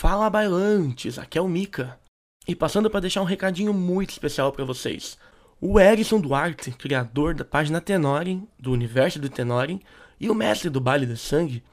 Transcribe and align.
Fala 0.00 0.30
Bailantes, 0.30 1.18
aqui 1.18 1.36
é 1.36 1.42
o 1.42 1.48
Mika. 1.48 1.98
E 2.46 2.54
passando 2.54 2.88
para 2.88 3.00
deixar 3.00 3.20
um 3.20 3.24
recadinho 3.24 3.74
muito 3.74 4.10
especial 4.10 4.52
para 4.52 4.64
vocês. 4.64 5.18
O 5.60 5.80
Erison 5.80 6.20
Duarte, 6.20 6.70
criador 6.70 7.34
da 7.34 7.44
página 7.44 7.80
Tenoren, 7.80 8.46
do 8.56 8.70
universo 8.70 9.18
do 9.18 9.28
Tenoren, 9.28 9.80
e 10.20 10.30
o 10.30 10.36
mestre 10.36 10.70
do 10.70 10.80
Baile 10.80 11.04
de 11.04 11.16
Sangue, 11.16 11.64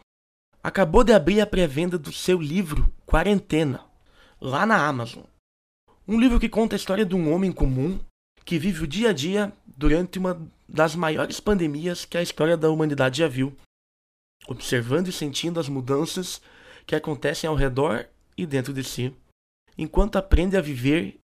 acabou 0.64 1.04
de 1.04 1.14
abrir 1.14 1.40
a 1.40 1.46
pré-venda 1.46 2.00
do 2.00 2.12
seu 2.12 2.42
livro 2.42 2.92
Quarentena, 3.06 3.86
lá 4.42 4.66
na 4.66 4.88
Amazon. 4.88 5.26
Um 6.08 6.20
livro 6.20 6.40
que 6.40 6.50
conta 6.50 6.74
a 6.76 6.78
história 6.78 7.06
de 7.06 7.14
um 7.14 7.32
homem 7.32 7.52
comum 7.52 8.00
que 8.44 8.58
vive 8.58 8.86
o 8.86 8.88
dia 8.88 9.12
a 9.12 9.14
dia 9.14 9.54
durante 9.68 10.18
uma 10.18 10.42
das 10.68 10.96
maiores 10.96 11.40
pandemias 11.40 12.06
que 12.06 12.18
a 12.18 12.24
história 12.24 12.58
da 12.58 12.72
humanidade 12.72 13.20
já 13.20 13.28
viu, 13.28 13.56
observando 14.48 15.10
e 15.10 15.14
sentindo 15.14 15.60
as 15.60 15.70
mudanças 15.70 16.42
que 16.88 16.96
acontecem 16.96 17.48
ao 17.48 17.56
redor 17.56 18.08
e 18.38 18.46
dentro 18.46 18.74
de 18.74 18.84
si, 18.84 19.14
enquanto 19.78 20.18
aprende 20.18 20.58
a 20.58 20.62
viver 20.62 21.20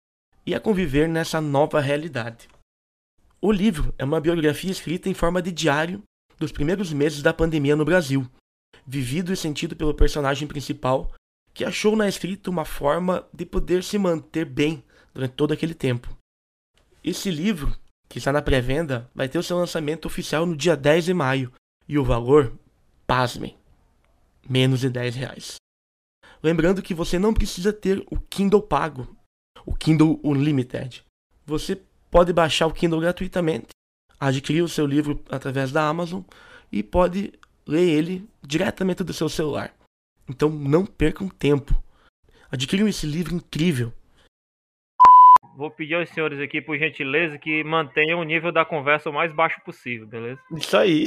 e 0.44 0.54
a 0.54 0.60
conviver 0.60 1.08
nessa 1.08 1.40
nova 1.40 1.80
realidade. 1.80 2.48
O 3.40 3.52
livro 3.52 3.94
é 3.98 4.04
uma 4.04 4.20
biografia 4.20 4.70
escrita 4.70 5.08
em 5.08 5.14
forma 5.14 5.42
de 5.42 5.52
diário 5.52 6.02
dos 6.38 6.52
primeiros 6.52 6.92
meses 6.92 7.22
da 7.22 7.32
pandemia 7.32 7.76
no 7.76 7.84
Brasil, 7.84 8.28
vivido 8.86 9.32
e 9.32 9.36
sentido 9.36 9.74
pelo 9.74 9.94
personagem 9.94 10.46
principal, 10.46 11.12
que 11.52 11.64
achou 11.64 11.96
na 11.96 12.08
escrita 12.08 12.50
uma 12.50 12.64
forma 12.64 13.26
de 13.32 13.46
poder 13.46 13.82
se 13.82 13.98
manter 13.98 14.44
bem 14.44 14.84
durante 15.12 15.32
todo 15.32 15.52
aquele 15.52 15.74
tempo. 15.74 16.16
Esse 17.02 17.30
livro, 17.30 17.74
que 18.08 18.18
está 18.18 18.32
na 18.32 18.42
pré-venda, 18.42 19.10
vai 19.14 19.28
ter 19.28 19.38
o 19.38 19.42
seu 19.42 19.56
lançamento 19.56 20.06
oficial 20.06 20.44
no 20.44 20.56
dia 20.56 20.76
10 20.76 21.06
de 21.06 21.14
maio, 21.14 21.52
e 21.88 21.98
o 21.98 22.04
valor, 22.04 22.52
pasmem, 23.06 23.56
menos 24.48 24.80
de 24.80 24.90
10 24.90 25.14
reais. 25.14 25.56
Lembrando 26.42 26.82
que 26.82 26.94
você 26.94 27.18
não 27.18 27.34
precisa 27.34 27.72
ter 27.72 28.04
o 28.10 28.18
Kindle 28.18 28.62
pago, 28.62 29.16
o 29.64 29.74
Kindle 29.74 30.20
Unlimited. 30.22 31.04
Você 31.44 31.80
pode 32.10 32.32
baixar 32.32 32.66
o 32.66 32.72
Kindle 32.72 33.00
gratuitamente, 33.00 33.68
adquirir 34.18 34.62
o 34.62 34.68
seu 34.68 34.86
livro 34.86 35.22
através 35.28 35.72
da 35.72 35.86
Amazon 35.86 36.22
e 36.70 36.82
pode 36.82 37.32
ler 37.66 37.88
ele 37.88 38.28
diretamente 38.42 39.02
do 39.02 39.12
seu 39.12 39.28
celular. 39.28 39.74
Então 40.28 40.48
não 40.48 40.84
percam 40.84 41.28
tempo. 41.28 41.80
Adquiram 42.50 42.86
esse 42.86 43.06
livro 43.06 43.34
incrível 43.34 43.92
vou 45.56 45.70
pedir 45.70 45.94
aos 45.94 46.08
senhores 46.10 46.38
aqui, 46.38 46.60
por 46.60 46.76
gentileza, 46.76 47.38
que 47.38 47.64
mantenham 47.64 48.20
o 48.20 48.24
nível 48.24 48.52
da 48.52 48.64
conversa 48.64 49.08
o 49.08 49.12
mais 49.12 49.32
baixo 49.32 49.60
possível, 49.64 50.06
beleza? 50.06 50.38
Isso 50.54 50.76
aí. 50.76 51.06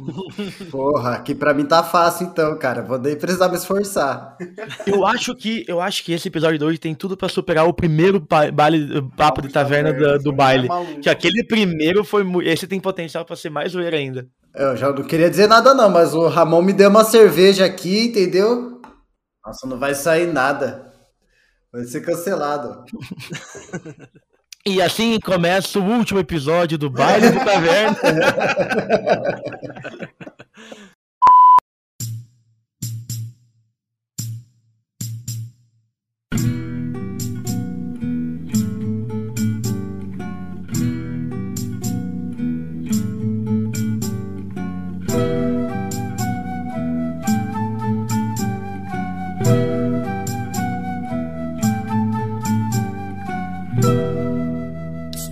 Porra, 0.70 1.12
aqui 1.12 1.34
pra 1.34 1.52
mim 1.52 1.66
tá 1.66 1.82
fácil 1.82 2.26
então, 2.26 2.58
cara. 2.58 2.82
Vou 2.82 2.98
nem 2.98 3.16
precisar 3.16 3.48
me 3.48 3.56
esforçar. 3.56 4.36
Eu 4.86 5.04
acho 5.06 5.34
que, 5.34 5.64
eu 5.68 5.80
acho 5.80 6.02
que 6.02 6.12
esse 6.12 6.28
episódio 6.28 6.58
de 6.58 6.64
hoje 6.64 6.78
tem 6.78 6.94
tudo 6.94 7.16
para 7.16 7.28
superar 7.28 7.66
o 7.66 7.74
primeiro 7.74 8.24
baile, 8.52 9.02
papo 9.16 9.42
de 9.42 9.50
taverna 9.50 9.92
do, 9.92 10.18
do 10.18 10.32
baile. 10.32 10.68
Que 11.02 11.10
aquele 11.10 11.44
primeiro 11.44 12.04
foi. 12.04 12.24
Esse 12.44 12.66
tem 12.66 12.80
potencial 12.80 13.24
para 13.24 13.36
ser 13.36 13.50
mais 13.50 13.72
zoeiro 13.72 13.96
ainda. 13.96 14.26
Eu 14.54 14.76
já 14.76 14.90
não 14.90 15.02
queria 15.02 15.28
dizer 15.28 15.48
nada, 15.48 15.74
não, 15.74 15.90
mas 15.90 16.14
o 16.14 16.28
Ramon 16.28 16.62
me 16.62 16.72
deu 16.72 16.88
uma 16.88 17.02
cerveja 17.02 17.64
aqui, 17.64 18.06
entendeu? 18.06 18.80
Nossa, 19.44 19.66
não 19.66 19.78
vai 19.78 19.94
sair 19.94 20.32
nada. 20.32 20.93
Vai 21.74 21.84
ser 21.84 22.00
cancelado. 22.02 22.84
E 24.66 24.80
assim 24.80 25.20
começa 25.20 25.78
o 25.78 25.84
último 25.84 26.18
episódio 26.18 26.78
do 26.78 26.88
Baile 26.88 27.28
do 27.28 27.44
Taverna. 27.44 27.98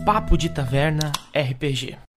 Papo 0.04 0.36
de 0.36 0.48
Taverna 0.48 1.12
RPG. 1.32 2.11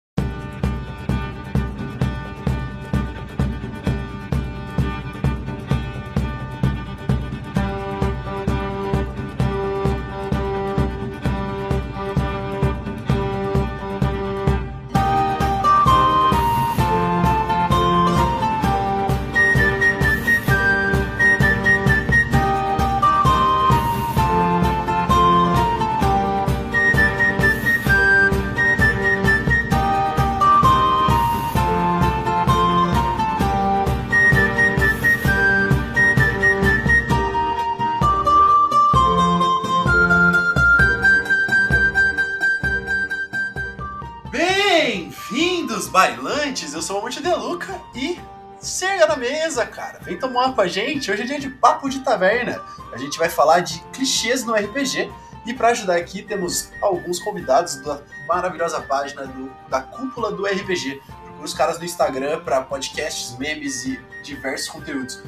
Eu 46.74 46.81
sou 46.81 47.00
o 47.00 47.02
Monte 47.02 47.22
de 47.22 47.30
Luca 47.36 47.81
e 47.94 48.18
chega 48.63 49.08
na 49.08 49.18
mesa, 49.18 49.66
cara. 49.66 50.00
Vem 50.02 50.18
tomar 50.18 50.56
com 50.56 50.62
a 50.62 50.68
gente. 50.68 51.12
Hoje 51.12 51.24
é 51.24 51.25
dia 51.25 51.38
de 51.38 51.50
papo 51.50 51.90
de 51.90 52.00
taverna. 52.00 52.62
A 52.94 52.97
gente 52.97 53.18
vai 53.19 53.28
falar 53.28 53.59
de 53.59 53.81
clichês 53.91 54.46
no 54.46 54.53
RPG. 54.53 55.12
E 55.46 55.53
para 55.53 55.69
ajudar 55.69 55.97
aqui 55.97 56.22
temos 56.22 56.69
alguns 56.81 57.19
convidados 57.19 57.75
da 57.84 58.00
maravilhosa 58.25 58.80
página 58.80 59.28
do, 59.28 59.52
da 59.69 59.81
cúpula 59.81 60.31
do 60.31 60.46
RPG. 60.46 61.02
Procura 61.24 61.44
os 61.44 61.53
caras 61.53 61.78
no 61.78 61.84
Instagram 61.84 62.40
para 62.40 62.62
podcasts, 62.62 63.38
memes 63.38 63.86
e 63.86 64.00
diversos 64.24 64.69
conteúdos. 64.69 65.22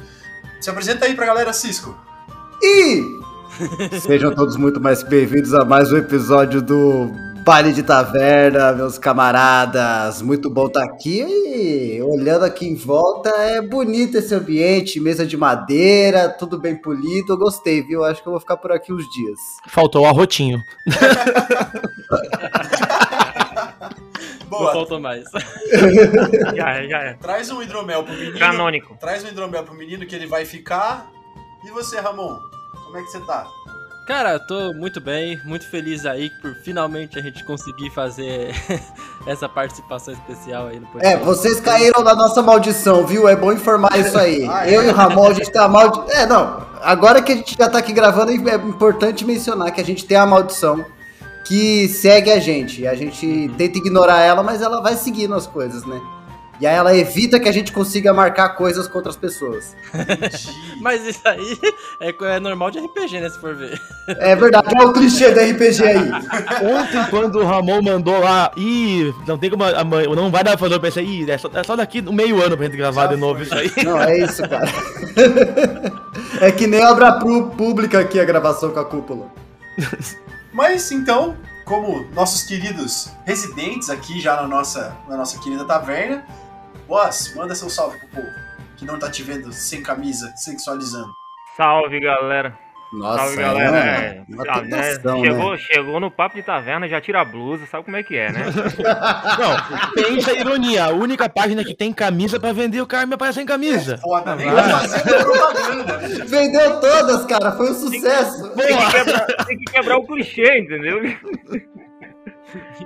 Se 0.62 0.70
apresenta 0.70 1.04
aí 1.04 1.14
pra 1.14 1.26
galera, 1.26 1.52
Cisco. 1.52 1.94
E 2.62 3.02
sejam 4.00 4.34
todos 4.34 4.56
muito 4.56 4.80
mais 4.80 5.02
bem-vindos 5.02 5.52
a 5.52 5.62
mais 5.62 5.92
um 5.92 5.98
episódio 5.98 6.62
do 6.62 7.27
Baile 7.48 7.72
de 7.72 7.82
taverna, 7.82 8.72
meus 8.72 8.98
camaradas. 8.98 10.20
Muito 10.20 10.50
bom 10.50 10.66
estar 10.66 10.86
tá 10.86 10.92
aqui. 10.92 11.22
E 11.22 12.02
olhando 12.02 12.44
aqui 12.44 12.68
em 12.68 12.74
volta, 12.74 13.30
é 13.30 13.62
bonito 13.62 14.18
esse 14.18 14.34
ambiente, 14.34 15.00
mesa 15.00 15.24
de 15.24 15.34
madeira, 15.34 16.28
tudo 16.28 16.60
bem 16.60 16.76
polido. 16.76 17.32
Eu 17.32 17.38
gostei, 17.38 17.82
viu? 17.82 18.04
Acho 18.04 18.20
que 18.20 18.28
eu 18.28 18.32
vou 18.32 18.40
ficar 18.40 18.58
por 18.58 18.70
aqui 18.70 18.92
uns 18.92 19.10
dias. 19.10 19.38
Faltou 19.66 20.02
o 20.02 20.06
arrotinho. 20.06 20.62
Boa. 24.46 24.66
Não 24.66 24.72
faltou 24.72 25.00
mais. 25.00 25.24
já 26.54 26.74
é, 26.74 26.86
já 26.86 26.98
é. 26.98 27.14
Traz 27.14 27.50
um 27.50 27.62
hidromel 27.62 28.04
pro 28.04 28.12
menino. 28.12 28.38
Canônico. 28.38 28.94
Traz 29.00 29.24
um 29.24 29.28
hidromel 29.28 29.64
pro 29.64 29.74
menino 29.74 30.04
que 30.04 30.14
ele 30.14 30.26
vai 30.26 30.44
ficar. 30.44 31.10
E 31.64 31.70
você, 31.70 31.98
Ramon? 31.98 32.36
Como 32.84 32.98
é 32.98 33.02
que 33.02 33.10
você 33.10 33.20
tá? 33.20 33.46
Cara, 34.08 34.38
tô 34.38 34.72
muito 34.72 35.02
bem, 35.02 35.38
muito 35.44 35.68
feliz 35.68 36.06
aí 36.06 36.30
por 36.30 36.54
finalmente 36.54 37.18
a 37.18 37.22
gente 37.22 37.44
conseguir 37.44 37.90
fazer 37.90 38.54
essa 39.28 39.46
participação 39.46 40.14
especial 40.14 40.68
aí 40.68 40.80
no 40.80 40.86
podcast. 40.86 41.14
É, 41.14 41.22
vocês 41.22 41.60
caíram 41.60 42.02
na 42.02 42.14
nossa 42.14 42.40
maldição, 42.40 43.06
viu? 43.06 43.28
É 43.28 43.36
bom 43.36 43.52
informar 43.52 43.98
isso 43.98 44.16
aí. 44.16 44.48
ah, 44.50 44.66
é? 44.66 44.74
Eu 44.74 44.82
e 44.82 44.88
o 44.88 44.94
Ramon, 44.94 45.28
a 45.28 45.34
gente 45.34 45.52
tá 45.52 45.68
maldi... 45.68 46.10
É, 46.12 46.24
não, 46.24 46.66
agora 46.80 47.20
que 47.20 47.32
a 47.32 47.36
gente 47.36 47.54
já 47.54 47.68
tá 47.68 47.80
aqui 47.80 47.92
gravando, 47.92 48.30
é 48.30 48.54
importante 48.54 49.26
mencionar 49.26 49.70
que 49.72 49.80
a 49.82 49.84
gente 49.84 50.06
tem 50.06 50.16
a 50.16 50.24
maldição 50.24 50.86
que 51.44 51.86
segue 51.88 52.30
a 52.30 52.38
gente. 52.38 52.86
A 52.86 52.94
gente 52.94 53.26
uhum. 53.26 53.54
tenta 53.58 53.76
ignorar 53.76 54.22
ela, 54.22 54.42
mas 54.42 54.62
ela 54.62 54.80
vai 54.80 54.96
seguindo 54.96 55.34
as 55.34 55.46
coisas, 55.46 55.84
né? 55.84 56.00
E 56.60 56.66
aí 56.66 56.74
ela 56.74 56.96
evita 56.96 57.38
que 57.38 57.48
a 57.48 57.52
gente 57.52 57.72
consiga 57.72 58.12
marcar 58.12 58.50
coisas 58.50 58.88
contra 58.88 59.10
as 59.10 59.16
pessoas. 59.16 59.76
Mas 60.82 61.04
isso 61.06 61.20
aí 61.24 61.58
é, 62.00 62.14
é, 62.20 62.40
normal 62.40 62.70
de 62.70 62.80
RPG, 62.80 63.20
né? 63.20 63.28
Se 63.30 63.38
for 63.40 63.54
ver. 63.54 63.80
É 64.08 64.34
verdade, 64.34 64.68
olha 64.76 64.88
o 64.88 64.92
clichê 64.92 65.30
do 65.30 65.40
RPG 65.40 65.82
aí. 65.84 66.10
Ontem, 66.66 67.10
quando 67.10 67.36
o 67.36 67.46
Ramon 67.46 67.80
mandou 67.82 68.18
lá, 68.18 68.50
ih, 68.56 69.14
não 69.26 69.38
tem 69.38 69.50
como. 69.50 69.62
A 69.62 69.84
mãe, 69.84 70.06
não 70.08 70.30
vai 70.30 70.42
dar 70.42 70.52
pra 70.52 70.58
fazer, 70.58 70.74
eu 70.74 70.80
pensei, 70.80 71.04
ih, 71.04 71.30
é 71.30 71.38
só, 71.38 71.48
é 71.54 71.62
só 71.62 71.76
daqui 71.76 72.02
um 72.06 72.12
meio 72.12 72.42
ano 72.42 72.56
pra 72.56 72.66
gente 72.66 72.76
gravar 72.76 73.02
Já 73.02 73.14
de 73.14 73.16
novo 73.16 73.44
foi. 73.44 73.64
isso 73.66 73.78
aí. 73.78 73.84
Não, 73.84 74.00
é 74.00 74.18
isso, 74.18 74.42
cara. 74.48 74.68
É 76.40 76.52
que 76.52 76.66
nem 76.66 76.84
obra 76.84 77.12
pública 77.12 77.98
aqui 77.98 78.20
a 78.20 78.24
gravação 78.24 78.70
com 78.70 78.78
a 78.78 78.84
cúpula. 78.84 79.26
Mas 80.52 80.90
então, 80.92 81.36
como 81.64 82.06
nossos 82.14 82.42
queridos 82.42 83.10
residentes 83.24 83.90
aqui 83.90 84.20
já 84.20 84.36
na 84.36 84.48
nossa, 84.48 84.96
na 85.08 85.16
nossa 85.16 85.38
querida 85.38 85.64
taverna, 85.64 86.24
Boss, 86.88 87.34
manda 87.36 87.54
seu 87.54 87.68
salve 87.68 87.98
pro 87.98 88.08
povo 88.08 88.48
que 88.78 88.84
não 88.86 88.98
tá 88.98 89.10
te 89.10 89.22
vendo 89.22 89.52
sem 89.52 89.82
camisa, 89.82 90.32
sexualizando. 90.36 91.08
Salve, 91.56 92.00
galera. 92.00 92.56
Nossa, 92.92 93.18
Salve, 93.18 93.36
galera. 93.36 93.76
é 93.76 94.24
É, 94.30 94.34
uma 94.34 94.44
ah, 94.48 94.62
né, 94.62 94.80
tentação, 94.92 95.20
chegou, 95.22 95.50
né? 95.50 95.58
chegou 95.58 96.00
no 96.00 96.10
papo 96.10 96.36
de 96.36 96.42
taverna, 96.42 96.88
já 96.88 97.00
tira 97.00 97.20
a 97.20 97.24
blusa, 97.24 97.66
sabe 97.66 97.84
como 97.84 97.96
é 97.98 98.02
que 98.02 98.16
é, 98.16 98.32
né? 98.32 98.44
Não, 99.38 99.92
pensa 99.94 100.30
a 100.30 100.34
ironia. 100.34 100.84
A 100.86 100.90
única 100.90 101.28
página 101.28 101.62
que 101.64 101.74
tem 101.74 101.92
camisa 101.92 102.40
pra 102.40 102.52
vender, 102.52 102.80
o 102.80 102.86
cara 102.86 103.04
me 103.04 103.14
aparece 103.14 103.38
sem 103.40 103.46
camisa. 103.46 103.98
Foda, 103.98 104.34
nem 104.36 104.48
vai. 104.50 104.70
fazendo 104.70 105.24
propaganda. 105.24 105.98
Vendeu 106.24 106.80
todas, 106.80 107.26
cara. 107.26 107.52
Foi 107.52 107.70
um 107.70 107.74
sucesso. 107.74 108.48
Tem 108.54 108.76
que, 108.78 108.90
quebrar, 108.92 109.26
tem 109.44 109.58
que 109.58 109.64
quebrar 109.72 109.98
o 109.98 110.06
clichê, 110.06 110.58
entendeu? 110.60 111.00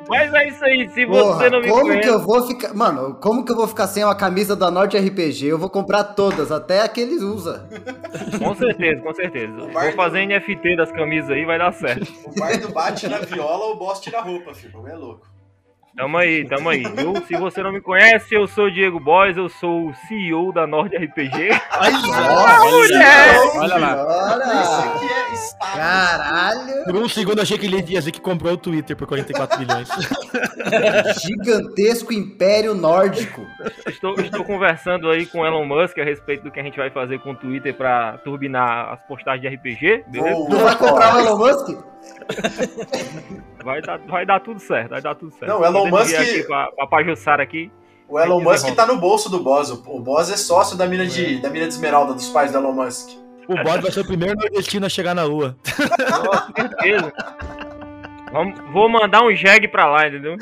Mas 0.09 0.33
é 0.35 0.49
isso 0.49 0.65
aí, 0.65 0.89
se 0.89 1.05
você 1.05 1.23
Porra, 1.23 1.51
não 1.51 1.61
me 1.61 1.69
como 1.69 1.83
conhece. 1.83 2.01
que 2.01 2.09
eu 2.09 2.21
vou 2.21 2.47
ficar. 2.47 2.75
Mano, 2.75 3.15
como 3.15 3.45
que 3.45 3.53
eu 3.53 3.57
vou 3.57 3.67
ficar 3.69 3.87
sem 3.87 4.05
uma 4.05 4.15
camisa 4.15 4.55
da 4.57 4.71
Norte 4.71 4.97
RPG? 4.99 5.47
Eu 5.47 5.59
vou 5.59 5.71
comprar 5.71 6.05
todas, 6.05 6.51
até 6.53 6.83
a 6.83 6.89
que 6.89 7.01
eles 7.01 7.23
usam. 7.23 7.61
Com 8.39 8.55
certeza, 8.55 9.01
com 9.03 9.15
certeza. 9.15 9.53
Vou 9.57 9.93
fazer 9.93 10.27
NFT 10.27 10.77
das 10.77 10.91
camisas 10.93 11.31
aí, 11.31 11.45
vai 11.45 11.59
dar 11.59 11.73
certo. 11.73 12.13
O 12.27 12.39
bardo 12.39 12.69
bate 12.73 13.09
na 13.09 13.19
viola, 13.19 13.67
o 13.73 13.77
boss 13.77 14.01
tira 14.01 14.19
a 14.19 14.23
roupa, 14.23 14.55
filho. 14.55 14.87
É 14.87 14.95
louco. 14.95 15.32
Tamo 15.95 16.17
aí, 16.17 16.47
tamo 16.49 16.71
aí, 16.71 16.83
viu? 16.83 17.15
Se 17.27 17.37
você 17.37 17.63
não 17.63 17.71
me 17.71 17.81
conhece, 17.81 18.35
eu 18.35 18.47
sou 18.47 18.65
o 18.65 18.71
Diego 18.71 18.99
Boys, 18.99 19.37
eu 19.37 19.47
sou 19.51 19.89
o 19.89 19.95
CEO 19.95 20.51
da 20.51 20.67
Nord 20.67 20.97
RPG. 20.97 21.51
Nossa, 21.51 22.65
mulher! 22.65 23.37
Olha 23.57 23.77
lá. 23.77 24.39
Isso 25.35 25.55
aqui 25.55 25.75
é. 25.75 25.77
Caralho! 25.77 26.85
Por 26.85 26.97
um 26.97 27.09
segundo 27.09 27.43
achei 27.43 27.59
que 27.59 27.67
ele 27.67 27.77
ia 27.77 27.83
dizer 27.83 28.11
que 28.11 28.23
comprou 28.23 28.55
o 28.55 28.57
Twitter 28.57 28.97
por 28.97 29.07
44 29.07 29.61
milhões. 29.61 29.89
Gigantesco 31.21 32.11
império 32.11 32.75
nórdico. 32.75 33.47
Estou, 33.87 34.19
estou 34.19 34.45
conversando 34.45 35.11
aí 35.11 35.27
com 35.27 35.41
o 35.41 35.47
Elon 35.47 35.67
Musk 35.67 35.99
a 35.99 36.05
respeito 36.05 36.45
do 36.45 36.51
que 36.51 36.59
a 36.59 36.63
gente 36.63 36.79
vai 36.79 36.91
fazer 36.91 37.19
com 37.19 37.33
o 37.33 37.37
Twitter 37.37 37.75
pra 37.75 38.17
turbinar 38.25 38.95
as 38.95 39.01
postagens 39.07 39.43
de 39.43 39.49
RPG, 39.57 40.05
beleza? 40.09 40.47
Tu 40.49 40.57
vai 40.57 40.77
comprar 40.77 41.17
o 41.17 41.21
Elon 41.21 41.37
Musk? 41.37 41.93
Vai 43.65 43.81
dar, 43.81 43.99
vai 44.09 44.27
dar 44.27 44.41
tudo 44.41 44.59
certo, 44.61 44.91
vai 44.91 45.01
dar 45.01 45.15
tudo 45.15 45.31
certo. 45.33 45.47
Não, 45.47 45.61
o 45.61 45.65
Elon 45.65 45.87
Musk- 45.87 46.15
aqui 46.17 46.43
pra, 46.45 46.71
pra 46.73 46.87
Pajussara 46.89 47.43
aqui. 47.43 47.71
O 48.09 48.19
Elon 48.19 48.41
Musk 48.41 48.65
desenrola. 48.65 48.77
tá 48.77 48.87
no 48.87 48.99
bolso 48.99 49.29
do 49.31 49.39
boss. 49.41 49.71
O 49.71 49.83
o 49.87 50.01
boss 50.01 50.31
é 50.33 50.37
sócio 50.37 50.77
da 50.77 50.85
mina 50.87 51.07
de, 51.07 51.41
da 51.41 51.49
mina 51.49 51.67
de 51.69 51.73
esmeralda 51.75 52.13
dos 52.13 52.29
pais 52.29 52.51
do 52.51 52.59
Elon 52.59 52.73
Musk. 52.73 53.11
O 53.49 53.55
bot 53.63 53.81
vai 53.81 53.91
ser 53.93 54.01
o 54.01 54.05
primeiro 54.07 54.35
nordestino 54.37 54.85
a 54.87 54.89
chegar 54.89 55.15
na 55.15 55.23
lua. 55.25 55.57
Com 55.65 56.55
certeza. 56.61 57.13
Vamos, 58.33 58.59
vou 58.73 58.89
mandar 58.89 59.23
um 59.25 59.35
jegue 59.35 59.69
pra 59.69 59.87
lá, 59.87 60.09
entendeu? 60.09 60.37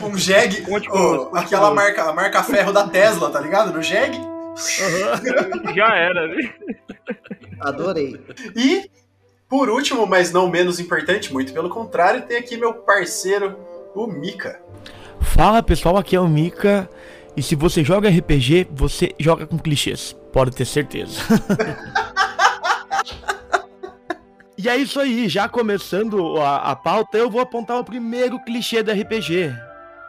Um 0.00 0.16
Jeg, 0.16 0.62
Conte 0.62 0.88
ô, 0.88 0.92
conosco, 0.92 1.30
conte 1.30 1.44
aquela 1.44 1.70
marca, 1.74 2.02
a 2.04 2.12
marca 2.12 2.42
ferro 2.42 2.72
da 2.72 2.88
Tesla, 2.88 3.30
tá 3.30 3.40
ligado? 3.40 3.72
No 3.72 3.82
Jeg. 4.56 5.20
Já 5.76 5.94
era, 5.94 6.28
viu? 6.28 6.50
Adorei. 7.60 8.18
E, 8.54 8.90
por 9.48 9.68
último, 9.68 10.06
mas 10.06 10.32
não 10.32 10.48
menos 10.48 10.80
importante, 10.80 11.32
muito 11.32 11.52
pelo 11.52 11.68
contrário, 11.68 12.22
tem 12.22 12.38
aqui 12.38 12.56
meu 12.56 12.72
parceiro, 12.72 13.56
o 13.94 14.06
Mika. 14.06 14.60
Fala 15.20 15.62
pessoal, 15.62 15.96
aqui 15.96 16.16
é 16.16 16.20
o 16.20 16.28
Mika. 16.28 16.88
E 17.36 17.42
se 17.42 17.54
você 17.54 17.84
joga 17.84 18.08
RPG, 18.08 18.68
você 18.70 19.14
joga 19.20 19.46
com 19.46 19.58
clichês. 19.58 20.16
Pode 20.32 20.52
ter 20.52 20.64
certeza. 20.64 21.20
e 24.56 24.68
é 24.68 24.76
isso 24.76 24.98
aí, 24.98 25.28
já 25.28 25.46
começando 25.46 26.38
a, 26.38 26.70
a 26.70 26.76
pauta, 26.76 27.18
eu 27.18 27.30
vou 27.30 27.42
apontar 27.42 27.78
o 27.78 27.84
primeiro 27.84 28.42
clichê 28.42 28.82
da 28.82 28.94
RPG. 28.94 29.54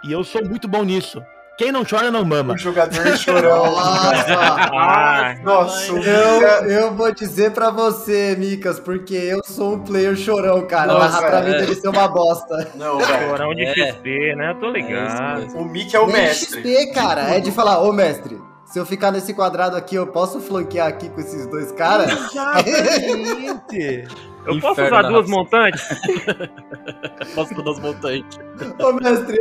E 0.05 0.11
eu 0.11 0.23
sou 0.23 0.45
muito 0.45 0.69
bom 0.69 0.83
nisso. 0.83 1.21
Quem 1.57 1.71
não 1.71 1.83
chora 1.83 2.11
não 2.11 2.23
mama. 2.23 2.53
O 2.53 2.57
jogador 2.57 3.17
chorão. 3.17 3.73
Nossa! 3.75 5.39
Nossa, 5.43 5.91
Eu, 5.91 6.69
eu 6.69 6.93
vou 6.93 7.11
dizer 7.13 7.51
pra 7.51 7.69
você, 7.71 8.35
Micas, 8.37 8.79
porque 8.79 9.15
eu 9.15 9.41
sou 9.43 9.73
um 9.73 9.79
player 9.79 10.15
chorão, 10.15 10.65
cara. 10.67 10.93
Nossa, 10.93 11.19
Mas 11.21 11.29
pra 11.29 11.41
mim 11.41 11.49
é. 11.51 11.57
deve 11.59 11.75
ser 11.75 11.87
uma 11.89 12.07
bosta. 12.07 12.71
Não, 12.75 12.97
velho. 12.99 13.27
chorão 13.29 13.55
de 13.55 13.63
É. 13.65 13.73
XP, 13.91 14.35
né? 14.35 14.51
Eu 14.51 14.59
tô 14.59 14.67
É 14.67 14.71
ligado. 14.73 15.39
mesmo. 15.41 15.61
O 15.61 15.65
Mika 15.65 15.97
é 15.97 15.99
o 15.99 16.05
Nem 16.07 16.15
mestre. 16.15 16.61
XP, 16.61 16.93
cara. 16.93 17.21
É 17.35 17.39
de 17.39 17.51
falar, 17.51 17.79
ô 17.81 17.91
mestre, 17.91 18.39
se 18.65 18.77
eu 18.79 18.85
ficar 18.85 19.11
nesse 19.11 19.33
quadrado 19.33 19.75
aqui, 19.75 19.95
eu 19.95 20.05
posso 20.07 20.39
flanquear 20.39 20.87
aqui 20.87 21.09
com 21.09 21.19
esses 21.21 21.47
dois 21.47 21.71
caras? 21.71 22.11
Exatamente. 22.11 24.07
Eu 24.47 24.59
posso 24.61 24.71
Inferno 24.81 24.87
usar 24.97 25.03
na 25.03 25.09
duas 25.09 25.29
montantes? 25.29 25.81
Posso 27.35 27.61
das 27.63 27.79
montanhas. 27.79 28.25
Ô 28.81 28.93
mestre, 28.93 29.37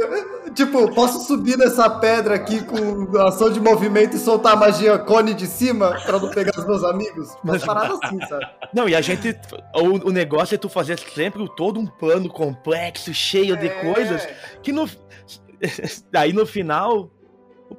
tipo, 0.54 0.92
posso 0.94 1.20
subir 1.26 1.56
nessa 1.56 1.88
pedra 1.88 2.34
aqui 2.34 2.62
com 2.64 3.16
ação 3.18 3.50
de 3.50 3.60
movimento 3.60 4.16
e 4.16 4.18
soltar 4.18 4.52
a 4.54 4.56
magia 4.56 4.98
cone 4.98 5.32
de 5.32 5.46
cima 5.46 5.96
pra 6.04 6.18
não 6.18 6.28
pegar 6.30 6.52
os 6.58 6.66
meus 6.66 6.82
amigos? 6.84 7.34
Umas 7.44 7.64
paradas 7.64 7.98
assim, 8.02 8.20
sabe? 8.26 8.44
Não, 8.74 8.88
e 8.88 8.94
a 8.94 9.00
gente. 9.00 9.38
O, 9.74 10.08
o 10.08 10.12
negócio 10.12 10.54
é 10.54 10.58
tu 10.58 10.68
fazer 10.68 10.98
sempre 10.98 11.40
o- 11.42 11.48
todo 11.48 11.78
um 11.80 11.86
plano 11.86 12.28
complexo, 12.28 13.14
cheio 13.14 13.56
de 13.56 13.68
É. 13.68 13.92
coisas, 13.94 14.28
que 14.62 14.72
no. 14.72 14.88
Daí 16.12 16.32
no 16.32 16.44
final, 16.44 17.10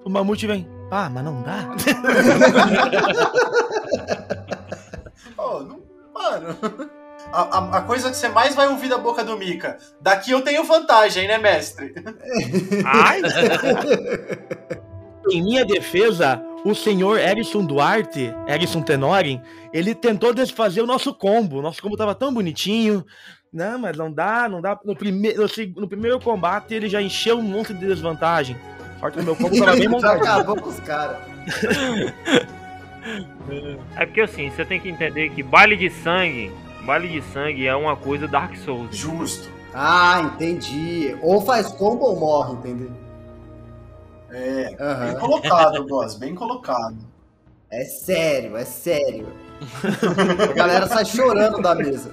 o 0.05 0.09
mamute 0.09 0.47
vem. 0.47 0.67
Ah, 0.89 1.09
mas 1.09 1.23
não 1.23 1.43
dá. 1.43 1.75
Pô, 5.35 5.59
não- 5.61 5.79
mano. 6.13 6.57
A, 7.31 7.41
a- 7.57 7.77
a 7.77 7.81
coisa 7.81 8.09
que 8.09 8.17
você 8.17 8.29
mais 8.29 8.55
vai 8.55 8.67
ouvir 8.67 8.87
da 8.89 8.97
boca 8.97 9.23
do 9.23 9.37
Mika. 9.37 9.77
Daqui 10.01 10.31
eu 10.31 10.41
tenho 10.41 10.63
vantagem, 10.63 11.27
né, 11.27 11.37
mestre? 11.37 11.93
Ai, 12.85 13.21
Em 15.29 15.41
minha 15.43 15.65
defesa, 15.65 16.41
o 16.63 16.73
senhor 16.73 17.19
Erison 17.19 17.65
Duarte, 17.65 18.33
Erison 18.47 18.81
Tenorin, 18.81 19.41
ele 19.73 19.93
tentou 19.93 20.33
desfazer 20.33 20.81
o 20.81 20.85
nosso 20.87 21.13
combo. 21.13 21.61
Nosso 21.61 21.81
combo 21.81 21.97
tava 21.97 22.15
tão 22.15 22.33
bonitinho. 22.33 23.05
Não, 23.51 23.77
mas 23.79 23.97
não 23.97 24.11
dá, 24.11 24.47
não 24.47 24.61
dá. 24.61 24.77
No, 24.85 24.95
prime 24.95 25.33
no, 25.33 25.45
no 25.81 25.87
primeiro 25.87 26.19
combate 26.19 26.73
ele 26.73 26.87
já 26.89 27.01
encheu 27.01 27.37
um 27.39 27.41
monte 27.43 27.73
de 27.73 27.85
desvantagem. 27.85 28.57
Sorte 28.99 29.15
que 29.17 29.21
o 29.21 29.25
meu 29.25 29.35
combo 29.35 29.57
tava 29.59 29.73
bem 29.73 29.83
Já 29.83 29.89
montado. 29.89 30.21
acabou 30.23 30.55
com 30.61 30.69
os 30.69 30.79
caras. 30.79 31.17
é 33.95 34.05
porque 34.05 34.21
assim, 34.21 34.49
você 34.49 34.65
tem 34.65 34.79
que 34.79 34.89
entender 34.89 35.29
que 35.29 35.41
baile 35.43 35.75
de 35.77 35.89
sangue, 35.89 36.51
baile 36.87 37.07
de 37.09 37.21
sangue 37.21 37.67
é 37.67 37.75
uma 37.75 37.95
coisa 37.95 38.27
Dark 38.27 38.55
Souls. 38.55 38.95
Justo. 38.95 39.49
Ah, 39.73 40.21
entendi. 40.23 41.15
Ou 41.21 41.41
faz 41.41 41.67
combo 41.67 42.05
ou 42.05 42.19
morre, 42.19 42.53
entendeu? 42.53 42.89
É. 44.31 44.65
Bem 44.69 44.77
Aham. 44.79 45.15
colocado, 45.19 45.85
boss. 45.85 46.15
Bem 46.15 46.33
colocado. 46.33 46.97
É 47.69 47.83
sério, 47.83 48.55
é 48.57 48.63
sério. 48.65 49.27
A 50.49 50.53
galera 50.53 50.87
sai 50.87 51.05
chorando 51.05 51.61
da 51.61 51.75
mesa. 51.75 52.11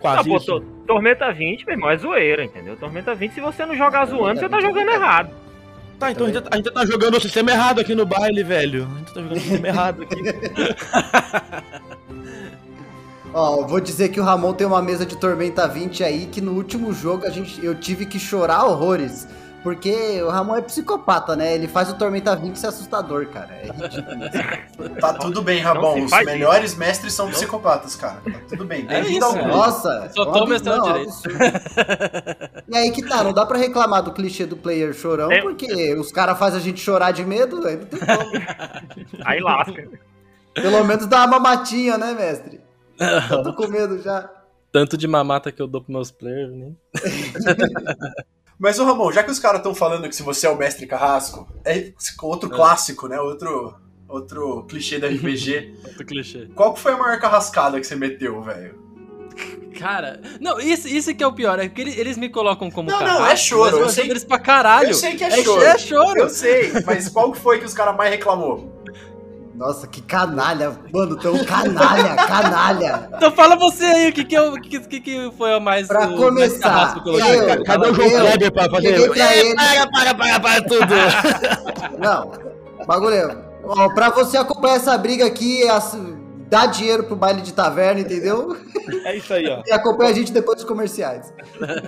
Quase 0.00 0.28
pô, 0.28 0.36
isso. 0.36 0.46
to- 0.46 0.66
Tormenta 0.86 1.32
20, 1.32 1.64
meu 1.64 1.74
irmão, 1.76 1.90
é 1.90 1.96
zoeira, 1.96 2.44
entendeu? 2.44 2.76
Tormenta 2.76 3.14
20, 3.14 3.34
se 3.34 3.40
você 3.40 3.64
não 3.64 3.76
jogar 3.76 4.04
zoando, 4.06 4.40
você 4.40 4.48
tá 4.48 4.60
jogando 4.60 4.90
errado. 4.90 5.30
Tá, 5.98 6.10
então 6.10 6.26
a 6.26 6.32
gente, 6.32 6.44
a 6.50 6.56
gente 6.56 6.70
tá 6.72 6.84
jogando 6.84 7.16
o 7.16 7.20
sistema 7.20 7.52
errado 7.52 7.80
aqui 7.80 7.94
no 7.94 8.04
baile, 8.04 8.42
velho. 8.42 8.88
A 8.92 8.98
gente 8.98 9.14
tá 9.14 9.20
jogando 9.20 9.36
o 9.36 9.40
sistema 9.40 9.68
errado 9.68 10.02
aqui. 10.02 10.16
Ó, 13.34 13.60
eu 13.60 13.66
vou 13.66 13.80
dizer 13.80 14.10
que 14.10 14.20
o 14.20 14.24
Ramon 14.24 14.52
tem 14.52 14.66
uma 14.66 14.82
mesa 14.82 15.06
de 15.06 15.16
Tormenta 15.16 15.66
20 15.66 16.04
aí 16.04 16.26
que 16.26 16.40
no 16.40 16.52
último 16.52 16.92
jogo 16.92 17.26
a 17.26 17.30
gente, 17.30 17.64
eu 17.64 17.74
tive 17.74 18.06
que 18.06 18.18
chorar 18.18 18.64
horrores. 18.64 19.26
Porque 19.62 20.20
o 20.20 20.28
Ramon 20.28 20.56
é 20.56 20.60
psicopata, 20.60 21.36
né? 21.36 21.54
Ele 21.54 21.68
faz 21.68 21.88
o 21.88 21.94
Tormenta 21.94 22.34
20 22.34 22.56
ser 22.56 22.66
assustador, 22.66 23.26
cara. 23.28 23.54
É 23.54 23.66
ridículo. 23.66 24.24
isso. 24.24 24.92
Tá 25.00 25.14
tudo 25.14 25.40
bem, 25.40 25.62
se 25.62 26.00
Os 26.16 26.24
melhores 26.24 26.74
mestres 26.74 27.12
são 27.12 27.28
psicopatas, 27.30 27.94
cara. 27.94 28.16
Tá 28.24 28.40
tudo 28.48 28.64
bem. 28.64 28.84
É 28.88 29.00
Bem-vindo 29.00 29.24
ao 29.24 29.30
isso, 29.30 29.38
clube. 29.40 29.56
Nossa! 29.56 30.10
Só 30.12 30.26
tô 30.26 30.46
mestrando 30.46 30.78
não, 30.78 30.92
direito. 30.92 31.12
E 32.68 32.76
aí 32.76 32.90
que 32.90 33.02
tá, 33.06 33.22
não 33.22 33.32
dá 33.32 33.46
pra 33.46 33.56
reclamar 33.56 34.02
do 34.02 34.12
clichê 34.12 34.46
do 34.46 34.56
player 34.56 34.92
chorão, 34.92 35.30
É. 35.30 35.40
porque 35.40 35.94
os 35.94 36.10
caras 36.10 36.36
fazem 36.38 36.58
a 36.58 36.62
gente 36.62 36.80
chorar 36.80 37.12
de 37.12 37.24
medo, 37.24 37.64
aí 37.64 37.76
não 37.76 37.86
tem 37.86 38.00
como. 38.00 38.32
Aí 39.24 39.40
lasca. 39.40 39.88
Pelo 40.54 40.84
menos 40.84 41.06
dá 41.06 41.18
uma 41.18 41.38
mamatinha, 41.38 41.96
né, 41.96 42.12
mestre? 42.14 42.60
Eu 43.30 43.42
tô 43.44 43.54
com 43.54 43.66
medo 43.68 44.00
já. 44.02 44.30
Tanto 44.70 44.96
de 44.96 45.06
mamata 45.06 45.52
que 45.52 45.60
eu 45.60 45.66
dou 45.66 45.82
pros 45.82 45.92
meus 45.94 46.10
players, 46.10 46.52
né? 46.54 46.72
Mas, 48.58 48.78
ô 48.78 48.84
Ramon, 48.84 49.10
já 49.10 49.22
que 49.24 49.30
os 49.30 49.38
caras 49.38 49.58
estão 49.58 49.74
falando 49.74 50.08
que 50.08 50.14
se 50.14 50.22
você 50.22 50.46
é 50.46 50.50
o 50.50 50.56
mestre 50.56 50.86
carrasco, 50.86 51.48
é 51.64 51.92
outro 52.22 52.48
clássico, 52.48 53.08
né? 53.08 53.18
Outro, 53.20 53.74
outro 54.08 54.64
clichê 54.68 54.98
da 54.98 55.08
RPG. 55.08 55.74
Outro 55.84 56.06
clichê. 56.06 56.48
Qual 56.54 56.72
que 56.72 56.80
foi 56.80 56.92
a 56.92 56.96
maior 56.96 57.18
carrascada 57.18 57.80
que 57.80 57.86
você 57.86 57.96
meteu, 57.96 58.40
velho? 58.40 58.80
Cara, 59.78 60.20
não, 60.40 60.60
isso, 60.60 60.86
isso 60.86 61.12
que 61.14 61.24
é 61.24 61.26
o 61.26 61.32
pior, 61.32 61.58
é 61.58 61.66
que 61.68 61.80
ele- 61.80 61.98
eles 61.98 62.16
me 62.16 62.28
colocam 62.28 62.70
como 62.70 62.88
Não, 62.90 63.00
não, 63.00 63.06
carrasco, 63.06 63.32
é 63.32 63.36
choro, 63.36 63.78
eu 63.78 63.88
sei- 63.88 64.10
eles 64.10 64.22
pra 64.22 64.38
caralho. 64.38 64.90
Eu 64.90 64.94
sei 64.94 65.16
que 65.16 65.24
é, 65.24 65.28
é, 65.28 65.42
choro. 65.42 65.62
é 65.62 65.78
choro. 65.78 66.20
Eu 66.20 66.28
sei, 66.28 66.70
mas 66.86 67.08
qual 67.08 67.32
que 67.32 67.38
foi 67.40 67.58
que 67.58 67.64
os 67.64 67.72
caras 67.74 67.96
mais 67.96 68.10
reclamou? 68.10 68.81
Nossa, 69.54 69.86
que 69.86 70.00
canalha. 70.00 70.72
Mano, 70.92 71.16
tão 71.16 71.36
canalha, 71.44 72.14
canalha. 72.26 73.08
Então 73.14 73.30
fala 73.32 73.54
você 73.56 73.84
aí, 73.84 74.08
o 74.08 74.12
que 74.12 74.24
que, 74.24 74.34
eu, 74.34 74.52
que, 74.60 74.80
que, 74.80 75.00
que 75.00 75.32
foi 75.36 75.52
a 75.54 75.60
mais... 75.60 75.86
Pra 75.88 76.06
o 76.06 76.10
mais 76.10 76.20
começar, 76.20 77.02
que 77.02 77.08
eu 77.08 77.64
Cadê 77.64 77.88
o 77.90 77.94
João 77.94 78.10
Kleber 78.10 78.52
pra 78.52 78.70
fazer? 78.70 79.10
pra 79.10 79.36
ele- 79.36 79.54
Para, 79.54 79.86
para, 79.90 80.14
para, 80.14 80.40
para 80.40 80.62
tudo! 80.62 80.94
Não. 82.00 82.32
bagulho 82.86 83.14
é. 83.14 83.36
Ó, 83.64 83.88
pra 83.90 84.10
você 84.10 84.36
acompanhar 84.36 84.76
essa 84.76 84.96
briga 84.98 85.26
aqui, 85.26 85.62
é 85.62 85.70
assim, 85.70 86.16
dá 86.52 86.66
dinheiro 86.66 87.04
pro 87.04 87.16
baile 87.16 87.40
de 87.40 87.54
taverna, 87.54 88.02
entendeu? 88.02 88.54
É 89.06 89.16
isso 89.16 89.32
aí, 89.32 89.48
ó. 89.48 89.62
E 89.66 89.72
acompanha 89.72 90.10
a 90.10 90.14
gente 90.14 90.30
depois 90.32 90.56
dos 90.58 90.66
comerciais. 90.66 91.32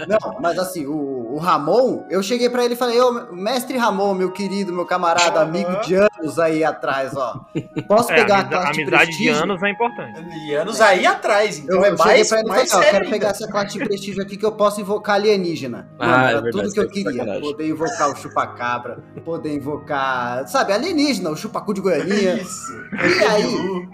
Não, 0.08 0.40
mas 0.40 0.58
assim, 0.58 0.86
o, 0.86 1.34
o 1.34 1.38
Ramon, 1.38 2.06
eu 2.08 2.22
cheguei 2.22 2.48
pra 2.48 2.64
ele 2.64 2.72
e 2.72 2.76
falei, 2.76 2.98
ô, 2.98 3.30
mestre 3.34 3.76
Ramon, 3.76 4.14
meu 4.14 4.30
querido, 4.32 4.72
meu 4.72 4.86
camarada, 4.86 5.40
amigo 5.42 5.80
de 5.82 5.96
anos 5.96 6.38
aí 6.38 6.64
atrás, 6.64 7.14
ó. 7.14 7.44
Posso 7.86 8.10
É, 8.10 8.14
pegar 8.16 8.36
a 8.36 8.40
amizade, 8.40 8.48
classe 8.48 8.72
de 8.72 8.80
amizade 8.82 8.86
de 8.86 9.16
prestígio? 9.16 9.42
anos 9.42 9.62
é 9.62 9.68
importante. 9.70 10.24
E 10.46 10.54
anos 10.54 10.80
aí 10.80 11.06
atrás, 11.06 11.58
então 11.58 11.76
Eu, 11.76 11.84
é 11.84 11.90
eu 11.90 11.98
cheguei 11.98 12.14
mais, 12.14 12.28
pra 12.30 12.38
ele 12.38 12.48
e 12.48 12.50
mais 12.50 12.70
falei, 12.70 12.86
ó, 12.86 12.88
eu 12.88 12.92
quero 12.98 13.10
pegar 13.10 13.28
essa 13.28 13.48
classe 13.48 13.78
de 13.78 13.84
prestígio 13.84 14.22
aqui 14.22 14.36
que 14.38 14.46
eu 14.46 14.52
posso 14.52 14.80
invocar 14.80 15.16
alienígena. 15.16 15.88
Ah, 15.98 16.06
Mano, 16.06 16.24
é 16.24 16.30
era 16.30 16.40
verdade, 16.40 16.64
tudo 16.64 16.72
que 16.72 16.80
eu 16.80 16.86
de 16.86 16.92
queria. 16.94 17.12
sacanagem. 17.12 17.42
Poder 17.42 17.68
invocar 17.68 18.10
o 18.10 18.16
chupacabra, 18.16 18.98
poder 19.24 19.54
invocar, 19.54 20.48
sabe, 20.48 20.72
alienígena, 20.72 21.28
o 21.28 21.36
chupacu 21.36 21.74
de 21.74 21.80
Goianinha. 21.82 22.34
Isso. 22.36 22.72
E 23.20 23.24
aí, 23.24 23.88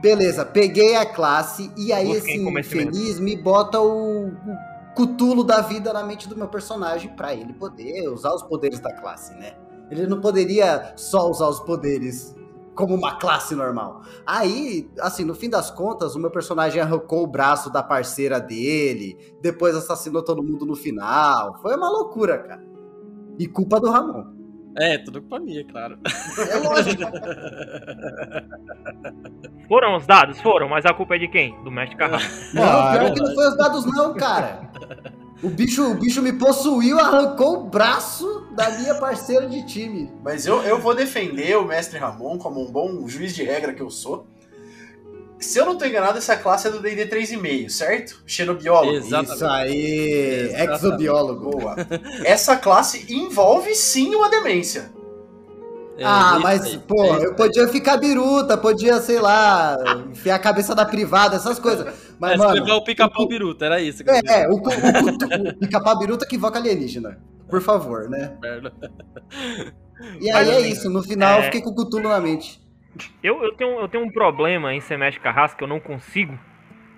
beleza, 0.00 0.44
peguei 0.44 0.96
a 0.96 1.06
classe 1.06 1.70
e 1.76 1.92
aí 1.92 2.10
esse 2.12 2.36
infeliz 2.36 3.18
me 3.18 3.36
bota 3.36 3.80
o, 3.80 4.28
o 4.28 4.34
cutulo 4.94 5.44
da 5.44 5.60
vida 5.60 5.92
na 5.92 6.02
mente 6.02 6.28
do 6.28 6.36
meu 6.36 6.48
personagem 6.48 7.14
pra 7.14 7.34
ele 7.34 7.52
poder 7.52 8.08
usar 8.08 8.34
os 8.34 8.42
poderes 8.42 8.80
da 8.80 8.92
classe, 8.92 9.34
né? 9.34 9.54
Ele 9.90 10.06
não 10.06 10.20
poderia 10.20 10.94
só 10.96 11.30
usar 11.30 11.48
os 11.48 11.60
poderes 11.60 12.34
como 12.74 12.94
uma 12.94 13.18
classe 13.18 13.54
normal. 13.54 14.02
Aí, 14.26 14.90
assim, 15.00 15.24
no 15.24 15.34
fim 15.34 15.48
das 15.48 15.70
contas, 15.70 16.14
o 16.14 16.18
meu 16.18 16.30
personagem 16.30 16.80
arrancou 16.80 17.24
o 17.24 17.26
braço 17.26 17.70
da 17.70 17.82
parceira 17.82 18.38
dele, 18.38 19.16
depois 19.40 19.74
assassinou 19.74 20.22
todo 20.22 20.42
mundo 20.42 20.66
no 20.66 20.76
final. 20.76 21.58
Foi 21.62 21.74
uma 21.74 21.88
loucura, 21.88 22.38
cara. 22.38 22.62
E 23.38 23.48
culpa 23.48 23.80
do 23.80 23.90
Ramon. 23.90 24.35
É, 24.78 24.98
tudo 24.98 25.20
culpa 25.20 25.40
minha, 25.40 25.64
claro. 25.64 25.98
É 26.50 26.56
lógico. 26.56 27.02
Foram 29.68 29.96
os 29.96 30.06
dados? 30.06 30.40
Foram, 30.40 30.68
mas 30.68 30.86
a 30.86 30.94
culpa 30.94 31.16
é 31.16 31.18
de 31.18 31.28
quem? 31.28 31.54
Do 31.64 31.70
mestre 31.70 31.96
Carrasco. 31.96 32.30
Não, 32.54 32.92
pior 32.92 33.12
que 33.12 33.20
não 33.20 33.34
foi 33.34 33.48
os 33.48 33.56
dados, 33.56 33.84
não, 33.84 34.14
cara. 34.14 34.60
O 35.42 35.48
bicho, 35.48 35.90
o 35.90 35.94
bicho 35.94 36.22
me 36.22 36.32
possuiu, 36.32 37.00
arrancou 37.00 37.56
o 37.56 37.64
braço 37.64 38.46
da 38.54 38.70
minha 38.78 38.94
parceira 38.94 39.46
de 39.46 39.66
time. 39.66 40.08
Mas 40.22 40.46
eu, 40.46 40.62
eu 40.62 40.78
vou 40.78 40.94
defender 40.94 41.58
o 41.58 41.64
mestre 41.64 41.98
Ramon 41.98 42.38
como 42.38 42.62
um 42.62 42.70
bom 42.70 43.08
juiz 43.08 43.34
de 43.34 43.42
regra 43.42 43.74
que 43.74 43.82
eu 43.82 43.90
sou. 43.90 44.26
Se 45.38 45.58
eu 45.58 45.66
não 45.66 45.76
tô 45.76 45.84
enganado, 45.84 46.16
essa 46.18 46.34
classe 46.36 46.66
é 46.66 46.70
do 46.70 46.80
D&D 46.80 47.06
3,5, 47.06 47.68
certo? 47.68 48.22
Xenobiólogo. 48.26 48.96
Exatamente. 48.96 49.34
Isso 49.34 49.46
aí, 49.46 50.48
Exatamente. 50.50 50.72
exobiólogo. 50.86 51.50
Boa. 51.50 51.76
Essa 52.24 52.56
classe 52.56 53.06
envolve 53.12 53.74
sim 53.74 54.14
uma 54.14 54.30
demência. 54.30 54.90
É, 55.98 56.04
ah, 56.04 56.38
mas, 56.42 56.62
aí, 56.62 56.78
pô, 56.78 57.02
é 57.04 57.24
eu 57.26 57.34
podia 57.34 57.66
ficar 57.68 57.96
biruta, 57.96 58.56
podia, 58.58 59.00
sei 59.00 59.18
lá, 59.18 59.76
enfiar 60.10 60.34
a 60.34 60.38
cabeça 60.38 60.74
na 60.74 60.84
privada, 60.84 61.36
essas 61.36 61.58
coisas. 61.58 61.86
É, 61.86 61.92
Mas, 62.18 62.38
você 62.38 62.46
levar 62.48 62.66
mano, 62.66 62.76
o 62.76 62.84
pica-pau 62.84 63.26
biruta, 63.26 63.64
era 63.64 63.80
isso. 63.80 64.04
que 64.04 64.10
é, 64.10 64.20
é, 64.26 64.48
o, 64.48 64.56
o, 64.56 64.60
cutu- 64.62 65.26
o 65.48 65.58
pica-pau 65.58 65.98
biruta 65.98 66.26
que 66.26 66.36
invoca 66.36 66.58
alienígena. 66.58 67.18
Por 67.48 67.62
favor, 67.62 68.10
né? 68.10 68.36
dizer, 68.42 68.72
E 70.20 70.30
Mas, 70.32 70.36
aí 70.36 70.50
é 70.50 70.56
assim, 70.58 70.68
isso, 70.68 70.90
no 70.90 71.02
final 71.02 71.34
eu 71.36 71.40
é- 71.40 71.44
fiquei 71.44 71.62
com 71.62 71.70
o 71.70 71.74
cutulo 71.74 72.08
na 72.10 72.20
mente. 72.20 72.60
Eu, 73.22 73.42
eu, 73.42 73.52
tenho, 73.54 73.80
eu 73.80 73.88
tenho 73.88 74.04
um 74.04 74.10
problema 74.10 74.74
em 74.74 74.80
ser 74.80 74.96
mestre 74.96 75.22
Carrasco 75.22 75.58
que 75.58 75.64
eu 75.64 75.68
não 75.68 75.80
consigo. 75.80 76.38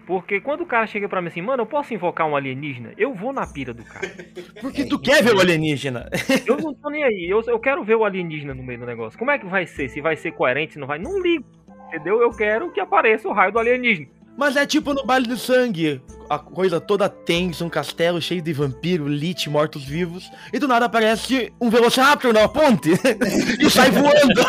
Porque 0.07 0.41
quando 0.41 0.63
o 0.63 0.67
cara 0.67 0.87
chega 0.87 1.07
pra 1.07 1.21
mim 1.21 1.29
assim, 1.29 1.43
mano, 1.43 1.63
eu 1.63 1.67
posso 1.67 1.93
invocar 1.93 2.27
um 2.27 2.35
alienígena? 2.35 2.95
Eu 2.97 3.13
vou 3.13 3.31
na 3.31 3.47
pira 3.47 3.75
do 3.75 3.85
cara. 3.85 4.09
Porque 4.59 4.87
tu 4.87 4.99
quer 4.99 5.23
ver 5.23 5.35
o 5.35 5.41
alienígena. 5.41 6.09
Eu 6.47 6.57
não 6.57 6.73
tô 6.73 6.89
nem 6.89 7.05
aí. 7.05 7.27
Eu, 7.29 7.43
eu 7.47 7.59
quero 7.59 7.85
ver 7.85 7.95
o 7.95 8.07
alienígena 8.07 8.55
no 8.55 8.63
meio 8.63 8.81
do 8.81 8.87
negócio. 8.87 9.19
Como 9.19 9.31
é 9.31 9.39
que 9.39 9.45
vai 9.45 9.67
ser? 9.67 9.91
Se 9.91 10.01
vai 10.01 10.17
ser 10.17 10.33
coerente, 10.33 10.73
se 10.73 10.79
não 10.79 10.87
vai? 10.87 10.99
Não 10.99 11.21
ligo. 11.21 11.45
Entendeu? 11.89 12.23
Eu 12.23 12.31
quero 12.31 12.73
que 12.73 12.81
apareça 12.81 13.29
o 13.29 13.33
raio 13.35 13.53
do 13.53 13.59
alienígena. 13.59 14.09
Mas 14.35 14.57
é 14.57 14.65
tipo 14.65 14.95
no 14.95 15.05
Baile 15.05 15.27
do 15.27 15.37
Sangue. 15.37 16.01
A 16.29 16.39
coisa 16.39 16.81
toda 16.81 17.09
tensa, 17.09 17.65
um 17.65 17.71
castelo 17.71 18.21
cheio 18.21 18.43
de 18.43 18.53
vampiro, 18.53 19.09
lich, 19.09 19.49
mortos-vivos. 19.49 20.31
E 20.53 20.59
do 20.59 20.69
nada 20.69 20.85
aparece 20.87 21.53
um 21.61 21.71
Velociraptor 21.71 22.33
na 22.33 22.47
ponte. 22.47 22.91
e 23.59 23.71
sai 23.71 23.91
voando. 23.91 24.43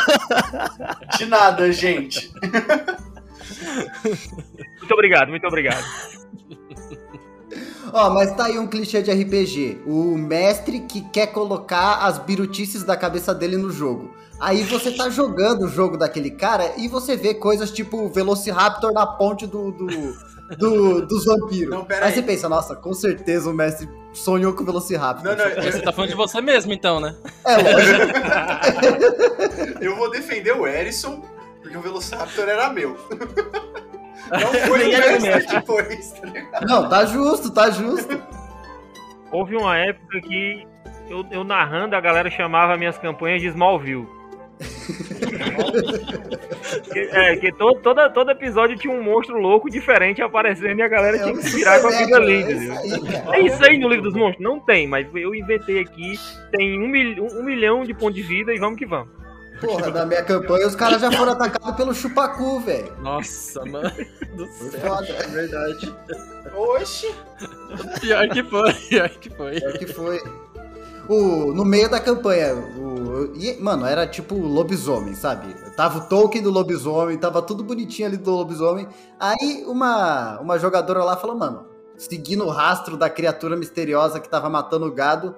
De 1.18 1.26
nada, 1.26 1.72
gente. 1.72 2.32
Muito 4.80 4.94
obrigado, 4.94 5.30
muito 5.30 5.46
obrigado. 5.46 5.86
Ó, 7.94 8.10
mas 8.10 8.36
tá 8.36 8.46
aí 8.46 8.58
um 8.58 8.68
clichê 8.68 9.02
de 9.02 9.12
RPG. 9.12 9.82
O 9.86 10.18
mestre 10.18 10.82
que 10.82 11.02
quer 11.10 11.28
colocar 11.28 12.06
as 12.06 12.18
birutices 12.20 12.84
da 12.84 12.96
cabeça 12.96 13.34
dele 13.34 13.58
no 13.58 13.72
jogo. 13.72 14.14
Aí 14.40 14.64
você 14.64 14.92
tá 14.92 15.10
jogando 15.10 15.66
o 15.66 15.68
jogo 15.68 15.98
daquele 15.98 16.32
cara 16.32 16.74
e 16.78 16.88
você 16.88 17.18
vê 17.18 17.34
coisas 17.34 17.72
tipo 17.72 17.98
o 17.98 18.10
Velociraptor 18.10 18.94
na 18.94 19.06
ponte 19.06 19.46
do, 19.46 19.72
do, 19.72 19.88
do- 20.58 21.06
dos 21.06 21.26
vampiros. 21.26 21.70
Não, 21.74 21.86
aí 21.90 22.04
aí. 22.04 22.12
você 22.14 22.22
pensa, 22.22 22.50
nossa, 22.50 22.76
com 22.76 22.94
certeza 22.94 23.50
o 23.50 23.54
mestre 23.54 23.88
sonhou 24.14 24.54
com 24.54 24.64
o 24.64 24.66
Velociraptor. 24.66 25.24
Não, 25.24 25.36
não, 25.36 25.56
Mas 25.56 25.76
Você 25.76 25.82
tá 25.82 25.92
falando 25.94 26.10
de 26.10 26.16
você 26.16 26.42
mesmo, 26.42 26.74
então, 26.74 27.00
né? 27.00 27.16
É 27.46 27.58
lógico. 27.58 28.00
Eu 29.82 29.96
vou 29.96 30.10
defender 30.10 30.52
o 30.54 30.68
Erison, 30.68 31.22
porque 31.62 31.78
o 31.78 31.82
Velociraptor 31.82 32.48
era 32.50 32.70
meu. 32.70 32.98
Não 34.32 34.54
foi 34.68 34.96
o 34.96 35.22
mestre 35.22 35.56
depois, 35.56 36.12
tá 36.12 36.26
ligado? 36.28 36.66
Não, 36.68 36.90
tá 36.90 37.06
justo, 37.06 37.52
tá 37.52 37.70
justo. 37.70 38.22
Houve 39.32 39.56
uma 39.56 39.78
época 39.78 40.20
que 40.22 40.68
eu, 41.10 41.26
eu 41.32 41.44
narrando, 41.44 41.96
a 41.96 42.02
galera 42.02 42.30
chamava 42.30 42.76
minhas 42.78 42.98
campanhas 42.98 43.42
de 43.42 43.48
Smallville. 43.48 44.08
É, 47.12 47.36
que 47.38 47.52
todo, 47.54 47.80
toda, 47.82 48.10
todo 48.10 48.32
episódio 48.32 48.78
tinha 48.78 48.94
um 48.94 49.02
monstro 49.02 49.38
louco 49.38 49.70
diferente 49.70 50.22
aparecendo 50.22 50.80
e 50.80 50.82
a 50.82 50.88
galera 50.88 51.18
tinha 51.18 51.34
que 51.34 51.44
se 51.44 51.56
virar 51.56 51.80
com 51.80 51.88
É 51.88 51.92
isso 51.92 52.16
aí, 52.16 53.12
cara. 53.12 53.38
É 53.38 53.42
isso 53.42 53.66
aí 53.66 53.78
no 53.78 53.88
livro 53.88 54.04
dos 54.04 54.14
monstros? 54.14 54.44
Não 54.44 54.60
tem, 54.60 54.88
mas 54.88 55.08
eu 55.16 55.34
inventei 55.34 55.80
aqui. 55.80 56.20
Tem 56.52 56.78
um, 56.80 56.88
mil, 56.88 57.24
um, 57.24 57.40
um 57.40 57.44
milhão 57.44 57.84
de 57.84 57.94
pontos 57.94 58.16
de 58.16 58.24
vida 58.24 58.54
e 58.54 58.60
vamos 58.60 58.78
que 58.78 58.86
vamos. 58.86 59.18
Porra, 59.62 59.90
na 59.90 60.06
minha 60.06 60.24
campanha 60.24 60.68
os 60.68 60.76
caras 60.76 61.02
já 61.02 61.12
foram 61.12 61.34
atacados 61.34 61.76
pelo 61.76 61.94
chupacu, 61.94 62.62
velho. 62.62 62.94
Nossa, 63.02 63.66
mano 63.66 63.92
do 64.36 64.48
céu. 64.48 64.80
foda. 64.80 65.08
É 65.08 65.28
verdade. 65.28 65.94
Oxi. 66.56 67.14
Pior 68.00 68.28
que 68.30 68.44
foi, 68.44 68.74
pior 68.74 69.10
que 69.10 69.30
foi. 69.30 69.58
É 69.58 69.72
que 69.78 69.86
foi. 69.88 70.20
O, 71.10 71.52
no 71.54 71.66
meio 71.66 71.90
da 71.90 72.00
campanha, 72.00 72.54
o, 72.54 73.34
e, 73.36 73.60
mano, 73.60 73.84
era 73.84 74.06
tipo 74.06 74.36
lobisomem, 74.36 75.16
sabe? 75.16 75.56
Tava 75.76 75.98
o 75.98 76.08
token 76.08 76.44
do 76.44 76.52
lobisomem, 76.52 77.18
tava 77.18 77.42
tudo 77.42 77.64
bonitinho 77.64 78.08
ali 78.08 78.16
do 78.16 78.30
lobisomem. 78.30 78.88
Aí 79.20 79.64
uma, 79.66 80.40
uma 80.40 80.60
jogadora 80.60 81.04
lá 81.04 81.18
falou, 81.18 81.36
mano, 81.36 81.66
seguindo 81.98 82.46
o 82.46 82.50
rastro 82.50 82.96
da 82.96 83.10
criatura 83.10 83.58
misteriosa 83.58 84.20
que 84.20 84.30
tava 84.30 84.52
matando 84.52 84.86
o 84.86 84.92
gado. 84.92 85.36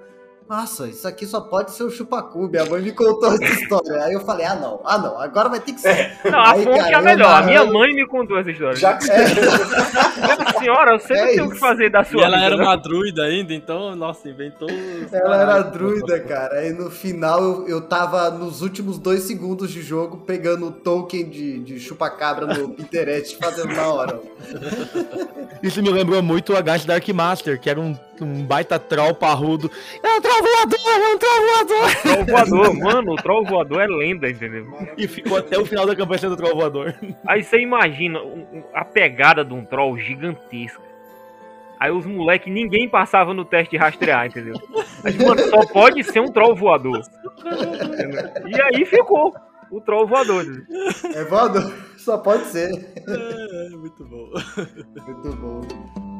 Nossa, 0.48 0.86
isso 0.88 1.08
aqui 1.08 1.26
só 1.26 1.40
pode 1.40 1.70
ser 1.72 1.84
o 1.84 1.90
chupacu. 1.90 2.48
Minha 2.48 2.64
mãe 2.66 2.82
me 2.82 2.92
contou 2.92 3.32
essa 3.32 3.44
história. 3.44 4.04
Aí 4.04 4.12
eu 4.12 4.20
falei, 4.20 4.44
ah 4.46 4.54
não, 4.56 4.80
ah 4.84 4.98
não, 4.98 5.18
agora 5.20 5.48
vai 5.48 5.60
ter 5.60 5.72
que 5.72 5.80
ser. 5.80 6.18
Não, 6.30 6.38
a 6.38 6.52
Aí, 6.52 6.64
fonte 6.64 6.78
cara, 6.78 6.90
é 6.90 6.94
a 6.94 7.02
melhor. 7.02 7.42
A 7.42 7.42
minha 7.42 7.64
mãe 7.64 7.94
me 7.94 8.06
contou 8.06 8.38
essa 8.38 8.50
história. 8.50 8.76
Já 8.76 8.94
que 8.94 9.06
Minha 9.06 10.58
senhora, 10.58 10.92
eu 10.92 10.98
sempre 11.00 11.22
É 11.22 11.26
tenho 11.34 11.46
o 11.46 11.50
que 11.50 11.58
fazer 11.58 11.90
da 11.90 12.02
E 12.02 12.04
sua 12.04 12.22
ela 12.24 12.36
vida, 12.36 12.46
era 12.46 12.56
né? 12.56 12.62
uma 12.64 12.76
druida 12.76 13.22
ainda, 13.24 13.54
então, 13.54 13.96
nossa, 13.96 14.28
inventou. 14.28 14.68
Ela 15.10 15.40
era 15.42 15.62
druida, 15.62 16.20
cara. 16.20 16.58
Aí 16.58 16.72
no 16.72 16.90
final 16.90 17.42
eu, 17.42 17.68
eu 17.68 17.80
tava 17.80 18.30
nos 18.30 18.60
últimos 18.62 18.98
dois 18.98 19.22
segundos 19.22 19.70
de 19.70 19.80
jogo 19.82 20.18
pegando 20.18 20.66
o 20.66 20.70
token 20.72 21.28
de, 21.30 21.58
de 21.60 21.80
chupacabra 21.80 22.46
no 22.46 22.68
Pinterest 22.74 23.36
fazendo 23.38 23.74
na 23.74 23.86
hora. 23.88 24.20
Isso 25.62 25.82
me 25.82 25.90
lembrou 25.90 26.22
muito 26.22 26.52
o 26.52 26.56
H 26.56 26.78
Dark 26.86 27.08
Master, 27.08 27.60
que 27.60 27.70
era 27.70 27.80
um, 27.80 27.96
um 28.20 28.42
baita 28.44 28.78
troll 28.78 29.14
parrudo. 29.14 29.70
É 30.02 30.08
um 30.16 30.20
troll 30.32 30.66
voador, 30.66 30.78
é 30.88 31.14
um 31.14 31.18
troll 31.18 31.46
voador. 31.46 31.96
Troll 32.02 32.24
voador, 32.24 32.74
mano, 32.74 33.12
o 33.12 33.16
troll 33.16 33.44
voador 33.44 33.80
é 33.80 33.86
lenda, 33.86 34.28
entendeu? 34.28 34.66
E 34.96 35.06
ficou 35.06 35.36
até 35.38 35.58
o 35.58 35.66
final 35.66 35.86
da 35.86 35.94
campanha 35.94 36.18
sendo 36.18 36.36
troll 36.36 36.56
voador. 36.56 36.94
Aí 37.26 37.42
você 37.42 37.58
imagina 37.58 38.20
a 38.74 38.84
pegada 38.84 39.44
de 39.44 39.52
um 39.52 39.64
troll 39.64 39.98
gigantesca. 39.98 40.82
Aí 41.78 41.90
os 41.90 42.06
moleque, 42.06 42.48
ninguém 42.48 42.88
passava 42.88 43.34
no 43.34 43.44
teste 43.44 43.72
de 43.72 43.76
rastrear, 43.76 44.26
entendeu? 44.26 44.54
Aí, 45.04 45.18
mano, 45.18 45.40
só 45.48 45.66
pode 45.66 46.04
ser 46.04 46.20
um 46.20 46.30
troll 46.30 46.54
voador. 46.54 47.02
E 48.46 48.62
aí 48.62 48.84
ficou 48.84 49.34
o 49.68 49.80
troll 49.80 50.06
voador. 50.06 50.44
entendeu? 50.44 51.20
É 51.20 51.24
voador, 51.24 51.74
só 51.96 52.18
pode 52.18 52.44
ser. 52.44 52.70
É, 52.70 53.68
muito 53.70 54.04
bom. 54.04 54.30
Muito 55.06 55.36
bom. 55.36 56.11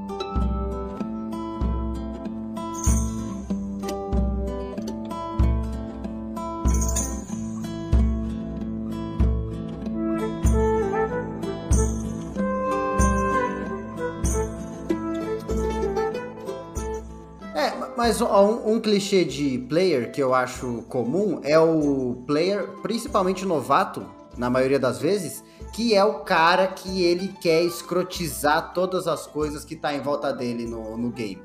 Mas 17.97 18.21
um, 18.21 18.75
um, 18.75 18.81
clichê 18.81 19.25
de 19.25 19.59
player 19.69 20.11
que 20.11 20.23
eu 20.23 20.35
acho 20.35 20.83
comum 20.89 21.41
é 21.45 21.59
o 21.59 22.23
player, 22.27 22.69
principalmente 22.83 23.45
novato, 23.45 24.07
na 24.37 24.49
maioria 24.49 24.79
das 24.79 24.99
vezes, 24.99 25.45
que 25.73 25.95
é 25.95 26.05
o 26.05 26.21
cara 26.21 26.67
que 26.67 27.03
ele 27.03 27.35
quer 27.41 27.63
escrotizar 27.63 28.73
todas 28.73 29.07
as 29.07 29.27
coisas 29.27 29.65
que 29.65 29.77
tá 29.77 29.95
em 29.95 30.01
volta 30.01 30.33
dele 30.33 30.67
no, 30.67 30.97
no 30.97 31.11
game. 31.11 31.43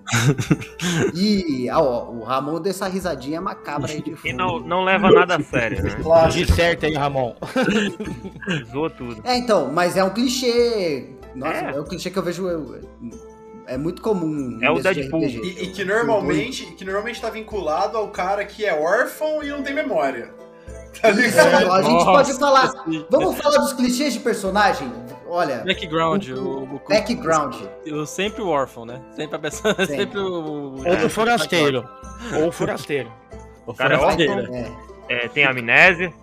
e 1.13 1.69
ó, 1.69 2.09
o 2.09 2.23
Ramon 2.23 2.59
dessa 2.59 2.87
risadinha 2.87 3.41
macabra 3.41 3.91
aí 3.91 4.01
de 4.01 4.15
fundo. 4.15 4.27
E 4.27 4.33
não, 4.33 4.59
não 4.59 4.83
leva 4.83 5.09
nada 5.11 5.35
a 5.35 5.41
sério, 5.41 5.83
né? 5.83 5.95
Claro. 6.01 6.31
De 6.31 6.45
certo 6.53 6.85
aí, 6.85 6.93
Ramon. 6.93 7.35
Zoou 8.71 8.89
tudo. 8.89 9.21
É, 9.23 9.37
então, 9.37 9.71
mas 9.71 9.97
é 9.97 10.03
um 10.03 10.09
clichê. 10.09 11.09
Nossa, 11.35 11.57
é, 11.57 11.75
é 11.75 11.79
um 11.79 11.85
clichê 11.85 12.09
que 12.09 12.19
eu 12.19 12.23
vejo. 12.23 12.47
Eu, 12.47 12.81
é 13.67 13.77
muito 13.77 14.01
comum. 14.01 14.57
É 14.61 14.71
o 14.71 14.81
Deadpool. 14.81 15.19
De 15.19 15.37
e, 15.37 15.63
e, 15.63 15.67
que 15.71 15.83
normalmente, 15.83 16.65
que 16.75 16.85
normalmente 16.85 17.21
tá 17.21 17.29
vinculado 17.29 17.97
ao 17.97 18.09
cara 18.09 18.45
que 18.45 18.65
é 18.65 18.73
órfão 18.73 19.43
e 19.43 19.49
não 19.49 19.61
tem 19.61 19.73
memória. 19.73 20.33
Tá 21.01 21.11
ligado? 21.11 21.71
a 21.71 21.81
gente 21.81 21.93
Nossa, 21.93 22.05
pode 22.05 22.33
falar. 22.39 22.85
Vamos 23.09 23.37
falar 23.41 23.57
dos 23.57 23.73
clichês 23.73 24.13
de 24.13 24.19
personagem? 24.19 24.91
Olha. 25.27 25.57
Background. 25.57 26.29
O, 26.29 26.63
o, 26.63 26.81
background. 26.87 27.55
Eu 27.85 28.05
sempre 28.05 28.41
o 28.41 28.47
órfão, 28.47 28.85
né? 28.85 29.01
Sempre 29.15 29.35
a 29.35 29.39
pessoa. 29.39 29.75
Sempre, 29.85 29.97
sempre 29.97 30.19
o. 30.19 30.75
Ou 30.77 31.05
o 31.05 31.09
forasteiro. 31.09 31.87
Ou 32.39 32.47
o 32.47 32.51
forasteiro. 32.51 33.11
O 33.65 33.73
cara 33.73 33.95
é 33.95 33.97
órfão. 33.97 34.55
É. 34.55 34.71
É, 35.09 35.27
tem 35.27 35.45
amnésia. 35.45 36.13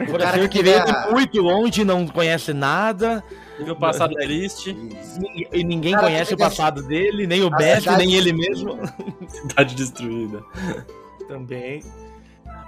O 0.00 0.06
forasteiro 0.06 0.48
que, 0.48 0.58
que 0.58 0.64
veio 0.64 0.84
de 0.84 1.10
muito 1.10 1.40
longe, 1.40 1.84
não 1.84 2.06
conhece 2.06 2.52
nada. 2.52 3.22
Teve 3.56 3.70
o 3.70 3.76
passado 3.76 4.14
triste. 4.14 4.76
E 5.52 5.64
ninguém 5.64 5.92
Cara, 5.92 6.06
conhece 6.06 6.34
o 6.34 6.38
passado 6.38 6.82
dele, 6.82 7.26
nem 7.26 7.42
o 7.42 7.50
Beth, 7.50 7.84
nem 7.98 8.14
ele 8.14 8.32
mesmo. 8.32 8.78
Cidade 9.28 9.74
destruída. 9.74 10.42
Também. 11.28 11.82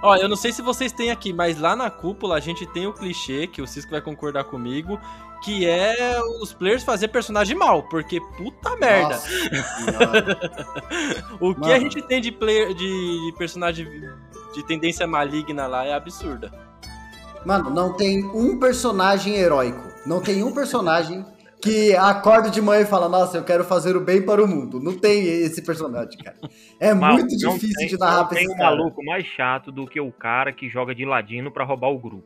Ó, 0.01 0.15
eu 0.15 0.29
não 0.29 0.35
sei 0.35 0.51
se 0.51 0.61
vocês 0.61 0.91
têm 0.91 1.09
aqui, 1.09 1.33
mas 1.33 1.59
lá 1.59 1.75
na 1.75 1.89
cúpula 1.89 2.35
a 2.35 2.39
gente 2.39 2.65
tem 2.67 2.85
o 2.85 2.93
clichê, 2.93 3.47
que 3.47 3.61
o 3.61 3.67
Cisco 3.67 3.91
vai 3.91 4.01
concordar 4.01 4.43
comigo, 4.43 4.99
que 5.41 5.65
é 5.65 6.19
os 6.41 6.53
players 6.53 6.83
fazer 6.83 7.07
personagem 7.07 7.55
mal, 7.55 7.83
porque 7.83 8.19
puta 8.37 8.75
merda. 8.75 9.19
o 11.39 11.53
que 11.53 11.61
Mano. 11.61 11.73
a 11.73 11.79
gente 11.79 12.01
tem 12.03 12.21
de 12.21 12.31
player 12.31 12.73
de 12.73 13.33
personagem 13.37 13.87
de 14.53 14.65
tendência 14.65 15.05
maligna 15.05 15.67
lá 15.67 15.85
é 15.85 15.93
absurda. 15.93 16.51
Mano, 17.45 17.69
não 17.69 17.93
tem 17.93 18.25
um 18.25 18.59
personagem 18.59 19.35
heróico. 19.35 19.94
Não 20.05 20.21
tem 20.21 20.43
um 20.43 20.53
personagem 20.53 21.25
que 21.61 21.95
acorda 21.95 22.49
de 22.49 22.61
manhã 22.61 22.81
e 22.83 22.85
fala: 22.85 23.09
Nossa, 23.09 23.37
eu 23.37 23.43
quero 23.43 23.63
fazer 23.63 23.95
o 23.95 23.99
bem 23.99 24.21
para 24.21 24.43
o 24.43 24.47
mundo. 24.47 24.79
Não 24.79 24.97
tem 24.97 25.23
esse 25.23 25.61
personagem, 25.61 26.17
cara. 26.17 26.37
É 26.79 26.93
muito 26.93 27.35
difícil 27.35 27.73
tem, 27.75 27.87
de 27.87 27.97
narrar 27.97 28.25
pra 28.25 28.37
esse 28.37 28.47
tem 28.47 28.55
um 28.55 28.59
maluco 28.59 29.03
mais 29.03 29.25
chato 29.25 29.71
do 29.71 29.87
que 29.87 29.99
o 29.99 30.11
cara 30.11 30.53
que 30.53 30.69
joga 30.69 30.93
de 30.93 31.05
ladino 31.05 31.51
para 31.51 31.63
roubar 31.63 31.89
o 31.89 31.97
grupo. 31.97 32.23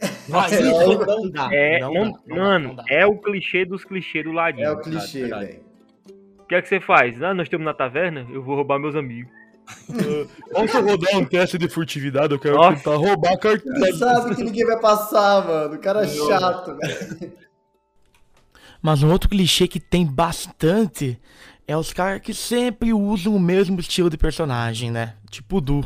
Nossa, 0.28 0.56
é, 0.56 0.60
não 0.60 1.30
dá. 1.30 1.48
É, 1.52 1.80
não, 1.80 1.94
não, 1.94 2.18
não 2.26 2.36
mano, 2.36 2.74
dá, 2.74 2.84
é 2.88 3.06
o 3.06 3.16
clichê 3.16 3.64
dos 3.64 3.84
clichês 3.84 4.24
do 4.24 4.32
ladino. 4.32 4.66
É 4.66 4.72
o 4.72 4.80
clichê, 4.80 5.28
velho. 5.28 5.60
O 6.40 6.46
que 6.46 6.54
é 6.56 6.60
que 6.60 6.68
você 6.68 6.80
faz? 6.80 7.22
Ah, 7.22 7.32
nós 7.32 7.46
estamos 7.46 7.64
na 7.64 7.72
taverna, 7.72 8.26
eu 8.30 8.42
vou 8.42 8.56
roubar 8.56 8.78
meus 8.78 8.96
amigos. 8.96 9.32
Posso 10.52 10.80
rodar 10.80 11.16
um 11.16 11.24
teste 11.24 11.58
de 11.58 11.68
furtividade? 11.68 12.32
Eu 12.32 12.38
quero 12.38 12.56
Nossa. 12.56 12.76
tentar 12.76 12.96
roubar 12.96 13.32
a 13.32 13.38
carteira. 13.38 13.96
Sabe 13.96 14.34
que 14.34 14.44
ninguém 14.44 14.66
vai 14.66 14.78
passar, 14.80 15.46
mano. 15.46 15.74
O 15.74 15.78
cara 15.78 16.04
é 16.04 16.08
chato, 16.08 16.76
velho. 16.76 17.32
Mas 18.82 19.02
um 19.02 19.10
outro 19.10 19.30
clichê 19.30 19.66
que 19.66 19.80
tem 19.80 20.04
bastante 20.04 21.18
é 21.66 21.76
os 21.76 21.92
caras 21.92 22.20
que 22.20 22.34
sempre 22.34 22.92
usam 22.92 23.34
o 23.34 23.40
mesmo 23.40 23.80
estilo 23.80 24.10
de 24.10 24.18
personagem, 24.18 24.90
né? 24.90 25.14
Tipo 25.30 25.56
o 25.56 25.60
Du. 25.60 25.84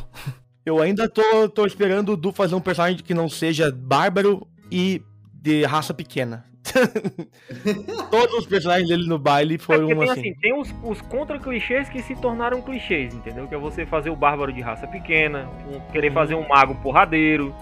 Eu 0.66 0.82
ainda 0.82 1.08
tô, 1.08 1.49
tô 1.49 1.64
esperando 1.64 2.12
o 2.12 2.16
Du 2.16 2.32
fazer 2.32 2.54
um 2.54 2.61
personagem 2.61 2.99
que 2.99 3.14
não 3.14 3.28
seja 3.28 3.70
bárbaro 3.70 4.47
e 4.70 5.00
de 5.32 5.64
raça 5.64 5.94
pequena. 5.94 6.44
Todos 8.10 8.38
os 8.38 8.46
personagens 8.46 8.88
dele 8.88 9.07
no 9.07 9.18
baile 9.18 9.57
é 9.57 9.59
foram 9.59 9.90
é 9.90 9.94
tem, 9.94 10.11
assim. 10.11 10.20
assim. 10.20 10.35
Tem 10.40 10.59
os, 10.59 10.74
os 10.83 11.00
contra-clichês 11.02 11.88
que 11.88 12.02
se 12.02 12.14
tornaram 12.16 12.62
clichês, 12.62 13.14
entendeu? 13.14 13.46
Que 13.46 13.54
é 13.54 13.59
você 13.59 13.87
fazer 13.87 14.11
o 14.11 14.16
bárbaro 14.16 14.52
de 14.52 14.61
raça 14.61 14.87
pequena, 14.87 15.48
um, 15.66 15.81
querer 15.92 16.12
fazer 16.12 16.35
um 16.35 16.46
mago 16.46 16.74
porradeiro, 16.76 17.54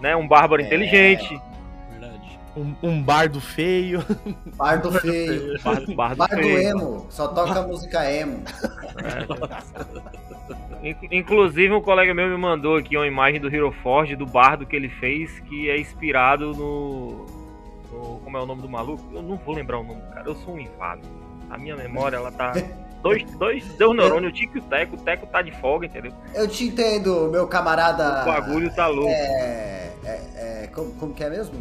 né? 0.00 0.14
Um 0.16 0.26
bárbaro 0.26 0.62
é. 0.62 0.66
inteligente. 0.66 1.40
Um, 2.56 2.74
um, 2.82 3.02
bardo 3.02 3.38
feio. 3.38 4.02
Bardo 4.56 4.90
feio. 4.92 5.60
Bardo, 5.62 5.94
bardo, 5.94 6.16
bardo 6.16 6.36
feio. 6.36 6.58
emo. 6.58 7.06
Só 7.10 7.28
toca 7.28 7.60
música 7.60 8.10
emo. 8.10 8.42
É. 10.82 10.96
Inclusive, 11.10 11.74
um 11.74 11.82
colega 11.82 12.14
meu 12.14 12.28
me 12.28 12.36
mandou 12.36 12.76
aqui 12.76 12.96
uma 12.96 13.06
imagem 13.06 13.38
do 13.40 13.54
Hero 13.54 13.70
Forge, 13.82 14.16
do 14.16 14.24
bardo 14.24 14.64
que 14.64 14.74
ele 14.74 14.88
fez, 14.88 15.38
que 15.40 15.68
é 15.68 15.78
inspirado 15.78 16.52
no, 16.52 17.26
como 17.90 18.36
é 18.36 18.40
o 18.40 18.46
nome 18.46 18.62
do 18.62 18.68
maluco? 18.68 19.04
Eu 19.12 19.22
não 19.22 19.36
vou 19.36 19.54
lembrar 19.54 19.78
o 19.78 19.84
nome 19.84 20.00
do 20.00 20.10
cara. 20.12 20.28
Eu 20.28 20.34
sou 20.36 20.54
um 20.54 20.58
inválido. 20.58 21.06
A 21.50 21.58
minha 21.58 21.76
memória, 21.76 22.16
ela 22.16 22.32
tá. 22.32 22.52
Dois, 23.02 23.24
dois, 23.36 23.62
dois 23.74 23.96
neurônios, 23.96 24.32
o 24.32 24.34
Tico 24.34 24.56
e 24.56 24.60
o 24.60 24.64
Teco. 24.64 24.96
O 24.96 24.98
Teco 24.98 25.26
tá 25.28 25.40
de 25.40 25.52
folga, 25.60 25.86
entendeu? 25.86 26.12
Eu 26.34 26.48
te 26.48 26.64
entendo, 26.64 27.30
meu 27.30 27.46
camarada. 27.46 28.22
O 28.22 28.24
bagulho 28.24 28.74
tá 28.74 28.88
louco. 28.88 29.10
É. 29.10 29.92
é, 30.04 30.64
é 30.64 30.66
como, 30.74 30.92
como 30.94 31.14
que 31.14 31.22
é 31.22 31.30
mesmo? 31.30 31.54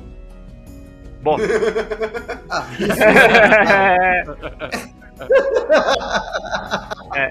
Bom. 1.21 1.37
ah, 2.49 2.65
isso. 2.79 2.99
é. 7.15 7.19
É 7.19 7.29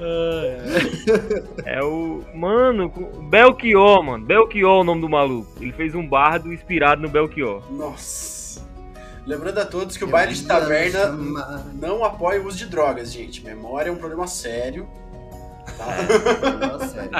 o. 1.84 2.24
Mano, 2.34 2.88
Belchior, 3.28 4.02
mano. 4.02 4.24
Belchior 4.24 4.78
é 4.78 4.80
o 4.80 4.84
nome 4.84 5.00
do 5.00 5.08
maluco. 5.08 5.52
Ele 5.60 5.72
fez 5.72 5.94
um 5.94 6.06
bardo 6.06 6.52
inspirado 6.52 7.02
no 7.02 7.08
Belchior. 7.08 7.62
Nossa. 7.70 8.60
Lembrando 9.26 9.58
a 9.58 9.66
todos 9.66 9.96
que 9.96 10.04
o 10.04 10.08
baile 10.08 10.34
de 10.34 10.44
taverna 10.44 11.08
não 11.74 12.04
apoia 12.04 12.40
o 12.40 12.46
uso 12.46 12.56
de 12.56 12.66
drogas, 12.66 13.12
gente. 13.12 13.44
Memória 13.44 13.90
é 13.90 13.92
um 13.92 13.96
problema 13.96 14.26
sério. 14.26 14.88
Tá? 15.76 15.84
É, 15.94 16.00
um 16.36 16.40
problema 16.40 16.86
sério. 16.86 17.10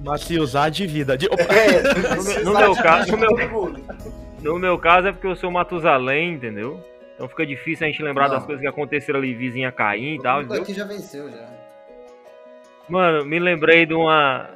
Mas 0.00 0.22
se 0.22 0.38
usar 0.38 0.68
de 0.70 0.86
vida. 0.86 1.18
De... 1.18 1.26
É, 1.26 2.14
no, 2.44 2.44
no 2.52 2.58
meu 2.58 2.74
caso, 2.76 3.10
no 3.10 3.18
meu, 3.18 3.74
no 4.40 4.58
meu 4.58 4.78
caso 4.78 5.08
é 5.08 5.12
porque 5.12 5.26
eu 5.26 5.36
sou 5.36 5.50
Matusalém, 5.50 6.34
entendeu? 6.34 6.80
Então 7.18 7.28
fica 7.28 7.44
difícil 7.44 7.84
a 7.84 7.90
gente 7.90 8.00
lembrar 8.00 8.28
não. 8.28 8.36
das 8.36 8.46
coisas 8.46 8.62
que 8.62 8.68
aconteceram 8.68 9.18
ali, 9.18 9.34
vizinha 9.34 9.72
cair 9.72 10.14
e 10.14 10.22
tal. 10.22 10.38
Aqui 10.38 10.72
já 10.72 10.84
venceu 10.84 11.28
já. 11.28 11.48
Mano, 12.88 13.24
me 13.24 13.40
lembrei 13.40 13.84
de 13.84 13.92
uma. 13.92 14.48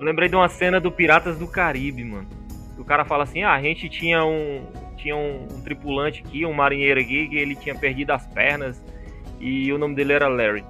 Lembrei 0.00 0.28
de 0.28 0.34
uma 0.34 0.48
cena 0.48 0.80
do 0.80 0.90
Piratas 0.90 1.38
do 1.38 1.46
Caribe, 1.46 2.02
mano. 2.02 2.28
O 2.76 2.84
cara 2.84 3.04
fala 3.04 3.22
assim: 3.22 3.44
ah, 3.44 3.52
a 3.52 3.62
gente 3.62 3.88
tinha 3.88 4.24
um. 4.24 4.66
Tinha 4.96 5.14
um, 5.14 5.46
um 5.48 5.62
tripulante 5.62 6.24
aqui, 6.26 6.44
um 6.44 6.52
marinheiro 6.52 6.98
aqui, 6.98 7.28
que 7.28 7.36
ele 7.36 7.54
tinha 7.54 7.72
perdido 7.72 8.10
as 8.10 8.26
pernas 8.26 8.82
e 9.38 9.72
o 9.72 9.78
nome 9.78 9.94
dele 9.94 10.12
era 10.12 10.26
Larry. 10.26 10.64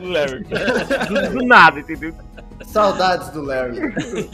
Larry. 0.00 0.44
do, 1.08 1.38
do, 1.38 1.44
nada, 1.44 1.80
entendeu? 1.80 2.14
Saudades 2.62 3.28
do 3.30 3.42
Larry. 3.42 3.80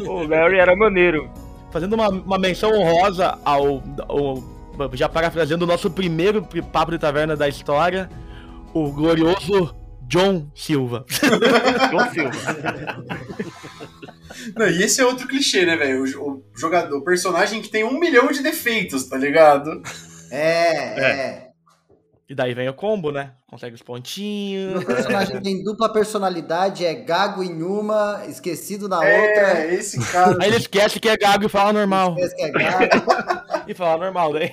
o 0.07 0.29
Larry 0.29 0.59
era 0.59 0.77
maneiro. 0.77 1.31
Fazendo 1.71 1.95
uma, 1.95 2.09
uma 2.09 2.39
menção 2.39 2.71
honrosa 2.73 3.39
ao, 3.43 3.83
ao 4.07 4.54
já 4.95 5.09
parafraseando 5.09 5.65
o 5.65 5.69
nosso 5.69 5.91
primeiro 5.91 6.47
papo 6.73 6.93
de 6.93 6.99
taverna 6.99 7.37
da 7.37 7.49
história, 7.49 8.09
o 8.73 8.91
glorioso 8.91 9.75
John 10.07 10.51
Silva. 10.55 11.05
John 11.91 12.11
Silva. 12.13 12.31
Não, 14.57 14.69
e 14.69 14.83
esse 14.83 15.01
é 15.01 15.07
outro 15.07 15.27
clichê, 15.27 15.65
né, 15.65 15.77
velho? 15.77 16.05
O, 16.05 16.31
o, 16.31 16.45
jogador, 16.55 16.97
o 16.99 17.05
personagem 17.05 17.63
que 17.63 17.69
tem 17.69 17.85
um 17.85 17.99
milhão 17.99 18.29
de 18.29 18.43
defeitos, 18.43 19.05
tá 19.05 19.17
ligado? 19.17 19.83
É, 20.31 21.01
é. 21.01 21.05
é. 21.05 21.44
E 22.29 22.35
daí 22.35 22.55
vem 22.55 22.69
o 22.69 22.75
combo, 22.75 23.13
né? 23.13 23.33
Consegue 23.47 23.75
os 23.75 23.83
pontinhos. 23.83 24.83
O 24.83 24.87
personagem 24.87 25.43
tem 25.43 25.63
dupla 25.63 25.93
personalidade, 25.93 26.85
é 26.85 26.95
gago 26.95 27.43
em 27.43 27.63
uma, 27.63 28.23
esquecido 28.27 28.89
na 28.89 29.05
é, 29.05 29.21
outra. 29.21 29.59
É, 29.59 29.75
esse 29.75 30.01
cara. 30.11 30.39
Aí 30.41 30.49
ele 30.49 30.57
esquece 30.57 30.99
que 30.99 31.09
é 31.09 31.17
gago 31.19 31.45
e 31.45 31.49
fala 31.51 31.73
normal. 31.75 32.17
Esquece 32.19 32.37
que 32.37 32.43
é 32.43 32.51
gago. 32.51 32.85
e 33.69 33.75
fala 33.75 34.05
normal, 34.05 34.33
daí. 34.33 34.53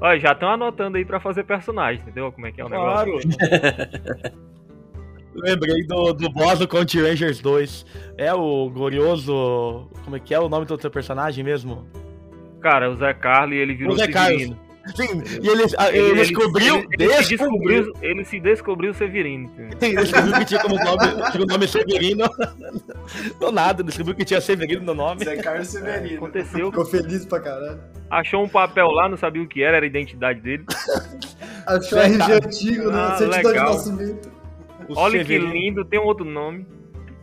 Olha, 0.00 0.20
já 0.20 0.32
estão 0.32 0.50
anotando 0.50 0.96
aí 0.96 1.04
pra 1.04 1.18
fazer 1.18 1.44
personagem, 1.44 2.00
entendeu? 2.00 2.30
Como 2.30 2.46
é 2.46 2.52
que 2.52 2.60
é 2.60 2.64
o 2.64 2.68
negócio? 2.68 3.20
Claro. 3.20 4.44
Lembrei 5.34 5.84
do, 5.84 6.12
do 6.12 6.30
boss 6.30 6.60
do 6.60 6.68
Count 6.68 7.00
Rangers 7.00 7.40
2. 7.40 7.84
É 8.16 8.32
o 8.32 8.70
glorioso. 8.70 9.90
Como 10.04 10.14
é 10.14 10.20
que 10.20 10.32
é 10.32 10.38
o 10.38 10.48
nome 10.48 10.64
do 10.66 10.78
teu 10.78 10.90
personagem 10.90 11.42
mesmo? 11.42 11.84
Cara, 12.60 12.88
o 12.88 12.94
Zé 12.94 13.12
Carlos 13.12 13.56
e 13.56 13.58
ele 13.58 13.74
virou 13.74 13.94
o 13.94 13.98
Zé 13.98 14.06
Carlos. 14.06 14.54
Sim, 14.94 15.22
e 15.42 15.48
ele, 15.48 15.62
ele, 15.62 15.98
ele 15.98 16.14
descobriu. 16.20 16.76
Ele, 16.76 17.04
ele, 17.04 17.22
se 17.22 17.36
descobriu 17.36 17.92
ele 18.02 18.24
se 18.24 18.38
descobriu 18.40 18.92
Severino. 18.92 19.50
Ele 19.80 19.96
descobriu 19.96 20.34
que 20.34 20.44
tinha 20.44 20.60
como 20.60 20.76
nome, 20.76 21.30
tinha 21.32 21.42
o 21.42 21.46
nome 21.46 21.66
Severino. 21.66 22.24
Do 23.40 23.50
nada, 23.50 23.82
descobriu 23.82 24.14
que 24.14 24.24
tinha 24.24 24.40
Severino 24.40 24.84
no 24.84 24.94
nome. 24.94 25.24
Zé 25.24 25.36
Carlos 25.36 25.68
Severino. 25.68 26.16
Aconteceu. 26.16 26.70
Ficou 26.70 26.84
feliz 26.84 27.24
pra 27.24 27.40
caralho. 27.40 27.80
Achou 28.10 28.44
um 28.44 28.48
papel 28.48 28.88
lá, 28.88 29.08
não 29.08 29.16
sabia 29.16 29.42
o 29.42 29.48
que 29.48 29.62
era, 29.62 29.78
era 29.78 29.86
a 29.86 29.88
identidade 29.88 30.40
dele. 30.40 30.64
Achou 31.66 31.98
RG 31.98 32.32
antigo, 32.32 32.90
né? 32.90 33.00
Ah, 33.00 33.16
Certidão 33.16 33.40
de 33.40 33.48
legal. 33.48 33.72
nascimento. 33.72 34.32
O 34.88 34.98
Olha 34.98 35.18
Severino. 35.18 35.50
que 35.50 35.58
lindo, 35.58 35.84
tem 35.84 35.98
um 35.98 36.04
outro 36.04 36.26
nome. 36.26 36.66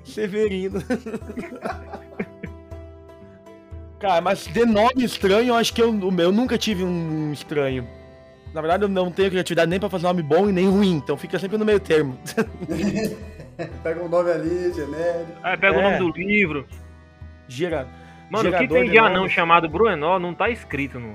Severino. 0.04 0.82
Cara, 4.02 4.20
mas 4.22 4.48
de 4.48 4.66
nome 4.66 5.04
estranho, 5.04 5.50
eu 5.50 5.56
acho 5.56 5.74
que 5.74 5.82
eu, 5.82 5.92
o 5.92 6.12
meu- 6.12 6.26
eu 6.26 6.32
nunca 6.32 6.58
tive 6.58 6.84
um 6.84 7.32
estranho. 7.32 7.88
Na 8.54 8.60
verdade, 8.60 8.84
eu 8.84 8.90
não 8.90 9.12
tenho 9.12 9.30
criatividade 9.30 9.70
nem 9.70 9.80
pra 9.80 9.90
fazer 9.90 10.08
nome 10.08 10.22
bom 10.24 10.50
e 10.50 10.52
nem 10.52 10.68
ruim, 10.68 10.94
então 10.96 11.16
fica 11.16 11.38
sempre 11.40 11.58
no 11.58 11.64
meio 11.64 11.80
termo. 11.80 12.18
Pega 13.84 14.04
um 14.04 14.10
nome 14.10 14.32
ali, 14.32 14.74
genérico. 14.74 15.32
Aí 15.44 15.56
pega 15.56 15.78
o 15.78 15.82
É. 15.82 15.84
nome 15.84 15.98
do 16.12 16.18
livro. 16.20 16.66
Gera. 17.48 17.88
Mano, 18.30 18.50
o 18.50 18.58
que 18.58 18.68
tem 18.68 18.90
de 18.90 18.98
anão 18.98 19.18
nomes. 19.22 19.32
chamado 19.34 19.70
Bruenor 19.70 20.20
não 20.20 20.34
tá 20.34 20.50
escrito 20.50 21.00
no, 21.00 21.14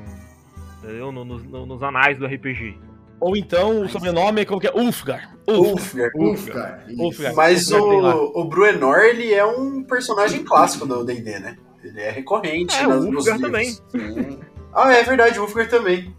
entendeu? 0.78 1.10
No- 1.10 1.24
nos- 1.24 1.42
no- 1.44 1.66
nos 1.66 1.82
anais 1.82 2.16
do 2.18 2.26
RPG. 2.26 2.78
Ou 3.18 3.36
então 3.36 3.80
o 3.82 3.88
sobrenome 3.88 4.42
é 4.42 4.44
como 4.44 4.60
que 4.60 4.68
é? 4.68 4.72
Ulfgar. 4.72 5.34
Ulfgar. 5.48 6.10
Ulfgar. 6.14 6.14
Ulfgar. 6.14 6.84
isso. 6.88 7.02
Ulfgar. 7.02 7.34
Mas 7.34 7.70
Ulfgar 7.72 8.16
o, 8.16 8.40
o 8.40 8.44
Bruenor, 8.44 8.98
ele 8.98 9.32
é 9.32 9.44
um 9.44 9.82
personagem 9.82 10.44
clássico 10.44 10.86
do 10.86 11.02
D&D, 11.04 11.38
né? 11.40 11.56
Ele 11.86 12.00
é 12.00 12.10
recorrente 12.10 12.74
É, 12.76 12.86
nas, 12.86 13.04
o 13.04 13.10
nos 13.10 13.26
Ulfgar 13.26 13.50
livros. 13.50 13.82
Sim. 13.88 14.38
Ah, 14.74 14.92
é 14.92 15.02
verdade, 15.02 15.38
o 15.38 15.42
Ulfgar 15.42 15.68
também. 15.68 16.14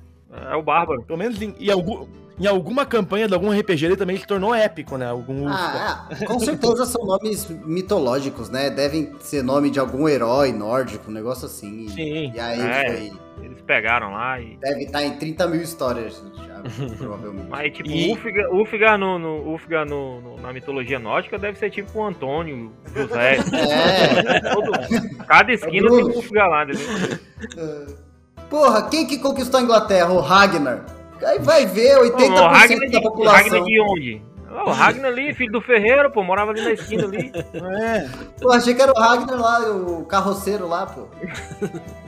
É 0.51 0.55
o 0.55 0.61
Bárbaro. 0.63 1.03
Pelo 1.03 1.19
menos 1.19 1.41
em, 1.41 1.55
em 1.59 1.69
algum- 1.71 2.07
em 2.39 2.45
alguma 2.45 2.85
campanha 2.85 3.27
de 3.27 3.33
algum 3.33 3.51
RPG 3.51 3.85
ele 3.85 3.95
também 3.95 4.17
se 4.17 4.27
tornou 4.27 4.53
épico, 4.53 4.97
né? 4.97 5.07
Algum. 5.07 5.47
Ah, 5.47 6.07
ah, 6.11 6.25
com 6.25 6.39
certeza 6.39 6.85
são 6.85 7.05
nomes 7.05 7.47
mitológicos, 7.65 8.49
né? 8.49 8.69
Devem 8.69 9.11
ser 9.19 9.43
nome 9.43 9.69
de 9.71 9.79
algum 9.79 10.07
herói 10.07 10.51
nórdico, 10.51 11.09
um 11.09 11.13
negócio 11.13 11.45
assim. 11.47 11.85
E, 11.85 11.89
Sim. 11.89 12.31
e 12.35 12.39
aí 12.39 12.61
É. 12.61 12.85
foi. 12.85 13.11
Eles 13.45 13.61
pegaram 13.61 14.11
lá 14.13 14.39
e. 14.41 14.57
Deve 14.57 14.83
estar 14.85 15.03
em 15.03 15.15
30 15.17 15.47
mil 15.47 15.61
histórias 15.61 16.23
já, 16.47 16.61
provavelmente. 16.97 17.47
Mas 17.49 17.73
tipo, 17.73 17.89
E- 17.89 18.09
Ulfgar, 18.09 18.51
Ulfgar, 18.51 18.97
no, 18.97 19.19
no, 19.19 19.35
Ulfgar 19.51 19.85
no, 19.87 20.21
no- 20.21 20.37
na 20.41 20.51
mitologia 20.51 20.97
nórdica 20.99 21.37
deve 21.37 21.57
ser 21.57 21.69
tipo 21.69 21.99
o 21.99 22.05
Antônio, 22.05 22.71
José. 22.95 23.37
É. 23.53 24.39
todo, 24.53 24.71
cada 25.27 25.51
esquina 25.53 25.87
Bruno. 25.87 26.05
tem 26.07 26.13
um 26.13 26.17
Ulfgar 26.17 26.49
lá, 26.49 26.63
entendeu? 26.65 27.95
Porra, 28.49 28.89
quem 28.89 29.05
que 29.05 29.17
conquistou 29.19 29.59
a 29.59 29.63
Inglaterra? 29.63 30.11
O 30.11 30.19
Ragnar. 30.19 30.85
Aí 31.25 31.39
vai 31.39 31.65
ver, 31.65 31.97
80% 31.97 32.11
Pô, 32.11 32.23
o 32.23 32.47
Ragnar 32.47 32.79
de, 32.79 32.91
da 32.91 32.99
o 32.99 33.01
população. 33.01 33.43
Ragnar 33.43 33.63
de 33.63 33.81
onde? 33.81 34.21
O 34.65 34.71
Ragnar 34.71 35.11
ali, 35.11 35.33
filho 35.33 35.51
do 35.51 35.61
Ferreiro, 35.61 36.09
pô, 36.11 36.23
morava 36.23 36.51
ali 36.51 36.61
na 36.61 36.71
esquina 36.71 37.03
ali. 37.03 37.31
É. 37.53 38.09
Pô, 38.41 38.51
achei 38.51 38.73
que 38.73 38.81
era 38.81 38.91
o 38.91 38.99
Ragnar 38.99 39.39
lá, 39.39 39.71
o 39.71 40.05
carroceiro 40.05 40.67
lá, 40.67 40.85
pô. 40.85 41.03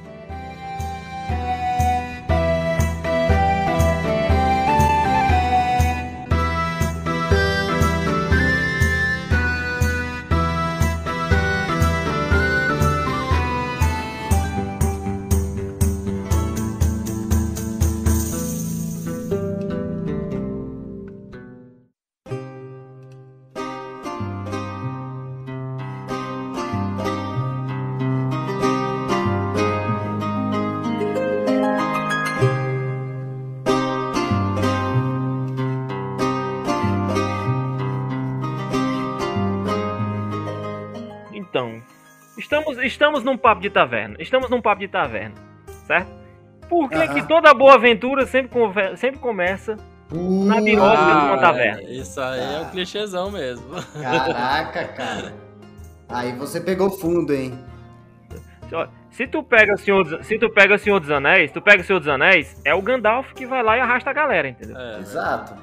estamos, 42.71 42.85
estamos 42.91 43.23
num 43.23 43.37
papo 43.37 43.61
de 43.61 43.69
taverna. 43.69 44.15
Estamos 44.19 44.49
num 44.49 44.61
papo 44.61 44.79
de 44.81 44.87
taverna, 44.87 45.35
certo? 45.85 46.11
Por 46.69 46.89
que, 46.89 47.07
que 47.09 47.27
toda 47.27 47.53
boa 47.53 47.73
aventura 47.75 48.25
sempre, 48.27 48.49
conver- 48.51 48.95
sempre 48.97 49.19
começa 49.19 49.75
Na 50.11 50.61
birosca 50.61 50.97
de 50.97 51.11
uma 51.11 51.33
Ah, 51.33 51.37
taverna. 51.39 51.81
é, 51.81 51.91
Isso 51.91 52.21
aí 52.21 52.39
é 52.55 52.61
o 52.61 52.69
clichêzão 52.69 53.31
mesmo. 53.31 53.65
Caraca, 54.01 54.85
cara. 54.89 55.33
Aí 56.07 56.31
você 56.33 56.59
pegou 56.61 56.89
fundo, 56.91 57.33
hein? 57.33 57.57
Se 59.11 59.25
tu 59.27 59.43
pega 59.43 59.73
o 59.73 59.77
Senhor 59.77 60.03
dos, 60.03 60.25
se 60.27 60.37
tu 60.37 60.49
pega 60.49 60.75
o 60.75 60.79
Senhor 60.79 60.99
dos 60.99 61.09
Anéis, 61.11 61.51
tu 61.51 61.61
pega 61.61 61.81
o 61.81 61.85
Senhor 61.85 61.99
dos 61.99 62.07
Anéis, 62.07 62.61
é 62.63 62.73
o 62.73 62.81
Gandalf 62.81 63.33
que 63.33 63.45
vai 63.45 63.61
lá 63.63 63.75
e 63.77 63.81
arrasta 63.81 64.11
a 64.11 64.13
galera, 64.13 64.47
entendeu? 64.47 64.77
É, 64.77 64.99
Exato. 64.99 65.55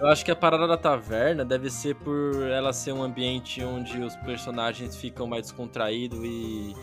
Eu 0.00 0.06
acho 0.06 0.24
que 0.24 0.30
a 0.30 0.36
parada 0.36 0.66
da 0.66 0.78
taverna 0.78 1.44
deve 1.44 1.68
ser 1.68 1.94
por 1.94 2.34
ela 2.50 2.72
ser 2.72 2.92
um 2.92 3.02
ambiente 3.02 3.62
onde 3.62 4.00
os 4.00 4.16
personagens 4.16 4.96
ficam 4.96 5.26
mais 5.26 5.42
descontraídos 5.42 6.18
e 6.24 6.74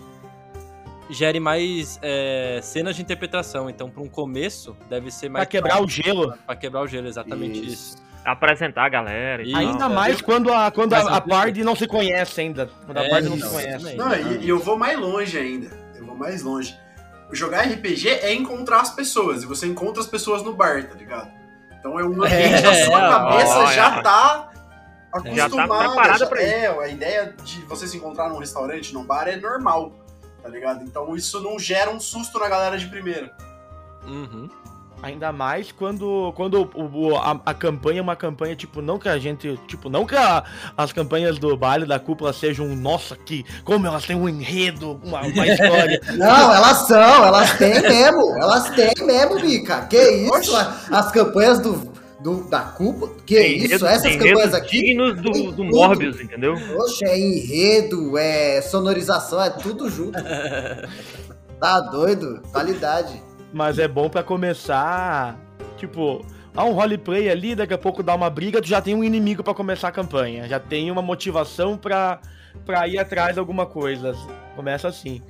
gere 1.09 1.39
mais 1.39 1.97
é, 2.03 2.59
cenas 2.61 2.95
de 2.95 3.01
interpretação. 3.01 3.69
Então, 3.69 3.89
para 3.89 4.03
um 4.03 4.07
começo, 4.07 4.77
deve 4.87 5.09
ser 5.09 5.29
mais 5.29 5.45
Pra 5.45 5.49
quebrar 5.49 5.81
o 5.81 5.87
gelo. 5.87 6.33
para 6.45 6.55
quebrar 6.55 6.81
o 6.81 6.87
gelo, 6.87 7.07
exatamente 7.07 7.59
isso. 7.59 7.95
Isso. 7.95 8.07
Apresentar 8.23 8.85
a 8.85 8.89
galera 8.89 9.41
e 9.41 9.51
tal. 9.51 9.61
Ainda 9.61 9.85
é, 9.85 9.89
mais 9.89 10.21
quando 10.21 10.53
a, 10.53 10.69
quando 10.69 10.91
Mas 10.91 11.07
a, 11.07 11.15
a 11.15 11.21
party 11.21 11.63
não 11.63 11.75
se 11.75 11.87
conhece 11.87 12.41
ainda. 12.41 12.69
Quando 12.85 12.97
a 12.97 13.03
É, 13.03 13.09
party 13.09 13.29
não 13.29 13.37
então, 13.37 13.49
se 13.49 13.55
conhece. 13.55 13.95
Não, 13.95 14.13
e, 14.13 14.45
e 14.45 14.49
eu 14.49 14.59
vou 14.59 14.77
mais 14.77 14.99
longe 14.99 15.37
ainda. 15.39 15.69
Eu 15.95 16.05
vou 16.05 16.15
mais 16.15 16.43
longe. 16.43 16.77
Jogar 17.31 17.63
RPG 17.63 18.09
é 18.09 18.33
encontrar 18.33 18.81
as 18.81 18.93
pessoas. 18.93 19.41
E 19.43 19.45
você 19.47 19.65
encontra 19.65 20.01
as 20.01 20.07
pessoas 20.07 20.43
no 20.43 20.53
bar, 20.53 20.87
tá 20.87 20.95
ligado? 20.95 21.31
Então 21.87 21.99
é 21.99 22.03
um 22.03 22.21
ambiente 22.23 22.61
da 22.61 22.73
sua 22.85 23.05
É, 23.05 23.09
cabeça 23.09 23.57
ó, 23.59 23.65
já 23.71 23.97
é. 23.97 24.01
tá 24.01 24.49
Já 25.23 25.49
tá 25.49 25.63
acostumada. 25.63 25.87
preparada 25.87 26.17
já- 26.19 26.25
pra 26.27 26.41
isso. 26.43 26.53
É, 26.53 26.67
a 26.83 26.87
ideia 26.89 27.33
de 27.43 27.61
você 27.65 27.87
se 27.87 27.97
encontrar 27.97 28.29
num 28.29 28.37
restaurante, 28.39 28.93
num 28.93 29.05
bar, 29.05 29.27
é 29.27 29.37
normal. 29.37 29.91
Tá 30.43 30.49
ligado? 30.49 30.83
Então 30.83 31.15
isso 31.15 31.41
não 31.41 31.57
gera 31.57 31.89
um 31.89 31.99
susto 31.99 32.39
na 32.39 32.47
galera 32.49 32.77
de 32.77 32.87
primeira. 32.87 33.31
Uhum. 34.05 34.49
Ainda 35.03 35.31
mais 35.31 35.71
quando, 35.71 36.33
quando 36.35 36.69
o- 36.75 37.09
o- 37.11 37.15
a, 37.17 37.39
a 37.45 37.53
campanha 37.53 37.99
é 37.99 38.01
uma 38.01 38.15
campanha, 38.15 38.55
tipo, 38.55 38.81
não 38.81 38.97
que 38.97 39.07
a 39.07 39.17
gente. 39.19 39.55
Tipo, 39.67 39.89
não 39.89 40.05
que 40.07 40.15
a- 40.15 40.43
as 40.75 40.91
campanhas 40.91 41.37
do 41.37 41.55
baile 41.55 41.85
da 41.85 41.99
cúpula 41.99 42.33
sejam, 42.33 42.67
nossa, 42.75 43.15
que. 43.15 43.45
Como 43.63 43.85
elas 43.85 44.05
têm 44.05 44.15
um 44.15 44.27
enredo, 44.27 44.99
uma, 45.03 45.21
uma 45.21 45.45
história. 45.47 46.01
Não, 46.17 46.51
elas 46.53 46.77
são, 46.87 47.25
elas 47.25 47.55
têm 47.57 47.79
mesmo. 47.81 48.37
Elas 48.41 48.69
têm 48.71 48.91
mesmo, 49.05 49.35
Mica. 49.39 49.85
Que 49.85 50.01
isso? 50.01 50.55
As 50.91 51.11
campanhas 51.11 51.59
do, 51.59 51.91
do- 52.19 52.49
da 52.49 52.61
culpa? 52.61 53.07
Que 53.23 53.35
Tem 53.35 53.55
isso? 53.57 53.65
enredos- 53.65 53.87
Essas 53.87 54.15
campanhas 54.15 54.53
aqui? 54.55 54.81
dignos 54.81 55.15
do, 55.17 55.29
do 55.31 55.43
tudo. 55.53 55.63
Morbius, 55.65 56.19
entendeu? 56.19 56.55
Poxa, 56.75 57.05
é 57.05 57.19
enredo, 57.19 58.17
é 58.17 58.61
sonorização, 58.63 59.39
é 59.43 59.51
tudo 59.51 59.89
junto. 59.91 60.17
Tá 61.59 61.79
doido? 61.79 62.39
Qualidade. 62.51 63.19
Mas 63.53 63.79
é 63.79 63.87
bom 63.87 64.09
pra 64.09 64.23
começar. 64.23 65.37
Tipo, 65.77 66.25
há 66.55 66.63
um 66.65 66.73
roleplay 66.73 67.29
ali, 67.29 67.55
daqui 67.55 67.73
a 67.73 67.77
pouco 67.77 68.01
dá 68.03 68.13
uma 68.15 68.29
briga, 68.29 68.61
tu 68.61 68.67
já 68.67 68.81
tem 68.81 68.93
um 68.95 69.03
inimigo 69.03 69.43
pra 69.43 69.53
começar 69.53 69.87
a 69.87 69.91
campanha. 69.91 70.47
Já 70.47 70.59
tem 70.59 70.89
uma 70.91 71.01
motivação 71.01 71.77
pra, 71.77 72.19
pra 72.65 72.87
ir 72.87 72.97
atrás 72.99 73.33
de 73.33 73.39
alguma 73.39 73.65
coisa. 73.65 74.13
Começa 74.55 74.87
assim. 74.87 75.21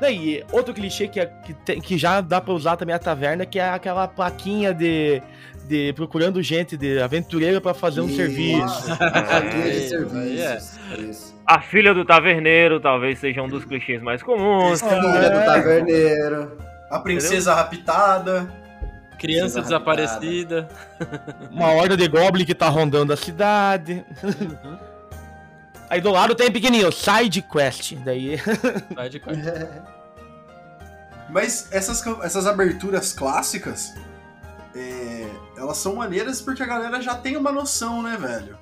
Daí, 0.00 0.42
outro 0.50 0.74
clichê 0.74 1.06
que, 1.06 1.20
é- 1.20 1.26
que, 1.26 1.54
tem- 1.54 1.80
que 1.80 1.96
já 1.96 2.20
dá 2.20 2.40
pra 2.40 2.52
usar 2.52 2.76
também 2.76 2.94
a 2.94 2.98
taverna, 2.98 3.46
que 3.46 3.58
é 3.60 3.68
aquela 3.68 4.08
plaquinha 4.08 4.74
de, 4.74 5.22
de 5.68 5.92
procurando 5.92 6.42
gente, 6.42 6.76
de 6.76 6.98
aventureiro 7.00 7.60
pra 7.60 7.72
fazer 7.72 8.00
um 8.00 8.06
Isso. 8.06 8.16
serviço. 8.16 8.86
Plaquinha 8.98 9.66
É, 9.66 9.70
de 9.70 9.70
aí 9.70 9.88
serviços. 9.88 10.78
Isso. 10.98 11.32
A 11.46 11.60
filha 11.60 11.94
do 11.94 12.04
taverneiro 12.04 12.80
talvez 12.80 13.18
seja 13.20 13.42
um 13.42 13.48
dos 13.48 13.64
clichês 13.64 14.02
mais 14.02 14.22
comuns. 14.24 14.80
Filha 14.82 15.30
do 15.30 15.44
taverneiro. 15.44 16.50
A 16.92 17.00
princesa 17.00 17.54
raptada. 17.54 18.52
Criança 19.18 19.62
desaparecida. 19.62 20.68
Uma 21.50 21.72
horda 21.72 21.96
de 21.96 22.06
goblin 22.08 22.44
que 22.44 22.54
tá 22.54 22.68
rondando 22.68 23.12
a 23.12 23.16
cidade. 23.16 24.04
Uhum. 24.22 24.78
Aí 25.88 26.00
do 26.00 26.10
lado 26.10 26.34
tem 26.34 26.50
pequenininho, 26.50 26.90
side 26.90 27.40
quest. 27.42 27.94
Daí. 27.96 28.36
Vai 28.94 29.08
de 29.08 29.20
quarto. 29.20 29.40
Mas 31.30 31.72
essas, 31.72 32.04
essas 32.22 32.46
aberturas 32.46 33.12
clássicas, 33.12 33.94
é, 34.74 35.26
elas 35.56 35.78
são 35.78 35.96
maneiras 35.96 36.42
porque 36.42 36.62
a 36.62 36.66
galera 36.66 37.00
já 37.00 37.14
tem 37.14 37.36
uma 37.36 37.50
noção, 37.52 38.02
né, 38.02 38.18
velho? 38.20 38.58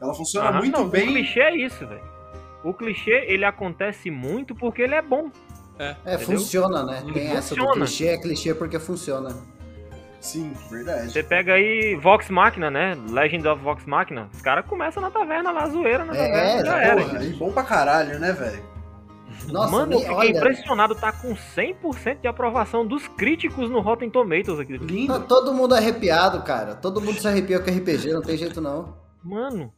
Ela 0.00 0.14
funciona 0.14 0.48
Aham, 0.50 0.58
muito 0.58 0.78
não, 0.78 0.86
O 0.86 0.90
bem. 0.90 1.06
clichê 1.06 1.40
é 1.40 1.56
isso, 1.56 1.86
velho. 1.86 2.12
O 2.64 2.74
clichê, 2.74 3.24
ele 3.28 3.44
acontece 3.44 4.10
muito 4.10 4.54
porque 4.54 4.82
ele 4.82 4.94
é 4.94 5.02
bom. 5.02 5.30
É, 5.78 5.96
Entendeu? 6.14 6.38
funciona, 6.38 6.82
né? 6.84 7.02
Tem 7.12 7.28
essa 7.28 7.54
do 7.54 7.60
Funciona. 7.60 7.72
clichê, 7.86 8.06
é 8.08 8.16
clichê 8.18 8.54
porque 8.54 8.78
funciona. 8.78 9.30
Sim, 10.20 10.52
verdade. 10.70 11.10
Você 11.10 11.22
pega 11.22 11.54
aí 11.54 11.96
Vox 12.00 12.28
Machina, 12.30 12.70
né? 12.70 12.96
Legend 13.10 13.48
of 13.48 13.60
Vox 13.62 13.84
Machina. 13.86 14.28
Os 14.32 14.40
caras 14.40 14.64
começam 14.66 15.02
na 15.02 15.10
taverna 15.10 15.50
lá, 15.50 15.66
zoeira 15.68 16.04
na 16.04 16.14
É, 16.14 16.28
taverna, 16.28 16.64
já 16.64 16.78
era. 16.80 17.02
Porra, 17.04 17.24
e 17.24 17.32
bom 17.32 17.50
pra 17.52 17.64
caralho, 17.64 18.18
né, 18.20 18.32
velho? 18.32 18.62
Nossa, 19.48 19.72
Mano, 19.72 19.94
eu 19.94 19.98
fiquei 20.00 20.14
olha, 20.14 20.30
impressionado, 20.30 20.94
tá 20.94 21.10
com 21.10 21.34
100% 21.34 22.20
de 22.20 22.28
aprovação 22.28 22.86
dos 22.86 23.08
críticos 23.08 23.68
no 23.68 23.80
Rotten 23.80 24.08
Tomatoes 24.08 24.60
aqui. 24.60 24.78
tá 24.78 24.84
Lindo. 24.84 25.20
todo 25.26 25.52
mundo 25.52 25.74
arrepiado, 25.74 26.42
cara. 26.42 26.76
Todo 26.76 27.00
mundo 27.00 27.18
se 27.18 27.26
arrepia 27.26 27.58
com 27.58 27.68
RPG, 27.68 28.12
não 28.12 28.22
tem 28.22 28.36
jeito 28.36 28.60
não. 28.60 28.94
Mano, 29.24 29.72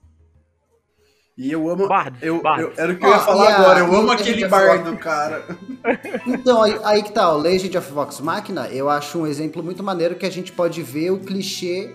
E 1.36 1.50
eu 1.50 1.68
amo. 1.68 1.88
Bardo, 1.88 2.16
Eu, 2.22 2.40
Bardo. 2.40 2.62
eu- 2.62 2.72
era 2.76 2.92
o 2.92 2.96
que 2.96 3.04
eu 3.04 3.10
ia 3.10 3.16
Ó, 3.16 3.20
falar 3.20 3.44
e 3.44 3.52
a- 3.52 3.56
agora. 3.56 3.80
Eu 3.80 3.94
amo 3.96 4.12
aquele 4.12 4.46
bardo, 4.46 4.96
cara. 4.96 5.44
Então, 6.26 6.62
aí, 6.62 6.78
aí 6.84 7.02
que 7.02 7.12
tá, 7.12 7.30
o 7.32 7.36
Legend 7.38 7.76
of 7.76 7.92
Vox 7.92 8.18
Machina, 8.20 8.68
eu 8.68 8.88
acho 8.88 9.18
um 9.18 9.26
exemplo 9.26 9.62
muito 9.62 9.82
maneiro 9.82 10.14
que 10.14 10.24
a 10.24 10.30
gente 10.30 10.50
pode 10.52 10.82
ver 10.82 11.10
o 11.10 11.18
clichê 11.18 11.92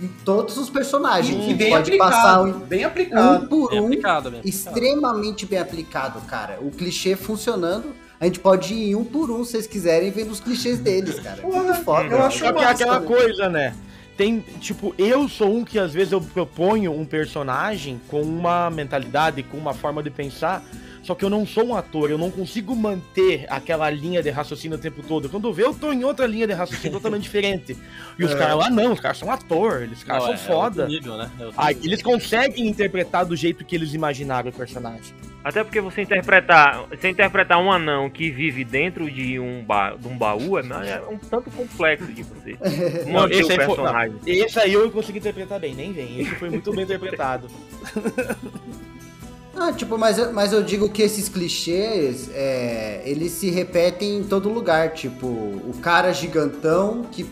em 0.00 0.08
todos 0.24 0.56
os 0.56 0.68
personagens. 0.70 1.44
E, 1.44 1.50
e 1.50 1.54
bem 1.54 1.70
pode 1.70 1.82
aplicado. 1.90 2.10
passar 2.10 2.42
um, 2.42 2.52
Bem 2.60 2.84
um 2.84 2.88
aplicado. 2.88 3.46
por 3.48 3.70
Bem 3.70 3.80
um, 3.80 3.84
aplicado, 3.86 4.30
bem 4.30 4.40
aplicado. 4.40 4.48
extremamente 4.78 5.46
bem 5.46 5.58
aplicado, 5.60 6.20
cara. 6.22 6.58
O 6.60 6.70
clichê 6.70 7.14
funcionando, 7.14 7.94
a 8.18 8.24
gente 8.24 8.40
pode 8.40 8.72
ir 8.74 8.96
um 8.96 9.04
por 9.04 9.30
um, 9.30 9.44
se 9.44 9.52
vocês 9.52 9.66
quiserem, 9.66 10.10
vendo 10.10 10.30
os 10.32 10.40
clichês 10.40 10.78
deles, 10.80 11.20
cara. 11.20 11.42
Porra, 11.42 11.62
muito 11.62 11.84
foda. 11.84 12.08
eu 12.08 12.22
acho 12.22 12.38
que 12.40 12.46
é 12.46 12.64
aquela 12.64 12.98
né? 13.00 13.06
coisa, 13.06 13.48
né? 13.48 13.74
Tem, 14.20 14.40
tipo, 14.60 14.94
eu 14.98 15.26
sou 15.30 15.56
um 15.56 15.64
que 15.64 15.78
às 15.78 15.94
vezes 15.94 16.12
eu 16.12 16.20
proponho 16.20 16.92
um 16.92 17.06
personagem 17.06 17.98
com 18.06 18.20
uma 18.20 18.68
mentalidade, 18.68 19.42
com 19.42 19.56
uma 19.56 19.72
forma 19.72 20.02
de 20.02 20.10
pensar, 20.10 20.62
só 21.02 21.14
que 21.14 21.24
eu 21.24 21.30
não 21.30 21.46
sou 21.46 21.64
um 21.64 21.74
ator, 21.74 22.10
eu 22.10 22.18
não 22.18 22.30
consigo 22.30 22.76
manter 22.76 23.46
aquela 23.48 23.88
linha 23.88 24.22
de 24.22 24.28
raciocínio 24.28 24.76
o 24.76 24.80
tempo 24.80 25.02
todo. 25.02 25.30
Quando 25.30 25.48
eu 25.48 25.54
vejo, 25.54 25.68
eu 25.70 25.74
tô 25.74 25.90
em 25.90 26.04
outra 26.04 26.26
linha 26.26 26.46
de 26.46 26.52
raciocínio 26.52 26.98
totalmente 26.98 27.22
diferente. 27.32 27.74
E 28.18 28.22
os 28.26 28.32
É. 28.32 28.36
caras 28.36 28.58
lá 28.58 28.68
não, 28.68 28.92
os 28.92 29.00
caras 29.00 29.16
são 29.16 29.30
ator, 29.30 29.84
eles 29.84 30.04
caras 30.04 30.24
Não, 30.28 30.36
são 30.36 30.52
é- 30.52 30.56
é 30.58 30.60
foda. 30.60 30.86
nível, 30.86 31.16
né? 31.16 31.30
É 31.38 31.44
nível. 31.46 31.82
eles 31.82 32.02
conseguem 32.02 32.68
interpretar 32.68 33.24
do 33.24 33.34
jeito 33.34 33.64
que 33.64 33.74
eles 33.74 33.94
imaginaram 33.94 34.50
o 34.50 34.52
personagem. 34.52 35.14
Até 35.42 35.64
porque 35.64 35.80
você 35.80 36.02
interpretar, 36.02 36.84
você 36.90 37.08
interpretar 37.08 37.58
um 37.58 37.72
anão 37.72 38.10
que 38.10 38.30
vive 38.30 38.62
dentro 38.64 39.10
de 39.10 39.38
um, 39.40 39.64
ba, 39.64 39.96
de 39.98 40.06
um 40.06 40.16
baú 40.16 40.58
é, 40.58 40.62
é 40.62 41.02
um 41.10 41.16
tanto 41.18 41.50
complexo 41.50 42.12
de 42.12 42.22
você 42.22 42.56
Não, 43.10 43.26
esse 43.28 43.50
aí 43.52 43.56
foi- 43.56 43.66
personagem. 43.66 44.16
Esse 44.26 44.58
aí 44.60 44.72
eu 44.72 44.90
consegui 44.90 45.18
interpretar 45.18 45.58
bem, 45.58 45.74
nem 45.74 45.92
vem. 45.92 46.20
Esse 46.20 46.34
foi 46.36 46.50
muito 46.50 46.70
bem 46.72 46.84
interpretado. 46.84 47.48
Ah, 49.62 49.72
tipo, 49.74 49.98
mas, 49.98 50.16
eu- 50.16 50.32
mas 50.32 50.52
eu 50.54 50.62
digo 50.62 50.88
que 50.88 51.02
esses 51.02 51.28
clichês, 51.28 52.30
é, 52.32 53.02
eles 53.04 53.32
se 53.32 53.50
repetem 53.50 54.18
em 54.18 54.24
todo 54.24 54.48
lugar. 54.48 54.94
Tipo, 54.94 55.26
o 55.26 55.74
cara 55.82 56.12
gigantão, 56.14 57.02
que 57.12 57.26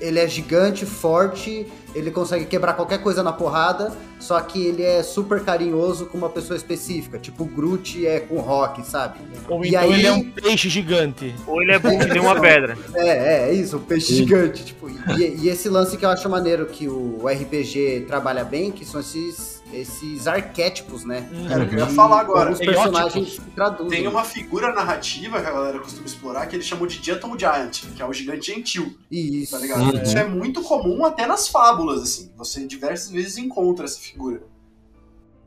ele 0.00 0.18
é 0.18 0.26
gigante, 0.28 0.84
forte, 0.86 1.66
ele 1.94 2.10
consegue 2.10 2.44
quebrar 2.44 2.74
qualquer 2.74 2.98
coisa 3.02 3.22
na 3.22 3.32
porrada, 3.32 3.92
só 4.20 4.40
que 4.40 4.64
ele 4.66 4.82
é 4.82 5.02
super 5.02 5.42
carinhoso 5.44 6.06
com 6.06 6.18
uma 6.18 6.28
pessoa 6.28 6.56
específica. 6.56 7.18
Tipo, 7.18 7.44
o 7.44 7.46
Groot 7.46 8.06
é 8.06 8.20
com 8.20 8.36
o 8.36 8.40
Rock, 8.40 8.86
sabe? 8.86 9.18
Ou 9.48 9.64
E 9.64 9.68
então 9.68 9.80
aí- 9.82 9.92
ele 9.92 10.06
é 10.06 10.12
um 10.12 10.30
peixe 10.30 10.68
gigante. 10.68 11.34
Ou 11.46 11.62
ele 11.62 11.72
é 11.72 11.78
burro 11.78 11.98
que 11.98 12.06
nem 12.06 12.20
uma 12.20 12.38
pedra. 12.40 12.76
É, 12.94 13.08
é, 13.08 13.48
é 13.50 13.52
isso, 13.52 13.76
um 13.76 13.80
peixe 13.80 14.14
gigante. 14.14 14.64
Tipo, 14.64 14.88
e, 15.18 15.44
e 15.44 15.48
esse 15.48 15.68
lance 15.68 15.96
que 15.96 16.04
eu 16.04 16.10
acho 16.10 16.28
maneiro 16.28 16.66
que 16.66 16.88
o 16.88 17.20
RPG 17.26 18.04
trabalha 18.06 18.44
bem, 18.44 18.70
que 18.70 18.84
são 18.84 19.00
esses, 19.00 19.55
esses 19.72 20.26
arquétipos, 20.26 21.04
né? 21.04 21.28
Era 21.50 21.64
o 21.64 21.68
que 21.68 21.74
eu 21.74 21.80
ia 21.80 21.86
falar 21.86 22.20
agora. 22.20 22.52
Os 22.52 22.58
personagens 22.58 23.38
que 23.38 23.50
traduzem. 23.50 23.90
Tem 23.98 24.08
uma 24.08 24.24
figura 24.24 24.72
narrativa 24.72 25.40
que 25.40 25.46
a 25.46 25.50
galera 25.50 25.78
costuma 25.78 26.06
explorar 26.06 26.46
que 26.46 26.56
eles 26.56 26.66
chamam 26.66 26.86
de 26.86 27.02
Gentle 27.02 27.38
Giant, 27.38 27.82
que 27.94 28.00
é 28.00 28.06
o 28.06 28.12
gigante 28.12 28.46
gentil, 28.46 28.96
Isso. 29.10 29.52
tá 29.52 29.58
ligado? 29.58 29.82
Uhum. 29.82 30.02
Isso 30.02 30.16
é 30.16 30.24
muito 30.24 30.62
comum 30.62 31.04
até 31.04 31.26
nas 31.26 31.48
fábulas, 31.48 32.02
assim. 32.02 32.32
Você 32.36 32.66
diversas 32.66 33.10
vezes 33.10 33.38
encontra 33.38 33.84
essa 33.84 33.98
figura. 33.98 34.42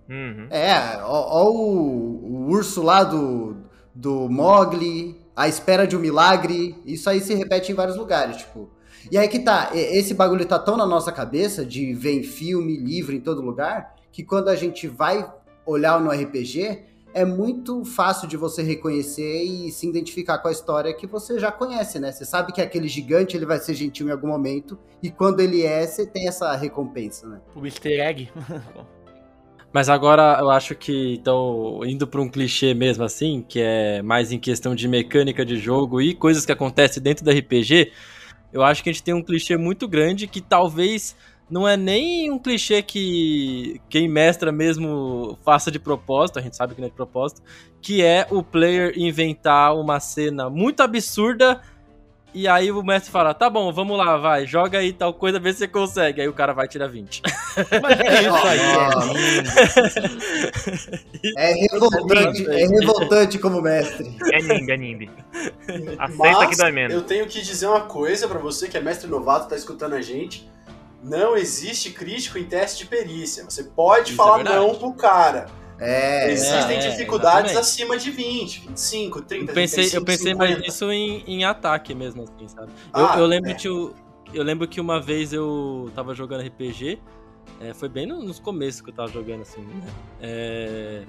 Uhum. 0.10 0.48
É, 0.50 1.00
ó, 1.04 1.44
ó 1.44 1.52
o, 1.52 2.48
o 2.48 2.50
urso 2.50 2.82
lá 2.82 3.04
do, 3.04 3.58
do 3.94 4.28
Mogli, 4.28 5.20
a 5.36 5.48
espera 5.48 5.88
de 5.88 5.96
um 5.96 6.00
milagre, 6.00 6.76
isso 6.86 7.10
aí 7.10 7.22
se 7.22 7.34
repete 7.34 7.72
em 7.72 7.76
vários 7.76 7.96
lugares, 7.96 8.38
tipo. 8.38 8.70
E 9.12 9.18
aí 9.18 9.28
que 9.28 9.40
tá, 9.40 9.72
esse 9.74 10.14
bagulho 10.14 10.46
tá 10.46 10.60
tão 10.60 10.76
na 10.76 10.86
nossa 10.86 11.12
cabeça, 11.12 11.66
de 11.66 11.94
ver 11.94 12.14
em 12.20 12.24
filme, 12.24 12.76
livro, 12.76 13.16
em 13.16 13.22
todo 13.22 13.42
lugar, 13.42 13.96
que 14.12 14.24
quando 14.24 14.50
a 14.50 14.56
gente 14.56 14.88
vai 14.88 15.32
olhar 15.66 16.00
no 16.00 16.12
RPG, 16.12 16.86
é 17.14 17.26
muito 17.26 17.84
fácil 17.84 18.28
de 18.28 18.38
você 18.38 18.62
reconhecer 18.62 19.44
e 19.44 19.72
se 19.72 19.88
identificar 19.88 20.38
com 20.38 20.48
a 20.48 20.52
história 20.52 20.94
que 20.94 21.08
você 21.08 21.40
já 21.40 21.52
conhece, 21.52 22.00
né? 22.00 22.12
Você 22.12 22.26
sabe 22.26 22.52
que 22.52 22.62
aquele 22.62 22.88
gigante 22.88 23.36
ele 23.36 23.46
vai 23.46 23.60
ser 23.60 23.74
gentil 23.74 24.08
em 24.08 24.12
algum 24.12 24.28
momento, 24.28 24.78
e 25.02 25.10
quando 25.10 25.40
ele 25.40 25.64
é, 25.64 25.86
você 25.86 26.06
tem 26.06 26.28
essa 26.28 26.56
recompensa, 26.56 27.28
né? 27.28 27.42
O 27.56 27.66
easter 27.66 28.00
egg. 28.00 28.30
Mas 29.72 29.88
agora 29.88 30.38
eu 30.40 30.50
acho 30.50 30.74
que, 30.74 31.14
então, 31.14 31.82
indo 31.86 32.08
pra 32.08 32.20
um 32.20 32.28
clichê 32.28 32.74
mesmo 32.74 33.04
assim, 33.04 33.46
que 33.48 33.62
é 33.62 34.02
mais 34.02 34.32
em 34.32 34.40
questão 34.40 34.74
de 34.74 34.88
mecânica 34.88 35.46
de 35.46 35.58
jogo 35.58 36.02
e 36.02 36.16
coisas 36.16 36.44
que 36.44 36.52
acontecem 36.52 37.02
dentro 37.02 37.24
do 37.24 37.30
RPG, 37.32 37.92
eu 38.52 38.64
acho 38.64 38.84
que 38.84 38.90
a 38.90 38.94
gente 38.94 39.04
tem 39.04 39.14
um 39.14 39.22
clichê 39.22 39.58
muito 39.58 39.88
grande 39.88 40.26
que 40.26 40.42
talvez 40.42 41.16
não 41.50 41.68
é 41.68 41.76
nem 41.76 42.32
um 42.32 42.38
clichê 42.40 42.82
que 42.82 43.82
quem 43.90 44.08
mestra 44.08 44.52
mesmo 44.52 45.38
faça 45.44 45.72
de 45.72 45.80
propósito, 45.80 46.40
a 46.40 46.42
gente 46.42 46.56
sabe 46.56 46.76
que 46.76 46.82
não 46.82 46.88
é 46.88 46.90
de 46.90 46.96
propósito, 46.96 47.42
que 47.82 48.04
é 48.04 48.28
o 48.30 48.44
player 48.44 48.94
inventar 48.98 49.76
uma 49.76 50.00
cena 50.00 50.50
muito 50.50 50.82
absurda 50.82 51.62
e 52.34 52.48
aí 52.48 52.72
o 52.72 52.84
mestre 52.84 53.12
fala, 53.12 53.34
tá 53.34 53.50
bom, 53.50 53.74
vamos 53.74 53.98
lá, 53.98 54.16
vai, 54.18 54.46
joga 54.46 54.78
aí 54.78 54.94
tal 54.94 55.12
coisa, 55.14 55.40
vê 55.40 55.52
se 55.52 55.60
você 55.60 55.68
consegue. 55.68 56.22
Aí 56.22 56.28
o 56.28 56.34
cara 56.34 56.54
vai 56.54 56.68
tirar 56.68 56.88
20. 56.88 57.24
Mas 57.82 58.00
é 58.00 58.22
isso 58.22 58.48
aí. 58.48 58.60
É 61.38 61.54
revoltante, 61.54 62.50
é 62.50 62.66
revoltante 62.68 63.40
como 63.40 63.62
mestre. 63.62 64.16
É 64.32 64.42
nimbe, 64.42 64.72
é 64.72 64.78
nimbe. 64.78 65.10
Aceita 65.98 66.38
Mas 66.38 66.50
que 66.50 66.58
dói 66.58 66.72
menos. 66.72 66.94
eu 66.94 67.02
tenho 67.02 67.28
que 67.28 67.42
dizer 67.42 67.68
uma 67.68 67.82
coisa 67.82 68.26
pra 68.28 68.40
você 68.40 68.70
que 68.70 68.78
é 68.78 68.82
mestre 68.82 69.10
novato, 69.10 69.50
tá 69.50 69.56
escutando 69.56 69.96
a 69.96 70.02
gente. 70.02 70.50
Não 71.04 71.36
existe 71.38 71.92
crítico 71.92 72.38
em 72.38 72.44
teste 72.44 72.84
de 72.84 72.90
perícia. 72.90 73.44
Você 73.46 73.64
pode 73.64 74.10
Isso 74.10 74.16
falar 74.18 74.42
é 74.42 74.44
não 74.44 74.76
pro 74.76 74.94
cara. 74.94 75.48
É, 75.82 76.30
Existem 76.32 76.76
é, 76.78 76.90
dificuldades 76.90 77.52
exatamente. 77.52 77.58
acima 77.58 77.98
de 77.98 78.12
20, 78.12 78.68
25, 78.68 79.22
30, 79.22 79.52
Eu 79.52 79.56
pensei, 79.56 79.84
35, 79.90 79.96
eu 80.02 80.06
pensei 80.06 80.32
50. 80.34 80.38
mais 80.38 80.62
nisso 80.62 80.92
em, 80.92 81.24
em 81.26 81.46
ataque 81.46 81.96
mesmo, 81.96 82.24
assim, 82.24 82.48
sabe? 82.50 82.70
Ah, 82.92 83.14
eu, 83.16 83.22
eu 83.22 83.26
lembro 83.26 83.52
é. 83.52 83.54
que 83.54 83.70
o- 83.70 83.94
eu 84.34 84.44
lembro 84.44 84.68
que 84.68 84.82
uma 84.82 85.00
vez 85.00 85.32
eu 85.32 85.90
tava 85.96 86.14
jogando 86.14 86.42
RPG, 86.46 87.00
é, 87.62 87.74
foi 87.74 87.88
bem 87.88 88.06
no- 88.06 88.22
nos 88.22 88.40
começos 88.40 88.82
que 88.82 88.90
eu 88.90 88.94
tava 88.94 89.08
jogando, 89.10 89.42
assim, 89.44 89.62
né? 89.62 89.82
É, 90.22 91.04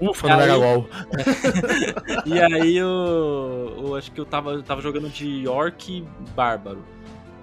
Ufa, 0.00 0.28
era 0.30 0.54
LOL. 0.56 0.88
e 2.26 2.40
aí 2.40 2.76
eu, 2.76 3.74
eu 3.78 3.94
acho 3.96 4.10
que 4.12 4.20
eu 4.20 4.24
tava, 4.26 4.52
eu 4.52 4.62
tava 4.62 4.80
jogando 4.80 5.08
de 5.08 5.46
Orc 5.48 6.04
Bárbaro. 6.34 6.84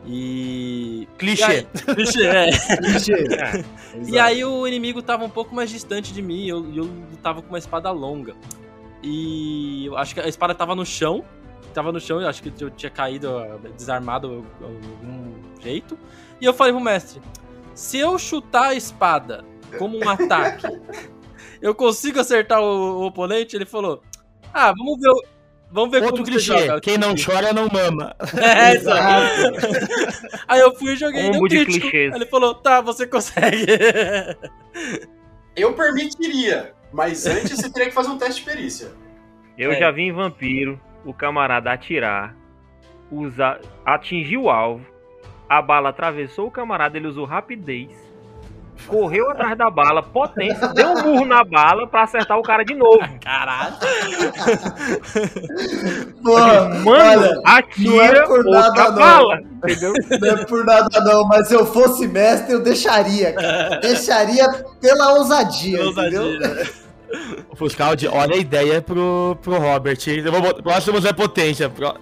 E. 0.07 1.07
Clichê. 1.17 1.41
E 1.41 1.45
aí, 1.45 1.67
clichê, 1.95 2.27
é. 2.27 2.49
É. 3.95 4.09
E 4.09 4.19
aí 4.19 4.43
o 4.43 4.67
inimigo 4.67 5.01
tava 5.01 5.23
um 5.23 5.29
pouco 5.29 5.55
mais 5.55 5.69
distante 5.69 6.13
de 6.13 6.21
mim, 6.21 6.43
e 6.43 6.49
eu, 6.49 6.73
eu 6.75 6.89
tava 7.23 7.41
com 7.41 7.49
uma 7.49 7.57
espada 7.57 7.89
longa. 7.91 8.35
E 9.01 9.85
eu 9.85 9.97
acho 9.97 10.13
que 10.13 10.19
a 10.19 10.27
espada 10.27 10.53
tava 10.53 10.75
no 10.75 10.85
chão. 10.85 11.23
Tava 11.73 11.91
no 11.91 11.99
chão, 11.99 12.21
eu 12.21 12.27
acho 12.27 12.41
que 12.41 12.51
eu 12.63 12.69
tinha 12.69 12.89
caído 12.89 13.37
ah, 13.37 13.59
desarmado 13.75 14.45
de 14.57 14.63
algum 14.63 15.33
jeito. 15.61 15.97
E 16.39 16.45
eu 16.45 16.53
falei 16.53 16.73
pro 16.73 16.81
mestre: 16.81 17.21
se 17.73 17.97
eu 17.97 18.17
chutar 18.17 18.69
a 18.69 18.75
espada 18.75 19.43
como 19.77 19.97
um 19.97 20.09
ataque, 20.09 20.67
eu 21.61 21.75
consigo 21.75 22.19
acertar 22.19 22.61
o, 22.61 23.01
o 23.01 23.05
oponente? 23.05 23.55
Ele 23.55 23.65
falou: 23.65 24.01
Ah, 24.53 24.73
vamos 24.75 24.99
ver. 24.99 25.34
Vamos 25.71 25.91
ver 25.91 26.03
Outro 26.03 26.23
como 26.23 26.25
você 26.25 26.31
clichê. 26.31 26.67
joga. 26.67 26.79
Quem 26.81 26.97
não 26.97 27.15
chora 27.15 27.51
não 27.51 27.67
mama. 27.67 28.15
É, 28.41 28.75
isso 28.77 28.89
aí. 28.89 30.39
Aí 30.47 30.59
eu 30.61 30.73
fui 30.75 30.93
e 30.93 30.95
joguei 30.95 31.31
Combo 31.31 31.47
de 31.49 31.65
crítico. 31.65 31.81
clichês. 31.89 32.13
Aí 32.13 32.19
ele 32.19 32.25
falou: 32.27 32.53
Tá, 32.55 32.79
você 32.81 33.05
consegue. 33.05 33.65
Eu 35.55 35.73
permitiria, 35.73 36.73
mas 36.91 37.25
antes 37.25 37.51
você 37.57 37.69
teria 37.71 37.87
que 37.89 37.93
fazer 37.95 38.09
um 38.09 38.17
teste 38.17 38.41
de 38.43 38.49
perícia. 38.49 38.91
Eu 39.57 39.71
É. 39.71 39.79
já 39.79 39.89
vi 39.91 40.03
em 40.03 40.11
Vampiro 40.11 40.79
o 41.05 41.13
camarada 41.13 41.71
atirar, 41.71 42.35
usar, 43.09 43.59
atingir 43.85 44.37
o 44.37 44.49
alvo, 44.49 44.85
a 45.47 45.61
bala 45.61 45.89
atravessou 45.89 46.47
o 46.47 46.51
camarada, 46.51 46.97
ele 46.97 47.07
usou 47.07 47.23
rapidez, 47.25 47.89
correu 48.87 49.29
atrás 49.31 49.57
da 49.57 49.69
bala, 49.69 50.03
potência, 50.03 50.67
deu 50.69 50.89
um 50.89 51.01
burro 51.01 51.25
na 51.25 51.43
bala 51.43 51.87
pra 51.87 52.03
acertar 52.03 52.37
o 52.37 52.41
cara 52.43 52.63
de 52.63 52.75
novo. 52.75 52.99
Caralho. 53.23 53.75
Porra, 56.23 56.69
Mano, 56.83 56.85
olha, 56.89 57.33
não 57.35 57.41
atira 57.45 58.17
é 58.19 58.25
por 58.27 58.43
nada, 58.45 58.67
outra 58.67 58.83
não. 58.91 58.95
bala, 58.95 59.39
entendeu? 59.41 59.93
não 60.21 60.27
é 60.29 60.45
por 60.45 60.65
nada 60.65 60.99
não, 61.01 61.23
mas 61.25 61.47
se 61.47 61.53
eu 61.53 61.65
fosse 61.65 62.07
mestre, 62.07 62.53
eu 62.53 62.61
deixaria, 62.61 63.33
cara. 63.33 63.79
Deixaria 63.79 64.47
pela 64.81 65.13
ousadia, 65.13 65.83
entendeu? 65.83 66.23
Ousadia. 66.23 66.85
Fuscaldi, 67.55 68.07
olha 68.07 68.35
a 68.35 68.37
ideia 68.37 68.81
pro, 68.81 69.37
pro 69.41 69.57
Robert. 69.59 69.97
Vou 70.29 70.53
Próximo 70.61 70.99
Zé 70.99 71.13
Potência. 71.13 71.69
Pró- 71.69 71.95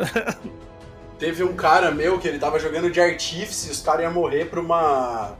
Teve 1.19 1.43
um 1.43 1.53
cara 1.53 1.91
meu 1.91 2.17
que 2.17 2.27
ele 2.27 2.39
tava 2.39 2.57
jogando 2.59 2.89
de 2.89 2.99
artífice 2.99 3.67
e 3.67 3.71
os 3.71 3.81
caras 3.81 4.01
iam 4.03 4.13
morrer 4.13 4.45
pra 4.45 4.59
uma. 4.59 5.33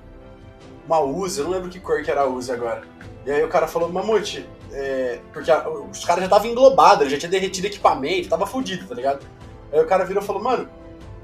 Uma 0.85 0.99
Uzi, 0.99 1.39
eu 1.39 1.45
não 1.45 1.51
lembro 1.51 1.69
que 1.69 1.79
cor 1.79 2.01
que 2.03 2.11
era 2.11 2.21
a 2.21 2.27
Uzi 2.27 2.51
agora. 2.51 2.83
E 3.25 3.31
aí 3.31 3.43
o 3.43 3.47
cara 3.47 3.67
falou, 3.67 3.89
Mamute, 3.89 4.45
é, 4.71 5.19
porque 5.31 5.49
a- 5.49 5.67
os 5.69 6.03
caras 6.03 6.21
já 6.21 6.25
estavam 6.25 6.49
englobados, 6.49 7.01
ele 7.03 7.11
já 7.11 7.17
tinha 7.17 7.29
derretido 7.31 7.67
equipamento, 7.67 8.27
tava 8.29 8.45
fudido, 8.45 8.85
tá 8.87 8.93
ligado? 8.95 9.25
Aí 9.71 9.79
o 9.79 9.85
cara 9.87 10.03
virou 10.03 10.21
e 10.21 10.25
falou, 10.25 10.41
mano, 10.43 10.67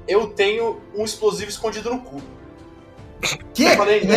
eu 0.08 0.28
tenho 0.28 0.80
um 0.96 1.04
explosivo 1.04 1.50
escondido 1.50 1.90
no 1.90 2.00
cu. 2.00 2.22
Que? 3.52 3.64
Eu 3.64 3.76
falei, 3.76 4.02
não. 4.02 4.16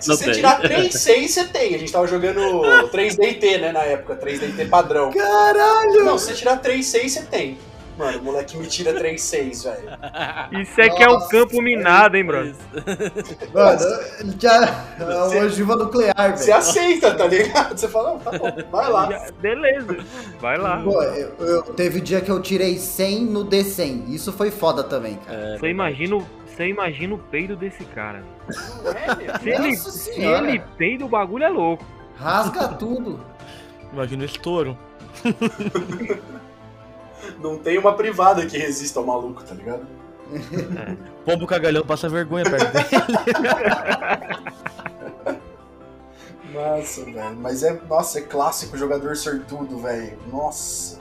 Se 0.00 0.08
Não 0.08 0.16
você 0.16 0.24
tem. 0.24 0.34
tirar 0.34 0.60
3, 0.60 0.92
6, 0.94 1.30
você 1.30 1.44
tem. 1.44 1.74
A 1.76 1.78
gente 1.78 1.92
tava 1.92 2.08
jogando 2.08 2.40
3DT, 2.90 3.58
né, 3.60 3.70
na 3.70 3.84
época, 3.84 4.16
3DT 4.16 4.68
padrão. 4.68 5.12
Caralho! 5.12 6.04
Não, 6.04 6.18
se 6.18 6.26
você 6.26 6.34
tirar 6.34 6.56
3, 6.56 6.84
6, 6.84 7.12
você 7.12 7.22
tem. 7.22 7.56
Mano, 7.98 8.18
o 8.20 8.22
moleque 8.24 8.56
me 8.56 8.66
tira 8.66 8.94
3, 8.94 9.20
6, 9.20 9.64
velho. 9.64 9.88
Isso 10.62 10.80
é 10.80 10.88
que 10.88 11.02
é 11.02 11.08
um 11.08 11.12
Nossa, 11.12 11.28
campo 11.28 11.60
minado, 11.60 12.16
hein, 12.16 12.24
brother? 12.24 12.54
Mano, 13.52 14.34
já. 14.38 14.86
É 14.98 15.04
uma 15.04 15.44
ogiva 15.44 15.76
nuclear, 15.76 16.36
Você 16.36 16.46
velho. 16.46 16.56
aceita, 16.58 17.14
tá 17.14 17.26
ligado? 17.26 17.76
Você 17.78 17.88
fala, 17.88 18.12
não, 18.12 18.18
tá 18.18 18.30
bom, 18.38 18.50
vai 18.70 18.90
lá. 18.90 19.26
Beleza, 19.40 19.96
vai 20.40 20.56
lá. 20.56 20.80
Pô, 20.82 21.02
eu, 21.02 21.34
eu- 21.38 21.62
teve 21.74 22.00
dia 22.00 22.20
que 22.22 22.30
eu 22.30 22.40
tirei 22.40 22.78
100 22.78 23.26
no 23.26 23.44
D100. 23.44 24.08
Isso 24.08 24.32
foi 24.32 24.50
foda 24.50 24.82
também, 24.82 25.16
cara. 25.26 25.38
É, 25.54 25.58
Você 25.58 25.68
imagina, 25.68 26.16
o- 26.16 26.26
você 26.46 26.66
imagina 26.68 27.14
o 27.14 27.18
peido 27.18 27.54
desse 27.56 27.84
cara. 27.84 28.22
É, 28.48 29.38
Se 29.38 29.50
ele, 29.50 29.68
Nossa 29.68 29.90
se 29.90 30.20
ele 30.20 30.58
peida, 30.78 31.04
o 31.04 31.08
bagulho 31.08 31.44
é 31.44 31.48
louco. 31.50 31.84
Rasga 32.16 32.68
tudo. 32.68 33.20
Imagina 33.92 34.22
o 34.22 34.26
estouro. 34.26 34.78
Não 37.40 37.58
tem 37.58 37.78
uma 37.78 37.94
privada 37.94 38.46
que 38.46 38.58
resista 38.58 39.00
ao 39.00 39.06
maluco, 39.06 39.42
tá 39.44 39.54
ligado? 39.54 39.86
Pombo 41.24 41.46
cagalhão 41.46 41.84
passa 41.84 42.08
vergonha 42.08 42.44
perto 42.44 42.72
dele. 42.72 42.86
Nossa, 46.52 47.04
velho. 47.04 47.36
Mas 47.36 47.62
é, 47.62 47.80
nossa, 47.88 48.18
é 48.18 48.22
clássico 48.22 48.76
jogador 48.76 49.16
sortudo, 49.16 49.78
velho. 49.78 50.18
Nossa. 50.30 50.98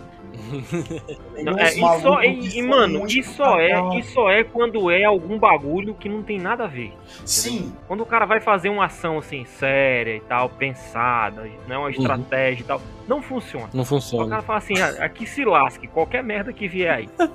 Não, 1.44 1.58
é, 1.58 1.74
e, 1.74 2.02
só, 2.02 2.24
e, 2.24 2.58
e, 2.58 2.62
mano, 2.62 3.06
e 3.08 3.24
só 3.24 3.60
é, 3.60 3.98
e 3.98 4.04
só 4.04 4.30
é 4.30 4.44
quando 4.44 4.90
é 4.92 5.04
algum 5.04 5.38
bagulho 5.38 5.94
que 5.94 6.10
não 6.10 6.24
tem 6.24 6.40
nada 6.40 6.66
a 6.66 6.68
ver. 6.68 6.94
Sim, 7.26 7.72
Quando 7.88 8.02
o 8.02 8.06
cara 8.06 8.26
vai 8.26 8.40
fazer 8.42 8.70
uma 8.70 8.86
ação 8.86 9.18
assim, 9.18 9.46
séria 9.46 10.16
e 10.16 10.20
tal, 10.22 10.50
pensada, 10.50 11.44
né, 11.68 11.78
uma 11.78 11.90
estratégia 11.92 12.64
e 12.64 12.66
tal, 12.66 12.82
não 13.08 13.22
funciona. 13.22 13.70
Não 13.74 13.84
O 13.84 13.86
funciona. 13.86 14.30
cara 14.30 14.42
fala 14.42 14.60
assim, 14.60 14.74
ah, 14.80 14.96
aqui 15.06 15.26
se 15.26 15.44
lasque, 15.46 15.88
qualquer 15.88 16.24
merda 16.24 16.52
que 16.52 16.68
vier 16.68 16.94
aí. 16.94 17.10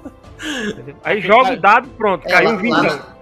Aí 1.02 1.20
joga 1.20 1.54
o 1.54 1.56
dado, 1.60 1.88
pronto, 1.90 2.26
É, 2.26 2.30
caiu 2.30 2.50
lá, 2.50 2.54
lá 2.56 2.60
vintão. 2.60 2.82
na, 2.82 3.16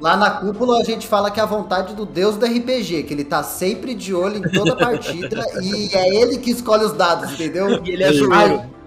lá 0.00 0.16
na 0.16 0.30
cúpula 0.32 0.80
a 0.80 0.84
gente 0.84 1.06
fala 1.06 1.30
que 1.30 1.38
é 1.38 1.42
a 1.42 1.46
vontade 1.46 1.94
do 1.94 2.04
deus 2.04 2.36
do 2.36 2.44
RPG, 2.44 3.04
que 3.04 3.14
ele 3.14 3.24
tá 3.24 3.42
sempre 3.44 3.94
de 3.94 4.12
olho 4.12 4.38
em 4.38 4.42
toda 4.50 4.74
partida 4.76 5.44
e 5.62 5.94
é 5.94 6.14
ele 6.22 6.38
que 6.38 6.50
escolhe 6.50 6.84
os 6.84 6.92
dados, 6.92 7.32
entendeu? 7.32 7.80
E 7.84 7.90
ele 7.90 8.02
é 8.02 8.12
Sim. 8.12 8.18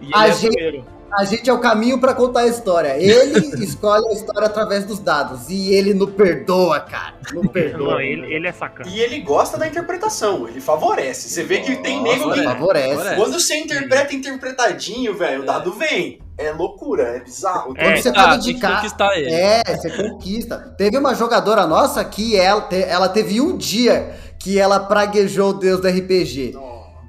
E 0.02 0.10
a 0.14 0.28
é 0.28 0.32
gente- 0.34 0.54
zoeiro. 0.54 0.86
A 1.12 1.26
gente 1.26 1.50
é 1.50 1.54
o 1.54 1.58
caminho 1.58 1.98
pra 2.00 2.14
contar 2.14 2.42
a 2.42 2.48
história. 2.48 2.96
Ele 2.96 3.40
escolhe 3.66 4.08
a 4.10 4.12
história 4.14 4.46
através 4.46 4.86
dos 4.86 5.00
dados 5.00 5.50
e 5.50 5.74
ele 5.74 5.92
não 5.96 6.06
perdoa, 6.06 6.80
cara. 6.82 7.16
Não 7.34 7.42
perdoa. 7.48 7.94
Não, 7.94 8.00
ele, 8.00 8.32
ele 8.32 8.48
é 8.48 8.52
sacana. 8.52 8.88
e 8.88 9.00
ele 9.00 9.20
gosta 9.22 9.58
da 9.58 9.68
interpretação, 9.68 10.48
ele 10.48 10.62
favorece. 10.62 11.28
Você 11.28 11.44
vê 11.44 11.62
que 11.62 11.78
tem 11.78 12.04
nego 12.04 12.32
que. 12.32 12.42
Nossa, 12.42 12.56
favorece. 12.56 13.16
Quando 13.16 13.34
você 13.40 13.56
interpreta 13.58 14.14
interpretadinho, 14.14 15.18
velho, 15.18 15.42
o 15.42 15.46
dado 15.46 15.74
vem. 15.74 16.20
É 16.38 16.52
loucura, 16.52 17.04
é 17.16 17.20
bizarro. 17.20 17.74
É, 17.76 17.84
Quando 17.84 18.02
você 18.04 18.10
Ah, 18.10 18.94
tá 18.96 19.18
ele. 19.18 19.32
É, 19.34 19.64
você 19.66 19.90
conquista. 19.90 20.58
Teve 20.78 20.98
uma 20.98 21.16
jogadora 21.16 21.66
nossa 21.66 22.06
que 22.06 22.38
ela, 22.38 22.68
ela 22.72 23.10
teve 23.10 23.42
um 23.42 23.58
dia 23.58 24.16
que 24.40 24.58
ela 24.60 24.80
praguejou 24.80 25.50
o 25.50 25.54
deus 25.54 25.82
do 25.82 25.88
RPG. 25.88 26.54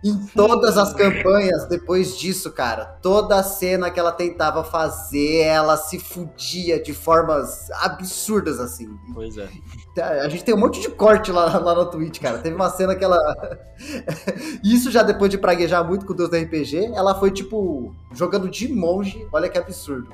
Em 0.02 0.16
todas 0.34 0.78
as 0.78 0.94
campanhas, 0.94 1.68
depois 1.68 2.16
disso, 2.16 2.50
cara, 2.52 2.86
toda 3.02 3.42
cena 3.42 3.90
que 3.90 4.00
ela 4.00 4.12
tentava 4.12 4.64
fazer, 4.64 5.42
ela 5.42 5.76
se 5.76 5.98
fudia 5.98 6.82
de 6.82 6.94
formas 6.94 7.70
absurdas, 7.72 8.58
assim. 8.58 8.88
Pois 9.12 9.36
é. 9.36 9.48
A 10.22 10.28
gente 10.28 10.44
tem 10.44 10.54
um 10.54 10.58
monte 10.58 10.80
de 10.80 10.88
corte 10.88 11.30
lá, 11.30 11.58
lá 11.58 11.74
no 11.74 11.90
Twitch, 11.90 12.18
cara. 12.18 12.38
Teve 12.38 12.54
uma 12.54 12.70
cena 12.70 12.94
que 12.94 13.04
ela. 13.04 13.18
Isso 14.64 14.90
já 14.90 15.02
depois 15.02 15.30
de 15.30 15.36
praguejar 15.36 15.86
muito 15.86 16.06
com 16.06 16.14
o 16.14 16.16
Deus 16.16 16.30
do 16.30 16.36
RPG, 16.36 16.92
ela 16.94 17.14
foi, 17.14 17.30
tipo, 17.30 17.94
jogando 18.12 18.48
de 18.48 18.72
monge. 18.72 19.28
Olha 19.30 19.48
que 19.50 19.58
absurdo. 19.58 20.08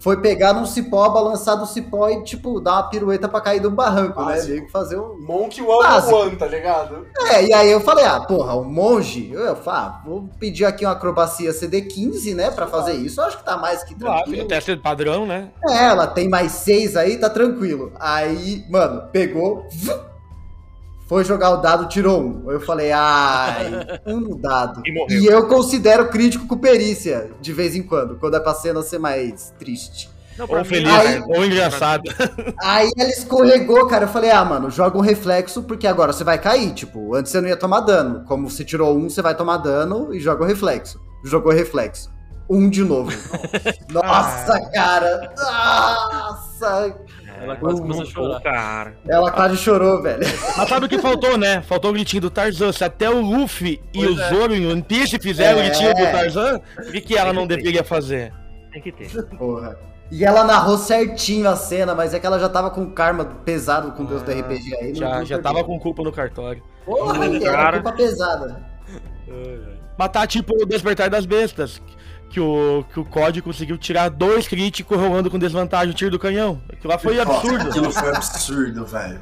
Foi 0.00 0.16
pegar 0.16 0.54
num 0.54 0.64
cipó, 0.64 1.08
balançar 1.10 1.58
do 1.58 1.66
cipó 1.66 2.08
e, 2.08 2.24
tipo, 2.24 2.58
dar 2.58 2.72
uma 2.72 2.82
pirueta 2.88 3.28
pra 3.28 3.40
cair 3.40 3.60
de 3.60 3.66
um 3.66 3.74
barranco, 3.74 4.18
né? 4.20 4.32
Básico. 4.32 4.48
Meio 4.50 4.64
que 4.66 4.72
fazer 4.72 4.98
um. 4.98 5.18
Monk 5.20 5.60
One 5.60 5.82
Básico. 5.82 6.16
One, 6.16 6.36
tá 6.36 6.46
ligado? 6.46 7.06
É, 7.28 7.44
e 7.44 7.52
aí 7.52 7.70
eu 7.70 7.80
falei, 7.82 8.06
ah, 8.06 8.18
porra, 8.20 8.56
um 8.56 8.64
monge? 8.64 9.30
Eu 9.30 9.54
falei, 9.56 9.80
ah, 9.80 10.00
vou 10.04 10.28
pedir 10.38 10.64
aqui 10.64 10.86
uma 10.86 10.92
acrobacia 10.92 11.50
CD15, 11.50 12.34
né, 12.34 12.50
pra 12.50 12.66
fazer 12.66 12.94
isso. 12.94 13.20
Eu 13.20 13.26
acho 13.26 13.36
que 13.38 13.44
tá 13.44 13.58
mais 13.58 13.84
que 13.84 13.94
Claro, 13.94 14.22
tranquilo. 14.24 14.48
teste 14.48 14.74
padrão, 14.76 15.26
né? 15.26 15.50
É, 15.68 15.84
ela 15.84 16.06
tem 16.06 16.28
mais 16.30 16.52
seis 16.52 16.96
aí, 16.96 17.18
tá 17.18 17.28
tranquilo. 17.28 17.92
Aí, 18.00 18.64
mano, 18.70 19.02
pegou, 19.12 19.66
vum, 19.70 19.98
foi 21.10 21.24
jogar 21.24 21.50
o 21.50 21.56
dado, 21.56 21.88
tirou 21.88 22.22
um. 22.22 22.48
Eu 22.52 22.60
falei, 22.60 22.92
ai, 22.92 23.68
um 24.06 24.36
dado. 24.40 24.80
E 24.86 24.92
morreu. 24.94 25.20
E 25.20 25.26
eu 25.26 25.48
considero 25.48 26.08
crítico 26.08 26.46
com 26.46 26.56
perícia, 26.56 27.32
de 27.40 27.52
vez 27.52 27.74
em 27.74 27.82
quando, 27.82 28.14
quando 28.14 28.36
é 28.36 28.40
pra 28.40 28.54
cena 28.54 28.80
ser 28.80 29.00
mais 29.00 29.52
triste. 29.58 30.08
Não, 30.38 30.46
Ou 30.48 30.64
feliz, 30.64 30.88
Aí- 30.88 31.20
ou 31.26 31.44
engraçado. 31.44 32.04
Aí 32.62 32.88
ela 32.96 33.10
escorregou, 33.10 33.88
cara. 33.88 34.04
Eu 34.04 34.08
falei, 34.08 34.30
ah, 34.30 34.44
mano, 34.44 34.70
joga 34.70 34.96
um 34.96 35.00
reflexo, 35.00 35.64
porque 35.64 35.88
agora 35.88 36.12
você 36.12 36.22
vai 36.22 36.38
cair. 36.38 36.72
Tipo, 36.74 37.12
antes 37.16 37.32
você 37.32 37.40
não 37.40 37.48
ia 37.48 37.56
tomar 37.56 37.80
dano. 37.80 38.24
Como 38.28 38.48
você 38.48 38.64
tirou 38.64 38.96
um, 38.96 39.10
você 39.10 39.20
vai 39.20 39.34
tomar 39.34 39.56
dano 39.56 40.14
e 40.14 40.20
joga 40.20 40.44
o 40.44 40.46
reflexo. 40.46 41.00
Jogou 41.24 41.52
reflexo. 41.52 42.08
Um 42.48 42.70
de 42.70 42.84
novo. 42.84 43.10
Nossa, 43.90 44.60
cara. 44.72 45.32
Nossa. 45.36 46.96
Ela 47.40 47.56
quase 47.56 47.80
Uh, 47.80 47.82
começou 47.82 48.02
a 48.02 48.06
chorar. 48.06 48.40
cara. 48.40 48.94
Ela 49.08 49.30
quase 49.30 49.56
chorou, 49.56 50.02
velho. 50.02 50.20
Mas 50.56 50.68
sabe 50.68 50.86
o 50.86 50.88
que 50.88 50.98
faltou, 50.98 51.38
né? 51.38 51.62
Faltou 51.62 51.90
o 51.90 51.94
gritinho 51.94 52.22
do 52.22 52.30
Tarzan. 52.30 52.70
Se 52.72 52.84
até 52.84 53.08
o 53.08 53.20
Luffy 53.20 53.80
e 53.94 53.98
Pois 54.04 54.18
o 54.18 54.20
é. 54.20 54.28
Zoro 54.28 54.54
em 54.54 54.66
One 54.70 54.82
Piece 54.82 55.18
fizeram 55.18 55.58
o 55.58 55.62
É. 55.62 55.68
gritinho 55.68 55.94
do 55.94 56.02
Tarzan, 56.02 56.60
o 56.78 56.92
que, 56.92 57.00
que 57.00 57.16
ela 57.16 57.32
não 57.32 57.46
deveria 57.46 57.82
fazer? 57.82 58.32
Tem 58.72 58.82
que 58.82 58.92
ter. 58.92 59.10
Porra. 59.38 59.76
E 60.12 60.24
ela 60.24 60.42
narrou 60.44 60.76
certinho 60.76 61.48
a 61.48 61.54
cena, 61.56 61.94
mas 61.94 62.12
é 62.12 62.18
que 62.18 62.26
ela 62.26 62.38
já 62.38 62.48
tava 62.48 62.68
com 62.70 62.90
karma 62.90 63.24
pesado 63.24 63.92
com 63.92 64.02
o 64.02 64.06
Deus 64.06 64.22
do 64.22 64.30
Ah, 64.30 64.34
RPG 64.34 64.74
aí. 64.76 64.94
Já, 64.94 65.22
já 65.24 65.38
tava 65.38 65.62
com 65.62 65.78
culpa 65.78 66.02
no 66.02 66.10
cartório. 66.12 66.62
Porra, 66.84 67.24
era 67.26 67.40
Cara. 67.40 67.80
culpa 67.80 67.96
pesada. 67.96 68.60
Matar 69.98 70.26
tipo 70.26 70.54
o 70.60 70.66
Despertar 70.66 71.08
das 71.10 71.26
Bestas. 71.26 71.80
Que 72.30 72.38
o, 72.40 72.84
que 72.92 73.00
o 73.00 73.04
COD 73.04 73.42
conseguiu 73.42 73.76
tirar 73.76 74.08
dois 74.08 74.46
críticos 74.46 74.96
rolando 74.96 75.28
com 75.28 75.38
desvantagem 75.38 75.90
o 75.90 75.94
tiro 75.94 76.12
do 76.12 76.18
canhão. 76.18 76.62
Aquilo 76.72 76.92
lá 76.92 76.96
foi 76.98 77.18
absurdo. 77.20 77.68
Aquilo 77.68 77.90
foi 77.90 78.08
absurdo, 78.08 78.86
velho. 78.86 79.20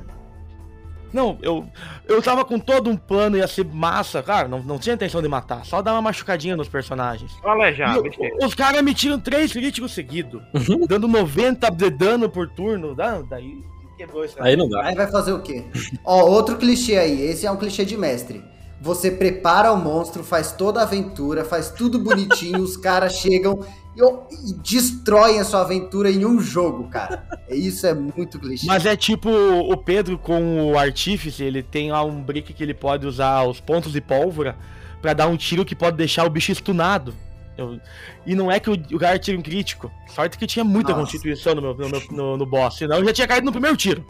Não, 1.11 1.39
eu, 1.41 1.67
eu 2.07 2.21
tava 2.21 2.45
com 2.45 2.59
todo 2.59 2.91
um 2.91 2.97
plano, 2.97 3.39
ia 3.39 3.49
ser 3.49 3.65
massa, 3.65 4.23
cara. 4.23 4.47
Não, 4.47 4.63
não 4.63 4.79
tinha 4.79 4.95
intenção 4.95 5.23
de 5.23 5.29
matar, 5.29 5.65
só 5.65 5.81
dar 5.81 5.95
uma 5.95 6.03
machucadinha 6.03 6.55
nos 6.55 6.69
personagens. 6.69 7.33
Só 7.41 7.49
alejar, 7.49 7.97
E 7.97 7.99
o- 7.99 8.03
besteira. 8.03 8.37
os 8.47 8.55
caras 8.55 8.83
me 8.83 8.93
tiram 8.93 9.19
três 9.19 9.51
críticos 9.51 9.93
seguidos, 9.95 10.43
dando 10.87 11.09
90 11.09 11.71
de 11.71 11.89
dano 11.89 12.29
por 12.29 12.47
turno. 12.51 12.95
Dá, 12.95 13.23
daí 13.23 13.65
quebrou 13.97 14.23
esse 14.23 14.37
Aí 14.39 14.55
não 14.55 14.69
dá. 14.69 14.85
Aí 14.85 14.95
vai 14.95 15.11
fazer 15.11 15.33
o 15.33 15.41
quê? 15.41 15.65
Ó, 16.05 16.27
outro 16.27 16.59
clichê 16.59 16.99
aí. 16.99 17.23
Esse 17.23 17.47
é 17.47 17.51
um 17.51 17.57
clichê 17.57 17.87
de 17.87 17.97
mestre. 17.97 18.45
Você 18.81 19.11
prepara 19.11 19.73
o 19.73 19.77
monstro, 19.77 20.23
faz 20.23 20.53
toda 20.53 20.81
a 20.81 20.85
aventura, 20.85 21.45
faz 21.45 21.69
tudo 21.71 21.99
bonitinho, 21.99 22.61
os 22.61 22.77
caras 22.77 23.15
chegam 23.15 23.59
e, 23.97 24.51
e 24.51 24.53
destroem 24.55 25.41
a 25.41 25.45
sua 25.45 25.63
aventura 25.63 26.09
em 26.11 26.25
um 26.25 26.41
jogo, 26.41 26.89
cara. 26.89 27.27
Isso 27.51 27.87
é 27.89 27.93
muito 27.93 28.39
clichê. 28.39 28.67
Mas 28.67 28.87
é 28.87 28.95
tipo 28.97 29.29
o 29.31 29.77
Pedro 29.77 30.17
com 30.17 30.71
o 30.73 30.79
Artífice, 30.79 31.43
ele 31.43 31.61
tem 31.63 31.91
lá 31.91 32.05
um 32.05 32.23
brick 32.23 32.53
que 32.53 32.63
ele 32.63 32.73
pode 32.75 33.05
usar 33.05 33.43
os 33.43 33.61
pontos 33.61 33.91
de 33.93 34.01
pólvora 34.01 34.57
pra 35.03 35.13
dar 35.13 35.27
um 35.27 35.37
tiro 35.37 35.65
que 35.65 35.75
pode 35.75 35.97
deixar 35.97 36.25
o 36.25 36.31
bicho 36.31 36.53
estunado. 36.53 37.13
Eu- 37.57 37.81
E 38.25 38.37
não 38.37 38.49
é 38.53 38.61
que 38.61 38.71
o, 38.71 38.75
o 38.75 38.99
cara 38.99 39.19
tira 39.19 39.37
um 39.37 39.43
crítico. 39.43 39.91
Sorte 40.15 40.39
que 40.39 40.47
tinha 40.47 40.65
muita 40.65 40.91
Nossa. 40.93 41.03
constituição 41.03 41.57
no, 41.57 41.63
meu, 41.63 41.75
no, 41.75 41.89
meu- 41.89 42.03
no, 42.13 42.37
no 42.37 42.47
boss, 42.47 42.77
senão 42.77 42.99
eu 42.99 43.05
já 43.07 43.13
tinha 43.13 43.27
caído 43.27 43.47
no 43.47 43.51
primeiro 43.53 43.77
tiro. 43.77 44.07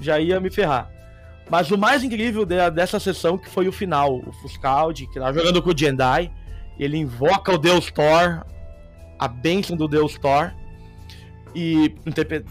Já 0.00 0.18
ia 0.18 0.40
me 0.40 0.50
ferrar. 0.50 0.90
Mas 1.48 1.70
o 1.70 1.78
mais 1.78 2.02
incrível 2.02 2.44
de- 2.44 2.70
dessa 2.72 2.98
sessão 2.98 3.38
que 3.38 3.48
foi 3.48 3.68
o 3.68 3.72
final. 3.72 4.18
O 4.18 4.32
Fuscaldi, 4.32 5.06
que 5.06 5.18
tá 5.20 5.32
jogando 5.32 5.62
com 5.62 5.70
o 5.70 5.78
Jendai, 5.78 6.30
ele 6.78 6.96
invoca 6.96 7.52
o 7.52 7.58
Deus 7.58 7.90
Thor, 7.90 8.44
a 9.18 9.28
bênção 9.28 9.76
do 9.76 9.86
Deus 9.86 10.18
Thor, 10.18 10.50
e 11.54 11.94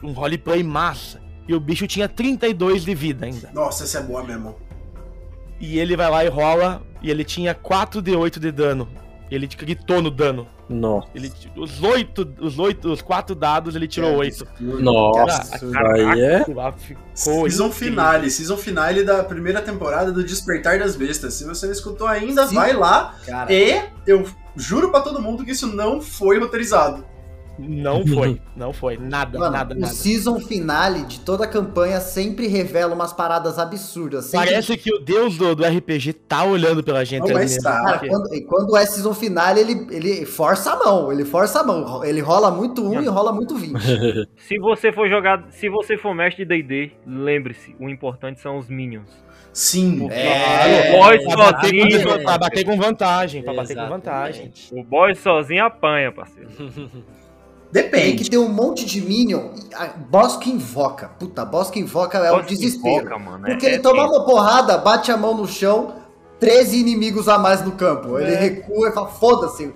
um 0.02 0.12
roleplay 0.14 0.64
massa. 0.64 1.22
E 1.48 1.54
o 1.54 1.60
bicho 1.60 1.86
tinha 1.88 2.08
32 2.10 2.84
de 2.86 2.96
vida 2.96 3.26
ainda. 3.26 3.52
Nossa, 3.54 3.84
essa 3.84 4.00
é 4.00 4.02
boa 4.04 4.24
mesmo. 4.24 4.56
E 5.60 5.78
ele 5.78 5.96
vai 5.96 6.10
lá 6.10 6.26
e 6.26 6.28
rola, 6.28 6.82
e 7.02 7.12
ele 7.12 7.24
tinha 7.24 7.54
4 7.54 8.02
de 8.02 8.16
8 8.16 8.40
de 8.40 8.52
dano. 8.52 8.88
Ele 9.30 9.48
gritou 9.48 10.02
no 10.02 10.12
dano. 10.12 10.48
Nossa. 10.68 11.08
Ele, 11.14 11.32
os 11.56 11.82
oito, 11.84 12.28
os 12.40 12.58
oito, 12.58 12.92
os 12.92 13.02
quatro 13.02 13.36
dados, 13.36 13.76
ele 13.76 13.88
tirou 13.88 14.16
oito. 14.16 14.48
Nossa, 14.60 15.60
aí 15.94 16.22
é. 16.22 16.46
Lá 16.48 16.72
ficou 16.72 17.04
Season 17.14 17.72
finale, 17.72 18.30
season 18.30 18.58
finale 18.58 19.04
da 19.04 19.24
primeira 19.24 19.62
temporada 19.62 20.12
do 20.12 20.24
Despertar 20.24 20.80
das 20.80 20.96
Bestas. 20.96 21.36
Se 21.36 21.46
você 21.46 21.66
não 21.66 21.74
escutou 21.74 22.08
ainda, 22.08 22.48
Sim. 22.48 22.56
vai 22.56 22.74
lá. 22.74 23.16
Cara, 23.26 23.52
E 23.54 23.82
eu 24.08 24.26
juro 24.56 24.90
pra 24.90 25.02
todo 25.02 25.22
mundo 25.22 25.44
que 25.44 25.52
isso 25.52 25.68
não 25.68 26.02
foi 26.02 26.40
roteirizado. 26.40 27.06
Não 27.58 28.06
foi, 28.08 28.42
não 28.56 28.74
foi. 28.74 28.98
Nada, 28.98 29.40
mano, 29.40 29.52
nada, 29.52 29.76
o 29.76 29.80
nada. 29.80 29.94
season 29.94 30.40
finale 30.40 31.04
de 31.06 31.20
toda 31.20 31.46
a 31.46 31.48
campanha 31.48 32.00
sempre 32.00 32.48
revela 32.48 32.94
umas 32.94 33.14
paradas 33.14 33.58
absurdas. 33.58 34.26
Sempre... 34.26 34.48
Parece 34.48 34.78
que 34.78 34.94
o 34.94 35.00
deus 35.00 35.38
do, 35.38 35.56
do 35.56 35.64
RPG 35.64 36.14
tá 36.14 36.44
olhando 36.44 36.84
pela 36.84 37.04
gente 37.04 37.22
Não, 37.22 37.38
ali 37.38 37.46
mas 37.46 37.58
tá. 37.58 38.00
Quando, 38.08 38.34
e 38.34 38.42
quando 38.42 38.78
é 38.78 38.86
season 38.86 39.14
finale, 39.14 39.62
ele, 39.62 39.88
ele 39.92 40.26
força 40.26 40.72
a 40.72 40.78
mão. 40.78 41.12
Ele 41.12 41.26
força 41.26 41.62
a 41.62 41.64
mão. 41.64 42.04
Ele 42.04 42.22
rola 42.22 42.52
muito 42.52 42.86
um 42.86 43.02
e 43.02 43.08
rola 43.08 43.32
muito 43.32 43.56
20. 43.56 43.76
Se 44.38 44.58
você 44.60 44.92
for 44.92 45.10
jogar, 45.10 45.46
se 45.52 45.70
você 45.70 45.98
for 45.98 46.14
mestre 46.14 46.46
de 46.46 46.62
D&D, 46.62 46.92
lembre-se, 47.06 47.76
o 47.80 47.90
importante 47.90 48.40
são 48.40 48.58
os 48.58 48.70
minions. 48.70 49.10
Sim. 49.56 50.00
Porque 50.00 50.14
É, 50.14 50.92
o 50.94 50.98
boy 50.98 51.24
com, 51.24 51.32
sozinho, 51.32 52.10
é. 52.10 52.24
pra 52.24 52.38
bater 52.38 52.66
com 52.66 52.78
vantagem, 52.78 53.42
pra 53.42 53.54
bater 53.54 53.76
com 53.76 53.88
vantagem. 53.88 54.52
o 54.74 54.84
boy 54.84 55.16
sozinho 55.16 55.64
apanha, 55.66 56.12
parceiro. 56.12 56.50
Tem 57.76 57.84
Depende. 57.84 58.24
que 58.24 58.30
ter 58.30 58.38
um 58.38 58.48
monte 58.48 58.86
de 58.86 59.02
minion. 59.02 59.50
A- 59.76 59.88
Boss 60.10 60.38
que 60.38 60.50
invoca. 60.50 61.10
Puta, 61.20 61.44
boss 61.44 61.70
que 61.70 61.80
invoca 61.80 62.18
é 62.20 62.32
o 62.32 62.42
que 62.44 62.56
desespero. 62.56 63.06
invoca, 63.08 63.20
mano, 63.20 63.46
Porque 63.46 63.66
é- 63.66 63.70
ele 63.70 63.76
é 63.78 63.80
toma 63.80 64.04
tenso. 64.04 64.14
uma 64.16 64.26
porrada, 64.26 64.78
bate 64.78 65.12
a 65.12 65.18
mão 65.18 65.36
no 65.36 65.46
chão, 65.46 65.94
13 66.40 66.80
inimigos 66.80 67.28
a 67.28 67.38
mais 67.38 67.64
no 67.66 67.74
campo. 67.74 68.18
Ele 68.18 68.34
É. 68.34 68.40
recua 68.40 68.90
e 68.90 68.92
fala, 68.94 69.08
foda-se. 69.08 69.74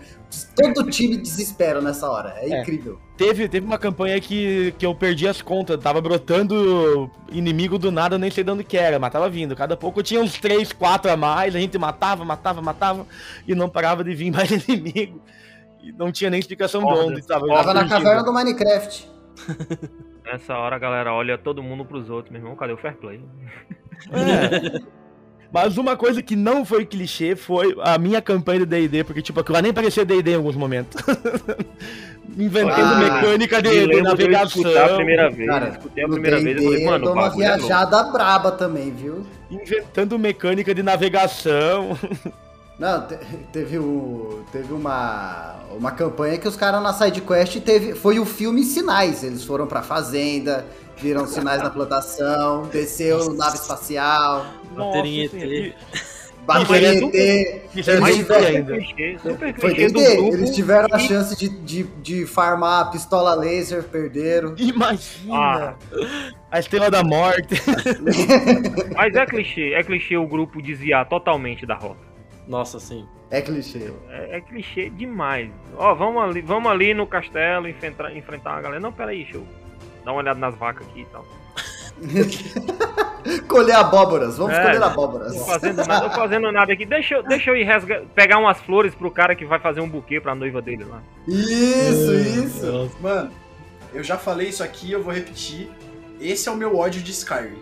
Todo 0.56 0.90
time 0.92 1.18
desespera 1.18 1.82
nessa 1.82 2.10
hora. 2.10 2.36
É, 2.38 2.50
É. 2.50 2.62
incrível. 2.62 3.00
Teve, 3.18 3.50
teve 3.50 3.66
uma 3.66 3.78
campanha 3.80 4.20
que, 4.22 4.74
que 4.78 4.86
eu 4.86 4.94
perdi 4.96 5.28
as 5.28 5.42
contas. 5.42 5.78
Tava 5.82 6.00
brotando 6.00 7.10
inimigo 7.32 7.78
do 7.80 7.92
nada, 7.92 8.16
eu 8.16 8.20
nem 8.20 8.30
sei 8.32 8.44
de 8.44 8.52
onde 8.52 8.64
que 8.64 8.78
era, 8.78 8.98
mas 9.00 9.12
tava 9.12 9.30
vindo. 9.30 9.56
Cada 9.56 9.76
pouco 9.76 10.02
tinha 10.04 10.22
uns 10.22 10.34
3, 10.40 10.72
4 10.72 11.12
a 11.12 11.18
mais, 11.18 11.56
a 11.56 11.60
gente 11.60 11.78
matava, 11.78 12.24
matava, 12.24 12.62
matava, 12.62 13.06
e 13.48 13.54
não 13.56 13.68
parava 13.68 14.04
de 14.04 14.14
vir 14.14 14.32
mais 14.32 14.52
inimigo. 14.52 15.20
E 15.82 15.92
não 15.92 16.12
tinha 16.12 16.30
nem 16.30 16.40
explicação 16.40 16.82
de 16.82 16.94
onde 16.94 17.26
tava. 17.26 17.46
hordas. 17.46 17.66
Tava 17.66 17.74
na 17.74 17.88
caverna 17.88 18.24
do 18.24 18.34
Minecraft. 18.34 19.10
Nessa 20.26 20.56
hora 20.58 20.76
a 20.76 20.80
galera 20.80 21.14
olha 21.14 21.38
todo 21.38 21.64
mundo 21.64 21.84
pros 21.86 22.10
outros, 22.10 22.32
meu 22.32 22.42
irmão, 22.42 22.56
cadê 22.56 22.74
o 22.74 22.78
fair 22.78 22.96
play? 22.98 23.20
É. 24.12 24.80
Mas 25.52 25.78
uma 25.78 25.98
coisa 25.98 26.22
que 26.22 26.36
não 26.36 26.64
foi 26.64 26.86
clichê 26.86 27.36
foi 27.36 27.76
a 27.82 27.98
minha 27.98 28.22
campanha 28.22 28.60
do 28.60 28.66
D&D, 28.68 29.04
porque 29.04 29.22
tipo, 29.22 29.40
aquilo 29.40 29.56
lá 29.56 29.62
nem 29.62 29.74
parecia 29.74 30.06
D&D 30.06 30.32
em 30.32 30.36
alguns 30.36 30.56
momentos. 30.56 31.02
Inventando 32.38 32.94
Ah, 32.94 33.00
mecânica 33.00 33.60
de, 33.60 33.88
de 33.88 33.94
eu 33.94 34.04
navegação, 34.04 34.62
escutar 34.62 34.92
a 34.92 34.96
primeira 34.96 35.32
vez, 35.32 35.50
Cara, 35.50 35.66
eu 35.66 35.72
escutei 35.72 36.04
a 36.04 36.08
primeira 36.08 36.40
vez, 36.40 36.58
eu 36.58 36.64
falei, 36.64 36.86
mano, 36.86 37.06
eu 37.08 37.14
uma 37.14 37.26
é 37.26 37.30
viajada 37.32 38.04
braba 38.04 38.52
também, 38.52 38.92
viu? 38.92 39.26
inventando 39.50 40.20
mecânica 40.20 40.76
de 40.76 40.84
navegação. 40.84 41.98
Não, 42.80 43.06
te- 43.06 43.18
teve, 43.52 43.78
o, 43.78 44.42
teve 44.54 44.72
uma, 44.74 45.56
uma 45.78 45.92
campanha 45.92 46.38
que 46.38 46.48
os 46.48 46.56
caras 46.56 46.82
na 46.82 46.94
sidequest 46.94 47.60
teve. 47.60 47.94
Foi 47.94 48.20
o 48.20 48.26
filme 48.26 48.64
Sinais. 48.64 49.22
Eles 49.22 49.44
foram 49.44 49.68
pra 49.68 49.82
fazenda, 49.82 50.66
viram 50.98 51.28
sinais 51.28 51.62
na 51.62 51.70
plantação, 51.70 52.64
desceu 52.72 53.34
nave 53.34 53.58
espacial, 53.58 54.46
Baterem 54.76 55.24
Nossa, 55.26 55.38
ET. 55.38 55.76
bateria 56.46 56.94
Isso 57.76 57.92
é 57.92 57.96
ET. 57.98 58.70
Isso 58.96 59.30
é 59.30 59.54
Foi 59.60 59.74
grupo. 59.74 60.36
Eles 60.36 60.56
tiveram 60.56 60.88
a 60.92 61.00
chance 61.00 61.36
de, 61.38 61.50
de, 61.50 61.84
de 62.02 62.26
farmar 62.26 62.82
a 62.82 62.86
pistola 62.86 63.36
laser, 63.36 63.84
perderam. 63.84 64.56
Imagina! 64.58 65.36
Ah. 65.36 65.74
A 66.50 66.60
Estrela 66.60 66.90
da 66.90 67.04
Morte. 67.04 67.62
Mas 68.96 69.14
é 69.16 69.26
clichê, 69.26 69.74
é 69.74 69.84
clichê 69.84 70.18
o 70.18 70.26
grupo 70.26 70.62
desviar 70.62 71.08
totalmente 71.08 71.66
da 71.66 71.76
rota. 71.76 72.09
Nossa, 72.50 72.80
sim. 72.80 73.08
É 73.30 73.42
clichê. 73.42 73.94
É, 74.10 74.38
é 74.38 74.42
clichê 74.42 74.90
demais. 74.90 75.52
Ó, 75.78 75.94
vamos 75.94 76.22
ali, 76.24 76.42
vamos 76.42 76.70
ali 76.72 76.96
no 76.96 77.06
castelo 77.06 77.68
enfrentar, 77.70 78.12
enfrentar 78.16 78.54
uma 78.54 78.62
galera. 78.62 78.80
Não, 78.82 78.92
pera 78.92 79.12
aí, 79.12 79.22
deixa 79.24 79.38
eu 79.38 79.46
dar 80.04 80.12
uma 80.14 80.22
olhada 80.22 80.40
nas 80.40 80.56
vacas 80.56 80.88
aqui 80.88 81.02
e 81.02 81.06
tal. 81.06 81.24
Colher 83.48 83.76
abóboras, 83.76 84.38
vamos 84.38 84.56
É. 84.58 84.64
colher 84.64 84.82
abóboras. 84.82 85.34
Tô 85.36 85.46
fazendo 85.46 85.86
nada, 85.86 86.10
tô 86.10 86.16
fazendo 86.16 86.52
nada 86.52 86.74
aqui. 86.74 86.86
Deixa, 86.86 87.16
eu- 87.16 87.24
deixa 87.24 87.52
eu 87.52 87.56
ir 87.56 87.64
resga- 87.66 88.04
pegar 88.16 88.38
umas 88.40 88.60
flores 88.62 88.96
pro 88.96 89.12
cara 89.12 89.36
que 89.36 89.46
vai 89.46 89.60
fazer 89.60 89.82
um 89.82 89.90
buquê 89.90 90.20
pra 90.20 90.34
noiva 90.34 90.62
dele 90.62 90.86
lá. 90.86 91.04
Isso, 91.28 92.14
isso. 92.16 92.66
Nossa. 92.66 92.96
Mano, 93.00 93.32
eu 93.94 94.04
já 94.04 94.18
falei 94.18 94.48
isso 94.50 94.64
aqui, 94.64 94.92
eu 94.92 95.04
vou 95.04 95.14
repetir. 95.14 95.70
Esse 96.20 96.50
é 96.50 96.52
o 96.52 96.56
meu 96.56 96.78
ódio 96.78 97.02
de 97.02 97.12
Skyrim. 97.12 97.62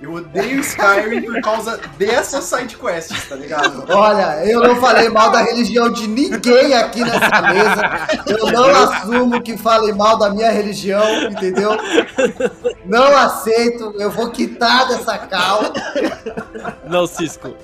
Eu 0.00 0.12
odeio 0.12 0.60
Skyrim 0.60 1.22
por 1.22 1.40
causa 1.40 1.80
dessas 1.98 2.44
sidequests, 2.44 3.28
tá 3.28 3.34
ligado? 3.34 3.84
Olha, 3.90 4.44
eu 4.46 4.60
não 4.60 4.76
falei 4.76 5.08
mal 5.08 5.30
da 5.32 5.42
religião 5.42 5.90
de 5.90 6.06
ninguém 6.06 6.72
aqui 6.74 7.00
nessa 7.00 7.42
mesa. 7.42 7.82
Eu 8.26 8.52
não 8.52 8.68
assumo 8.68 9.42
que 9.42 9.58
falem 9.58 9.92
mal 9.92 10.16
da 10.16 10.30
minha 10.30 10.52
religião, 10.52 11.24
entendeu? 11.24 11.76
Não 12.88 13.16
aceito, 13.16 13.92
eu 13.98 14.10
vou 14.10 14.30
quitar 14.30 14.88
dessa 14.88 15.18
cal. 15.18 15.60
Não, 16.88 17.06
Cisco. 17.06 17.54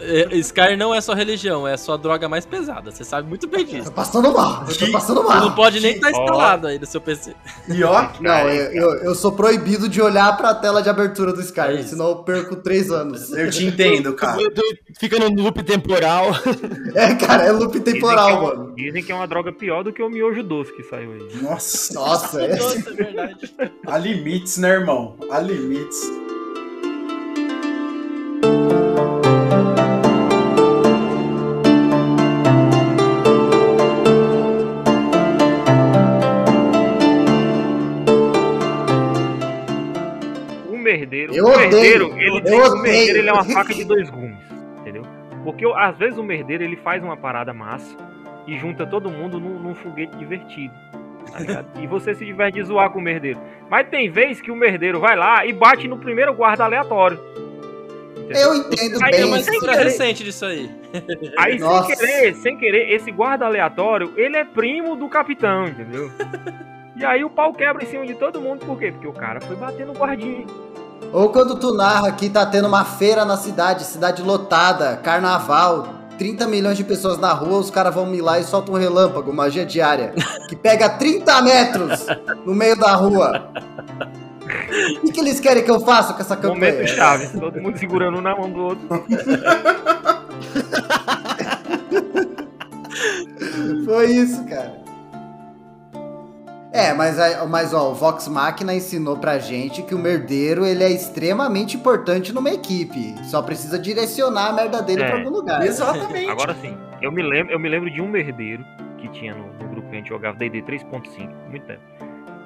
é, 0.00 0.34
Skyrim 0.36 0.76
não 0.76 0.94
é 0.94 1.00
só 1.00 1.14
religião, 1.14 1.66
é 1.66 1.76
só 1.76 1.94
a 1.94 1.96
droga 1.96 2.28
mais 2.28 2.44
pesada. 2.44 2.90
Você 2.90 3.02
sabe 3.04 3.26
muito 3.28 3.46
bem 3.48 3.64
Tô 3.64 3.72
disso. 3.72 3.92
passando 3.92 4.32
mal, 4.32 4.64
eu 4.68 4.76
tô 4.78 4.92
passando 4.92 5.22
Você 5.22 5.34
não 5.34 5.46
mal. 5.46 5.54
pode 5.54 5.80
nem 5.80 5.94
estar 5.94 6.08
Ó. 6.08 6.10
instalado 6.10 6.66
aí 6.66 6.78
no 6.78 6.84
seu 6.86 7.00
PC. 7.00 7.34
E 7.68 7.82
ó, 7.82 8.08
Não, 8.20 8.48
eu, 8.50 8.72
eu, 8.72 8.94
eu 9.04 9.14
sou 9.14 9.32
proibido 9.32 9.88
de 9.88 10.02
olhar 10.02 10.36
pra 10.36 10.54
tela 10.54 10.82
de 10.82 10.90
abertura 10.90 11.32
do 11.32 11.40
É 11.40 11.44
Skyrim, 11.44 11.80
isso. 11.80 11.90
senão 11.90 12.08
eu 12.10 12.16
perco 12.16 12.56
três 12.56 12.90
anos. 12.90 13.32
eu 13.32 13.50
te 13.50 13.64
entendo, 13.64 14.12
cara. 14.14 14.38
Fica 14.98 15.18
no 15.18 15.28
loop 15.42 15.62
temporal. 15.62 16.26
É, 16.94 17.12
cara, 17.14 17.44
é 17.44 17.50
loop 17.50 17.80
temporal, 17.80 18.26
dizem 18.26 18.36
é 18.36 18.38
uma- 18.40 18.54
mano. 18.54 18.74
Dizem 18.76 19.02
que 19.02 19.10
é 19.10 19.14
uma 19.14 19.26
droga 19.26 19.50
pior 19.52 19.82
do 19.82 19.92
que 19.92 20.00
o 20.02 20.08
miojo 20.08 20.42
doce 20.44 20.72
que 20.76 20.82
saiu 20.84 21.12
aí. 21.12 21.42
Nossa, 21.42 21.92
Nossa, 21.94 22.40
é. 22.42 22.56
Nossa, 22.56 22.78
é 22.78 22.92
verdade. 22.92 23.54
há 23.86 23.98
limites, 23.98 24.58
né, 24.58 24.73
irmão? 24.74 25.16
Há 25.30 25.40
limites. 25.40 26.02
O 40.70 40.76
merdeiro, 40.76 41.34
Eu 41.34 41.44
o 41.44 41.56
merdeiro, 41.56 42.06
odeio, 42.06 42.20
ele, 42.20 42.30
eu 42.30 42.34
odeio. 42.36 42.82
merdeiro 42.82 43.18
ele 43.18 43.28
é 43.28 43.32
uma 43.32 43.44
faca 43.44 43.72
de 43.74 43.84
dois 43.84 44.10
gumes, 44.10 44.38
entendeu? 44.80 45.02
Porque 45.42 45.64
às 45.76 45.96
vezes 45.96 46.18
o 46.18 46.22
merdeiro 46.22 46.64
ele 46.64 46.76
faz 46.76 47.02
uma 47.02 47.16
parada 47.16 47.52
massa 47.52 47.96
e 48.46 48.56
junta 48.58 48.86
todo 48.86 49.10
mundo 49.10 49.38
num, 49.38 49.58
num 49.58 49.74
foguete 49.74 50.16
divertido. 50.16 50.74
Tá 51.32 51.38
ligado? 51.40 51.66
e 51.80 51.86
você 51.86 52.14
se 52.14 52.24
diverte 52.24 52.58
de 52.58 52.64
zoar 52.64 52.90
com 52.90 52.98
o 52.98 53.02
merdeiro. 53.02 53.40
Mas 53.70 53.88
tem 53.88 54.10
vez 54.10 54.40
que 54.40 54.50
o 54.50 54.56
merdeiro 54.56 55.00
vai 55.00 55.16
lá 55.16 55.44
e 55.46 55.52
bate 55.52 55.88
no 55.88 55.96
primeiro 55.98 56.34
guarda 56.34 56.64
aleatório. 56.64 57.18
entendeu? 58.16 58.48
Eu 58.48 58.54
entendo 58.56 59.02
Aí, 59.02 59.10
Tem 59.10 59.20
bem. 59.20 59.24
uma 59.28 59.40
sem 59.40 59.54
história 59.54 59.76
querer. 59.76 59.88
recente 59.90 60.24
disso 60.24 60.44
aí. 60.44 60.70
Aí 61.38 61.58
Nossa. 61.58 61.86
sem 61.88 61.96
querer, 61.96 62.34
sem 62.36 62.56
querer, 62.56 62.92
esse 62.94 63.10
guarda 63.10 63.46
aleatório, 63.46 64.12
ele 64.16 64.36
é 64.36 64.44
primo 64.44 64.94
do 64.96 65.08
capitão, 65.08 65.66
entendeu? 65.66 66.10
E 66.96 67.04
aí 67.04 67.24
o 67.24 67.30
pau 67.30 67.52
quebra 67.52 67.82
em 67.82 67.86
cima 67.86 68.06
de 68.06 68.14
todo 68.14 68.40
mundo, 68.40 68.64
por 68.64 68.78
quê? 68.78 68.92
Porque 68.92 69.08
o 69.08 69.12
cara 69.12 69.40
foi 69.40 69.56
bater 69.56 69.84
no 69.84 69.92
guardinha. 69.94 70.46
Ou 71.12 71.28
quando 71.30 71.58
tu 71.58 71.74
narra 71.74 72.10
que 72.12 72.30
tá 72.30 72.46
tendo 72.46 72.68
uma 72.68 72.84
feira 72.84 73.24
na 73.24 73.36
cidade, 73.36 73.84
cidade 73.84 74.22
lotada, 74.22 74.96
carnaval, 74.98 75.88
30 76.18 76.46
milhões 76.46 76.76
de 76.76 76.84
pessoas 76.84 77.18
na 77.18 77.32
rua, 77.32 77.58
os 77.58 77.70
caras 77.70 77.94
vão 77.94 78.10
lá 78.20 78.38
e 78.38 78.44
soltam 78.44 78.74
um 78.74 78.78
relâmpago, 78.78 79.32
magia 79.32 79.64
diária, 79.64 80.14
que 80.48 80.56
pega 80.56 80.88
30 80.88 81.42
metros 81.42 82.06
no 82.44 82.54
meio 82.54 82.76
da 82.76 82.94
rua. 82.94 83.50
O 84.98 85.00
que, 85.00 85.12
que 85.12 85.20
eles 85.20 85.40
querem 85.40 85.64
que 85.64 85.70
eu 85.70 85.80
faça 85.80 86.12
com 86.12 86.20
essa 86.20 86.36
campanha? 86.36 86.72
Momento 86.72 86.88
chave, 86.88 87.38
todo 87.38 87.60
mundo 87.60 87.78
segurando 87.78 88.18
um 88.18 88.20
na 88.20 88.36
mão 88.36 88.50
do 88.50 88.60
outro. 88.60 88.86
Foi 93.84 94.06
isso, 94.06 94.44
cara. 94.44 94.83
É, 96.74 96.92
mas, 96.92 97.18
a- 97.20 97.46
mas 97.46 97.72
ó, 97.72 97.92
o 97.92 97.94
Vox 97.94 98.26
Machina 98.26 98.74
ensinou 98.74 99.16
pra 99.16 99.38
gente 99.38 99.80
que 99.82 99.94
o 99.94 99.98
merdeiro 99.98 100.66
ele 100.66 100.82
é 100.82 100.90
extremamente 100.90 101.76
importante 101.76 102.32
numa 102.32 102.50
equipe. 102.50 103.14
Só 103.24 103.40
precisa 103.42 103.78
direcionar 103.78 104.48
a 104.48 104.52
merda 104.52 104.82
dele 104.82 105.02
É. 105.04 105.06
pra 105.06 105.18
algum 105.18 105.30
lugar. 105.30 105.62
Exatamente. 105.64 106.28
Agora 106.30 106.52
sim, 106.54 106.76
eu 107.00 107.12
me 107.12 107.22
lembro, 107.22 107.52
eu 107.52 107.60
me 107.60 107.68
lembro 107.68 107.88
de 107.90 108.00
um 108.02 108.08
merdeiro 108.08 108.64
que 108.98 109.08
tinha 109.10 109.32
no, 109.34 109.46
no 109.52 109.68
grupo 109.68 109.88
que 109.88 109.94
a 109.94 109.98
gente 109.98 110.08
jogava 110.08 110.36
D&D 110.36 110.62
3.5, 110.62 111.30
muito 111.48 111.64
tempo. 111.64 111.80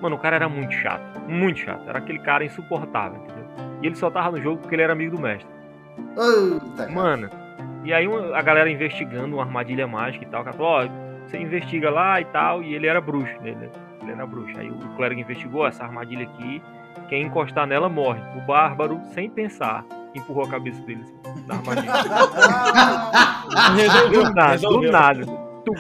Mano, 0.03 0.17
o 0.17 0.19
cara 0.19 0.37
era 0.37 0.49
muito 0.49 0.75
chato, 0.75 1.03
muito 1.27 1.61
chato. 1.61 1.89
Era 1.89 1.99
aquele 1.99 2.19
cara 2.19 2.45
insuportável, 2.45 3.19
entendeu? 3.25 3.45
E 3.83 3.87
ele 3.87 3.97
só 3.97 4.11
tava 4.11 4.33
no 4.33 4.43
jogo 4.43 4.59
porque 4.59 4.75
ele 4.75 4.83
era 4.83 4.93
amigo 4.93 5.17
do 5.17 5.23
mestre. 5.23 5.49
Eita. 6.17 6.89
Mano, 6.91 7.31
E 7.85 7.93
aí 7.95 8.07
a 8.35 8.43
galera 8.43 8.69
investigando 8.71 9.37
uma 9.37 9.43
armadilha 9.45 9.87
mágica 9.87 10.25
e 10.25 10.29
tal, 10.29 10.43
o 10.43 10.45
cara 10.45 10.57
falou, 10.57 10.73
ó, 10.73 10.89
você 11.27 11.39
investiga 11.39 11.89
lá 11.91 12.21
e 12.21 12.25
tal, 12.27 12.63
e 12.63 12.75
ele 12.75 12.87
era 12.87 13.01
bruxo, 13.01 13.33
né? 13.41 13.57
Era 14.13 14.27
bruxo. 14.27 14.59
Aí 14.59 14.71
o 14.71 14.79
clérigo 14.97 15.21
investigou 15.21 15.67
essa 15.67 15.85
armadilha 15.85 16.25
aqui, 16.25 16.63
quem 17.09 17.27
encostar 17.27 17.67
nela 17.67 17.89
morre. 17.89 18.21
O 18.37 18.41
bárbaro, 18.41 19.01
sem 19.15 19.31
pensar, 19.31 19.85
empurrou 20.15 20.45
a 20.45 20.49
cabeça 20.49 20.81
dele 20.83 21.03
assim, 21.03 21.45
na 21.47 21.55
armadilha. 21.57 21.93
do 24.11 24.35
nada, 24.35 24.59
do 24.59 24.83
nada. 24.83 25.49
Tu, 25.65 25.73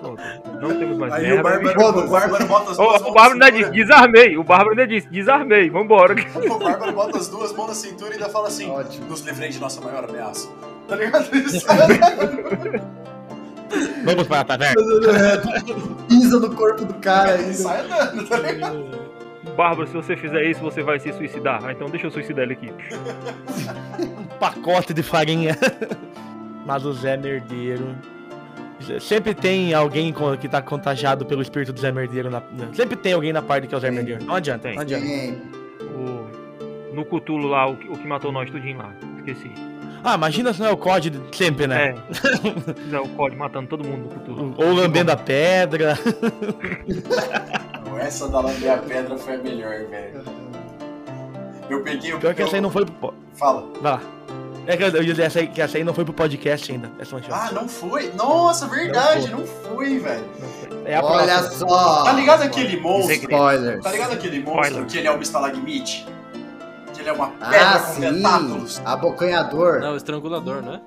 pronto, 0.00 0.22
não 0.60 0.78
temos 0.78 0.98
mais 0.98 1.12
Aí 1.14 1.32
o 1.32 1.42
merda. 1.42 1.42
Bárbaro, 1.42 2.06
o 2.06 2.10
Bárbaro 2.10 2.46
bota 2.46 2.70
as 2.70 2.76
duas 2.76 3.02
mãos 3.02 3.10
o 3.10 3.14
Bárbaro 3.14 3.32
ainda 3.32 3.50
disse, 3.50 3.70
desarmei. 3.70 4.36
O 4.36 4.44
Bárbaro 4.44 4.70
ainda 4.70 4.86
disse, 4.86 5.08
desarmei, 5.08 5.70
vambora. 5.70 6.14
O 6.34 6.58
Bárbaro 6.58 6.92
bota 6.92 7.18
as 7.18 7.28
duas 7.28 7.52
mãos 7.52 7.68
na 7.68 7.74
cintura 7.74 8.10
e 8.10 8.14
ainda 8.14 8.28
fala 8.28 8.48
assim: 8.48 8.70
Ótimo. 8.70 9.06
nos 9.06 9.22
livrei 9.22 9.48
de 9.48 9.58
nossa 9.58 9.80
maior 9.80 10.08
ameaça. 10.08 10.48
Tá 10.86 10.96
ligado 10.96 11.34
isso? 11.34 11.66
Vamos 14.04 14.26
para 14.26 14.40
a 14.40 14.44
taverna. 14.44 14.82
Pisa 16.08 16.38
no 16.40 16.54
corpo 16.54 16.84
do 16.84 16.94
cara 16.94 17.32
ainda. 17.32 17.52
sai 17.52 17.80
andando, 17.84 18.28
tá 18.28 18.38
ligado? 18.38 19.06
Bárbaro, 19.56 19.86
se 19.88 19.94
você 19.94 20.16
fizer 20.16 20.44
isso, 20.50 20.60
você 20.60 20.82
vai 20.82 20.98
se 21.00 21.12
suicidar. 21.12 21.64
Ah, 21.64 21.72
então 21.72 21.88
deixa 21.88 22.06
eu 22.06 22.10
suicidar 22.10 22.44
ele 22.44 22.52
aqui. 22.54 22.70
pacote 24.38 24.92
de 24.92 25.02
farinha. 25.02 25.56
Mas 26.66 26.84
o 26.84 26.92
Zé 26.92 27.16
Merdeiro. 27.16 27.94
Sempre 29.00 29.34
tem 29.34 29.72
alguém 29.72 30.12
com- 30.12 30.36
que 30.36 30.48
tá 30.48 30.60
contagiado 30.60 31.24
pelo 31.24 31.40
espírito 31.40 31.72
do 31.72 31.80
Zé 31.80 31.90
Merdeiro. 31.90 32.28
na- 32.30 32.40
na- 32.52 32.72
sempre 32.74 32.96
tem 32.96 33.12
alguém 33.14 33.32
na 33.32 33.40
parte 33.40 33.66
que 33.66 33.74
é 33.74 33.78
o 33.78 33.80
Zé 33.80 33.88
Tem. 33.88 33.96
Merdeiro. 33.96 34.24
Não 34.24 34.34
adianta, 34.34 34.64
Tem. 34.68 34.74
não 34.74 34.82
adianta. 34.82 35.06
Tem. 35.06 35.42
O, 35.80 36.94
no 36.94 37.04
Cutulo 37.04 37.48
lá, 37.48 37.66
o 37.66 37.76
que, 37.76 37.88
o 37.88 37.96
que 37.96 38.06
matou 38.06 38.30
nós 38.30 38.50
tudinho 38.50 38.78
lá. 38.78 38.92
Esqueci. 39.18 39.50
Ah, 40.04 40.14
imagina 40.14 40.52
se 40.52 40.60
não 40.60 40.68
é 40.68 40.72
o 40.72 40.76
COD 40.76 41.12
sempre, 41.32 41.66
né? 41.66 41.88
É. 41.90 41.94
Não, 42.90 43.02
o 43.04 43.08
COD 43.10 43.34
matando 43.36 43.66
todo 43.68 43.82
mundo 43.84 44.08
no. 44.26 44.54
Ou 44.56 44.72
lambendo 44.72 45.10
a 45.10 45.16
pedra. 45.16 45.98
Essa 48.00 48.28
da 48.28 48.40
lamber 48.40 48.70
a 48.72 48.76
pedra 48.78 49.16
foi 49.16 49.34
a 49.34 49.38
melhor, 49.38 49.84
velho. 49.90 50.22
Eu 51.68 51.82
peguei 51.82 52.12
o. 52.14 52.18
Pior 52.20 52.34
que 52.34 52.42
eu- 52.42 52.46
essa 52.46 52.56
aí 52.56 52.60
não 52.62 52.70
foi 52.70 52.84
pro. 52.86 53.14
Fala. 53.34 53.66
Vai 53.80 53.92
lá. 53.92 54.00
É 54.68 54.76
que 54.76 54.82
eu 54.82 54.88
ia 54.88 55.04
dizer 55.04 55.22
essa 55.22 55.38
aí, 55.38 55.46
que 55.46 55.60
essa 55.62 55.78
aí 55.78 55.84
não 55.84 55.94
foi 55.94 56.04
pro 56.04 56.12
podcast 56.12 56.70
ainda. 56.72 56.90
Essa. 56.98 57.16
Ah, 57.30 57.50
não 57.52 57.68
foi? 57.68 58.10
Nossa, 58.14 58.66
verdade, 58.66 59.30
não 59.30 59.44
foi, 59.46 59.98
velho. 59.98 60.24
É 60.84 61.00
Olha 61.00 61.24
próxima. 61.38 61.68
só. 61.68 62.04
Tá 62.04 62.12
ligado 62.12 62.42
aquele 62.42 62.76
monstro? 62.80 63.14
Spoilers. 63.14 63.82
Tá 63.82 63.92
ligado 63.92 64.12
aquele 64.12 64.40
monstro 64.40 64.62
Spoiler. 64.66 64.86
que 64.90 64.98
ele 64.98 65.06
é 65.08 65.10
uma 65.10 65.22
estalagmite? 65.22 66.06
Ele 67.06 67.10
é 67.10 67.12
uma 67.12 67.28
pedra 67.30 67.70
Ah, 67.70 67.78
com 67.78 67.92
sim. 67.94 68.00
tentáculos? 68.00 68.82
Abocanhador. 68.84 69.78
Não, 69.80 69.92
o 69.92 69.96
estrangulador, 69.96 70.60
né? 70.60 70.82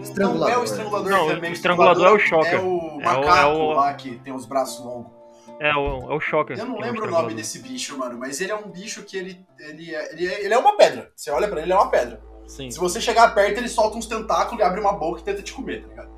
Estrangulador. 0.00 0.48
Não 0.48 0.54
é 0.54 0.58
o 0.58 0.64
estrangulador. 0.64 1.10
Não, 1.10 1.30
é 1.30 1.34
o 1.34 1.44
estrangulador 1.52 2.06
é 2.06 2.10
o 2.12 2.18
Shocker. 2.20 2.54
É 2.54 2.58
o 2.58 2.60
É 2.60 2.62
o- 2.62 3.00
macaco 3.02 3.28
é 3.38 3.46
o- 3.46 3.72
lá 3.72 3.94
que 3.94 4.16
tem 4.18 4.32
os 4.32 4.46
braços 4.46 4.84
longos. 4.84 5.10
É 5.58 5.74
o, 5.74 6.12
é 6.12 6.14
o 6.14 6.20
Shocker. 6.20 6.56
Eu 6.56 6.64
não 6.66 6.76
que 6.76 6.82
é 6.82 6.84
lembro 6.86 7.00
o 7.00 7.04
estrangulador. 7.06 7.22
nome 7.30 7.34
desse 7.34 7.58
bicho, 7.58 7.98
mano, 7.98 8.16
mas 8.18 8.40
ele 8.40 8.52
é 8.52 8.54
um 8.56 8.68
bicho 8.70 9.02
que 9.02 9.16
ele, 9.16 9.44
ele, 9.58 9.92
é, 9.94 10.12
ele, 10.12 10.26
é, 10.28 10.44
ele 10.44 10.54
é 10.54 10.58
uma 10.58 10.76
pedra. 10.76 11.10
Você 11.16 11.30
olha 11.32 11.48
pra 11.48 11.56
ele, 11.58 11.66
ele 11.66 11.72
é 11.72 11.76
uma 11.76 11.90
pedra. 11.90 12.20
Sim. 12.46 12.70
Se 12.70 12.78
você 12.78 13.00
chegar 13.00 13.34
perto, 13.34 13.58
ele 13.58 13.68
solta 13.68 13.96
uns 13.98 14.06
tentáculos 14.06 14.60
e 14.60 14.62
abre 14.62 14.80
uma 14.80 14.92
boca 14.92 15.20
e 15.20 15.24
tenta 15.24 15.42
te 15.42 15.52
comer, 15.52 15.82
tá 15.82 15.88
ligado? 15.88 16.10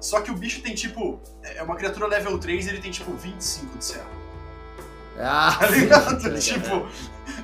Só 0.00 0.20
que 0.22 0.30
o 0.30 0.34
bicho 0.34 0.62
tem 0.62 0.74
tipo. 0.74 1.20
É 1.42 1.62
uma 1.62 1.76
criatura 1.76 2.06
level 2.06 2.38
3 2.38 2.66
e 2.66 2.68
ele 2.70 2.80
tem 2.80 2.90
tipo 2.90 3.12
25 3.12 3.76
de 3.76 3.84
céu. 3.84 4.02
Ah, 5.18 5.54
Tá 5.58 5.66
ligado? 5.66 6.12
ligado. 6.28 6.38
tipo. 6.40 6.86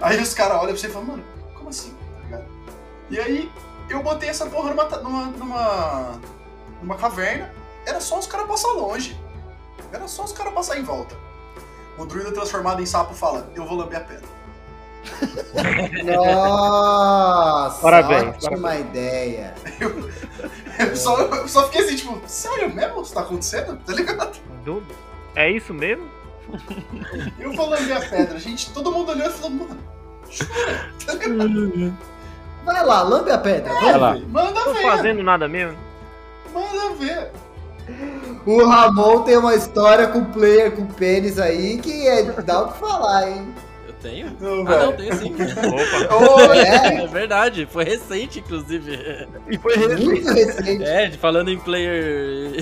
Aí 0.01 0.21
os 0.21 0.33
caras 0.35 0.57
olham 0.59 0.69
pra 0.69 0.77
você 0.77 0.87
e 0.87 0.91
falam, 0.91 1.09
mano, 1.09 1.25
assim? 1.73 1.95
Tá 1.95 2.23
ligado? 2.25 2.45
E 3.11 3.19
aí 3.21 3.53
eu 3.91 4.03
botei 4.03 4.29
essa 4.29 4.47
porra 4.47 4.71
numa. 4.71 4.85
numa, 5.01 5.27
numa, 5.27 6.21
numa 6.81 6.95
caverna. 6.97 7.53
Era 7.85 8.01
só 8.01 8.19
os 8.19 8.27
caras 8.27 8.47
passar 8.47 8.69
longe. 8.73 9.21
Era 9.93 10.07
só 10.09 10.25
os 10.25 10.33
caras 10.33 10.55
passar 10.55 10.79
em 10.79 10.83
volta. 10.85 11.17
O 11.99 12.07
druida 12.07 12.31
transformado 12.33 12.81
em 12.81 12.87
sapo 12.87 13.13
fala, 13.13 13.51
eu 13.55 13.67
vou 13.67 13.77
lamber 13.77 13.99
a 13.99 14.05
pedra. 14.05 14.29
nossa. 16.05 17.81
Parabéns, 17.81 18.37
Ótima 18.45 18.77
ideia. 18.77 19.55
Eu 20.79 20.97
só, 20.97 21.21
eu 21.21 21.47
só 21.47 21.65
fiquei 21.67 21.85
assim, 21.85 21.97
tipo, 21.97 22.19
sério 22.27 22.75
mesmo? 22.75 23.03
Isso 23.03 23.13
tá 23.13 23.21
acontecendo? 23.21 23.77
Tá 23.85 23.93
ligado? 23.93 24.41
Do- 24.65 24.83
É 25.37 25.51
isso 25.51 25.73
mesmo? 25.75 26.09
Eu 27.39 27.53
vou 27.53 27.69
lamber 27.69 27.95
a 27.97 28.01
pedra. 28.01 28.39
Gente, 28.39 28.73
todo 28.73 28.91
mundo 28.91 29.13
olhou 29.13 29.27
e 29.29 29.31
falou, 29.31 29.51
mano? 29.51 29.79
Vai 32.65 32.87
lá, 32.87 33.03
lambe 33.03 33.31
a 33.31 33.39
pedra. 33.39 33.73
Vai 33.75 33.99
lá. 33.99 34.13
Ver. 34.13 34.29
Manda 34.29 34.61
Tô 34.61 34.73
ver, 34.73 34.83
fazendo 34.83 35.23
nada 35.23 35.49
mesmo. 35.49 35.77
manda 36.55 36.95
ver. 36.95 37.31
O 38.47 38.65
Ramon 38.65 39.23
tem 39.23 39.37
uma 39.37 39.55
história 39.55 40.07
com 40.07 40.25
player 40.25 40.71
com 40.73 40.87
pênis 40.87 41.39
aí 41.39 41.79
que 41.79 42.07
é, 42.07 42.23
dá 42.23 42.63
o 42.63 42.73
que 42.73 42.79
falar, 42.79 43.29
hein? 43.31 43.53
Eu 43.89 43.95
tenho? 43.95 44.37
Não, 44.41 44.67
Ah, 44.69 44.85
não, 44.87 44.93
tenho 44.93 45.15
sim. 45.17 45.35
Opa. 45.35 46.15
Ô, 46.15 46.53
é, 46.55 47.03
É 47.03 47.07
verdade, 47.09 47.67
foi 47.71 47.83
recente, 47.85 48.39
inclusive. 48.39 49.27
E 49.51 49.59
foi 49.59 49.77
muito 49.97 50.33
recente. 50.33 50.85
É, 50.85 51.11
falando 51.13 51.51
em 51.51 51.59
player 51.59 52.53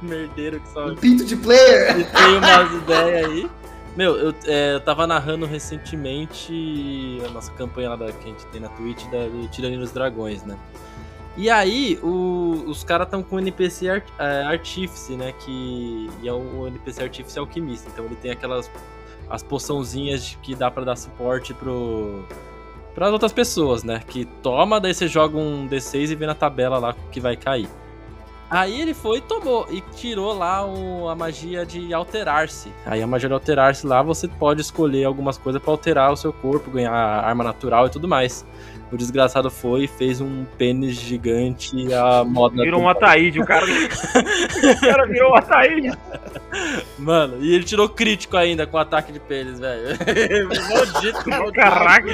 merdeiro 0.00 0.60
que 0.60 0.68
só 0.70 0.94
pinto 0.94 1.24
de 1.26 1.36
player. 1.36 1.98
E 2.00 2.04
tem 2.04 2.38
umas 2.38 2.72
ideias 2.72 3.26
aí. 3.30 3.50
Meu, 3.96 4.16
eu, 4.16 4.34
é, 4.44 4.74
eu 4.74 4.80
tava 4.80 5.06
narrando 5.06 5.46
recentemente 5.46 7.18
a 7.26 7.30
nossa 7.30 7.50
campanha 7.52 7.90
lá 7.90 7.96
da, 7.96 8.12
que 8.12 8.24
a 8.24 8.28
gente 8.28 8.44
tem 8.46 8.60
na 8.60 8.68
Twitch 8.68 9.04
da, 9.06 9.26
do 9.26 9.48
Tirania 9.48 9.78
dos 9.78 9.90
Dragões, 9.90 10.42
né? 10.44 10.56
E 11.36 11.50
aí, 11.50 11.98
o- 12.02 12.64
os 12.66 12.82
caras 12.84 13.06
estão 13.06 13.22
com 13.22 13.36
o 13.36 13.38
NPC 13.38 13.88
art, 13.88 14.04
é, 14.18 14.42
Artífice, 14.44 15.14
né? 15.16 15.32
Que 15.40 16.08
e 16.22 16.28
é 16.28 16.32
o, 16.32 16.66
NPC 16.66 17.02
Artífice 17.02 17.38
Alquimista. 17.38 17.88
Então 17.92 18.04
ele 18.04 18.16
tem 18.16 18.30
aquelas 18.30 18.70
as 19.28 19.42
poçãozinhas 19.42 20.38
que 20.42 20.54
dá 20.54 20.70
pra 20.70 20.84
dar 20.84 20.96
suporte 20.96 21.52
pro 21.52 22.24
para 22.94 23.10
outras 23.10 23.32
pessoas, 23.32 23.82
né? 23.84 24.00
Que 24.06 24.24
toma, 24.42 24.80
daí 24.80 24.94
você 24.94 25.06
joga 25.08 25.36
um 25.36 25.68
D6 25.68 26.10
e 26.10 26.14
vê 26.14 26.26
na 26.26 26.34
tabela 26.34 26.78
lá 26.78 26.94
que 27.12 27.20
vai 27.20 27.36
cair. 27.36 27.68
Aí 28.48 28.80
ele 28.80 28.94
foi 28.94 29.18
e 29.18 29.20
tomou 29.20 29.66
e 29.70 29.80
tirou 29.96 30.32
lá 30.32 30.64
a 31.10 31.14
magia 31.14 31.66
de 31.66 31.92
alterar-se. 31.92 32.72
Aí 32.84 33.02
a 33.02 33.06
magia 33.06 33.28
de 33.28 33.34
alterar-se 33.34 33.86
lá 33.86 34.02
você 34.02 34.28
pode 34.28 34.60
escolher 34.60 35.04
algumas 35.04 35.36
coisas 35.36 35.60
pra 35.60 35.72
alterar 35.72 36.12
o 36.12 36.16
seu 36.16 36.32
corpo, 36.32 36.70
ganhar 36.70 36.92
arma 36.92 37.42
natural 37.42 37.86
e 37.86 37.90
tudo 37.90 38.06
mais. 38.06 38.46
O 38.90 38.96
desgraçado 38.96 39.50
foi 39.50 39.84
e 39.84 39.88
fez 39.88 40.20
um 40.20 40.44
pênis 40.56 40.94
gigante 40.94 41.92
a 41.92 42.22
moda. 42.22 42.62
Virou 42.62 42.80
um 42.82 42.88
Ataíde, 42.88 43.40
o 43.40 43.44
cara. 43.44 43.64
o 43.66 44.80
cara 44.80 45.06
virou 45.06 45.32
um 45.32 45.34
Ataíde. 45.36 45.90
Mano, 46.96 47.38
e 47.40 47.52
ele 47.52 47.64
tirou 47.64 47.88
crítico 47.88 48.36
ainda 48.36 48.64
com 48.64 48.76
o 48.76 48.80
ataque 48.80 49.12
de 49.12 49.18
pênis, 49.18 49.58
velho. 49.58 49.98
maldito, 50.70 51.22
maldito. 51.28 51.52
Caraca, 51.52 52.06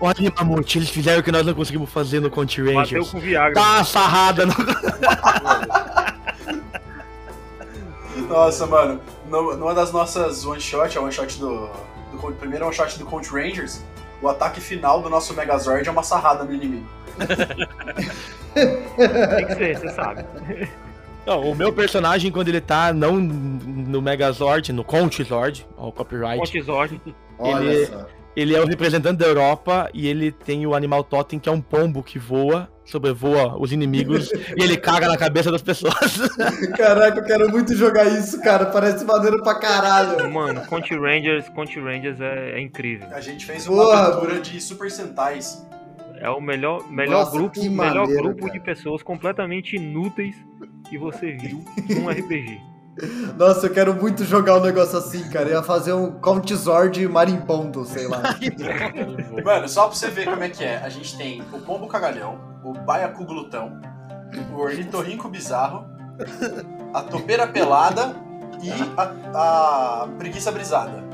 Olha, 0.00 0.32
Mamute, 0.36 0.78
eles 0.78 0.90
fizeram 0.90 1.20
o 1.20 1.22
que 1.22 1.30
nós 1.30 1.46
não 1.46 1.54
conseguimos 1.54 1.88
fazer 1.90 2.18
no 2.18 2.28
Conti 2.28 2.60
bateu 2.60 2.78
Rangers. 2.80 3.10
com 3.10 3.20
Viagra. 3.20 3.60
Uma 3.62 3.84
sarrada 3.84 4.44
no. 4.44 4.54
Nossa, 8.28 8.66
mano, 8.66 9.00
no- 9.28 9.56
numa 9.56 9.74
das 9.74 9.92
nossas 9.92 10.44
one 10.44 10.60
shot, 10.60 10.96
a 10.96 11.00
one 11.00 11.12
shot 11.12 11.38
do, 11.38 11.68
do 12.12 12.32
primeiro 12.38 12.64
one 12.66 12.74
shot 12.74 12.98
do 12.98 13.04
Cold 13.04 13.28
Rangers, 13.30 13.82
o 14.24 14.28
ataque 14.28 14.60
final 14.60 15.02
do 15.02 15.10
nosso 15.10 15.34
Megazord 15.34 15.86
é 15.86 15.90
uma 15.92 16.02
sarrada 16.02 16.44
no 16.44 16.52
inimigo. 16.52 16.86
Tem 18.54 19.46
que 19.46 19.54
ser, 19.54 19.78
você 19.78 19.88
sabe. 19.90 20.24
Não, 21.26 21.40
o 21.50 21.54
meu 21.54 21.72
personagem, 21.72 22.30
quando 22.30 22.48
ele 22.48 22.60
tá 22.60 22.92
não 22.92 23.16
no 23.16 24.02
Megazord, 24.02 24.70
no 24.74 24.84
Conti 24.84 25.24
Zord, 25.24 25.66
ó, 25.74 25.88
o 25.88 25.92
copyright, 25.92 26.36
Montezord. 26.36 27.00
Olha 27.38 27.64
Ele- 27.64 27.90
ele 28.36 28.54
é 28.54 28.60
o 28.60 28.66
representante 28.66 29.16
da 29.20 29.26
Europa 29.26 29.88
e 29.94 30.06
ele 30.06 30.30
tem 30.30 30.66
o 30.66 30.74
animal 30.74 31.02
totem, 31.02 31.38
que 31.38 31.48
é 31.48 31.52
um 31.52 31.62
pombo 31.62 32.02
que 32.02 32.18
voa, 32.18 32.68
sobrevoa 32.84 33.56
os 33.58 33.72
inimigos 33.72 34.30
e 34.32 34.62
ele 34.62 34.76
caga 34.76 35.08
na 35.08 35.16
cabeça 35.16 35.50
das 35.50 35.62
pessoas. 35.62 35.94
Caraca, 36.76 37.18
eu 37.18 37.24
quero 37.24 37.50
muito 37.50 37.74
jogar 37.74 38.06
isso, 38.06 38.40
cara. 38.42 38.66
Parece 38.66 39.04
maneiro 39.04 39.42
pra 39.42 39.54
caralho. 39.54 40.30
Mano, 40.30 40.60
Conti 40.66 40.94
Rangers, 40.94 41.48
Conti 41.50 41.80
Rangers 41.80 42.20
é, 42.20 42.52
é 42.52 42.60
incrível. 42.60 43.08
A 43.12 43.20
gente 43.20 43.46
fez 43.46 43.66
uma 43.66 43.82
Boa, 43.82 43.98
aventura 43.98 44.40
de 44.40 44.60
Super 44.60 44.90
Sentais. 44.90 45.66
É 46.20 46.30
o 46.30 46.40
melhor, 46.40 46.90
melhor 46.90 47.24
Nossa, 47.24 47.32
grupo, 47.32 47.60
que 47.60 47.68
melhor 47.68 48.06
maneiro, 48.06 48.22
grupo 48.22 48.46
cara. 48.46 48.52
de 48.52 48.60
pessoas 48.60 49.02
completamente 49.02 49.76
inúteis 49.76 50.36
que 50.88 50.96
você 50.96 51.32
viu 51.32 51.64
num 51.88 52.08
RPG. 52.08 52.60
Nossa, 53.36 53.66
eu 53.66 53.72
quero 53.72 53.94
muito 53.94 54.24
jogar 54.24 54.56
um 54.56 54.60
negócio 54.60 54.96
assim, 54.96 55.28
cara. 55.28 55.48
Eu 55.48 55.56
ia 55.56 55.62
fazer 55.62 55.92
um 55.92 56.12
Count 56.12 56.54
Zord 56.54 57.06
marimbondo, 57.08 57.84
sei 57.84 58.06
lá. 58.06 58.22
Mano, 59.44 59.68
só 59.68 59.88
pra 59.88 59.96
você 59.96 60.08
ver 60.10 60.26
como 60.26 60.42
é 60.42 60.48
que 60.48 60.64
é, 60.64 60.76
a 60.78 60.88
gente 60.88 61.16
tem 61.16 61.42
o 61.52 61.58
Pombo 61.58 61.88
Cagalhão, 61.88 62.38
o 62.64 62.72
Baiacu 62.72 63.24
Glutão, 63.24 63.80
o 64.52 64.60
Ornitorrinco 64.60 65.28
Bizarro, 65.28 65.84
a 66.92 67.02
Topeira 67.02 67.46
Pelada 67.46 68.16
e 68.62 68.70
a, 68.96 70.02
a 70.02 70.08
Preguiça 70.18 70.50
Brisada. 70.50 71.04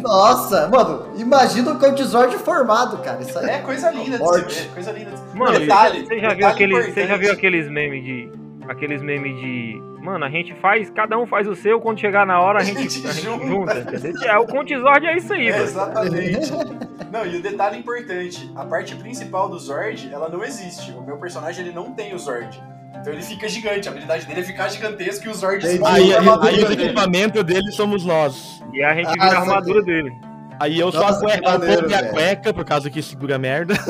Nossa, 0.00 0.68
mano, 0.68 1.08
imagina 1.16 1.72
o 1.72 1.78
Count 1.78 2.02
Zord 2.04 2.36
formado, 2.38 2.98
cara. 2.98 3.20
Isso 3.20 3.38
É 3.38 3.58
coisa 3.58 3.90
linda 3.90 4.18
de 4.18 4.24
se 4.24 4.62
ver, 4.62 4.70
coisa 4.72 4.92
linda 4.92 5.10
de 5.10 5.18
se 5.18 5.24
ver. 5.24 5.38
Mano, 5.38 5.58
detalhe, 5.58 6.06
você 6.06 6.20
já 6.20 6.34
viu 6.34 6.84
você 6.84 7.06
já 7.06 7.16
viu 7.16 7.32
aqueles 7.32 7.68
memes 7.68 8.04
de 8.04 8.32
aqueles 8.68 9.02
memes 9.02 9.36
de, 9.40 9.82
mano, 10.02 10.24
a 10.24 10.28
gente 10.30 10.54
faz, 10.54 10.90
cada 10.90 11.18
um 11.18 11.26
faz 11.26 11.46
o 11.48 11.54
seu, 11.54 11.80
quando 11.80 12.00
chegar 12.00 12.26
na 12.26 12.40
hora 12.40 12.60
a 12.60 12.64
gente, 12.64 12.78
a 13.06 13.12
gente 13.12 13.20
junta. 13.22 13.46
junta? 13.46 14.26
É, 14.26 14.36
o 14.38 14.46
Contizord 14.46 15.06
é 15.06 15.16
isso 15.16 15.32
aí, 15.32 15.48
É, 15.48 15.52
velho. 15.52 15.64
exatamente. 15.64 16.52
Não, 17.10 17.26
e 17.26 17.36
o 17.36 17.42
detalhe 17.42 17.76
importante, 17.78 18.50
a 18.54 18.64
parte 18.64 18.94
principal 18.94 19.48
do 19.48 19.58
Zord, 19.58 20.08
ela 20.12 20.28
não 20.28 20.44
existe. 20.44 20.92
O 20.92 21.02
meu 21.02 21.16
personagem, 21.16 21.64
ele 21.66 21.74
não 21.74 21.92
tem 21.92 22.14
o 22.14 22.18
Zord. 22.18 22.62
Então 23.00 23.12
ele 23.12 23.22
fica 23.22 23.48
gigante, 23.48 23.88
a 23.88 23.90
habilidade 23.90 24.26
dele 24.26 24.40
é 24.40 24.44
ficar 24.44 24.68
gigantesco 24.68 25.26
e 25.26 25.28
o 25.28 25.34
Zord 25.34 25.56
Entendi. 25.56 25.74
esmaga 25.74 25.96
Aí, 25.96 26.02
a 26.02 26.06
aí, 26.06 26.14
armadura 26.14 26.48
aí 26.50 26.62
os 26.62 26.68
dele. 26.68 26.84
equipamentos 26.84 27.42
dele 27.42 27.72
somos 27.72 28.04
nós. 28.04 28.62
E 28.72 28.80
a 28.84 28.94
gente 28.94 29.08
Ah, 29.08 29.12
vira 29.12 29.26
a 29.26 29.30
só 29.30 29.36
armadura 29.40 29.82
dele. 29.82 30.12
Aí 30.60 30.78
eu 30.78 30.92
só 30.92 31.00
Nossa, 31.00 31.14
a 31.26 31.30
que 31.30 31.38
cueca, 31.40 31.58
maneiro, 31.58 31.86
minha 31.86 31.98
velho. 32.02 32.12
cueca, 32.12 32.54
por 32.54 32.64
causa 32.66 32.90
que 32.90 33.02
segura 33.02 33.36
a 33.36 33.38
merda. 33.38 33.74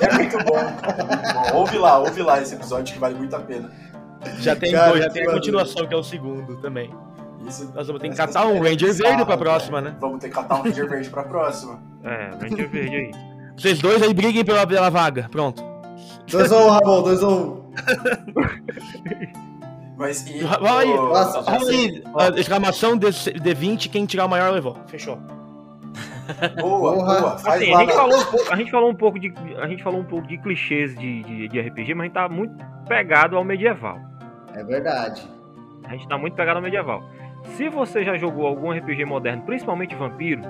É 0.00 0.14
muito 0.14 0.36
bom. 0.44 0.58
É 0.58 0.62
muito 0.62 1.50
bom. 1.52 1.56
Ouve 1.58 1.78
lá, 1.78 1.98
ouve 1.98 2.22
lá 2.22 2.40
esse 2.40 2.54
episódio 2.54 2.92
que 2.94 3.00
vale 3.00 3.14
muito 3.16 3.34
a 3.34 3.40
pena. 3.40 3.70
Já 4.38 4.56
tem 4.56 4.72
Cara, 4.72 4.90
dois, 4.90 5.04
já 5.04 5.10
tem 5.10 5.26
a 5.26 5.30
continuação, 5.32 5.86
que 5.86 5.94
é 5.94 5.96
o 5.96 6.02
segundo 6.02 6.56
também. 6.58 6.92
Isso. 7.46 7.72
Nós 7.74 7.86
vamos 7.86 8.02
ter 8.02 8.10
que 8.10 8.16
catar 8.16 8.46
um 8.46 8.60
Ranger 8.62 8.92
verde 8.92 9.24
pra 9.24 9.36
próxima, 9.36 9.80
né? 9.80 9.96
Vamos 9.98 10.20
ter 10.20 10.28
que 10.28 10.34
catar 10.34 10.56
um 10.56 10.62
Ranger 10.62 10.88
verde 10.88 11.08
pra 11.10 11.22
próxima. 11.22 11.80
É, 12.04 12.30
Ranger 12.40 12.68
verde 12.68 12.96
aí. 12.96 13.10
Vocês 13.56 13.78
dois 13.78 14.02
aí 14.02 14.12
briguem 14.12 14.44
pela, 14.44 14.66
pela 14.66 14.90
vaga. 14.90 15.28
Pronto. 15.30 15.62
2 16.30 16.52
ou 16.52 16.66
1, 16.66 16.70
Ramon, 16.70 17.02
2 17.02 17.22
ou 17.22 17.66
1. 17.66 17.70
Mas 19.96 20.26
e. 20.26 20.42
Vai, 20.42 20.86
nossa, 20.86 21.42
já 21.42 21.52
Olha 21.52 21.64
sei. 21.64 22.02
aí, 22.16 22.34
a 22.36 22.40
exclamação 22.40 22.96
de, 22.96 23.10
de 23.10 23.54
20, 23.54 23.88
quem 23.90 24.06
tirar 24.06 24.24
o 24.24 24.28
maior 24.28 24.52
levou. 24.52 24.76
Fechou. 24.86 25.18
Boa, 26.58 26.94
boa. 26.94 27.38
Faz 27.38 27.60
Assim, 27.60 27.74
a 27.74 27.80
gente, 27.80 27.92
falou 27.92 28.18
um 28.18 28.24
pouco, 28.24 28.52
a 28.52 28.56
gente 28.56 28.70
falou 28.70 28.90
um 28.90 28.94
pouco 28.94 29.18
de 29.18 29.34
a 29.60 29.66
gente 29.66 29.82
falou 29.82 30.00
um 30.00 30.04
pouco 30.04 30.26
de 30.26 30.38
clichês 30.38 30.96
de, 30.96 31.22
de, 31.24 31.48
de 31.48 31.60
RPG, 31.60 31.94
mas 31.94 32.00
a 32.00 32.04
gente 32.04 32.14
tá 32.14 32.28
muito 32.28 32.54
pegado 32.88 33.36
ao 33.36 33.44
medieval. 33.44 33.98
É 34.54 34.64
verdade. 34.64 35.28
A 35.84 35.92
gente 35.92 36.08
tá 36.08 36.18
muito 36.18 36.34
pegado 36.34 36.58
ao 36.58 36.62
medieval. 36.62 37.02
Se 37.56 37.68
você 37.68 38.04
já 38.04 38.16
jogou 38.16 38.46
algum 38.46 38.70
RPG 38.70 39.04
moderno, 39.04 39.42
principalmente 39.42 39.94
vampiro, 39.94 40.42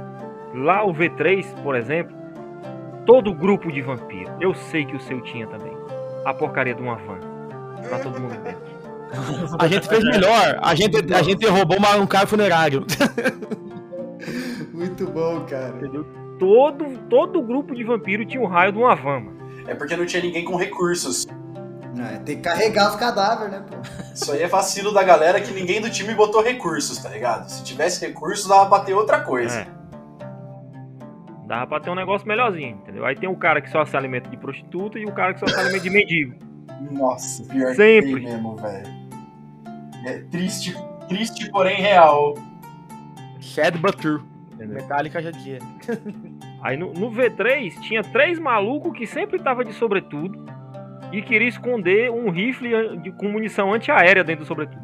lá 0.55 0.85
o 0.85 0.93
V3, 0.93 1.45
por 1.63 1.77
exemplo, 1.77 2.15
todo 3.07 3.33
grupo 3.35 3.71
de 3.71 3.81
vampiro. 3.81 4.31
Eu 4.41 4.55
sei 4.55 4.85
que 4.85 4.97
o 4.97 5.01
seu 5.01 5.21
tinha 5.21 5.47
também. 5.47 5.73
A 6.25 6.35
porcaria 6.35 6.75
de 6.75 6.83
uma 6.83 6.97
van. 6.97 7.19
Pra 7.89 7.99
todo 8.01 8.21
mundo 8.21 8.37
dentro. 8.43 8.61
A 9.59 9.67
gente 9.67 9.89
fez 9.89 10.05
melhor. 10.05 10.59
A 10.63 10.75
gente, 10.75 11.13
a 11.15 11.23
gente 11.23 11.47
roubou 11.47 11.79
uma- 11.79 11.97
um 11.97 12.07
carro 12.07 12.27
funerário. 12.27 12.85
Muito 14.73 15.07
bom, 15.07 15.41
cara. 15.47 15.75
Todo, 16.39 16.99
todo 17.09 17.43
grupo 17.43 17.75
de 17.75 17.85
vampiro 17.85 18.25
tinha 18.25 18.43
um 18.43 18.47
raio 18.47 18.73
de 18.73 18.79
uma 18.79 18.95
van, 18.95 19.21
mano. 19.21 19.41
É 19.67 19.75
porque 19.75 19.97
não 19.97 20.07
tinha 20.07 20.23
ninguém 20.23 20.45
com 20.45 20.57
recursos. 20.57 21.27
É, 21.99 22.19
tem 22.19 22.37
que 22.37 22.43
carregar 22.43 22.91
os 22.91 22.97
cadáveres, 22.97 23.53
né, 23.53 23.65
pô? 23.69 23.77
Isso 24.15 24.31
aí 24.33 24.43
é 24.43 24.47
vacilo 24.47 24.93
da 24.93 25.03
galera 25.03 25.41
que 25.41 25.53
ninguém 25.53 25.81
do 25.81 25.91
time 25.91 26.15
botou 26.15 26.43
recursos, 26.43 26.99
tá 26.99 27.09
ligado? 27.09 27.49
Se 27.49 27.65
tivesse 27.65 28.05
recursos, 28.07 28.47
dava 28.47 28.69
pra 28.69 28.81
ter 28.81 28.95
outra 28.95 29.21
coisa. 29.21 29.61
É. 29.61 29.67
Dava 31.47 31.67
pra 31.67 31.81
ter 31.81 31.91
um 31.91 31.97
negócio 31.97 32.29
melhorzinho, 32.29 32.77
entendeu? 32.77 33.05
Aí 33.05 33.17
tem 33.17 33.29
o 33.29 33.37
cara 33.37 33.61
que 33.61 33.69
só 33.71 33.85
se 33.85 33.97
alimenta 33.97 34.31
de 34.31 34.37
prostituta 34.37 34.99
e 34.99 35.05
o 35.05 35.13
cara 35.13 35.35
que 35.35 35.41
só 35.41 35.47
se 35.49 35.59
alimenta 35.59 35.83
de 35.83 35.91
mendigo. 35.91 36.35
Nossa, 36.93 37.43
pior 37.45 37.75
Sempre. 37.75 38.15
que 38.15 38.21
tem 38.21 38.25
mesmo, 38.25 38.57
velho. 38.57 39.01
É 40.07 40.19
triste, 40.31 40.77
triste, 41.09 41.51
porém 41.51 41.81
real. 41.81 42.35
Sad 43.41 43.77
but 43.79 43.97
true. 43.97 44.23
Entendeu? 44.53 44.77
Metallica 44.77 45.21
já 45.21 45.31
dizia. 45.31 45.59
Aí 46.63 46.77
no, 46.77 46.93
no 46.93 47.11
V3 47.11 47.81
tinha 47.81 48.03
três 48.03 48.39
malucos 48.39 48.97
que 48.97 49.07
sempre 49.07 49.39
tava 49.39 49.65
de 49.65 49.73
sobretudo 49.73 50.50
e 51.13 51.23
queria 51.23 51.49
esconder 51.49 52.11
um 52.11 52.31
rifle 52.31 52.71
com 53.17 53.29
munição 53.29 53.73
antiaérea 53.73 54.25
dentro 54.25 54.45
do 54.45 54.49
sobretudo. 54.49 54.81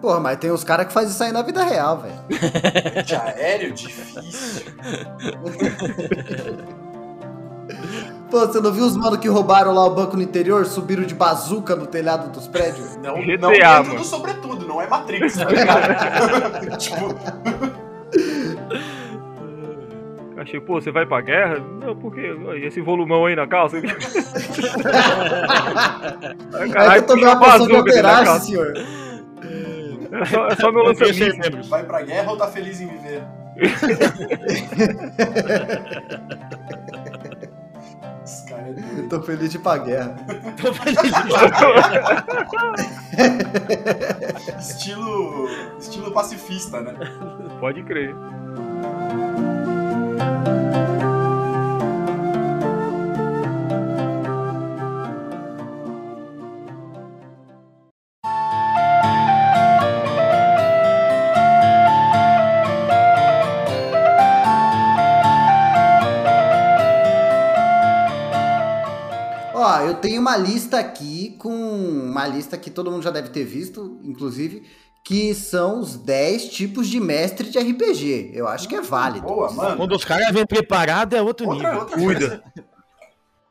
Porra, 0.00 0.20
mas 0.20 0.38
tem 0.38 0.52
uns 0.52 0.62
caras 0.62 0.86
que 0.86 0.92
fazem 0.92 1.10
isso 1.10 1.24
aí 1.24 1.32
na 1.32 1.42
vida 1.42 1.64
real, 1.64 1.98
velho. 1.98 2.14
De 3.04 3.16
aéreo, 3.16 3.72
difícil. 3.72 4.72
Pô, 8.30 8.40
você 8.40 8.60
não 8.60 8.72
viu 8.72 8.84
os 8.84 8.96
manos 8.96 9.18
que 9.18 9.28
roubaram 9.28 9.72
lá 9.72 9.86
o 9.86 9.94
banco 9.94 10.16
no 10.16 10.22
interior, 10.22 10.64
subiram 10.66 11.04
de 11.04 11.14
bazuca 11.14 11.74
no 11.74 11.86
telhado 11.86 12.30
dos 12.30 12.46
prédios? 12.46 12.96
Não, 12.96 13.14
GTA, 13.22 13.38
não 13.38 13.50
dentro 13.50 13.68
mano. 13.68 13.96
do 13.96 14.04
sobretudo, 14.04 14.66
não 14.66 14.82
é 14.82 14.86
Matrix, 14.86 15.36
tá 15.36 15.44
ligado? 15.48 16.78
tipo, 16.78 17.14
Pô, 20.66 20.80
você 20.80 20.90
vai 20.90 21.04
pra 21.04 21.20
guerra? 21.20 21.58
Não, 21.58 21.94
porque 21.96 22.22
esse 22.62 22.80
volumão 22.80 23.26
aí 23.26 23.36
na 23.36 23.46
calça. 23.46 23.76
Caralho, 26.72 27.02
eu 27.02 27.06
tomei 27.06 27.24
uma 27.24 27.38
poção 27.38 27.66
de 27.66 27.76
operar, 27.76 28.40
senhor. 28.40 28.72
É 30.10 30.24
só, 30.24 30.48
é 30.48 30.56
só 30.56 30.72
meu 30.72 30.84
lançamento. 30.84 31.38
membros. 31.38 31.68
vai 31.68 31.84
pra 31.84 32.00
guerra 32.02 32.30
ou 32.30 32.36
tá 32.36 32.46
feliz 32.48 32.80
em 32.80 32.86
viver? 32.86 33.22
Esse 38.24 38.46
cara 38.46 38.62
é 38.62 38.72
doido. 38.72 38.98
Eu 38.98 39.08
tô 39.08 39.22
feliz 39.22 39.50
de 39.50 39.56
ir 39.56 39.60
pra 39.60 39.78
guerra. 39.78 40.16
Tô 40.60 40.72
feliz. 40.74 41.00
Estilo, 44.58 45.48
estilo 45.78 46.12
pacifista, 46.12 46.80
né? 46.80 46.94
Pode 47.58 47.82
crer. 47.84 48.14
Tenho 69.98 70.20
uma 70.20 70.36
lista 70.36 70.78
aqui 70.78 71.36
com 71.38 71.50
uma 71.50 72.26
lista 72.26 72.56
que 72.56 72.70
todo 72.70 72.90
mundo 72.90 73.02
já 73.02 73.10
deve 73.10 73.28
ter 73.28 73.44
visto, 73.44 74.00
inclusive, 74.02 74.64
que 75.04 75.34
são 75.34 75.80
os 75.80 75.96
10 75.96 76.48
tipos 76.50 76.88
de 76.88 77.00
mestre 77.00 77.50
de 77.50 77.58
RPG. 77.58 78.30
Eu 78.34 78.46
acho 78.48 78.68
que 78.68 78.74
é 78.74 78.80
válido. 78.80 79.26
Boa, 79.26 79.50
mano. 79.52 79.76
Quando 79.76 79.94
os 79.96 80.04
caras 80.04 80.32
vêm 80.32 80.46
preparados 80.46 81.18
é 81.18 81.22
outro 81.22 81.48
Outra, 81.48 81.68
nível. 81.68 81.80
outra 81.80 81.96
Cuida. 81.98 82.44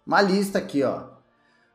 Uma 0.05 0.21
lista 0.21 0.57
aqui, 0.59 0.83
ó. 0.83 1.17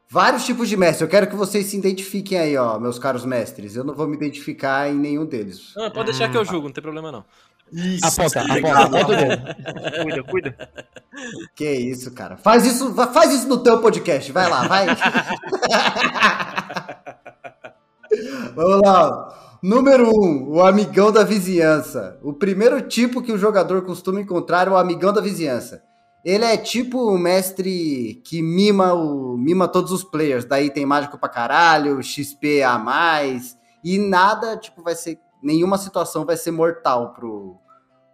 Vários 0.08 0.44
tipos 0.44 0.68
de 0.68 0.76
mestre. 0.76 1.04
Eu 1.04 1.08
quero 1.08 1.26
que 1.26 1.34
vocês 1.34 1.66
se 1.66 1.76
identifiquem 1.76 2.38
aí, 2.38 2.56
ó, 2.56 2.78
meus 2.78 2.98
caros 2.98 3.24
mestres. 3.24 3.74
Eu 3.74 3.82
não 3.82 3.94
vou 3.94 4.06
me 4.06 4.14
identificar 4.14 4.90
em 4.90 4.94
nenhum 4.94 5.24
deles. 5.24 5.72
Não, 5.74 5.90
pode 5.90 6.10
deixar 6.10 6.30
que 6.30 6.36
eu 6.36 6.44
julgo, 6.44 6.66
não 6.68 6.72
tem 6.72 6.82
problema 6.82 7.10
não. 7.10 7.24
Isso, 7.72 8.04
Aponta, 8.06 8.42
legal. 8.42 8.82
aponta, 8.82 8.98
aponta 8.98 9.12
o 9.12 9.16
dedo. 9.16 10.02
Cuida, 10.02 10.22
cuida. 10.24 10.70
Que 11.54 11.70
isso, 11.72 12.10
cara. 12.12 12.36
Faz 12.36 12.66
isso, 12.66 12.94
faz 12.94 13.32
isso 13.32 13.48
no 13.48 13.62
teu 13.62 13.80
podcast. 13.80 14.30
Vai 14.30 14.48
lá, 14.50 14.66
vai. 14.68 14.86
Vamos 18.54 18.80
lá. 18.82 19.08
ó. 19.38 19.42
Número 19.62 20.08
1, 20.08 20.10
um, 20.24 20.50
o 20.56 20.62
amigão 20.62 21.12
da 21.12 21.22
vizinhança. 21.22 22.18
O 22.22 22.32
primeiro 22.32 22.82
tipo 22.82 23.22
que 23.22 23.30
o 23.32 23.38
jogador 23.38 23.82
costuma 23.82 24.20
encontrar 24.20 24.66
é 24.66 24.70
o 24.70 24.76
amigão 24.76 25.12
da 25.12 25.20
vizinhança. 25.20 25.82
Ele 26.24 26.44
é 26.44 26.56
tipo 26.56 26.98
o 26.98 27.16
mestre 27.16 28.20
que 28.24 28.42
mima 28.42 28.92
o 28.92 29.36
mima 29.36 29.68
todos 29.68 29.92
os 29.92 30.02
players. 30.04 30.44
Daí 30.44 30.68
tem 30.70 30.84
mágico 30.84 31.16
pra 31.16 31.28
caralho, 31.28 32.02
XP 32.02 32.62
a 32.62 32.76
mais. 32.76 33.56
E 33.84 33.98
nada, 33.98 34.56
tipo, 34.56 34.82
vai 34.82 34.94
ser. 34.96 35.20
Nenhuma 35.42 35.78
situação 35.78 36.24
vai 36.24 36.36
ser 36.36 36.50
mortal 36.52 37.12
pro, 37.12 37.56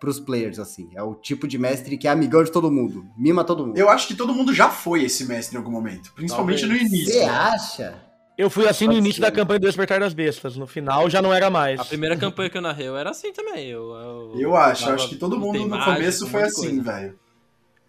pros 0.01 0.21
players, 0.21 0.59
assim. 0.59 0.89
É 0.95 1.03
o 1.03 1.15
tipo 1.15 1.47
de 1.49 1.59
mestre 1.59 1.97
que 1.99 2.07
é 2.07 2.11
amigão 2.11 2.43
de 2.45 2.51
todo 2.53 2.71
mundo. 2.71 3.05
Mima 3.17 3.43
todo 3.45 3.67
mundo. 3.67 3.77
Eu 3.79 3.89
acho 3.89 4.07
que 4.09 4.15
todo 4.15 4.33
mundo 4.35 4.53
já 4.55 4.69
foi 4.71 5.03
esse 5.05 5.25
mestre 5.27 5.57
em 5.57 5.59
algum 5.59 5.71
momento. 5.73 6.13
Principalmente 6.15 6.61
Talvez. 6.61 6.83
no 6.83 6.87
início. 6.89 7.13
Você 7.15 7.25
acha? 7.25 8.03
Eu 8.37 8.49
fui 8.49 8.69
assim 8.69 8.85
no 8.85 8.91
Pode 8.93 8.99
início 9.01 9.17
ser. 9.17 9.23
da 9.23 9.33
campanha 9.33 9.59
do 9.59 9.67
Despertar 9.67 9.99
das 9.99 10.15
Bestas. 10.15 10.57
No 10.57 10.67
final 10.67 11.11
já 11.11 11.21
não 11.21 11.35
era 11.35 11.51
mais. 11.51 11.81
A 11.81 11.85
primeira 11.85 12.17
campanha 12.17 12.49
que 12.49 12.57
eu 12.57 12.63
narrei 12.63 12.87
eu 12.87 12.97
era 12.97 13.11
assim 13.11 13.33
também. 13.33 13.67
Eu, 13.69 13.91
eu, 13.93 14.33
Eu 14.41 14.57
acho, 14.57 14.83
dava- 14.85 14.95
acho 14.95 15.09
que 15.09 15.17
todo 15.17 15.37
mundo 15.39 15.67
no 15.67 15.85
começo 15.85 16.27
foi 16.29 16.45
assim, 16.45 16.81
velho. 16.81 17.19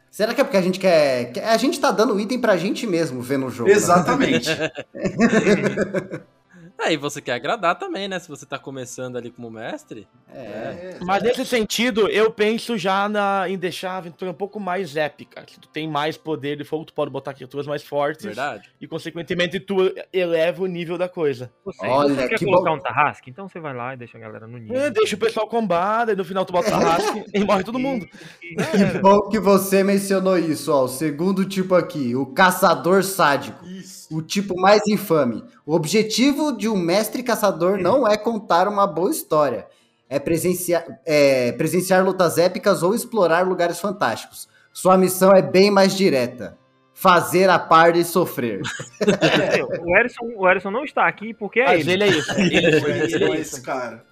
Será 0.10 0.34
que 0.34 0.42
é 0.42 0.44
porque 0.44 0.58
a 0.58 0.62
gente 0.64 0.80
quer. 0.80 1.32
A 1.46 1.56
gente 1.58 1.80
tá 1.80 1.92
dando 1.92 2.20
item 2.20 2.42
pra 2.42 2.58
gente 2.58 2.88
mesmo 2.88 3.22
vendo 3.22 3.46
o 3.46 3.52
jogo. 3.52 3.70
né? 3.70 3.76
Exatamente. 3.76 4.50
É, 4.50 4.72
e 6.88 6.98
você 6.98 7.22
quer 7.22 7.34
agradar 7.34 7.78
também, 7.78 8.08
né? 8.08 8.20
Se 8.20 8.30
você 8.30 8.46
tá 8.46 8.58
começando 8.58 9.18
ali 9.18 9.30
como 9.30 9.50
mestre. 9.50 10.08
É. 10.34 10.98
Mas 11.02 11.22
nesse 11.24 11.46
sentido, 11.46 12.08
eu 12.08 12.32
penso 12.32 12.78
já 12.78 13.10
na, 13.10 13.50
em 13.50 13.58
deixar 13.58 13.92
a 13.92 13.98
aventura 13.98 14.32
um 14.32 14.34
pouco 14.34 14.60
mais 14.60 14.96
épica. 14.96 15.44
Que 15.44 15.60
tu 15.60 15.68
tem 15.68 15.90
mais 15.90 16.16
poder 16.16 16.58
de 16.58 16.64
fogo, 16.64 16.86
tu 16.86 16.94
pode 16.94 17.12
botar 17.12 17.34
criaturas 17.34 17.68
mais 17.68 17.84
fortes. 17.84 18.26
Verdade. 18.26 18.70
E, 18.80 18.88
consequentemente, 18.88 19.60
tu 19.60 19.94
eleva 20.14 20.64
o 20.64 20.68
nível 20.68 20.98
da 20.98 21.10
coisa. 21.10 21.52
Você, 21.66 21.86
Olha, 21.86 22.16
você 22.16 22.28
quer 22.30 22.38
que 22.38 22.46
colocar 22.46 22.70
bom. 22.70 22.78
um 22.78 22.80
tarrasque? 22.80 23.30
Então 23.30 23.48
você 23.48 23.60
vai 23.60 23.74
lá 23.74 23.94
e 23.94 23.98
deixa 23.98 24.18
a 24.18 24.22
galera 24.22 24.48
no 24.48 24.58
nível. 24.58 24.80
É, 24.80 24.90
deixa 24.90 25.16
o 25.16 25.20
pessoal 25.20 25.48
combar, 25.48 26.06
daí 26.06 26.16
no 26.16 26.24
final 26.24 26.46
tu 26.46 26.54
bota 26.54 26.68
o 26.68 26.72
tarrasque 26.72 27.26
e 27.34 27.44
morre 27.44 27.64
todo 27.64 27.80
mundo. 27.80 28.08
Que 28.40 29.00
bom 29.00 29.28
que 29.30 29.40
você 29.40 29.84
mencionou 29.84 30.38
isso, 30.38 30.72
ó. 30.72 30.84
O 30.84 30.88
segundo 30.88 31.46
tipo 31.46 31.76
aqui, 31.76 32.16
o 32.16 32.28
caçador 32.28 33.04
sádico. 33.04 33.59
O 34.12 34.22
tipo 34.22 34.60
mais 34.60 34.82
infame. 34.88 35.44
O 35.66 35.74
objetivo 35.76 36.52
de 36.56 36.68
um 36.68 36.78
mestre 36.78 37.22
caçador 37.24 37.78
não 37.78 38.08
é 38.08 38.18
contar 38.18 38.68
uma 38.68 38.88
boa 38.88 39.12
história. 39.12 39.68
É 40.10 40.18
presenciar, 40.18 40.84
é 41.06 41.52
presenciar 41.52 42.04
lutas 42.04 42.38
épicas 42.40 42.82
ou 42.82 42.96
explorar 42.96 43.48
lugares 43.48 43.80
fantásticos. 43.80 44.48
Sua 44.74 44.98
missão 44.98 45.32
é 45.36 45.42
bem 45.42 45.70
mais 45.70 45.96
direta. 45.96 46.58
Fazer 46.94 47.50
a 47.50 47.58
par 47.60 47.96
e 47.96 48.04
sofrer. 48.04 48.62
O 49.86 49.98
Erison, 49.98 50.26
o 50.36 50.50
Erison 50.50 50.72
não 50.72 50.84
está 50.84 51.08
aqui 51.08 51.34
porque 51.34 51.60
é 51.60 51.66
Mas 51.66 51.82
ele. 51.88 51.92
ele 51.92 52.04
é 52.04 52.08
isso. 52.08 52.32
Ele, 52.34 52.58
Ele 52.58 52.76
ele 53.16 53.24
é 53.26 53.30
é 53.38 53.40
isso. 53.40 53.62
cara. 53.62 54.04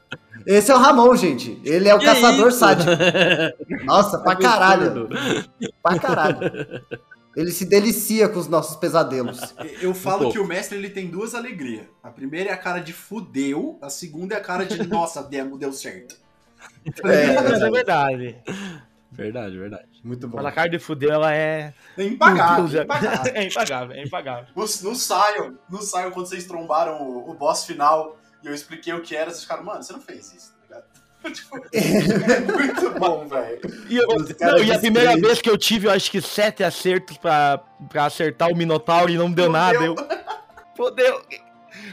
Esse 0.46 0.72
é 0.72 0.76
o 0.76 0.78
Ramon, 0.78 1.16
gente. 1.16 1.60
Ele 1.66 1.90
é 1.90 1.96
o 1.96 2.00
Que 2.00 2.06
caçador 2.06 2.48
isso? 2.50 2.60
sádico. 2.60 2.90
Nossa, 3.84 4.20
pra 4.24 4.36
caralho. 4.36 4.86
Absurdo. 4.88 5.16
Pra 5.84 6.00
caralho. 6.00 6.40
Ele 7.38 7.52
se 7.52 7.66
delicia 7.66 8.28
com 8.28 8.40
os 8.40 8.48
nossos 8.48 8.76
pesadelos. 8.78 9.40
Eu 9.80 9.94
falo 9.94 10.22
pouco. 10.22 10.34
que 10.34 10.40
o 10.40 10.48
mestre 10.48 10.76
ele 10.76 10.90
tem 10.90 11.06
duas 11.06 11.36
alegrias. 11.36 11.86
A 12.02 12.10
primeira 12.10 12.50
é 12.50 12.54
a 12.54 12.58
cara 12.58 12.80
de 12.80 12.92
fudeu, 12.92 13.78
a 13.80 13.92
segunda 13.92 14.34
é 14.34 14.40
a 14.40 14.42
cara 14.42 14.66
de 14.66 14.88
nossa, 14.88 15.22
demo, 15.30 15.56
deu 15.56 15.72
certo. 15.72 16.18
Mas 17.04 17.62
é 17.62 17.70
verdade. 17.70 18.36
Verdade, 19.12 19.56
verdade. 19.56 19.88
Muito 20.04 20.28
bom. 20.28 20.38
Mas 20.38 20.48
a 20.48 20.52
cara 20.52 20.68
de 20.68 20.80
fudeu, 20.80 21.12
ela 21.12 21.32
é. 21.32 21.76
É 21.96 22.04
impagável, 22.04 22.84
impagável. 22.84 23.34
É 23.36 23.44
impagável, 23.46 23.96
é 23.96 24.04
impagável. 24.04 24.48
No, 24.56 24.64
no 24.64 24.96
Sion, 24.96 25.54
no 25.70 25.82
Sion, 25.84 26.12
quando 26.12 26.26
vocês 26.26 26.48
trombaram 26.48 27.04
o, 27.04 27.30
o 27.30 27.36
boss 27.36 27.66
final 27.66 28.18
e 28.44 28.48
eu 28.48 28.54
expliquei 28.54 28.94
o 28.94 29.02
que 29.04 29.16
era, 29.16 29.30
vocês 29.30 29.44
ficaram, 29.44 29.64
mano, 29.64 29.84
você 29.84 29.94
não 29.94 30.02
fez 30.02 30.34
isso? 30.34 30.57
Tipo, 31.28 31.58
é 31.74 32.40
muito 32.40 33.00
bom, 33.00 33.28
velho. 33.28 33.60
E, 33.90 33.98
eu- 33.98 34.08
não, 34.08 34.58
e 34.60 34.72
a 34.72 34.80
primeira 34.80 35.08
descrentes. 35.10 35.22
vez 35.22 35.42
que 35.42 35.50
eu 35.50 35.58
tive, 35.58 35.88
eu 35.88 35.92
acho 35.92 36.10
que 36.10 36.22
sete 36.22 36.64
acertos 36.64 37.18
pra, 37.18 37.60
pra 37.90 38.06
acertar 38.06 38.50
o 38.52 38.56
Minotauro 38.56 39.12
e 39.12 39.18
não 39.18 39.30
deu 39.32 39.50
nada. 39.52 39.84
Eu. 39.84 39.96
Fodeu. 40.78 41.22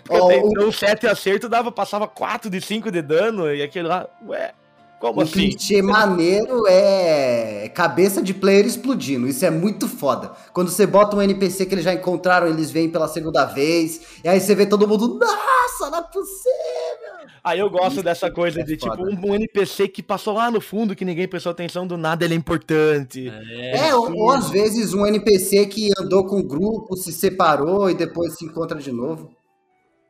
Ó, 0.08 0.26
até 0.26 0.40
o- 0.40 0.48
então 0.50 0.70
sete 0.72 1.06
acertos 1.06 1.48
dava, 1.50 1.72
passava 1.72 2.06
4 2.06 2.48
de 2.50 2.60
5 2.60 2.90
de 2.92 3.02
dano 3.02 3.52
e 3.52 3.62
aquele 3.62 3.88
lá, 3.88 4.06
ué, 4.26 4.52
como 5.00 5.18
Um 5.20 5.22
assim? 5.22 5.32
clichê 5.32 5.82
maneiro 5.82 6.64
é 6.68 7.70
cabeça 7.74 8.22
de 8.22 8.32
player 8.34 8.64
explodindo. 8.66 9.26
Isso 9.26 9.44
é 9.44 9.50
muito 9.50 9.88
foda. 9.88 10.32
Quando 10.52 10.70
você 10.70 10.86
bota 10.86 11.16
um 11.16 11.22
NPC 11.22 11.66
que 11.66 11.74
eles 11.74 11.84
já 11.84 11.92
encontraram, 11.92 12.46
eles 12.46 12.70
vêm 12.70 12.88
pela 12.88 13.08
segunda 13.08 13.44
vez. 13.46 14.00
E 14.22 14.28
aí 14.28 14.40
você 14.40 14.54
vê 14.54 14.64
todo 14.66 14.86
mundo, 14.86 15.18
nossa, 15.18 15.90
não 15.90 15.98
é 15.98 16.02
possível. 16.02 17.13
Aí 17.44 17.58
eu 17.58 17.68
gosto 17.68 17.96
Isso 17.96 18.02
dessa 18.02 18.30
coisa 18.30 18.62
é 18.62 18.64
de 18.64 18.74
tipo 18.74 18.96
foda. 18.96 19.02
um, 19.02 19.34
NPC 19.34 19.86
que 19.88 20.02
passou 20.02 20.32
lá 20.32 20.50
no 20.50 20.62
fundo, 20.62 20.96
que 20.96 21.04
ninguém 21.04 21.28
prestou 21.28 21.52
atenção 21.52 21.86
do 21.86 21.98
nada, 21.98 22.24
ele 22.24 22.32
é 22.32 22.36
importante. 22.38 23.28
É, 23.28 23.88
É, 23.88 23.94
ou, 23.94 24.10
ou 24.16 24.30
às 24.30 24.48
vezes 24.48 24.94
um 24.94 25.04
NPC 25.06 25.66
que 25.66 25.90
andou 26.00 26.26
com 26.26 26.38
o 26.40 26.42
grupo, 26.48 26.96
se 26.96 27.12
separou 27.12 27.90
e 27.90 27.94
depois 27.94 28.38
se 28.38 28.46
encontra 28.46 28.78
de 28.78 28.90
novo. 28.90 29.30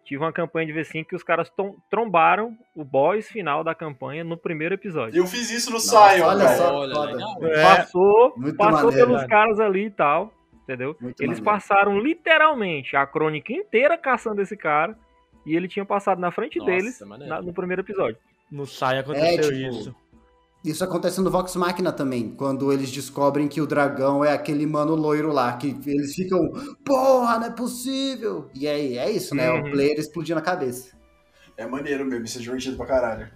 Tive 0.05 0.23
uma 0.23 0.33
campanha 0.33 0.67
de 0.67 0.73
V5 0.79 1.07
que 1.07 1.17
os 1.17 1.23
caras 1.25 1.51
trombaram 1.91 2.57
o 2.77 2.85
boss 2.85 3.27
final 3.27 3.65
da 3.65 3.75
campanha 3.75 4.23
no 4.23 4.37
primeiro 4.37 4.75
episódio. 4.75 5.17
Eu 5.19 5.27
fiz 5.27 5.51
isso 5.51 5.71
no 5.71 5.77
Nossa, 5.77 6.11
Sion, 6.15 6.27
olha 6.27 6.49
só. 6.57 6.75
Olha. 6.77 7.25
É, 7.41 7.63
Passou, 7.63 8.35
Muito 8.37 8.57
passou 8.57 8.91
maneiro, 8.91 9.07
pelos 9.09 9.25
caras 9.25 9.59
ali 9.59 9.87
e 9.87 9.91
tal, 9.91 10.31
entendeu? 10.63 10.95
Muito 11.01 11.21
Eles 11.21 11.41
maneiro. 11.41 11.45
passaram 11.45 11.99
literalmente 11.99 12.95
a 12.95 13.07
crônica 13.07 13.53
inteira 13.53 13.97
caçando 13.99 14.43
esse 14.43 14.57
cara 14.57 14.95
e 15.47 15.55
ele 15.55 15.69
tinha 15.69 15.85
passado 15.85 16.21
na 16.21 16.31
frente 16.31 16.59
Nossa, 16.59 16.71
deles 16.71 17.01
maneiro. 17.01 17.35
na- 17.35 17.43
no 17.43 17.53
primeiro 17.53 17.83
episódio. 17.83 18.17
no 18.51 18.67
Sai 18.67 18.99
aconteceu 18.99 19.29
É, 19.29 19.39
tipo, 19.39 19.53
isso. 19.81 19.95
Isso 20.65 20.83
acontece 20.83 21.21
no 21.21 21.31
Vox 21.31 21.55
Machina 21.57 21.93
também, 21.93 22.31
quando 22.31 22.73
eles 22.73 22.91
descobrem 22.91 23.47
que 23.49 23.61
o 23.61 23.67
dragão 23.67 24.25
é 24.25 24.33
aquele 24.33 24.65
mano 24.65 24.95
loiro 24.95 25.31
lá, 25.31 25.53
que 25.59 25.77
eles 25.87 26.15
ficam, 26.15 26.51
porra, 26.83 27.39
não 27.39 27.49
é 27.49 27.51
possível. 27.51 28.49
E 28.55 28.67
aí, 28.67 28.97
é 28.97 29.11
isso, 29.11 29.35
né? 29.35 29.51
O 29.51 29.57
Uhum. 29.57 29.71
player 29.73 29.99
explodindo 29.99 30.39
a 30.39 30.43
cabeça. 30.43 30.97
É 31.57 31.67
maneiro 31.67 32.07
mesmo, 32.07 32.25
isso 32.25 32.39
é 32.39 32.41
divertido 32.41 32.79
pra 32.79 32.87
caralho. 32.87 33.29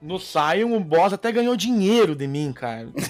No 0.00 0.18
Sion, 0.18 0.74
o 0.74 0.80
boss 0.80 1.12
até 1.12 1.30
ganhou 1.30 1.54
dinheiro 1.56 2.14
de 2.16 2.26
mim, 2.26 2.50
cara. 2.54 2.88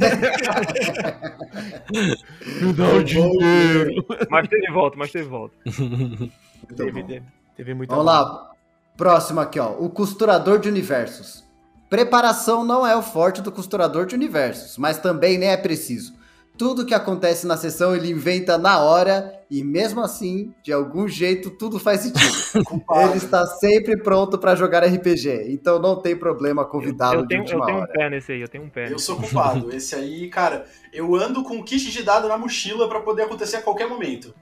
Me 2.61 2.73
dá 2.73 2.89
o 2.95 3.05
dinheiro. 3.05 4.05
Mas 4.31 4.49
teve 4.49 4.73
volta, 4.73 4.97
mas 4.97 5.13
teve 5.13 5.29
volta. 5.29 5.55
Muito 5.79 6.33
Teve, 6.75 7.01
bom. 7.03 7.07
teve, 7.07 7.27
teve 7.57 7.75
muita 7.75 7.95
Vamos 7.95 8.07
lá. 8.07 8.51
Próximo 8.97 9.41
aqui, 9.41 9.59
ó. 9.59 9.73
O 9.79 9.91
costurador 9.91 10.59
de 10.59 10.69
universos. 10.69 11.45
Preparação 11.89 12.65
não 12.65 12.87
é 12.87 12.97
o 12.97 13.03
forte 13.03 13.41
do 13.41 13.53
costurador 13.53 14.07
de 14.07 14.15
universos, 14.15 14.77
mas 14.77 14.99
também 14.99 15.39
nem 15.39 15.51
é 15.51 15.57
preciso. 15.57 16.15
Tudo 16.59 16.87
que 16.87 16.95
acontece 16.95 17.47
na 17.47 17.57
sessão 17.57 17.95
ele 17.95 18.11
inventa 18.11 18.57
na 18.57 18.81
hora 18.81 19.37
e 19.51 19.63
mesmo 19.63 20.01
assim, 20.01 20.55
de 20.63 20.73
algum 20.73 21.07
jeito, 21.07 21.51
tudo 21.51 21.79
faz 21.79 22.01
sentido. 22.01 22.35
Ele 23.11 23.19
está 23.19 23.47
sempre 23.47 23.97
pronto 24.03 24.39
para 24.39 24.55
jogar 24.55 24.83
RPG, 24.83 25.53
então 25.53 25.79
não 25.79 26.01
tem 26.01 26.17
problema 26.17 26.65
convidá-lo 26.65 27.21
Eu 27.21 27.23
de 27.23 27.29
tenho, 27.29 27.43
eu 27.43 27.47
tenho 27.47 27.79
um 27.79 27.81
hora. 27.83 27.93
pé 27.93 28.11
nesse 28.11 28.33
aí, 28.33 28.41
eu 28.41 28.49
tenho 28.49 28.65
um 28.65 28.71
pé. 28.71 28.91
Eu 28.91 28.99
sou 28.99 29.17
culpado. 29.17 29.71
Esse 29.77 29.95
aí, 29.95 30.29
cara, 30.29 30.65
eu 30.93 31.15
ando 31.15 31.45
com 31.45 31.57
um 31.57 31.63
kit 31.63 31.91
de 31.93 32.03
dado 32.03 32.27
na 32.27 32.39
mochila 32.39 32.89
pra 32.89 33.01
poder 33.01 33.23
acontecer 33.25 33.59
a 33.59 33.63
qualquer 33.63 33.87
momento. 33.89 34.35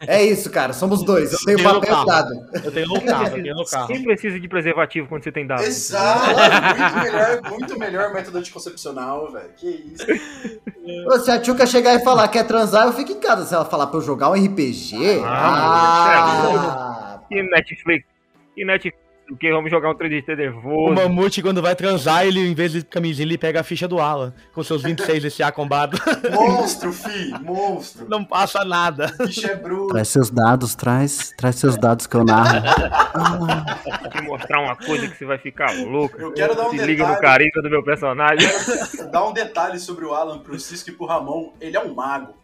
É 0.00 0.22
isso, 0.22 0.50
cara. 0.50 0.72
Somos 0.74 1.02
dois. 1.02 1.32
Eu 1.32 1.38
tenho 1.46 1.62
papel 1.62 2.02
e 2.02 2.06
dado. 2.06 2.30
Eu 2.64 2.70
tenho 2.72 2.86
no 2.88 3.00
carro, 3.02 3.26
eu 3.28 3.42
tenho 3.42 3.54
no 3.54 3.64
carro. 3.64 3.86
Quem 3.86 4.02
precisa 4.02 4.38
de 4.38 4.46
preservativo 4.48 5.08
quando 5.08 5.24
você 5.24 5.32
tem 5.32 5.46
dado? 5.46 5.62
Exato! 5.62 6.26
Muito 6.28 6.98
melhor, 7.02 7.42
muito 7.50 7.78
melhor 7.78 8.12
método 8.12 8.38
anticoncepcional, 8.38 9.32
velho. 9.32 9.48
Que 9.56 9.68
isso. 9.94 10.06
Ô, 11.08 11.18
Se 11.18 11.30
a 11.30 11.40
Tchuca 11.40 11.66
chegar 11.66 11.94
e 11.94 12.04
falar 12.04 12.28
que 12.28 12.34
quer 12.38 12.44
transar, 12.46 12.86
eu 12.86 12.92
fico 12.92 13.12
em 13.12 13.20
casa. 13.20 13.46
Se 13.46 13.54
ela 13.54 13.64
falar 13.64 13.86
pra 13.86 13.98
eu 13.98 14.02
jogar 14.02 14.28
um 14.30 14.34
RPG. 14.34 15.22
Ah, 15.24 17.18
Ah, 17.18 17.20
E 17.30 17.42
Netflix? 17.42 18.04
E 18.56 18.64
Netflix? 18.64 19.05
O 19.30 19.36
que? 19.36 19.50
Vamos 19.50 19.70
jogar 19.70 19.90
um 19.90 19.94
3D 19.94 20.22
O 20.28 20.36
nervoso. 20.36 20.94
Mamute, 20.94 21.42
quando 21.42 21.60
vai 21.60 21.74
transar, 21.74 22.24
ele, 22.24 22.40
em 22.40 22.54
vez 22.54 22.72
de 22.72 22.84
camisinha, 22.84 23.26
ele 23.26 23.36
pega 23.36 23.60
a 23.60 23.64
ficha 23.64 23.88
do 23.88 23.98
Alan, 23.98 24.32
com 24.54 24.62
seus 24.62 24.82
26 24.82 25.24
esse 25.24 25.52
combado. 25.52 25.98
Monstro, 26.32 26.92
fi! 26.92 27.32
Monstro! 27.42 28.06
Não 28.08 28.24
passa 28.24 28.64
nada. 28.64 29.12
Bicho 29.18 29.46
é 29.46 29.56
bruto. 29.56 29.88
Traz 29.88 30.08
seus 30.08 30.30
dados, 30.30 30.74
traz, 30.76 31.32
traz 31.36 31.56
seus 31.56 31.76
dados 31.76 32.06
que 32.06 32.14
eu 32.14 32.24
narro. 32.24 32.62
Te 34.12 34.22
mostrar 34.22 34.60
uma 34.60 34.76
coisa 34.76 35.08
que 35.08 35.16
você 35.16 35.24
vai 35.24 35.38
ficar 35.38 35.72
louco. 35.74 36.20
Eu 36.20 36.32
quero 36.32 36.54
dar 36.54 36.68
um 36.68 36.70
Se 36.70 36.78
liga 36.78 37.02
no 37.04 37.14
detalhe. 37.14 37.26
carisma 37.26 37.62
do 37.62 37.70
meu 37.70 37.82
personagem. 37.82 38.48
Dá 39.10 39.26
um 39.26 39.32
detalhe 39.32 39.80
sobre 39.80 40.04
o 40.04 40.14
Alan 40.14 40.38
pro 40.38 40.58
Cisco 40.58 40.90
e 40.90 40.92
pro 40.92 41.06
Ramon. 41.06 41.52
Ele 41.60 41.76
é 41.76 41.80
um 41.80 41.94
mago. 41.94 42.34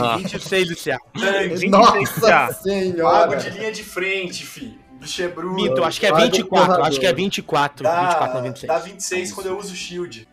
Ah, 0.00 0.16
26 0.16 0.70
esse 0.70 0.90
Tanque. 0.90 1.48
26 1.48 1.70
Nossa 1.70 2.26
já. 2.26 2.40
Mago 2.46 2.54
senhora. 2.62 3.36
de 3.36 3.50
linha 3.50 3.72
de 3.72 3.84
frente, 3.84 4.46
fi. 4.46 4.81
Bicho 5.02 5.22
é 5.22 5.28
bruto. 5.28 5.54
Mito, 5.54 5.84
acho 5.84 6.00
que 6.00 6.06
é 6.06 6.10
Vai 6.10 6.28
do 6.28 6.36
24, 6.36 6.48
porrador. 6.66 6.86
acho 6.86 7.00
que 7.00 7.06
é 7.06 7.12
24. 7.12 7.84
24 7.88 8.26
Dá, 8.28 8.34
não 8.34 8.42
26. 8.42 8.72
dá 8.72 8.78
26 8.78 9.32
quando 9.32 9.46
eu 9.46 9.58
uso 9.58 9.72
o 9.72 9.76
shield. 9.76 10.28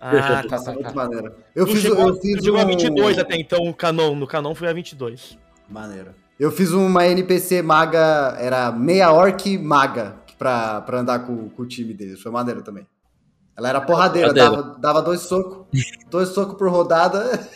Ah, 0.00 0.42
tá, 0.48 0.58
tá, 0.60 0.72
muito 0.72 0.88
tá. 0.88 0.94
maneiro. 0.94 1.32
Eu 1.54 1.66
Tu 1.66 1.72
fiz, 1.72 1.82
chegou, 1.82 2.08
eu 2.08 2.14
fiz 2.20 2.44
chegou 2.44 2.60
a 2.60 2.64
um- 2.64 2.66
22 2.66 3.18
até 3.18 3.36
então, 3.36 3.60
o 3.68 3.74
canon. 3.74 4.14
No 4.14 4.26
canon 4.26 4.54
foi 4.54 4.68
a 4.68 4.72
22. 4.72 5.38
Maneiro. 5.68 6.10
Eu 6.38 6.50
fiz 6.50 6.72
uma 6.72 7.06
NPC 7.06 7.62
maga, 7.62 8.36
era 8.38 8.70
meia 8.72 9.12
orc 9.12 9.56
maga, 9.58 10.16
pra, 10.38 10.80
pra 10.82 11.00
andar 11.00 11.20
com, 11.20 11.48
com 11.50 11.62
o 11.62 11.66
time 11.66 11.94
deles. 11.94 12.20
Foi 12.20 12.30
maneiro 12.32 12.62
também. 12.62 12.86
Ela 13.56 13.68
era 13.68 13.80
porradeira, 13.80 14.32
Porradeira. 14.32 14.62
dava, 14.62 14.78
dava 14.78 15.02
dois 15.02 15.20
socos. 15.20 15.66
dois 16.10 16.30
socos 16.30 16.56
por 16.58 16.68
rodada. 16.70 17.48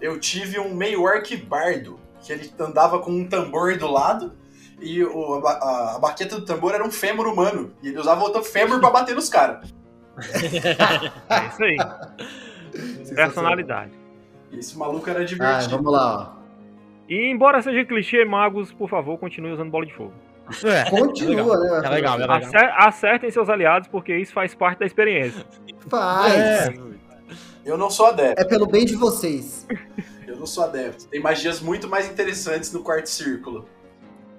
Eu 0.00 0.18
tive 0.20 0.58
um 0.60 0.74
meio 0.74 1.02
orc 1.02 1.36
bardo, 1.38 1.98
que 2.22 2.32
ele 2.32 2.50
andava 2.60 2.98
com 3.00 3.10
um 3.10 3.26
tambor 3.26 3.76
do 3.76 3.90
lado, 3.90 4.32
e 4.80 5.02
o- 5.04 5.46
a, 5.46 5.50
a- 5.52 5.96
a 5.96 5.98
baqueta 5.98 6.36
do 6.36 6.44
tambor 6.44 6.74
era 6.74 6.84
um 6.84 6.90
fêmur 6.90 7.26
humano. 7.26 7.72
E 7.82 7.88
ele 7.88 7.98
usava 7.98 8.22
outro 8.22 8.42
fêmur 8.44 8.80
pra 8.80 8.90
bater 8.90 9.14
nos 9.14 9.28
caras. 9.28 9.72
É 11.28 11.46
isso 11.48 11.62
aí. 11.64 11.76
Personalidade. 13.14 13.92
Esse 14.52 14.76
maluco 14.78 15.08
era 15.08 15.20
Ah, 15.20 15.24
divertido. 15.24 15.76
vamos 15.76 15.92
lá, 15.92 16.34
ó. 16.34 16.38
E 17.08 17.30
embora 17.30 17.62
seja 17.62 17.84
clichê, 17.84 18.24
magos, 18.24 18.72
por 18.72 18.88
favor, 18.88 19.18
continue 19.18 19.52
usando 19.52 19.70
bola 19.70 19.86
de 19.86 19.94
fogo. 19.94 20.12
É, 20.64 20.88
Continua, 20.90 21.54
é 21.54 21.58
né? 21.58 21.64
legal, 21.76 21.84
é 21.84 21.94
legal, 21.94 22.14
é 22.16 22.20
legal. 22.20 22.36
Acer- 22.36 22.74
Acertem 22.76 23.30
seus 23.30 23.48
aliados, 23.48 23.88
porque 23.88 24.14
isso 24.16 24.32
faz 24.32 24.54
parte 24.54 24.78
da 24.80 24.86
experiência. 24.86 25.44
Faz. 25.88 26.34
É. 26.34 26.74
Eu 27.64 27.76
não 27.76 27.90
sou 27.90 28.06
adepto. 28.06 28.40
É 28.40 28.44
pelo 28.44 28.66
bem 28.66 28.84
de 28.86 28.94
vocês. 28.96 29.66
Eu 30.26 30.36
não 30.36 30.46
sou 30.46 30.64
adepto. 30.64 31.06
Tem 31.08 31.20
magias 31.20 31.60
muito 31.60 31.86
mais 31.88 32.10
interessantes 32.10 32.72
no 32.72 32.82
quarto 32.82 33.08
círculo. 33.08 33.66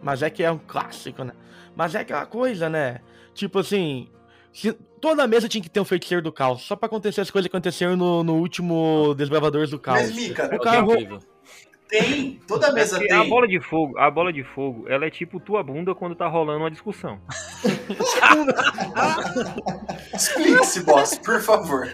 Mas 0.01 0.21
é 0.23 0.29
que 0.29 0.43
é 0.43 0.51
um 0.51 0.57
clássico, 0.57 1.23
né? 1.23 1.33
Mas 1.75 1.95
é 1.95 1.99
aquela 1.99 2.25
coisa, 2.25 2.69
né? 2.69 2.99
Tipo 3.33 3.59
assim, 3.59 4.09
se- 4.53 4.73
toda 5.01 5.27
mesa 5.27 5.47
tinha 5.47 5.61
que 5.61 5.69
ter 5.69 5.79
um 5.79 5.85
feiticeiro 5.85 6.21
do 6.23 6.31
caos, 6.31 6.61
só 6.61 6.75
pra 6.75 6.87
acontecer 6.87 7.21
as 7.21 7.29
coisas 7.31 7.49
que 7.49 7.55
aconteceram 7.55 7.95
no, 7.95 8.23
no 8.23 8.35
último 8.35 9.13
Desbravadores 9.15 9.69
do 9.69 9.79
Caos. 9.79 10.01
Mas, 10.01 10.15
Mika, 10.15 10.53
O 10.55 10.59
cara 10.59 10.77
É 10.77 10.81
rou- 10.81 10.93
incrível. 10.93 11.19
Tem. 11.89 12.39
Toda 12.47 12.71
mesa 12.71 12.97
É 13.03 13.07
tem. 13.07 13.17
a 13.17 13.23
bola 13.23 13.47
de 13.47 13.59
fogo, 13.59 13.97
a 13.97 14.09
bola 14.11 14.31
de 14.31 14.43
fogo, 14.43 14.85
ela 14.87 15.05
é 15.05 15.09
tipo 15.09 15.39
tua 15.39 15.61
bunda 15.63 15.93
quando 15.95 16.15
tá 16.15 16.27
rolando 16.27 16.59
uma 16.59 16.69
discussão. 16.71 17.19
Explique-se, 20.13 20.83
boss, 20.83 21.17
por 21.19 21.41
favor. 21.41 21.89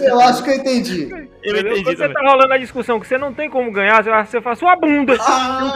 Eu 0.00 0.20
acho 0.20 0.42
que 0.44 0.50
eu 0.50 0.54
entendi. 0.56 1.08
Eu 1.42 1.56
entendi 1.56 1.82
Quando 1.82 1.84
você 1.84 1.96
também. 1.96 2.12
tá 2.14 2.30
rolando 2.30 2.52
a 2.52 2.58
discussão 2.58 3.00
que 3.00 3.06
você 3.06 3.16
não 3.18 3.32
tem 3.32 3.48
como 3.48 3.72
ganhar, 3.72 4.02
você- 4.02 4.10
você 4.10 4.40
faz 4.40 4.58
sua 4.58 4.76
bunda. 4.76 5.16
Ah, 5.20 5.72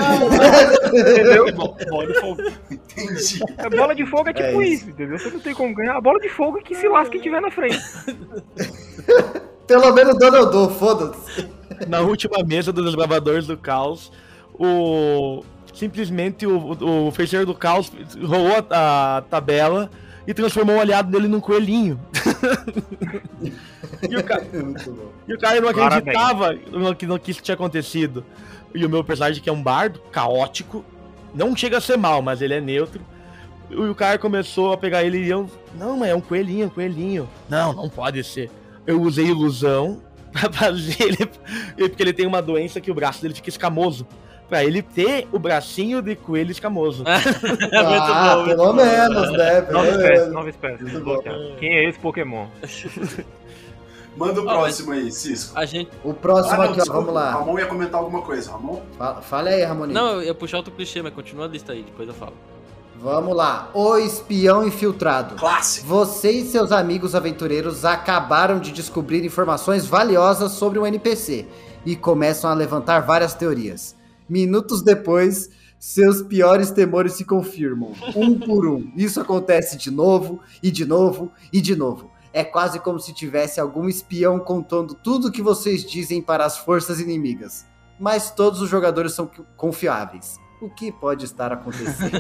Entendeu? 0.93 1.47
Bola 1.55 2.07
de 2.07 2.21
fogo. 2.21 2.43
entendi. 2.71 3.41
A 3.59 3.71
bola 3.71 3.95
de 3.95 4.07
fogo 4.07 4.29
é 4.29 4.33
tipo 4.33 4.63
É 4.63 4.67
isso. 4.69 4.91
entendeu? 4.91 5.19
Você 5.19 5.31
não 5.31 5.41
tem 5.41 5.55
como 5.55 5.75
ganhar. 5.75 5.97
A 5.97 6.01
bola 6.01 6.19
de 6.21 6.29
fogo 6.29 6.59
é 6.59 6.63
que 6.63 6.75
se 6.75 6.89
lasca 6.89 7.11
quem 7.13 7.21
tiver 7.21 7.41
na 7.41 7.51
frente. 7.51 7.79
Pelo 9.67 9.93
menos 9.95 10.19
Donaldô, 10.19 10.69
foda-se. 10.71 11.49
Na 11.89 12.01
última 12.01 12.43
mesa 12.45 12.73
dos 12.73 12.85
Desbravadores 12.85 13.47
do 13.47 13.57
Caos, 13.57 14.11
o. 14.53 15.45
Simplesmente 15.73 16.47
o, 16.47 17.09
o, 17.09 17.11
feiticeiro 17.11 17.45
do 17.45 17.53
caos 17.53 17.91
rolou 18.23 18.65
a, 18.71 19.17
a 19.17 19.23
tabela 19.23 19.91
e 20.25 20.33
transformou 20.33 20.77
o 20.77 20.81
aliado 20.81 21.11
dele 21.11 21.27
num 21.27 21.41
coelhinho. 21.41 21.99
e, 24.09 24.17
o 24.17 24.23
cara, 24.23 24.47
e 25.27 25.35
o 25.35 25.39
cara 25.39 25.61
não 25.61 25.69
acreditava 25.69 26.53
no 26.53 26.95
que, 26.95 27.07
no 27.07 27.19
que 27.19 27.33
isso 27.33 27.43
tinha 27.43 27.57
acontecido. 27.57 28.25
E 28.73 28.87
o 28.87 28.89
meu 28.89 29.03
personagem, 29.03 29.43
que 29.43 29.49
é 29.49 29.53
um 29.53 29.61
bardo, 29.61 29.99
caótico, 30.13 30.85
não 31.35 31.57
chega 31.57 31.79
a 31.79 31.81
ser 31.81 31.99
mal, 31.99 32.23
mas 32.23 32.41
ele 32.41 32.55
é 32.55 32.61
neutro. 32.61 33.01
E 33.69 33.75
o 33.75 33.95
cara 33.95 34.17
começou 34.17 34.73
a 34.73 34.77
pegar 34.77 35.03
ele 35.03 35.19
e 35.19 35.29
eu. 35.29 35.51
Não, 35.75 35.97
mas 35.97 36.11
é 36.11 36.15
um 36.15 36.21
coelhinho, 36.21 36.67
um 36.67 36.71
coelhinho. 36.71 37.29
Não, 37.49 37.73
não 37.73 37.89
pode 37.89 38.23
ser. 38.23 38.49
Eu 38.87 39.03
usei 39.03 39.27
ilusão 39.27 40.01
pra 40.41 40.53
fazer 40.53 40.97
ele. 41.01 41.31
Porque 41.89 42.03
ele 42.03 42.13
tem 42.13 42.27
uma 42.27 42.43
doença 42.43 42.81
que 42.81 42.91
o 42.91 42.95
braço 42.95 43.23
dele 43.23 43.35
fica 43.35 43.49
escamoso. 43.49 44.07
Pra 44.49 44.63
ele 44.63 44.83
ter 44.83 45.27
o 45.33 45.39
bracinho 45.39 46.03
de 46.03 46.15
coelho 46.15 46.51
escamoso. 46.51 47.03
É 47.09 47.83
muito 47.83 48.03
ah, 48.03 48.35
bom, 48.37 48.45
muito 48.45 48.57
pelo 48.57 48.67
bom. 48.67 48.73
menos, 48.75 49.33
né? 49.33 49.61
Nova 49.71 49.89
espécie, 49.89 50.31
nova 50.31 50.51
espécie. 50.51 50.85
Quem 51.59 51.73
é 51.75 51.89
esse 51.89 51.99
Pokémon? 51.99 52.47
Manda 54.17 54.41
o 54.41 54.49
Ah, 54.49 54.53
próximo 54.53 54.93
aí, 54.93 55.11
Cisco. 55.11 55.59
A 55.59 55.65
gente. 55.65 55.91
O 56.05 56.15
próximo 56.15 56.55
Ah, 56.63 56.67
não, 56.67 56.73
aqui, 56.73 56.89
ó, 56.89 56.93
vamos 56.93 57.13
lá. 57.13 57.33
Ramon 57.33 57.59
ia 57.59 57.67
comentar 57.67 57.99
alguma 58.01 58.23
coisa. 58.23 58.53
Ramon? 58.53 58.81
Fa- 58.97 59.15
Fala 59.23 59.49
aí, 59.51 59.65
Ramoninho. 59.65 59.99
Não, 59.99 60.09
eu 60.17 60.23
ia 60.23 60.35
puxar 60.35 60.59
outro 60.59 60.73
clichê, 60.73 61.03
mas 61.03 61.13
continua 61.13 61.47
a 61.47 61.49
lista 61.49 61.73
aí, 61.73 61.83
depois 61.83 62.07
eu 62.07 62.15
falo. 62.15 62.35
Vamos 63.05 63.37
lá. 63.37 63.71
O 63.75 63.99
espião 63.99 64.67
infiltrado. 64.67 65.35
Clássico. 65.35 65.87
Você 65.87 66.31
e 66.31 66.47
seus 66.47 66.73
amigos 66.73 67.15
aventureiros 67.15 67.85
acabaram 67.85 68.59
de 68.59 68.73
descobrir 68.73 69.23
informações 69.27 69.85
valiosas 69.85 70.53
sobre 70.53 70.79
um 70.79 70.87
NPC 70.87 71.47
e 71.85 71.97
começam 71.97 72.49
a 72.49 72.55
levantar 72.55 73.01
várias 73.01 73.35
teorias. 73.35 73.95
Minutos 74.27 74.81
depois, 74.81 75.51
seus 75.79 76.23
piores 76.23 76.71
temores 76.71 77.13
se 77.13 77.27
confirmam, 77.27 77.93
um 78.17 78.39
por 78.39 78.67
um. 78.67 78.91
Isso 78.97 79.21
acontece 79.21 79.77
de 79.77 79.91
novo, 79.91 80.41
e 80.63 80.71
de 80.71 80.87
novo, 80.87 81.31
e 81.53 81.61
de 81.61 81.77
novo. 81.77 82.11
É 82.33 82.43
quase 82.43 82.81
como 82.81 82.99
se 82.99 83.13
tivesse 83.13 83.61
algum 83.61 83.87
espião 83.87 84.39
contando 84.39 84.95
tudo 84.95 85.29
o 85.29 85.31
que 85.31 85.43
vocês 85.43 85.85
dizem 85.85 86.23
para 86.23 86.47
as 86.47 86.57
forças 86.57 87.01
inimigas. 87.01 87.67
Mas 88.01 88.31
todos 88.31 88.63
os 88.63 88.71
jogadores 88.71 89.13
são 89.13 89.31
confiáveis. 89.59 90.43
O 90.61 90.71
que 90.71 90.91
pode 90.91 91.25
estar 91.25 91.53
acontecendo? 91.53 92.17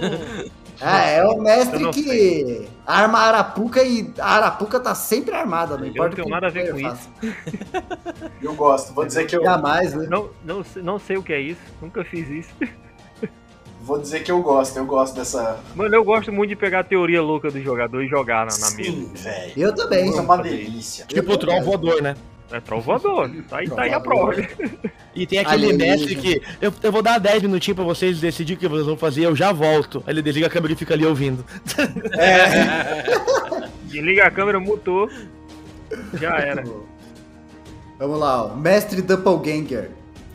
Ah, 0.80 1.00
é 1.08 1.24
o 1.24 1.40
mestre 1.40 1.88
que 1.92 2.68
arma 2.86 3.18
a 3.18 3.22
Arapuca 3.28 3.82
e 3.82 4.12
a 4.18 4.34
Arapuca 4.36 4.78
tá 4.80 4.94
sempre 4.94 5.34
armada, 5.34 5.76
não 5.78 5.84
Eu 5.84 5.90
importa 5.90 6.08
não 6.08 6.14
tenho 6.16 6.24
o 6.24 6.28
que 6.28 6.32
nada 6.34 6.46
a 6.48 6.50
ver 6.50 6.70
com 6.70 6.78
isso. 6.78 7.10
Eu 8.42 8.54
gosto. 8.54 8.92
Vou 8.92 9.06
dizer 9.06 9.26
que 9.26 9.36
eu, 9.36 9.42
Jamais, 9.42 9.94
né? 9.94 10.06
Não, 10.10 10.28
não, 10.44 10.62
sei- 10.64 10.82
não 10.82 10.98
sei 10.98 11.16
o 11.16 11.22
que 11.22 11.32
é 11.32 11.40
isso. 11.40 11.60
Nunca 11.80 12.04
fiz 12.04 12.28
isso. 12.28 12.50
vou 13.80 13.98
dizer 13.98 14.20
que 14.24 14.30
eu 14.32 14.42
gosto. 14.42 14.76
Eu 14.76 14.84
gosto 14.84 15.14
dessa. 15.14 15.58
Mano, 15.74 15.94
eu 15.94 16.04
gosto 16.04 16.30
muito 16.32 16.50
de 16.50 16.56
pegar 16.56 16.80
a 16.80 16.84
teoria 16.84 17.22
louca 17.22 17.50
do 17.50 17.60
jogador 17.62 18.02
e 18.02 18.08
jogar 18.08 18.46
na, 18.46 18.58
na 18.58 18.70
mesa. 18.72 18.90
Sim, 18.90 19.10
velho. 19.14 19.52
Eu 19.56 19.74
também. 19.74 20.14
É 20.14 20.20
uma 20.20 20.36
delícia. 20.38 21.06
Tipo 21.06 21.32
o 21.32 21.38
troll 21.38 21.62
voador, 21.62 22.02
né? 22.02 22.14
É 22.50 22.60
trovador. 22.60 23.30
Tá 23.48 23.58
aí, 23.58 23.68
tá 23.68 23.82
aí 23.82 23.92
a 23.92 24.00
prova. 24.00 24.34
E 25.14 25.26
tem 25.26 25.38
aquele 25.38 25.66
Alienígena. 25.66 25.96
mestre 25.96 26.16
que 26.16 26.42
eu, 26.60 26.72
eu 26.82 26.92
vou 26.92 27.02
dar 27.02 27.18
10 27.18 27.42
minutinhos 27.42 27.76
pra 27.76 27.84
vocês 27.84 28.20
decidirem 28.20 28.56
o 28.56 28.60
que 28.60 28.68
vocês 28.68 28.86
vão 28.86 28.96
fazer, 28.96 29.24
eu 29.24 29.34
já 29.34 29.52
volto. 29.52 30.02
Aí 30.06 30.12
ele 30.12 30.22
desliga 30.22 30.46
a 30.46 30.50
câmera 30.50 30.72
e 30.72 30.76
fica 30.76 30.94
ali 30.94 31.06
ouvindo. 31.06 31.44
Desliga 33.86 34.26
a 34.26 34.30
câmera, 34.30 34.60
mutou. 34.60 35.08
Já 36.14 36.36
era. 36.38 36.64
Vamos 37.98 38.18
lá, 38.18 38.44
ó. 38.44 38.56
Mestre 38.56 39.02
Doppelganger. 39.02 39.90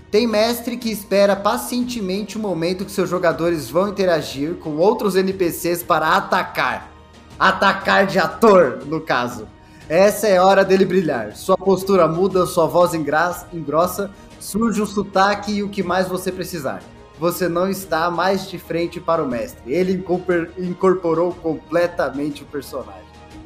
Tem 0.10 0.26
mestre 0.26 0.78
que 0.78 0.90
espera 0.90 1.36
pacientemente 1.36 2.38
o 2.38 2.40
momento 2.40 2.84
que 2.84 2.92
seus 2.92 3.10
jogadores 3.10 3.70
vão 3.70 3.90
interagir 3.90 4.56
com 4.56 4.78
outros 4.78 5.16
NPCs 5.16 5.84
para 5.84 6.16
atacar. 6.16 6.92
Atacar 7.38 8.08
de 8.08 8.18
ator, 8.18 8.80
no 8.86 9.02
caso. 9.02 9.48
Essa 9.90 10.28
é 10.28 10.38
a 10.38 10.46
hora 10.46 10.64
dele 10.64 10.86
brilhar. 10.86 11.36
Sua 11.36 11.58
postura 11.58 12.08
muda, 12.08 12.46
sua 12.46 12.68
voz 12.68 12.94
engrossa, 12.94 14.12
surge 14.40 14.82
um 14.82 14.86
sotaque 14.86 15.52
e 15.52 15.64
o 15.64 15.70
que 15.70 15.82
mais 15.82 16.08
você 16.08 16.32
precisar. 16.32 16.82
Você 17.20 17.50
não 17.50 17.68
está 17.68 18.10
mais 18.12 18.48
de 18.48 18.58
frente 18.60 19.00
para 19.00 19.22
o 19.24 19.28
mestre. 19.28 19.74
Ele 19.74 19.94
incorpor- 19.94 20.50
incorporou 20.58 21.34
completamente 21.34 22.44
o 22.44 22.46
personagem. 22.46 23.02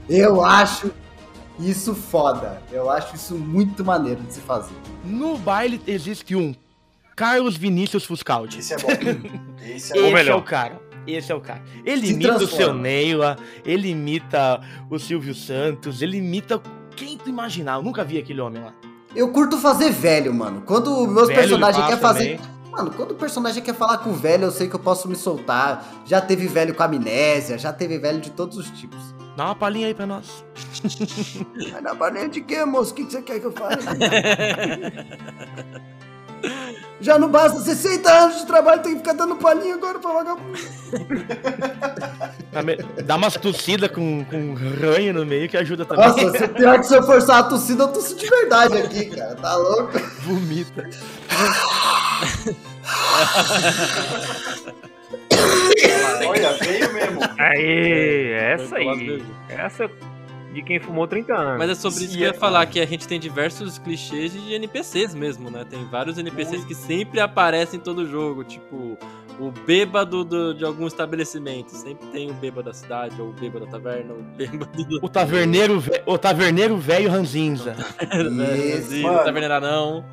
Eu 0.07 0.43
acho 0.43 0.91
isso 1.59 1.95
foda. 1.95 2.61
Eu 2.71 2.89
acho 2.89 3.15
isso 3.15 3.35
muito 3.35 3.83
maneiro 3.83 4.21
de 4.21 4.33
se 4.33 4.41
fazer. 4.41 4.75
No 5.03 5.37
baile 5.37 5.81
existe 5.87 6.35
um 6.35 6.53
Carlos 7.15 7.55
Vinícius 7.55 8.03
Fuscaldi. 8.03 8.59
Esse 8.59 8.73
é 8.73 8.77
bom. 8.77 8.87
Esse 9.63 9.97
é 9.97 10.11
Esse 10.11 10.29
é 10.29 10.35
o 10.35 10.41
cara. 10.41 10.79
Esse 11.05 11.31
é 11.31 11.35
o 11.35 11.41
cara. 11.41 11.61
Ele 11.85 12.07
Se 12.07 12.13
imita 12.13 12.35
o 12.35 12.37
transforma. 12.37 12.65
seu 12.65 12.73
Neila, 12.73 13.37
ele 13.65 13.89
imita 13.89 14.61
o 14.89 14.97
Silvio 14.97 15.35
Santos, 15.35 16.01
ele 16.01 16.17
imita 16.17 16.61
quem 16.95 17.17
tu 17.17 17.29
imaginar. 17.29 17.75
Eu 17.75 17.83
nunca 17.83 18.03
vi 18.03 18.17
aquele 18.17 18.41
homem 18.41 18.63
lá. 18.63 18.73
Eu 19.15 19.29
curto 19.31 19.57
fazer 19.57 19.91
velho, 19.91 20.33
mano. 20.33 20.63
Quando 20.65 21.05
meus 21.07 21.27
Velho 21.27 21.39
personagens 21.39 21.77
ele 21.77 21.87
querem 21.87 22.01
faz 22.01 22.17
fazer. 22.17 22.39
Mano, 22.71 22.91
quando 22.91 23.11
o 23.11 23.15
personagem 23.15 23.61
quer 23.61 23.75
falar 23.75 23.99
com 23.99 24.09
o 24.09 24.13
velho, 24.13 24.45
eu 24.45 24.51
sei 24.51 24.67
que 24.67 24.75
eu 24.75 24.79
posso 24.79 25.07
me 25.07 25.15
soltar. 25.15 25.87
Já 26.05 26.19
teve 26.19 26.47
velho 26.47 26.73
com 26.73 26.81
amnésia, 26.81 27.57
já 27.59 27.71
teve 27.71 27.99
velho 27.99 28.19
de 28.19 28.31
todos 28.31 28.57
os 28.57 28.69
tipos. 28.71 29.13
Dá 29.37 29.45
uma 29.45 29.55
palhinha 29.55 29.87
aí 29.87 29.93
pra 29.93 30.07
nós. 30.07 30.43
Mas 31.71 31.83
na 31.83 31.93
balinha 31.93 32.27
de 32.29 32.41
quê, 32.41 32.65
moço? 32.65 32.91
O 32.91 32.95
que 32.95 33.05
que 33.05 33.11
você 33.11 33.21
quer 33.21 33.39
que 33.39 33.45
eu 33.45 33.51
fale? 33.51 33.77
Já 37.01 37.17
não 37.19 37.29
basta 37.29 37.59
60 37.59 38.09
anos 38.09 38.37
de 38.39 38.45
trabalho, 38.45 38.81
tem 38.81 38.93
que 38.93 38.99
ficar 38.99 39.13
dando 39.13 39.35
palhinha 39.35 39.75
agora 39.75 39.99
pra 39.99 40.11
vagabundo. 40.13 40.57
Dá 42.51 42.61
me- 42.63 42.77
Dá 43.03 43.15
umas 43.15 43.35
tossidas 43.35 43.89
com, 43.91 44.23
com 44.25 44.53
ranho 44.81 45.13
no 45.13 45.25
meio 45.25 45.49
que 45.49 45.57
ajuda 45.57 45.85
também. 45.85 46.05
Nossa, 46.07 46.37
se- 46.37 46.47
pior 46.49 46.79
que 46.79 46.85
se 46.85 46.95
eu 46.95 47.03
forçar 47.03 47.39
a 47.39 47.43
tossida, 47.43 47.83
eu 47.83 47.87
tosso 47.89 48.15
de 48.15 48.29
verdade 48.29 48.77
aqui, 48.77 49.05
cara. 49.07 49.35
Tá 49.35 49.55
louco? 49.55 49.99
Vomita. 50.21 50.89
Olha, 56.27 56.53
veio 56.53 56.93
mesmo. 56.93 57.19
Aê, 57.37 58.31
essa 58.53 58.67
Foi 58.69 58.83
duas 58.83 58.97
aí. 58.99 59.23
Essa 59.49 59.89
de 60.53 60.61
quem 60.63 60.79
fumou 60.79 61.07
30 61.07 61.33
anos. 61.33 61.57
Mas 61.57 61.69
é 61.71 61.75
sobre 61.75 61.99
isso 62.03 62.11
Sim, 62.11 62.17
que 62.17 62.23
eu 62.23 62.27
ia 62.27 62.35
é 62.35 62.37
falar, 62.37 62.65
que 62.67 62.79
a 62.79 62.85
gente 62.85 63.07
tem 63.07 63.19
diversos 63.19 63.77
clichês 63.79 64.31
de 64.31 64.53
NPCs 64.53 65.13
mesmo, 65.15 65.49
né? 65.49 65.65
Tem 65.69 65.83
vários 65.85 66.17
NPCs 66.17 66.63
que 66.65 66.75
sempre 66.75 67.19
aparecem 67.19 67.79
em 67.79 67.83
todo 67.83 68.05
jogo, 68.07 68.43
tipo 68.43 68.97
o 69.39 69.49
bêbado 69.65 70.23
do- 70.23 70.53
de 70.53 70.63
algum 70.63 70.85
estabelecimento. 70.85 71.71
Sempre 71.71 72.05
tem 72.09 72.29
o 72.29 72.33
bêbado 72.35 72.67
da 72.69 72.73
cidade, 72.73 73.19
ou 73.19 73.29
o 73.29 73.33
bêbado 73.33 73.65
da 73.65 73.71
taverna, 73.71 74.13
ou 74.13 74.19
o 74.19 74.23
bêbado 74.23 74.83
do... 74.85 74.99
O 75.03 75.09
taverneiro, 75.09 75.79
ve- 75.79 76.03
o 76.05 76.17
taverneiro 76.19 76.77
velho 76.77 77.09
ranzinza. 77.09 77.75
Isso, 78.77 78.91
do 78.91 79.01
mano. 79.01 79.23
taverneira 79.23 79.59
não. 79.59 80.05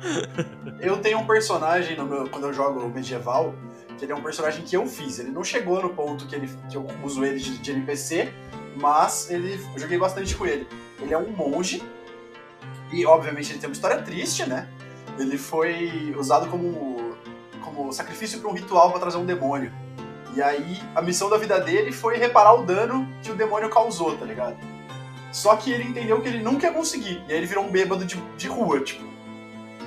Eu 0.79 0.97
tenho 0.97 1.19
um 1.19 1.25
personagem 1.27 1.95
no 1.95 2.05
meu, 2.05 2.27
quando 2.29 2.47
eu 2.47 2.53
jogo 2.53 2.89
medieval, 2.89 3.53
que 3.97 4.05
ele 4.05 4.11
é 4.11 4.15
um 4.15 4.23
personagem 4.23 4.63
que 4.63 4.75
eu 4.75 4.87
fiz. 4.87 5.19
Ele 5.19 5.29
não 5.29 5.43
chegou 5.43 5.79
no 5.81 5.89
ponto 5.89 6.25
que, 6.25 6.33
ele, 6.35 6.49
que 6.69 6.75
eu 6.75 6.87
uso 7.03 7.23
ele 7.23 7.39
de, 7.39 7.59
de 7.59 7.71
NPC, 7.71 8.33
mas 8.75 9.29
ele, 9.29 9.59
eu 9.73 9.79
joguei 9.79 9.97
bastante 9.97 10.35
com 10.35 10.45
ele. 10.45 10.67
Ele 10.99 11.13
é 11.13 11.17
um 11.17 11.31
monge, 11.31 11.83
e 12.91 13.05
obviamente 13.05 13.51
ele 13.51 13.59
tem 13.59 13.69
uma 13.69 13.73
história 13.73 14.01
triste, 14.01 14.47
né? 14.47 14.67
Ele 15.17 15.37
foi 15.37 16.13
usado 16.17 16.49
como, 16.49 17.15
como 17.63 17.91
sacrifício 17.93 18.39
para 18.39 18.49
um 18.49 18.53
ritual 18.53 18.91
para 18.91 18.99
trazer 18.99 19.17
um 19.17 19.25
demônio. 19.25 19.71
E 20.35 20.41
aí 20.41 20.81
a 20.95 21.01
missão 21.01 21.29
da 21.29 21.37
vida 21.37 21.59
dele 21.59 21.91
foi 21.91 22.17
reparar 22.17 22.53
o 22.53 22.65
dano 22.65 23.07
que 23.21 23.31
o 23.31 23.35
demônio 23.35 23.69
causou, 23.69 24.17
tá 24.17 24.25
ligado? 24.25 24.57
Só 25.31 25.55
que 25.55 25.71
ele 25.71 25.83
entendeu 25.83 26.21
que 26.21 26.27
ele 26.27 26.43
nunca 26.43 26.67
ia 26.67 26.73
conseguir. 26.73 27.23
E 27.27 27.31
aí 27.31 27.37
ele 27.37 27.45
virou 27.45 27.63
um 27.63 27.71
bêbado 27.71 28.03
de, 28.03 28.17
de 28.37 28.47
rua, 28.47 28.81
tipo. 28.81 29.09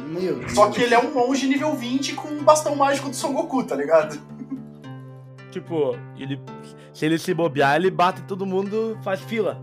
Meu 0.01 0.37
Deus. 0.37 0.53
Só 0.53 0.71
que 0.71 0.83
ele 0.83 0.95
é 0.95 0.99
um 0.99 1.13
monge 1.13 1.47
nível 1.47 1.75
20 1.75 2.15
com 2.15 2.29
um 2.29 2.43
bastão 2.43 2.75
mágico 2.77 3.09
do 3.09 3.17
Son 3.17 3.33
Goku, 3.33 3.65
tá 3.65 3.75
ligado? 3.75 4.19
Tipo, 5.55 5.97
ele, 6.19 6.41
se 6.93 7.07
ele 7.07 7.17
se 7.17 7.33
bobear, 7.33 7.77
ele 7.77 7.89
bate 7.93 8.23
todo 8.23 8.45
mundo, 8.45 8.99
faz 9.05 9.21
fila. 9.21 9.63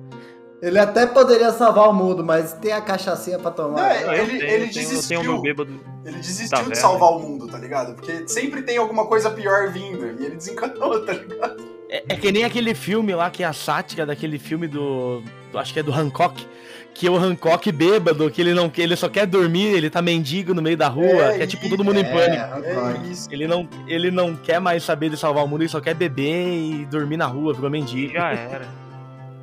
Ele 0.62 0.80
até 0.80 1.06
poderia 1.06 1.52
salvar 1.52 1.90
o 1.90 1.94
mundo, 1.94 2.24
mas 2.24 2.54
tem 2.54 2.72
a 2.72 2.80
cachaçinha 2.80 3.38
pra 3.38 3.52
tomar. 3.52 3.92
É, 3.94 4.22
ele, 4.22 4.40
tenho- 4.40 4.52
ele 4.52 4.66
desistiu. 4.68 5.20
tenho 5.20 5.34
meu 5.34 5.42
bêbado. 5.42 5.78
Ele 6.06 6.16
desistiu 6.18 6.70
de 6.70 6.78
salvar 6.78 7.10
o 7.12 7.20
mundo, 7.20 7.46
tá 7.48 7.58
ligado? 7.58 7.94
Porque 7.96 8.26
sempre 8.26 8.62
tem 8.62 8.78
alguma 8.78 9.06
coisa 9.06 9.30
pior 9.32 9.70
vindo. 9.70 10.06
E 10.22 10.26
ele 10.26 10.36
desencanou, 10.38 11.04
tá 11.06 11.12
ligado? 11.12 11.58
É, 11.90 12.04
é 12.08 12.16
que 12.16 12.32
nem 12.32 12.46
aquele 12.46 12.74
filme 12.74 13.14
lá, 13.14 13.30
que 13.30 13.44
é 13.44 13.48
a 13.48 13.52
sátira 13.54 14.06
daquele 14.06 14.40
filme 14.40 14.66
do- 14.66 15.22
acho 15.56 15.74
que 15.74 15.80
é 15.80 15.84
do 15.84 15.92
Hancock. 15.92 16.48
Que 16.94 17.08
é 17.08 17.10
o 17.10 17.16
Hancock 17.18 17.72
bêbado, 17.72 18.30
que 18.30 18.42
ele 18.42 18.54
não 18.54 18.70
que 18.70 18.82
ele 18.82 18.96
só 18.96 19.10
quer 19.10 19.26
dormir, 19.26 19.68
ele 19.74 19.90
tá 19.90 20.02
mendigo 20.02 20.54
no 20.54 20.62
meio 20.62 20.78
da 20.78 20.88
rua, 20.88 21.34
É, 21.34 21.38
que 21.38 21.44
é 21.44 21.48
tipo 21.48 21.68
todo 21.70 21.84
mundo 21.84 21.98
em 22.00 22.04
é, 22.06 22.12
pânico. 22.12 22.66
É. 22.68 23.34
Ele 23.34 23.48
não, 23.48 23.68
ele 23.88 24.12
não 24.12 24.36
quer 24.36 24.60
mais 24.60 24.84
saber 24.84 25.10
de 25.10 25.18
salvar 25.18 25.44
o 25.44 25.48
mundo, 25.48 25.62
ele 25.62 25.70
só 25.70 25.80
quer 25.82 25.96
beber 25.96 26.48
e 26.54 26.86
dormir 26.86 27.18
na 27.18 27.26
rua, 27.26 27.54
virou 27.54 27.70
E 27.70 27.72
mendigo. 27.72 28.14
já 28.14 28.32
era. 28.34 28.68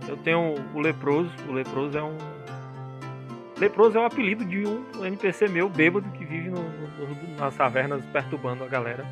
Eu 0.07 0.17
tenho 0.19 0.55
o 0.75 0.81
leproso. 0.81 1.31
O 1.49 1.53
leproso 1.53 1.99
é 1.99 2.03
um. 2.03 2.17
Leproso 3.59 3.99
é 3.99 4.01
o 4.01 4.05
apelido 4.05 4.45
de 4.45 4.65
um 4.67 5.05
NPC 5.05 5.49
meu 5.49 5.69
bêbado 5.69 6.09
que 6.11 6.25
vive 6.25 6.49
no- 6.51 6.63
no- 6.63 7.37
nas 7.39 7.55
tavernas 7.57 8.03
perturbando 8.13 8.63
a 8.63 8.69
galera. 8.69 9.05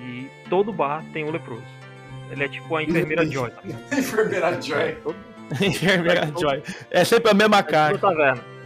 E 0.00 0.26
todo 0.50 0.72
bar 0.72 1.04
tem 1.12 1.24
um 1.24 1.30
leproso. 1.30 1.62
Ele 2.30 2.42
é 2.44 2.48
tipo 2.48 2.74
a 2.74 2.82
enfermeira 2.84 3.24
Joy. 3.24 3.50
tá? 3.50 3.62
Enfermeira 3.96 4.60
Joy. 4.60 4.92
Todo- 5.04 5.16
Enfermeira 5.60 6.32
Joy. 6.38 6.62
É 6.90 7.04
sempre 7.04 7.30
a 7.30 7.34
mesma 7.34 7.62
cara. 7.62 7.98
toda 7.98 8.57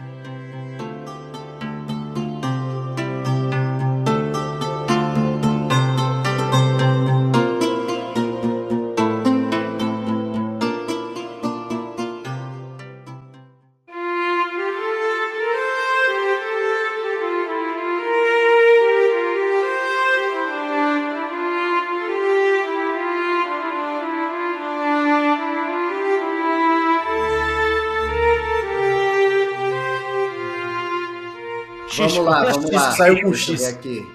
Vamos 32.09 32.25
lá, 32.27 32.45
vamos 32.45 32.71
lá. 32.71 32.89
X, 32.89 32.97
saiu 32.97 33.23
com 33.23 33.35
X. 33.35 33.65
aqui. 33.65 34.07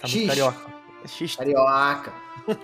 Tá 0.00 0.08
X. 0.08 0.26
carioca. 0.26 0.72
X. 1.06 1.36
Carioca. 1.36 2.12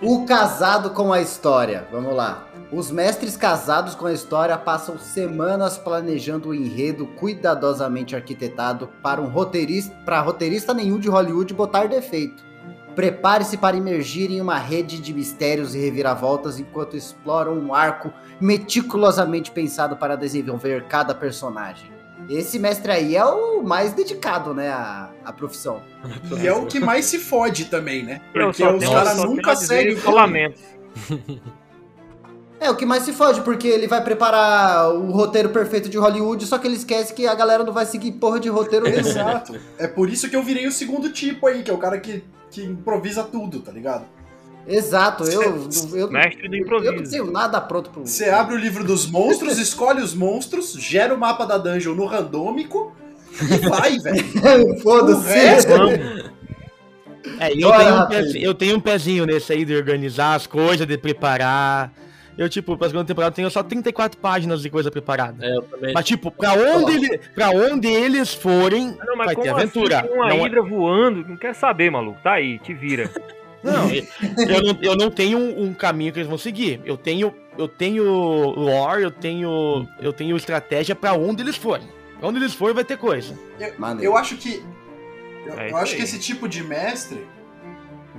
O 0.01 0.25
casado 0.25 0.89
com 0.89 1.13
a 1.13 1.21
história. 1.21 1.87
Vamos 1.91 2.13
lá. 2.13 2.47
Os 2.71 2.91
mestres 2.91 3.37
casados 3.37 3.95
com 3.95 4.05
a 4.05 4.13
história 4.13 4.57
passam 4.57 4.99
semanas 4.99 5.77
planejando 5.77 6.49
o 6.49 6.53
enredo 6.53 7.07
cuidadosamente 7.07 8.15
arquitetado 8.15 8.89
para 9.01 9.21
um 9.21 9.29
roteirista, 9.29 9.95
para 10.05 10.19
roteirista 10.19 10.73
nenhum 10.73 10.99
de 10.99 11.07
Hollywood 11.07 11.53
botar 11.53 11.87
defeito. 11.87 12.43
Prepare-se 12.93 13.55
para 13.55 13.77
imergir 13.77 14.29
em 14.29 14.41
uma 14.41 14.57
rede 14.57 14.99
de 14.99 15.13
mistérios 15.13 15.73
e 15.73 15.79
reviravoltas 15.79 16.59
enquanto 16.59 16.97
exploram 16.97 17.57
um 17.57 17.73
arco 17.73 18.11
meticulosamente 18.41 19.51
pensado 19.51 19.95
para 19.95 20.17
desenvolver 20.17 20.87
cada 20.87 21.15
personagem. 21.15 21.98
Esse 22.29 22.59
mestre 22.59 22.91
aí 22.91 23.15
é 23.15 23.25
o 23.25 23.63
mais 23.63 23.93
dedicado, 23.93 24.53
né, 24.53 24.69
à, 24.69 25.09
à 25.25 25.33
profissão. 25.33 25.81
E 26.39 26.47
é 26.47 26.53
o 26.53 26.67
que 26.67 26.79
mais 26.79 27.05
se 27.05 27.17
fode 27.17 27.65
também, 27.65 28.03
né? 28.03 28.21
Porque 28.31 28.63
os 28.63 28.87
caras 28.87 29.17
nunca 29.17 29.55
seguem 29.55 29.95
o 29.95 29.97
isolamento. 29.97 30.61
É, 32.59 32.69
o 32.69 32.75
que 32.75 32.85
mais 32.85 33.03
se 33.03 33.13
fode, 33.13 33.39
porque 33.41 33.67
ele 33.67 33.87
vai 33.87 34.03
preparar 34.03 34.93
o 34.93 35.11
roteiro 35.11 35.49
perfeito 35.49 35.87
de 35.87 35.97
Hollywood, 35.97 36.45
só 36.45 36.57
que 36.57 36.67
ele 36.67 36.75
esquece 36.75 37.13
que 37.13 37.25
a 37.25 37.33
galera 37.33 37.63
não 37.63 37.71
vai 37.71 37.85
seguir 37.85 38.11
porra 38.11 38.37
de 38.37 38.49
roteiro 38.49 38.85
nenhum. 38.85 38.99
Exato. 38.99 39.57
É 39.77 39.87
por 39.87 40.09
isso 40.09 40.29
que 40.29 40.35
eu 40.35 40.43
virei 40.43 40.67
o 40.67 40.71
segundo 40.71 41.09
tipo 41.09 41.47
aí, 41.47 41.63
que 41.63 41.71
é 41.71 41.73
o 41.73 41.77
cara 41.77 41.97
que, 41.99 42.21
que 42.51 42.61
improvisa 42.61 43.23
tudo, 43.23 43.61
tá 43.61 43.71
ligado? 43.71 44.05
Exato, 44.69 45.23
eu, 45.23 45.67
eu, 45.95 46.11
Mestre 46.11 46.47
do 46.47 46.55
eu 46.55 46.59
não 46.65 46.77
improviso. 46.79 47.11
tenho 47.11 47.31
nada 47.31 47.59
pronto 47.59 47.89
pro. 47.89 48.05
Você 48.05 48.29
abre 48.29 48.55
o 48.55 48.57
livro 48.57 48.83
dos 48.83 49.09
monstros, 49.09 49.57
escolhe 49.59 50.01
os 50.01 50.13
monstros, 50.13 50.73
gera 50.73 51.13
o 51.13 51.17
mapa 51.17 51.45
da 51.45 51.57
dungeon 51.57 51.95
no 51.95 52.05
randômico 52.05 52.95
e 53.41 53.67
vai, 53.67 53.97
velho. 53.99 54.79
Foda-se. 54.81 56.29
É, 57.37 57.51
eu, 57.53 57.69
Bora, 57.69 57.83
tenho 57.83 57.95
um 58.03 58.07
pezinho, 58.07 58.45
eu 58.45 58.53
tenho 58.53 58.77
um 58.77 58.79
pezinho 58.79 59.25
nesse 59.25 59.51
aí 59.53 59.63
de 59.65 59.75
organizar 59.75 60.35
as 60.35 60.47
coisas, 60.47 60.85
de 60.87 60.97
preparar. 60.97 61.91
Eu, 62.37 62.47
tipo, 62.49 62.77
pra 62.77 62.87
segunda 62.87 63.05
temporada 63.05 63.31
eu 63.31 63.35
tenho 63.35 63.49
só 63.51 63.61
34 63.61 64.19
páginas 64.19 64.61
de 64.61 64.69
coisa 64.69 64.89
preparada. 64.89 65.45
É, 65.45 65.55
eu 65.57 65.61
também. 65.63 65.93
Mas, 65.93 66.05
tipo, 66.05 66.31
pra 66.31 66.53
onde, 66.53 66.93
ele, 66.93 67.17
pra 67.35 67.49
onde 67.49 67.87
eles 67.87 68.33
forem, 68.33 68.97
Não, 69.05 69.15
mas 69.17 69.27
vai 69.27 69.35
como 69.35 69.45
ter 69.47 69.49
aventura. 69.53 69.99
assim, 69.99 70.09
uma 70.13 70.29
Não 70.29 70.35
é- 70.37 70.45
hidra 70.47 70.61
voando, 70.61 71.27
não 71.27 71.35
quer 71.37 71.53
saber, 71.53 71.89
maluco. 71.91 72.17
Tá 72.23 72.33
aí, 72.33 72.57
te 72.59 72.73
vira. 72.73 73.09
Não, 73.63 73.89
eu 74.47 74.61
não, 74.63 74.77
eu 74.81 74.95
não 74.95 75.09
tenho 75.11 75.37
um, 75.37 75.63
um 75.65 75.73
caminho 75.73 76.11
que 76.13 76.19
eles 76.19 76.29
vão 76.29 76.37
seguir. 76.37 76.81
Eu 76.85 76.97
tenho, 76.97 77.33
eu 77.57 77.67
tenho 77.67 78.03
lore, 78.03 79.03
eu 79.03 79.11
tenho, 79.11 79.87
eu 79.99 80.13
tenho 80.13 80.35
estratégia 80.37 80.95
pra 80.95 81.13
onde 81.13 81.41
eles 81.43 81.55
forem. 81.55 81.87
Pra 82.19 82.29
onde 82.29 82.39
eles 82.39 82.53
forem 82.53 82.75
vai 82.75 82.83
ter 82.83 82.97
coisa. 82.97 83.37
Maneiro. 83.77 84.11
Eu 84.11 84.17
acho 84.17 84.35
que. 84.37 84.63
Eu, 85.45 85.59
É 85.59 85.71
eu 85.71 85.77
acho 85.77 85.95
que 85.95 86.01
esse 86.01 86.19
tipo 86.19 86.47
de 86.47 86.63
mestre. 86.63 87.25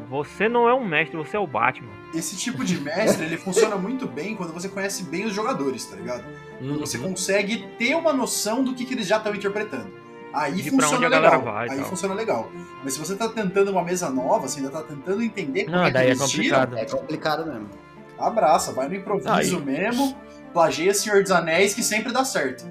Você 0.09 0.49
não 0.49 0.69
é 0.69 0.75
um 0.75 0.85
mestre, 0.85 1.17
você 1.17 1.37
é 1.37 1.39
o 1.41 1.47
Batman. 1.47 1.89
Esse 2.15 2.37
tipo 2.37 2.65
de 2.65 2.81
mestre, 2.81 3.25
ele 3.27 3.37
funciona 3.37 3.77
muito 3.77 4.09
bem 4.09 4.35
quando 4.35 4.53
você 4.53 4.69
conhece 4.69 5.05
bem 5.05 5.25
os 5.25 5.33
jogadores, 5.33 5.85
tá 5.85 5.95
ligado? 5.95 6.25
Quando 6.59 6.71
Uhum. 6.73 6.79
você 6.79 6.99
consegue 6.99 7.65
ter 7.79 7.95
uma 7.95 8.13
noção 8.13 8.65
do 8.65 8.75
que, 8.75 8.85
que 8.85 8.95
eles 8.95 9.07
já 9.07 9.19
estão 9.19 9.33
interpretando. 9.35 9.93
Aí 10.33 10.63
De 10.63 10.71
pra 10.71 10.87
funciona 10.87 11.09
legal. 11.09 11.43
vai 11.43 11.69
aí 11.71 11.77
tal. 11.79 11.85
funciona 11.87 12.15
legal. 12.15 12.51
Mas 12.85 12.93
se 12.95 12.99
você 13.01 13.17
tá 13.17 13.29
tentando 13.29 13.71
uma 13.73 13.83
mesa 13.83 14.09
nova, 14.11 14.47
você 14.49 14.61
ainda 14.61 14.71
tá 14.71 14.83
tentando 14.83 15.23
entender 15.23 15.65
como 15.65 15.77
Não, 15.77 15.85
é 15.85 15.87
que 15.89 15.93
daí 15.95 16.11
é 16.11 16.15
tiram, 16.15 16.27
complicado. 16.27 16.79
É 16.79 16.85
complicado 16.85 17.47
mesmo. 17.47 17.69
abraça, 18.19 18.73
vai 18.73 18.89
no 18.89 18.95
improviso 18.95 19.29
Aí. 19.59 19.65
mesmo, 19.65 20.17
plageia 20.53 20.95
Senhor 20.95 21.23
dos 21.23 21.33
Anéis 21.33 21.75
que 21.75 21.83
sempre 21.83 22.13
dá 22.13 22.25
certo. 22.25 22.65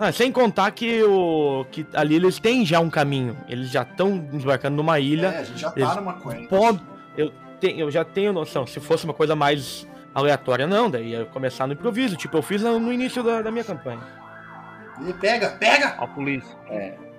Ah, 0.00 0.10
sem 0.10 0.32
contar 0.32 0.72
que, 0.72 1.04
o, 1.04 1.64
que 1.70 1.86
ali 1.94 2.16
eles 2.16 2.40
têm 2.40 2.66
já 2.66 2.80
um 2.80 2.90
caminho. 2.90 3.36
Eles 3.48 3.70
já 3.70 3.82
estão 3.82 4.18
desembarcando 4.18 4.76
numa 4.76 4.98
ilha. 4.98 5.28
É, 5.28 5.38
a 5.38 5.44
gente 5.44 5.60
já 5.60 5.70
tá 5.70 5.80
eles 5.80 5.94
numa 5.96 6.14
coisa. 6.14 6.48
Pode, 6.48 6.80
eu, 7.16 7.30
tenho, 7.60 7.78
eu 7.80 7.90
já 7.92 8.04
tenho 8.04 8.32
noção. 8.32 8.66
Se 8.66 8.80
fosse 8.80 9.04
uma 9.04 9.14
coisa 9.14 9.36
mais 9.36 9.86
aleatória, 10.12 10.66
não. 10.66 10.90
Daí 10.90 11.10
ia 11.10 11.24
começar 11.26 11.68
no 11.68 11.74
improviso. 11.74 12.16
Tipo, 12.16 12.38
eu 12.38 12.42
fiz 12.42 12.62
no 12.62 12.80
no 12.80 12.92
início 12.92 13.22
da, 13.22 13.42
da 13.42 13.50
minha 13.52 13.62
campanha. 13.62 14.00
E 15.00 15.12
pega, 15.14 15.50
pega! 15.50 15.88
A 15.98 16.06
polícia. 16.06 16.56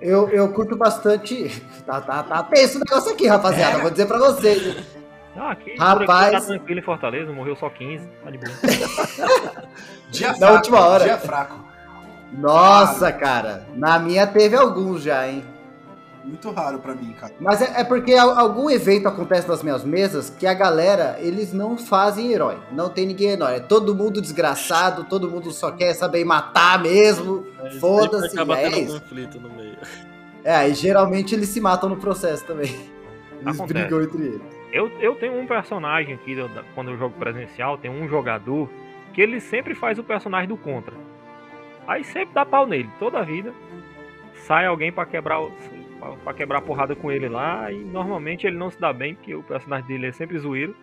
Eu, 0.02 0.30
eu 0.30 0.52
curto 0.54 0.76
bastante. 0.76 1.50
Tá, 1.88 2.02
tá, 2.02 2.22
tá 2.22 2.44
tenso 2.44 2.76
o 2.78 2.82
negócio 2.82 3.14
aqui, 3.14 3.28
rapaziada. 3.28 3.78
Vou 3.80 3.90
dizer 3.90 4.08
pra 4.08 4.18
vocês. 4.18 4.76
Ah, 5.38 5.52
aqui, 5.52 5.74
Rapaz. 5.78 6.34
aqui 6.34 6.42
tá 6.42 6.42
tranquilo 6.48 6.80
em 6.82 6.84
Fortaleza, 6.84 7.32
morreu 7.32 7.56
só 7.56 7.70
15, 7.70 8.06
tá 8.24 8.30
de 8.30 8.38
boa. 8.40 8.52
Dia 10.12 10.28
Na 10.34 10.38
fraco, 10.38 10.54
última 10.56 10.80
hora. 10.86 11.04
Dia 11.06 11.18
fraco. 11.18 11.64
Nossa, 12.34 13.10
cara. 13.14 13.66
Na 13.74 13.98
minha 14.00 14.28
teve 14.28 14.58
alguns 14.58 15.04
já, 15.04 15.26
hein? 15.30 15.46
Muito 16.28 16.52
raro 16.52 16.80
pra 16.80 16.94
mim, 16.94 17.14
cara. 17.14 17.34
Mas 17.40 17.62
é, 17.62 17.80
é 17.82 17.84
porque 17.86 18.14
al- 18.14 18.38
algum 18.38 18.70
evento 18.70 19.08
acontece 19.08 19.48
nas 19.48 19.64
minhas 19.64 19.84
mesas 19.86 20.30
que 20.30 20.46
a 20.46 20.54
galera, 20.54 21.16
eles 21.20 21.54
não 21.54 21.78
fazem 21.78 22.34
herói. 22.34 22.58
Não 22.72 22.90
tem 22.90 23.06
ninguém 23.06 23.30
herói. 23.30 23.56
É 23.56 23.60
todo 23.62 23.96
mundo 23.96 24.22
desgraçado, 24.22 25.06
todo 25.06 25.30
mundo 25.30 25.52
só 25.52 25.72
quer 25.72 25.94
saber 25.94 26.26
matar 26.26 26.82
mesmo. 26.82 27.48
Mas 27.64 27.76
Foda-se, 27.78 28.36
acaba 28.36 28.58
é 28.60 28.70
tendo 28.70 28.78
isso. 28.80 29.02
conflito 29.02 29.40
no 29.40 29.50
meio. 29.50 29.78
É, 30.44 30.68
e 30.70 30.74
geralmente 30.74 31.34
eles 31.34 31.48
se 31.50 31.62
matam 31.62 31.88
no 31.90 31.96
processo 31.98 32.44
também. 32.46 32.68
Eles 33.40 33.56
Acontece. 33.56 33.74
brigam 33.88 34.02
entre 34.02 34.24
eles. 34.24 34.42
Eu, 34.74 34.88
eu 35.00 35.14
tenho 35.14 35.40
um 35.40 35.46
personagem 35.46 36.16
aqui, 36.16 36.36
quando 36.74 36.90
eu 36.90 36.98
jogo 36.98 37.14
presencial, 37.20 37.78
tem 37.78 37.90
um 37.92 38.08
jogador 38.10 38.68
que 39.14 39.22
ele 39.22 39.40
sempre 39.40 39.76
faz 39.76 40.00
o 40.00 40.04
personagem 40.04 40.48
do 40.50 40.58
contra. 40.58 40.94
Aí 41.88 42.04
sempre 42.04 42.34
dá 42.34 42.44
pau 42.44 42.66
nele, 42.66 42.90
toda 42.98 43.20
a 43.20 43.24
vida. 43.24 43.54
Sai 44.48 44.66
alguém 44.66 44.92
pra 44.92 45.06
quebrar 45.06 45.40
pra 46.24 46.34
quebrar 46.34 46.60
a 46.60 46.62
porrada 46.62 46.96
com 46.96 47.12
ele 47.12 47.28
lá 47.28 47.72
e 47.72 47.84
normalmente 47.84 48.46
ele 48.48 48.58
não 48.58 48.70
se 48.72 48.80
dá 48.80 48.94
bem, 48.94 49.16
porque 49.16 49.34
o 49.36 49.44
personagem 49.44 49.88
dele 49.88 50.08
é 50.08 50.12
sempre 50.12 50.38
zoeiro. 50.40 50.76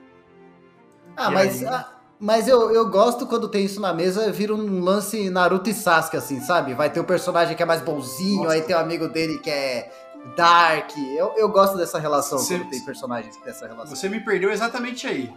Ah, 1.17 1.31
E 1.31 1.35
mas, 1.35 1.63
aí? 1.63 1.69
ah, 1.69 1.89
mas 2.21 2.49
eu, 2.49 2.71
eu 2.73 2.89
gosto 2.91 3.27
quando 3.27 3.49
tem 3.49 3.65
isso 3.65 3.81
na 3.81 3.93
mesa, 3.95 4.31
vira 4.33 4.55
um 4.55 4.81
lance 4.83 5.31
Naruto 5.31 5.71
e 5.71 5.75
Sasuke, 5.75 6.17
assim, 6.17 6.41
sabe? 6.41 6.75
Vai 6.75 6.91
ter 6.91 7.01
o 7.01 7.05
personagem 7.05 7.57
que 7.57 7.63
é 7.63 7.67
mais 7.67 7.81
bonzinho, 7.81 8.43
Nossa. 8.45 8.55
aí 8.55 8.63
tem 8.63 8.75
o 8.75 8.79
amigo 8.79 9.09
dele 9.09 9.39
que 9.39 9.51
é 9.51 9.91
dark. 10.37 10.91
Eu, 11.17 11.35
eu 11.37 11.49
gosto 11.49 11.77
dessa 11.77 11.99
relação, 11.99 12.39
Você- 12.39 12.59
quando 12.59 12.71
tem 12.71 12.81
personagens 12.85 13.37
dessa 13.45 13.67
relação. 13.67 13.95
Você 13.95 14.09
me 14.09 14.21
perdeu 14.21 14.51
exatamente 14.51 15.07
aí. 15.07 15.33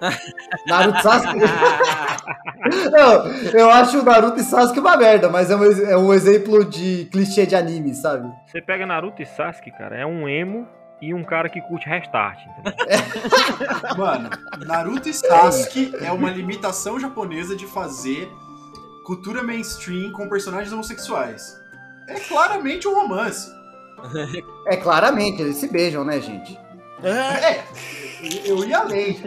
Naruto 0.66 0.98
e 0.98 1.02
Sasuke? 1.02 1.38
Não, 2.90 3.26
eu 3.52 3.70
acho 3.70 4.00
o 4.00 4.02
Naruto 4.02 4.40
e 4.40 4.44
Sasuke 4.44 4.80
uma 4.80 4.96
merda, 4.96 5.28
mas 5.28 5.50
é 5.50 5.56
um, 5.56 5.64
é 5.64 5.96
um 5.96 6.12
exemplo 6.12 6.64
de 6.64 7.08
clichê 7.10 7.46
de 7.46 7.56
anime, 7.56 7.94
sabe? 7.94 8.30
Você 8.46 8.60
pega 8.60 8.86
Naruto 8.86 9.22
e 9.22 9.26
Sasuke, 9.26 9.70
cara, 9.70 9.96
é 9.96 10.06
um 10.06 10.28
emo 10.28 10.66
e 11.00 11.14
um 11.14 11.24
cara 11.24 11.48
que 11.48 11.60
curte 11.60 11.88
restart. 11.88 12.38
Entendeu? 12.46 12.72
Mano, 13.96 14.30
Naruto 14.66 15.08
e 15.08 15.14
Sasuke 15.14 15.92
é 16.00 16.12
uma 16.12 16.30
limitação 16.30 16.98
japonesa 16.98 17.56
de 17.56 17.66
fazer 17.66 18.28
cultura 19.04 19.42
mainstream 19.42 20.12
com 20.12 20.28
personagens 20.28 20.72
homossexuais. 20.72 21.56
É 22.08 22.14
claramente 22.20 22.86
um 22.86 22.94
romance. 22.94 23.50
É 24.66 24.76
claramente, 24.76 25.42
eles 25.42 25.56
se 25.56 25.68
beijam, 25.68 26.04
né, 26.04 26.20
gente? 26.20 26.58
É, 27.02 27.50
É, 27.52 27.64
eu 28.44 28.64
ia 28.64 28.78
além. 28.78 29.20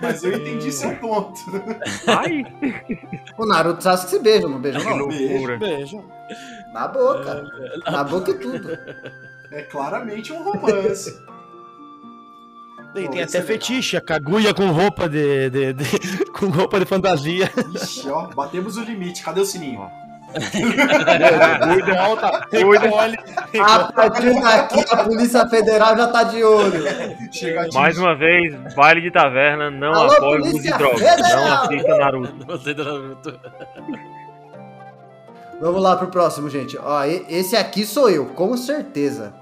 Mas 0.00 0.22
eu 0.22 0.32
entendi 0.34 0.70
seu 0.70 0.94
ponto. 0.96 1.40
Ai, 2.06 2.44
O 3.38 3.46
Naruto 3.46 3.82
Sasuke 3.82 4.10
se 4.10 4.18
beijam, 4.20 4.50
não 4.50 4.60
beijam 4.60 4.80
que 4.82 4.88
não? 4.88 4.98
loucura. 5.06 5.56
beijo. 5.56 6.04
Na 6.72 6.86
boca. 6.88 7.44
Na 7.90 8.04
boca 8.04 8.30
e 8.30 8.34
tudo. 8.34 8.78
É 9.50 9.62
claramente 9.62 10.32
um 10.32 10.42
romance. 10.42 11.10
E 12.94 13.02
Pô, 13.04 13.10
tem 13.10 13.20
isso 13.22 13.36
até 13.36 13.38
é 13.38 13.40
legal. 13.40 13.46
fetiche, 13.46 13.96
a 13.96 14.00
Kaguya 14.00 14.52
com 14.54 14.66
roupa 14.70 15.08
de, 15.08 15.50
de- 15.50 15.72
de- 15.72 16.24
com 16.32 16.46
roupa 16.48 16.78
de 16.78 16.84
fantasia. 16.86 17.50
Ixi, 17.74 18.08
ó, 18.10 18.28
batemos 18.28 18.76
o 18.76 18.82
limite. 18.82 19.22
Cadê 19.22 19.40
o 19.40 19.44
sininho? 19.44 19.78
Volta, 19.78 19.94
Cuida. 22.50 22.80
recolhe. 22.80 23.16
A 23.60 23.92
partir 23.92 24.40
daqui, 24.40 24.84
a 24.90 25.04
Polícia 25.04 25.48
Federal 25.48 25.96
já 25.96 26.08
tá 26.08 26.24
de 26.24 26.44
olho. 26.44 26.84
Mais 27.72 27.96
uma 27.98 28.14
vez, 28.14 28.54
baile 28.74 29.00
de 29.00 29.10
taverna, 29.10 29.70
não 29.70 29.92
Alô, 29.92 30.12
apoia 30.12 30.40
o 30.40 30.46
uso 30.46 30.62
de 30.62 30.70
drogas. 30.70 31.00
Federal! 31.00 31.44
Não 31.44 31.62
assista 31.64 31.96
Naruto. 31.96 32.46
Você 32.46 32.74
do 32.74 32.84
Naruto. 32.84 33.40
Vamos 35.60 35.82
lá 35.82 35.96
pro 35.96 36.08
próximo, 36.08 36.48
gente. 36.48 36.78
Ó, 36.78 37.04
esse 37.28 37.56
aqui 37.56 37.84
sou 37.84 38.08
eu, 38.08 38.26
com 38.26 38.56
certeza. 38.56 39.34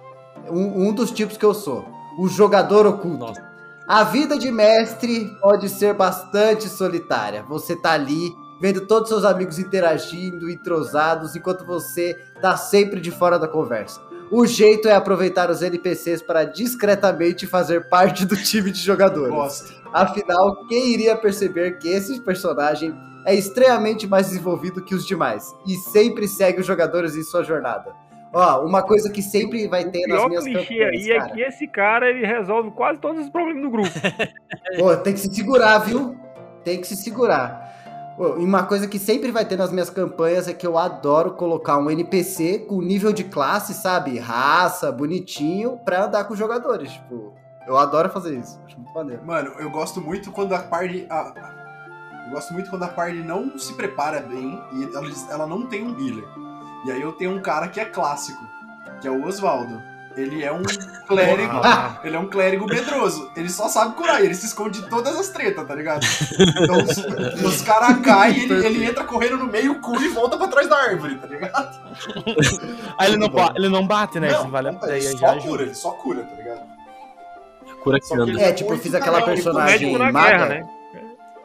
Um, 0.48 0.88
um 0.88 0.92
dos 0.92 1.10
tipos 1.10 1.36
que 1.36 1.44
eu 1.44 1.52
sou. 1.52 1.84
O 2.18 2.28
jogador 2.28 2.86
oculto. 2.86 3.18
Nossa. 3.18 3.46
A 3.86 4.02
vida 4.02 4.36
de 4.38 4.50
mestre 4.50 5.30
pode 5.40 5.68
ser 5.68 5.94
bastante 5.94 6.68
solitária. 6.68 7.44
Você 7.44 7.76
tá 7.76 7.92
ali, 7.92 8.32
vendo 8.60 8.86
todos 8.86 9.08
seus 9.08 9.24
amigos 9.24 9.58
interagindo, 9.58 10.50
entrosados, 10.50 11.36
enquanto 11.36 11.64
você 11.64 12.14
tá 12.40 12.56
sempre 12.56 13.00
de 13.00 13.10
fora 13.10 13.38
da 13.38 13.48
conversa. 13.48 14.00
O 14.30 14.44
jeito 14.44 14.88
é 14.88 14.94
aproveitar 14.94 15.50
os 15.50 15.62
NPCs 15.62 16.20
para 16.20 16.44
discretamente 16.44 17.46
fazer 17.46 17.88
parte 17.88 18.26
do 18.26 18.36
time 18.36 18.72
de 18.72 18.80
jogadores. 18.80 19.32
Gosto. 19.32 19.82
Afinal, 19.92 20.66
quem 20.66 20.88
iria 20.88 21.16
perceber 21.16 21.78
que 21.78 21.88
esse 21.88 22.20
personagem 22.20 22.92
é 23.24 23.34
extremamente 23.34 24.06
mais 24.06 24.28
desenvolvido 24.28 24.84
que 24.84 24.94
os 24.94 25.06
demais 25.06 25.54
e 25.66 25.74
sempre 25.76 26.26
segue 26.26 26.60
os 26.60 26.66
jogadores 26.66 27.14
em 27.14 27.22
sua 27.22 27.44
jornada? 27.44 27.94
Ó, 28.32 28.66
uma 28.66 28.82
coisa 28.82 29.10
que 29.10 29.22
sempre 29.22 29.66
vai 29.68 29.84
ter 29.84 30.06
nas 30.08 30.26
minhas 30.26 30.44
clichê 30.44 30.82
aí 30.82 31.10
é 31.10 31.18
cara. 31.18 31.30
que 31.32 31.40
esse 31.40 31.66
cara 31.68 32.10
ele 32.10 32.26
resolve 32.26 32.70
quase 32.72 33.00
todos 33.00 33.24
os 33.24 33.30
problemas 33.30 33.62
do 33.62 33.70
grupo. 33.70 33.88
Pô, 34.76 34.94
tem 34.96 35.14
que 35.14 35.20
se 35.20 35.34
segurar, 35.34 35.78
viu? 35.78 36.16
Tem 36.64 36.80
que 36.80 36.86
se 36.86 36.96
segurar. 36.96 37.65
Uma 38.18 38.64
coisa 38.64 38.86
que 38.88 38.98
sempre 38.98 39.30
vai 39.30 39.44
ter 39.44 39.56
nas 39.56 39.70
minhas 39.70 39.90
campanhas 39.90 40.48
é 40.48 40.54
que 40.54 40.66
eu 40.66 40.78
adoro 40.78 41.32
colocar 41.32 41.76
um 41.78 41.90
NPC 41.90 42.60
com 42.60 42.80
nível 42.80 43.12
de 43.12 43.24
classe, 43.24 43.74
sabe? 43.74 44.18
Raça, 44.18 44.90
bonitinho, 44.90 45.78
pra 45.84 46.04
andar 46.04 46.24
com 46.24 46.32
os 46.32 46.38
jogadores. 46.38 46.92
Tipo, 46.92 47.34
eu 47.66 47.76
adoro 47.76 48.08
fazer 48.08 48.38
isso. 48.38 48.58
Acho 48.64 48.76
muito 48.78 48.94
maneiro. 48.94 49.24
Mano, 49.24 49.50
eu 49.58 49.70
gosto 49.70 50.00
muito 50.00 50.30
quando 50.32 50.54
a 50.54 50.58
party. 50.60 51.06
a- 51.10 51.32
eu 52.26 52.32
gosto 52.32 52.54
muito 52.54 52.70
quando 52.70 52.84
a 52.84 52.88
party 52.88 53.18
não 53.18 53.58
se 53.58 53.74
prepara 53.74 54.20
bem 54.20 54.60
e 54.72 54.84
ela, 54.96 55.06
ela 55.30 55.46
não 55.46 55.66
tem 55.66 55.86
um 55.86 55.90
healer. 56.00 56.24
E 56.86 56.90
aí 56.92 57.00
eu 57.02 57.12
tenho 57.12 57.32
um 57.36 57.42
cara 57.42 57.68
que 57.68 57.78
é 57.78 57.84
clássico, 57.84 58.42
que 59.00 59.06
é 59.06 59.10
o 59.10 59.24
Oswaldo. 59.26 59.80
Ele 60.16 60.42
é 60.42 60.50
um 60.50 60.62
clérigo. 61.06 61.60
Ele 62.02 62.16
é 62.16 62.18
um 62.18 62.26
clérigo 62.26 62.66
medroso. 62.66 63.30
Ele 63.36 63.50
só 63.50 63.68
sabe 63.68 63.94
curar. 63.94 64.24
Ele 64.24 64.34
se 64.34 64.46
esconde 64.46 64.80
de 64.80 64.88
todas 64.88 65.14
as 65.18 65.28
tretas, 65.28 65.66
tá 65.66 65.74
ligado? 65.74 66.04
Então 66.62 66.76
os, 66.82 67.44
os 67.44 67.62
caras 67.62 68.00
caem, 68.00 68.44
ele, 68.44 68.66
ele 68.66 68.84
entra 68.86 69.04
correndo 69.04 69.36
no 69.36 69.46
meio, 69.46 69.78
cura 69.80 70.00
e 70.02 70.08
volta 70.08 70.38
pra 70.38 70.48
trás 70.48 70.68
da 70.68 70.76
árvore, 70.76 71.16
tá 71.16 71.26
ligado? 71.26 71.78
Aí 72.98 73.08
ele 73.12 73.18
não, 73.18 73.30
ele 73.54 73.68
não 73.68 73.86
bate, 73.86 74.18
né? 74.18 74.32
Não, 74.32 74.48
vale 74.50 74.68
a 74.68 74.72
não, 74.72 74.80
pena. 74.80 74.96
ele 74.96 75.02
só 75.18 75.26
ajuda. 75.26 75.48
cura, 75.48 75.62
ele 75.64 75.74
só 75.74 75.90
cura, 75.92 76.22
tá 76.22 76.34
ligado? 76.36 76.60
Cura 77.82 78.00
que 78.00 78.14
anda. 78.14 78.40
É, 78.42 78.52
tipo, 78.52 78.72
eu 78.72 78.78
fiz 78.78 78.94
aquela 78.94 79.18
Tipo, 79.18 79.30
personagem 79.32 79.98
maga. 79.98 80.20
guerra, 80.28 80.46
né? 80.46 80.68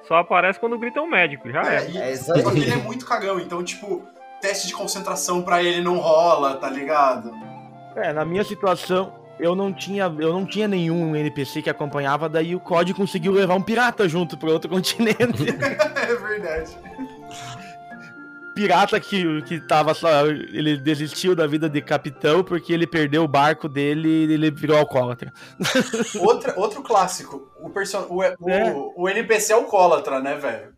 Só 0.07 0.15
aparece 0.15 0.59
quando 0.59 0.77
grita 0.79 1.01
um 1.01 1.07
médico, 1.09 1.49
já 1.51 1.61
É, 1.63 1.75
é. 1.93 1.97
É 1.97 2.13
isso 2.13 2.25
só 2.25 2.33
que 2.33 2.39
aí. 2.49 2.61
ele 2.63 2.71
é 2.71 2.75
muito 2.77 3.05
cagão, 3.05 3.39
então, 3.39 3.63
tipo, 3.63 4.01
teste 4.41 4.67
de 4.67 4.73
concentração 4.73 5.41
pra 5.41 5.61
ele 5.61 5.81
não 5.81 5.97
rola, 5.99 6.55
tá 6.57 6.69
ligado? 6.69 7.31
É, 7.95 8.13
na 8.13 8.23
minha 8.23 8.43
situação, 8.43 9.13
eu 9.39 9.55
não 9.55 9.73
tinha, 9.73 10.03
eu 10.19 10.31
não 10.31 10.45
tinha 10.45 10.67
nenhum 10.67 11.15
NPC 11.15 11.61
que 11.61 11.69
acompanhava, 11.69 12.29
daí 12.29 12.55
o 12.55 12.59
COD 12.59 12.93
conseguiu 12.93 13.31
levar 13.31 13.55
um 13.55 13.61
pirata 13.61 14.07
junto 14.07 14.37
pro 14.37 14.51
outro 14.51 14.69
continente. 14.71 15.49
é 15.49 16.15
verdade. 16.15 16.77
pirata 18.53 18.99
que, 18.99 19.41
que 19.43 19.59
tava 19.59 19.93
só. 19.93 20.27
Ele 20.27 20.77
desistiu 20.77 21.35
da 21.35 21.47
vida 21.47 21.67
de 21.67 21.81
capitão 21.81 22.43
porque 22.43 22.71
ele 22.71 22.85
perdeu 22.85 23.23
o 23.23 23.27
barco 23.27 23.67
dele 23.67 24.07
e 24.07 24.33
ele 24.33 24.51
virou 24.51 24.77
alcoólatra. 24.77 25.33
Outra, 26.19 26.53
outro 26.57 26.83
clássico. 26.83 27.51
O, 27.59 27.69
person... 27.69 28.05
o, 28.09 28.17
o, 28.17 28.49
É. 28.49 28.73
o 28.95 29.09
NPC 29.09 29.53
é 29.53 29.55
alcoólatra, 29.55 30.19
né, 30.19 30.35
velho? 30.35 30.70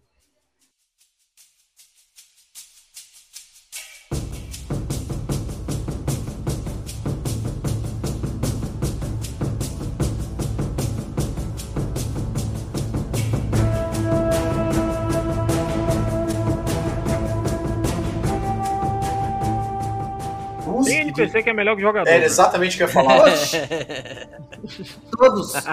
NPC 21.22 21.44
que 21.44 21.50
é 21.50 21.54
melhor 21.54 21.76
que 21.76 21.82
jogador. 21.82 22.10
É 22.10 22.20
né? 22.20 22.26
exatamente 22.26 22.76
o 22.76 22.78
que 22.78 22.84
eu 22.84 22.88
ia 22.88 22.94
falar. 22.94 23.26
Todos. 25.18 25.54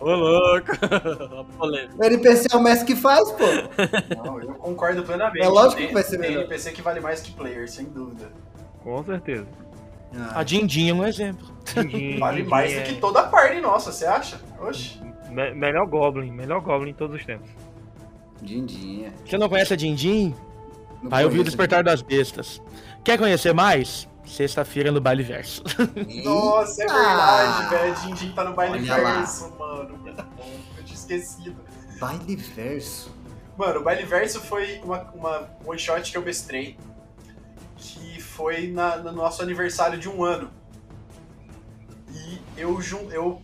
Ô, 0.00 0.10
louco. 0.14 0.72
O 1.98 2.04
NPC 2.04 2.48
é 2.52 2.56
o 2.56 2.62
mestre 2.62 2.86
que 2.86 2.96
faz, 2.96 3.30
pô. 3.32 3.44
Não, 4.24 4.40
eu 4.40 4.54
concordo 4.54 5.02
plenamente. 5.02 5.44
É 5.44 5.48
lógico 5.48 5.76
Tem- 5.76 5.88
que 5.88 5.94
vai 5.94 6.02
ser 6.02 6.18
tem 6.18 6.30
melhor. 6.30 6.40
NPC 6.44 6.72
que 6.72 6.80
vale 6.82 7.00
mais 7.00 7.20
que 7.20 7.32
player, 7.32 7.70
sem 7.70 7.84
dúvida. 7.86 8.30
Com 8.82 9.04
certeza. 9.04 9.46
A 10.34 10.42
Dindin 10.42 10.88
é 10.90 10.94
um 10.94 11.06
exemplo. 11.06 11.46
Vale 12.18 12.42
mais 12.42 12.74
do 12.74 12.82
que 12.82 12.94
toda 12.96 13.20
a 13.20 13.22
party 13.28 13.60
nossa, 13.60 13.92
você 13.92 14.04
acha? 14.06 14.40
Oxi. 14.60 15.00
Me- 15.28 15.54
melhor 15.54 15.86
Goblin, 15.86 16.32
melhor 16.32 16.60
Goblin 16.60 16.90
em 16.90 16.94
todos 16.94 17.14
os 17.14 17.24
tempos. 17.24 17.48
Dindinha. 18.42 19.12
Você 19.24 19.38
não 19.38 19.48
conhece 19.48 19.72
a 19.72 19.76
Dindin? 19.76 20.34
Não 21.02 21.10
Vai 21.10 21.24
ouvir 21.24 21.40
o. 21.40 21.44
Despertar 21.44 21.82
das 21.84 22.02
Bestas. 22.02 22.60
Quer 23.04 23.18
conhecer 23.18 23.52
mais? 23.54 24.08
Sexta-feira 24.26 24.92
no 24.92 25.00
Baile 25.00 25.22
Verso. 25.24 25.62
Nossa, 26.24 26.82
é 26.82 26.86
verdade, 26.86 27.70
velho. 27.70 27.94
Dindin 27.96 28.32
tá 28.32 28.44
no 28.44 28.54
baile 28.54 28.78
Olha 28.90 29.02
lá. 29.02 29.14
verso, 29.18 29.50
mano. 29.58 29.98
Eu 30.06 30.84
tinha 30.84 30.94
esquecido. 30.94 31.56
Baile 31.98 32.36
verso. 32.36 33.10
Mano, 33.56 33.80
o 33.80 33.82
baile 33.82 34.04
verso 34.04 34.40
foi 34.40 34.78
uma, 34.84 35.02
uma 35.14 35.50
one 35.66 35.78
shot 35.78 36.10
que 36.10 36.16
eu 36.16 36.22
mestrei. 36.22 36.78
Que 37.76 38.20
foi 38.20 38.68
na- 38.68 38.98
no 38.98 39.10
nosso 39.10 39.42
aniversário 39.42 39.98
de 39.98 40.08
um 40.08 40.22
ano. 40.22 40.50
E 42.12 42.40
eu, 42.56 42.78
eu, 43.10 43.42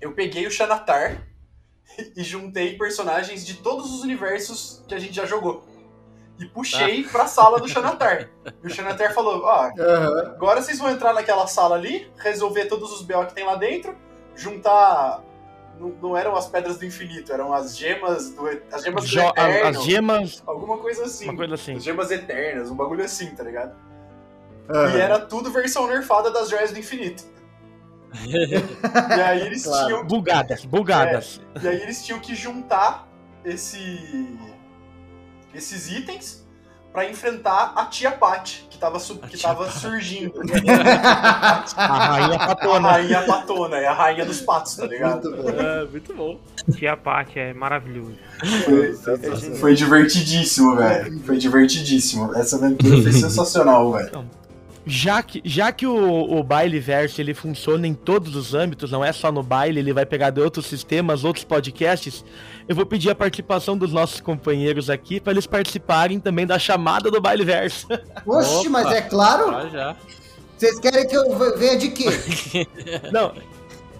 eu 0.00 0.12
peguei 0.12 0.46
o 0.46 0.50
Xanatar 0.50 1.22
e 2.16 2.22
juntei 2.22 2.78
personagens 2.78 3.44
de 3.44 3.54
todos 3.54 3.92
os 3.92 4.02
universos 4.02 4.82
que 4.88 4.94
a 4.94 4.98
gente 4.98 5.14
já 5.14 5.26
jogou. 5.26 5.66
E 6.38 6.46
puxei 6.46 7.04
pra 7.04 7.26
sala 7.26 7.60
do 7.60 7.68
Xanatar. 7.68 8.28
E 8.62 8.66
o 8.66 8.70
Xanatar 8.70 9.14
falou: 9.14 9.42
Ó, 9.44 9.70
Aham. 9.78 10.32
Agora 10.34 10.60
vocês 10.60 10.78
vão 10.78 10.90
entrar 10.90 11.12
naquela 11.14 11.46
sala 11.46 11.76
ali, 11.76 12.10
resolver 12.16 12.64
todos 12.66 12.90
os 12.92 13.02
BO 13.02 13.24
que 13.26 13.34
tem 13.34 13.44
lá 13.46 13.54
dentro, 13.54 13.96
juntar. 14.34 15.22
Não, 15.78 15.88
não 16.02 16.16
eram 16.16 16.34
as 16.36 16.46
pedras 16.48 16.78
do 16.78 16.84
infinito, 16.84 17.32
eram 17.32 17.52
as 17.52 17.76
gemas 17.76 18.30
do. 18.30 18.46
As 18.72 18.82
gemas 18.82 19.04
do 19.04 19.08
Jo- 19.10 19.32
a- 19.36 19.48
eterno. 19.50 19.68
as 19.78 19.84
gemas, 19.84 20.42
Alguma 20.46 20.78
coisa 20.78 21.04
assim. 21.04 21.24
uma 21.28 21.36
coisa 21.36 21.54
assim. 21.54 21.76
As 21.76 21.84
gemas 21.84 22.10
eternas, 22.10 22.70
um 22.70 22.74
bagulho 22.76 23.04
assim, 23.04 23.30
tá 23.34 23.42
ligado? 23.44 23.72
aham. 24.70 24.96
E 24.96 25.00
era 25.00 25.18
tudo 25.20 25.50
versão 25.52 25.86
nerfada 25.86 26.30
das 26.30 26.48
joias 26.48 26.72
do 26.72 26.78
infinito. 26.78 27.24
e 28.26 29.20
aí 29.20 29.40
eles 29.46 29.62
Claro. 29.66 29.86
tinham. 29.86 30.04
Bugadas, 30.06 30.64
bugadas. 30.64 31.40
E 31.62 31.68
aí 31.68 31.82
eles 31.82 32.04
tinham 32.04 32.18
que 32.20 32.34
juntar 32.34 33.08
esse, 33.44 34.38
esses 35.54 35.90
itens 35.90 36.44
pra 36.92 37.08
enfrentar 37.10 37.72
a 37.74 37.86
tia 37.86 38.12
Pat, 38.12 38.60
que 38.70 38.78
tava, 38.78 39.00
su- 39.00 39.16
que 39.18 39.36
tava 39.36 39.64
Pat. 39.64 39.74
surgindo. 39.74 40.32
A 41.76 42.06
rainha 42.06 42.36
A 42.36 42.46
patona. 42.54 42.88
rainha 42.90 43.22
patona, 43.22 43.76
é 43.78 43.86
a 43.86 43.92
rainha 43.92 44.24
dos 44.24 44.40
patos, 44.40 44.76
tá 44.76 44.86
ligado? 44.86 45.28
Muito 45.30 45.42
bom. 45.42 45.50
É, 45.60 45.84
muito 45.86 46.14
bom. 46.14 46.40
Tia 46.76 46.96
Paty 46.96 47.38
é 47.38 47.52
maravilhoso. 47.54 48.14
Foi, 48.64 48.94
foi 49.58 49.74
divertidíssimo, 49.74 50.76
velho. 50.76 51.18
Foi 51.20 51.36
divertidíssimo. 51.36 52.34
Essa 52.34 52.56
aventura 52.56 53.02
foi 53.02 53.12
sensacional, 53.12 53.92
velho. 53.92 54.24
Já 54.86 55.22
que, 55.22 55.40
já 55.44 55.72
que 55.72 55.86
o, 55.86 56.38
o 56.38 56.42
baile 56.42 56.78
verso 56.78 57.20
ele 57.20 57.32
funciona 57.32 57.86
em 57.86 57.94
todos 57.94 58.36
os 58.36 58.54
âmbitos, 58.54 58.90
não 58.90 59.02
é 59.02 59.12
só 59.12 59.32
no 59.32 59.42
baile, 59.42 59.80
ele 59.80 59.94
vai 59.94 60.04
pegar 60.04 60.30
de 60.30 60.40
outros 60.40 60.66
sistemas, 60.66 61.24
outros 61.24 61.44
podcasts, 61.44 62.24
eu 62.68 62.76
vou 62.76 62.84
pedir 62.84 63.10
a 63.10 63.14
participação 63.14 63.78
dos 63.78 63.92
nossos 63.92 64.20
companheiros 64.20 64.90
aqui 64.90 65.20
para 65.20 65.32
eles 65.32 65.46
participarem 65.46 66.20
também 66.20 66.46
da 66.46 66.58
chamada 66.58 67.10
do 67.10 67.20
baile 67.20 67.44
verso. 67.44 67.86
Oxe, 68.26 68.60
Opa. 68.60 68.70
mas 68.70 68.92
é 68.92 69.00
claro. 69.00 69.52
Já, 69.52 69.68
já. 69.68 69.96
Vocês 70.56 70.78
querem 70.78 71.06
que 71.08 71.16
eu 71.16 71.56
venha 71.56 71.78
de 71.78 71.88
quê? 71.88 72.06
Não. 73.10 73.32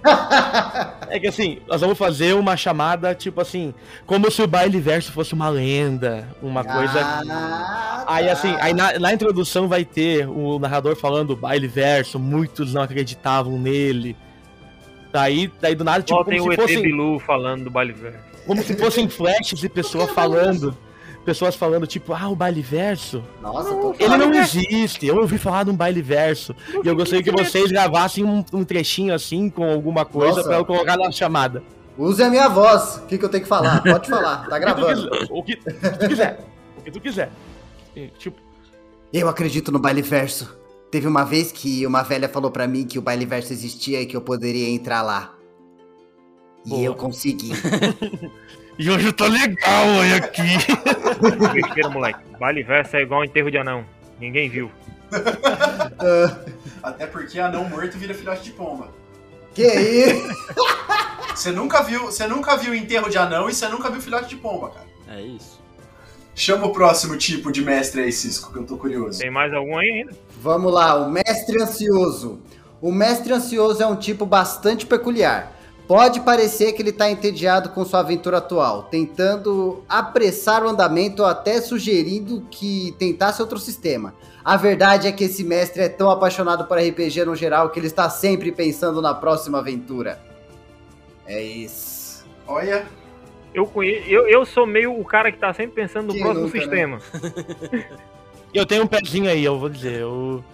É 1.11 1.21
que 1.21 1.29
assim, 1.29 1.59
nós 1.69 1.81
vamos 1.81 1.97
fazer 1.97 2.35
uma 2.35 2.57
chamada, 2.57 3.15
tipo 3.15 3.41
assim, 3.41 3.73
como 4.05 4.29
se 4.33 4.43
o 4.43 4.49
baile 4.49 4.81
verso 4.81 5.13
fosse 5.13 5.33
uma 5.33 5.49
lenda, 5.49 6.27
uma 6.43 6.65
coisa. 6.65 7.01
Ah, 7.01 8.05
Aí 8.09 8.27
tá. 8.27 8.33
assim, 8.33 8.57
aí 8.61 8.73
na, 8.75 8.99
na 8.99 9.13
introdução 9.13 9.69
vai 9.69 9.85
ter 9.85 10.29
o 10.29 10.59
narrador 10.59 10.97
falando 10.97 11.37
baile 11.37 11.69
verso, 11.69 12.19
muitos 12.19 12.75
não 12.75 12.83
acreditavam 12.83 13.57
nele. 13.59 14.17
Daí, 15.13 15.53
daí 15.61 15.77
do 15.77 15.85
nada, 15.85 16.03
tipo, 16.03 16.19
Só 16.19 16.25
tem 16.25 16.39
como 16.41 16.51
o 16.51 16.55
se, 16.55 16.61
ET 16.61 16.67
fossem, 16.69 16.83
Bilu 16.83 17.21
falando 17.21 17.65
do 17.65 17.71
baile 17.71 17.93
velho. 17.93 18.19
como 18.45 18.61
se 18.63 18.77
fossem 18.77 19.07
flashes 19.09 19.63
e 19.63 19.69
pessoas 19.69 20.11
falando. 20.11 20.77
Pessoas 21.25 21.55
falando, 21.55 21.87
tipo, 21.87 22.13
ah, 22.13 22.29
o 22.29 22.37
baile 22.37 22.61
verso. 22.61 23.25
Nossa, 23.41 23.71
tô 23.71 23.95
Ele 23.99 24.17
não 24.17 24.35
existe. 24.35 25.07
Eu 25.07 25.17
ouvi 25.17 25.39
falar 25.39 25.65
de 25.65 25.71
um 25.71 25.77
baile 25.77 26.03
verso. 26.03 26.55
E 26.85 26.87
eu 26.87 26.95
gostaria 26.95 27.23
que 27.23 27.33
vocês 27.33 27.71
gravassem 27.73 28.23
um, 28.25 28.45
um 28.53 28.63
trechinho 28.63 29.15
assim 29.15 29.49
com 29.49 29.65
alguma 29.65 30.05
coisa 30.05 30.45
pra 30.45 30.57
eu 30.57 30.65
colocar 30.65 30.99
na 30.99 31.11
chamada. 31.11 31.63
Use 31.97 32.23
a 32.23 32.29
minha 32.29 32.49
voz. 32.49 32.97
O 32.97 33.07
que, 33.07 33.17
que 33.17 33.25
eu 33.25 33.29
tenho 33.29 33.43
que 33.43 33.49
falar? 33.49 33.83
Pode 33.83 34.09
falar, 34.09 34.47
tá 34.49 34.57
O 34.57 34.59
que 34.59 34.61
gravando. 34.61 35.11
quiser. 35.11 35.31
O 35.31 35.43
que, 35.43 35.57
que 35.57 35.99
tu 35.99 36.09
quiser. 36.09 36.41
O 36.77 36.83
que 36.83 36.91
tu 36.91 37.01
quiser. 37.01 37.31
Tipo, 38.19 38.41
Eu 39.13 39.29
acredito 39.29 39.73
no 39.73 39.79
baile 39.79 40.03
verso. 40.03 40.59
Teve 40.91 41.07
uma 41.07 41.25
vez 41.25 41.51
que 41.51 41.87
uma 41.87 42.03
velha 42.03 42.29
falou 42.29 42.51
pra 42.51 42.69
mim 42.69 42.85
que 42.85 42.99
o 42.99 43.03
baile 43.03 43.25
verso 43.25 43.53
existia 43.53 44.01
e 44.03 44.07
que 44.07 44.17
eu 44.17 44.21
poderia 44.21 44.69
entrar 44.69 45.03
lá. 45.03 45.35
E 46.67 46.71
Boa. 46.71 46.83
eu 46.83 46.95
consegui. 46.95 47.53
e 48.79 48.91
hoje 48.91 49.07
eu 49.07 49.13
tô 49.13 49.27
legal, 49.27 49.87
olha 49.99 50.17
aqui. 50.17 50.43
Besteira, 51.53 51.89
moleque. 51.91 52.19
Baile 52.39 52.63
verso 52.63 52.97
é 52.97 53.03
igual 53.03 53.21
um 53.21 53.25
enterro 53.25 53.51
de 53.51 53.59
anão. 53.59 53.85
Ninguém 54.21 54.49
viu. 54.49 54.71
Até 56.83 57.07
porque 57.07 57.39
anão 57.39 57.69
morto 57.69 57.97
vira 57.97 58.15
filhote 58.15 58.43
de 58.43 58.51
pomba. 58.51 58.89
que 59.55 59.63
isso? 59.67 60.29
Você 61.35 61.51
nunca 61.51 61.83
viu, 61.83 62.07
você 62.07 62.27
nunca 62.27 62.57
viu 62.57 62.75
enterro 62.75 63.09
de 63.09 63.19
anão 63.19 63.49
e 63.49 63.55
você 63.55 63.69
nunca 63.69 63.91
viu 63.91 64.01
filhote 64.01 64.29
de 64.29 64.37
pomba, 64.37 64.71
cara. 64.71 64.87
É 65.09 65.21
isso. 65.21 65.63
Chama 66.35 66.67
o 66.67 66.73
próximo 66.73 67.17
tipo 67.17 67.53
de 67.53 67.63
mestre 67.63 68.03
aí, 68.03 68.13
Cisco, 68.13 68.53
que 68.53 68.59
eu 68.59 68.65
tô 68.65 68.77
curioso. 68.77 69.21
Tem 69.21 69.31
mais 69.31 69.53
algum 69.53 69.79
aí 69.79 69.89
ainda? 69.89 70.13
Vamos 70.41 70.73
lá, 70.73 70.97
o 70.97 71.11
mestre 71.11 71.63
ansioso. 71.63 72.41
O 72.81 72.91
mestre 72.91 73.33
ansioso 73.33 73.83
é 73.83 73.87
um 73.87 73.97
tipo 73.97 74.27
bastante 74.27 74.85
peculiar. 74.85 75.54
Pode 75.87 76.21
parecer 76.21 76.73
que 76.73 76.81
ele 76.81 76.91
está 76.91 77.11
entediado 77.11 77.69
com 77.71 77.85
sua 77.85 78.01
aventura 78.01 78.39
atual, 78.39 78.85
tentando 78.85 79.83
apressar 79.89 80.65
o 80.65 80.69
andamento 80.69 81.23
ou 81.23 81.29
até 81.29 81.61
sugerindo 81.61 82.47
que 82.51 82.95
tentasse 82.99 83.43
outro 83.43 83.59
sistema. 83.59 84.15
A 84.43 84.57
verdade 84.57 85.07
é 85.09 85.13
que 85.13 85.25
esse 85.25 85.45
mestre 85.45 85.83
é 85.83 85.89
tão 85.89 86.11
apaixonado 86.11 86.67
por 86.67 86.79
RPG 86.79 87.25
no 87.25 87.37
geral 87.37 87.71
que 87.71 87.79
ele 87.79 87.87
está 87.87 88.09
sempre 88.09 88.51
pensando 88.51 89.03
na 89.03 89.13
próxima 89.15 89.59
aventura. 89.59 90.19
É 91.27 91.43
isso. 91.43 92.25
Olha, 92.47 92.87
Eu, 93.55 93.67
conheço, 93.67 94.09
eu, 94.09 94.27
eu 94.27 94.45
sou 94.45 94.67
meio 94.67 94.99
o 94.99 95.05
cara 95.05 95.31
que 95.31 95.39
tá 95.39 95.53
sempre 95.55 95.75
pensando 95.75 96.09
no 96.09 96.13
Quem 96.15 96.23
próximo 96.23 96.47
nunca, 96.47 96.57
né? 96.59 96.63
sistema. 96.63 96.99
Eu 98.55 98.65
tenho 98.65 98.85
um 98.85 98.87
pezinho 98.87 99.29
aí, 99.29 99.45
eu 99.45 99.59
vou 99.59 99.69
dizer. 99.69 100.01
Eu... 100.03 100.45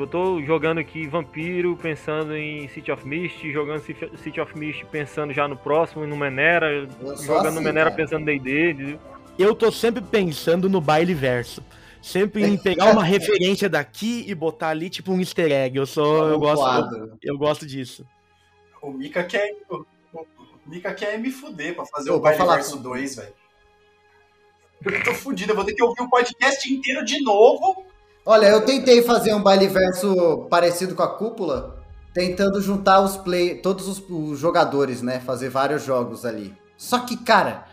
Tipo, 0.00 0.02
eu 0.02 0.06
tô 0.06 0.42
jogando 0.42 0.78
aqui 0.78 1.06
Vampiro, 1.06 1.76
pensando 1.76 2.34
em 2.34 2.68
City 2.68 2.90
of 2.90 3.06
Mist, 3.06 3.50
jogando 3.52 3.80
City- 3.80 4.10
City 4.16 4.40
of 4.40 4.56
Mist 4.58 4.84
pensando 4.86 5.32
já 5.32 5.46
no 5.46 5.56
próximo, 5.56 6.06
no 6.06 6.16
Menera, 6.16 6.72
Eu 6.72 7.16
sou 7.16 7.26
jogando 7.26 7.46
assim, 7.48 7.54
no 7.56 7.62
Menera 7.62 7.90
cara. 7.90 7.96
pensando 8.02 8.28
em 8.30 8.38
D&D, 8.40 8.98
eu 9.38 9.54
tô 9.54 9.70
sempre 9.70 10.02
pensando 10.02 10.68
no 10.68 10.80
baile 10.80 11.12
verso. 11.14 11.62
Sempre 12.02 12.44
em 12.44 12.56
pegar 12.56 12.92
uma 12.92 13.04
referência 13.04 13.68
daqui 13.68 14.24
e 14.26 14.34
botar 14.34 14.68
ali, 14.68 14.88
tipo 14.88 15.12
um 15.12 15.20
easter 15.20 15.52
egg. 15.52 15.76
Eu 15.76 15.84
sou. 15.86 16.28
Eu 16.28 16.38
gosto, 16.38 16.96
eu, 16.96 17.18
eu 17.22 17.38
gosto 17.38 17.66
disso. 17.66 18.06
o 18.80 18.90
Mika 18.92 19.22
quer. 19.24 19.50
O, 19.68 19.84
o 20.14 20.26
Mika 20.64 20.94
quer 20.94 21.18
me 21.18 21.30
fuder 21.30 21.74
pra 21.74 21.84
fazer 21.84 22.10
Ô, 22.10 22.16
o 22.16 22.20
Baile 22.20 22.38
falar 22.38 22.54
Verso 22.54 22.76
com- 22.78 22.82
2, 22.84 23.16
velho. 23.16 23.34
Eu 24.82 25.04
tô 25.04 25.12
fudido, 25.14 25.52
eu 25.52 25.56
vou 25.56 25.64
ter 25.64 25.74
que 25.74 25.82
ouvir 25.82 26.00
o 26.02 26.08
podcast 26.08 26.72
inteiro 26.72 27.04
de 27.04 27.22
novo. 27.22 27.84
Olha, 28.24 28.46
eu 28.46 28.60
tentei 28.64 29.02
fazer 29.02 29.34
um 29.34 29.42
baile 29.42 29.66
verso 29.66 30.46
parecido 30.50 30.94
com 30.94 31.02
a 31.02 31.08
cúpula, 31.08 31.82
tentando 32.12 32.60
juntar 32.60 33.00
os 33.00 33.16
play, 33.16 33.56
todos 33.56 33.88
os, 33.88 34.02
os 34.08 34.38
jogadores, 34.38 35.02
né? 35.02 35.20
Fazer 35.20 35.48
vários 35.48 35.84
jogos 35.84 36.24
ali. 36.24 36.54
Só 36.76 37.00
que, 37.00 37.16
cara, 37.16 37.66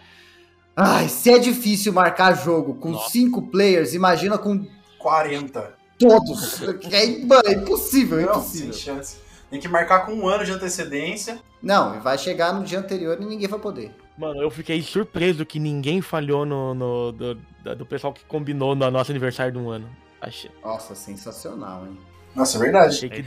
ai, 0.76 1.10
se 1.10 1.30
é 1.32 1.38
difícil 1.40 1.92
marcar 1.94 2.34
jogo 2.34 2.76
com 2.76 2.92
Nossa. 2.92 3.10
cinco 3.12 3.42
players, 3.50 3.94
imagina 3.94 4.38
com 4.38 4.66
40. 4.98 5.74
todos. 6.00 6.62
É, 6.92 7.08
mano, 7.26 7.42
é 7.46 7.54
impossível, 7.54 8.20
é 8.20 8.24
Não, 8.26 8.32
impossível. 8.34 8.74
sem 8.74 8.82
chance. 8.96 9.18
Tem 9.50 9.60
que 9.60 9.68
marcar 9.68 10.06
com 10.06 10.14
um 10.14 10.28
ano 10.28 10.44
de 10.46 10.52
antecedência. 10.52 11.40
Não, 11.62 11.96
e 11.96 12.00
vai 12.00 12.18
chegar 12.18 12.54
no 12.54 12.64
dia 12.64 12.80
anterior 12.80 13.18
e 13.20 13.26
ninguém 13.26 13.48
vai 13.48 13.60
poder. 13.60 13.92
Mano, 14.18 14.42
eu 14.42 14.50
fiquei 14.50 14.82
surpreso 14.82 15.46
que 15.46 15.60
ninguém 15.60 16.02
falhou 16.02 16.46
no, 16.46 16.74
no- 16.74 17.12
do, 17.12 17.36
do 17.76 17.86
pessoal 17.86 18.12
que 18.14 18.26
combinou 18.26 18.76
no 18.76 18.90
nosso 18.92 19.12
aniversário 19.12 19.54
de 19.54 19.58
um 19.58 19.70
ano. 19.70 19.88
Achei, 20.22 20.50
Nossa, 20.64 20.96
sensacional, 20.96 21.86
hein? 21.86 21.98
Nossa, 22.36 22.58
é 22.58 22.62
verdade. 22.62 22.96
achei 22.96 23.10
É 23.10 23.12
que 23.12 23.20
isso 23.22 23.26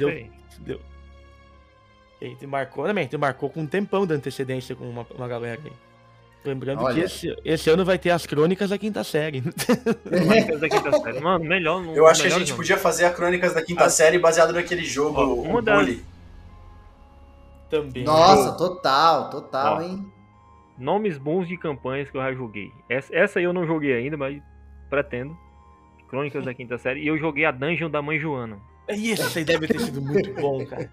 deu. 0.61 0.77
deu. 0.77 0.81
E 2.21 2.27
aí, 2.27 2.37
tu 2.37 2.47
marcou, 2.49 2.87
também, 2.87 3.09
tu 3.09 3.19
marcou 3.19 3.49
com 3.49 3.61
um 3.61 3.67
tempão 3.67 4.07
de 4.07 4.13
antecedência 4.15 4.75
com 4.77 4.89
uma, 4.89 5.07
uma 5.15 5.29
galera 5.29 5.61
aí. 5.65 5.73
Lembrando 6.45 6.79
que 6.79 6.85
Olha. 6.85 7.05
esse, 7.05 7.35
esse 7.45 7.69
ano 7.71 7.85
vai 7.85 7.99
ter 7.99 8.11
as 8.11 8.25
crônicas 8.27 8.71
da 8.71 8.79
quinta 8.79 9.05
série. 9.05 9.43
Crônicas 10.09 10.59
da 10.61 10.69
Quinta 10.71 10.91
Série. 10.99 11.21
Mano, 11.21 11.45
melhor 11.45 11.83
não. 11.83 11.95
Eu 11.95 12.07
acho 12.07 12.23
que 12.23 12.29
a 12.29 12.31
gente 12.39 12.49
não. 12.51 12.57
podia 12.57 12.79
fazer 12.79 13.05
a 13.05 13.13
Crônicas 13.13 13.53
da 13.53 13.63
Quinta 13.63 13.85
Ah. 13.85 13.91
Série 13.91 14.19
baseado 14.19 14.53
naquele 14.55 14.83
jogo, 14.85 15.21
Ó, 15.21 15.59
o 15.59 15.61
das- 15.63 15.77
Bully. 15.85 16.05
Também. 17.69 18.05
Nossa, 18.05 18.53
total, 18.57 19.31
total, 19.31 19.77
Ó. 19.77 19.83
hein? 19.83 20.11
Nomes 20.79 21.19
bons 21.19 21.47
de 21.47 21.57
campanhas 21.57 22.11
que 22.11 22.17
eu 22.17 22.23
já 22.23 22.33
joguei. 22.33 22.73
Essa, 22.89 23.15
essa 23.15 23.39
aí 23.39 23.45
eu 23.45 23.53
não 23.53 23.67
joguei 23.67 23.93
ainda, 23.93 24.17
mas 24.17 24.43
pretendo. 24.89 25.37
Crônicas 26.11 26.45
da 26.45 26.53
Quinta 26.53 26.77
Série. 26.77 27.01
E 27.03 27.07
eu 27.07 27.17
joguei 27.17 27.45
a 27.45 27.51
Dungeon 27.51 27.89
da 27.89 28.03
Mãe 28.03 28.19
Joana. 28.19 28.59
E 28.89 29.13
esse 29.13 29.39
aí 29.39 29.45
deve 29.45 29.67
ter 29.69 29.79
sido 29.81 30.03
muito 30.03 30.33
bom, 30.35 30.67
cara. 30.67 30.91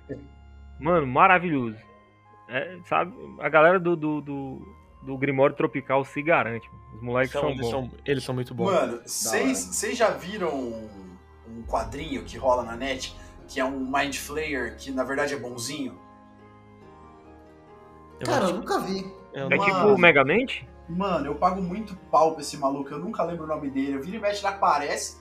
Mano, 0.80 1.08
maravilhoso. 1.08 1.76
É, 2.48 2.78
sabe, 2.86 3.12
a 3.40 3.50
galera 3.50 3.80
do, 3.80 3.96
do, 3.96 4.22
do, 4.22 4.76
do 5.04 5.18
Grimório 5.18 5.56
Tropical 5.56 6.06
se 6.06 6.22
garante. 6.22 6.66
mano. 6.72 6.78
Os 6.96 7.02
moleques 7.02 7.32
São- 7.32 7.42
são, 7.42 7.50
eles, 7.52 7.62
bons. 7.62 7.70
são, 7.72 7.92
eles 8.06 8.24
são 8.24 8.36
muito 8.36 8.54
bons. 8.56 8.72
Mano, 8.72 9.02
vocês 9.06 9.58
vocês 9.58 9.98
já 9.98 10.12
viram 10.12 10.56
um, 10.56 11.64
quadrinho 11.68 12.24
que 12.24 12.38
rola 12.38 12.64
na 12.64 12.76
net 12.76 13.16
que 13.48 13.60
é 13.60 13.66
um 13.66 13.80
Mind 13.92 14.16
Flayer 14.18 14.78
que 14.78 14.92
na 14.92 15.04
verdade 15.04 15.34
é 15.34 15.38
bonzinho? 15.38 15.98
Eu 18.20 18.26
Cara, 18.26 18.46
eu 18.46 18.54
nunca 18.56 18.80
vi. 18.80 19.06
eu 19.34 19.48
É 19.52 19.56
não- 19.58 19.66
tipo 19.66 19.78
o 19.94 19.98
Megamente? 19.98 20.68
Mano, 20.90 21.26
eu 21.26 21.36
pago 21.36 21.62
muito 21.62 21.96
pau 22.10 22.32
pra 22.32 22.42
esse 22.42 22.58
maluco, 22.58 22.90
eu 22.92 23.00
nunca 23.00 23.24
lembro 23.24 23.44
o 23.44 23.48
nome 23.48 23.70
dele. 23.70 23.96
Eu 23.96 24.02
viro 24.02 24.18
e 24.18 24.20
mexe, 24.20 24.40
ele 24.40 24.54
aparece. 24.54 25.18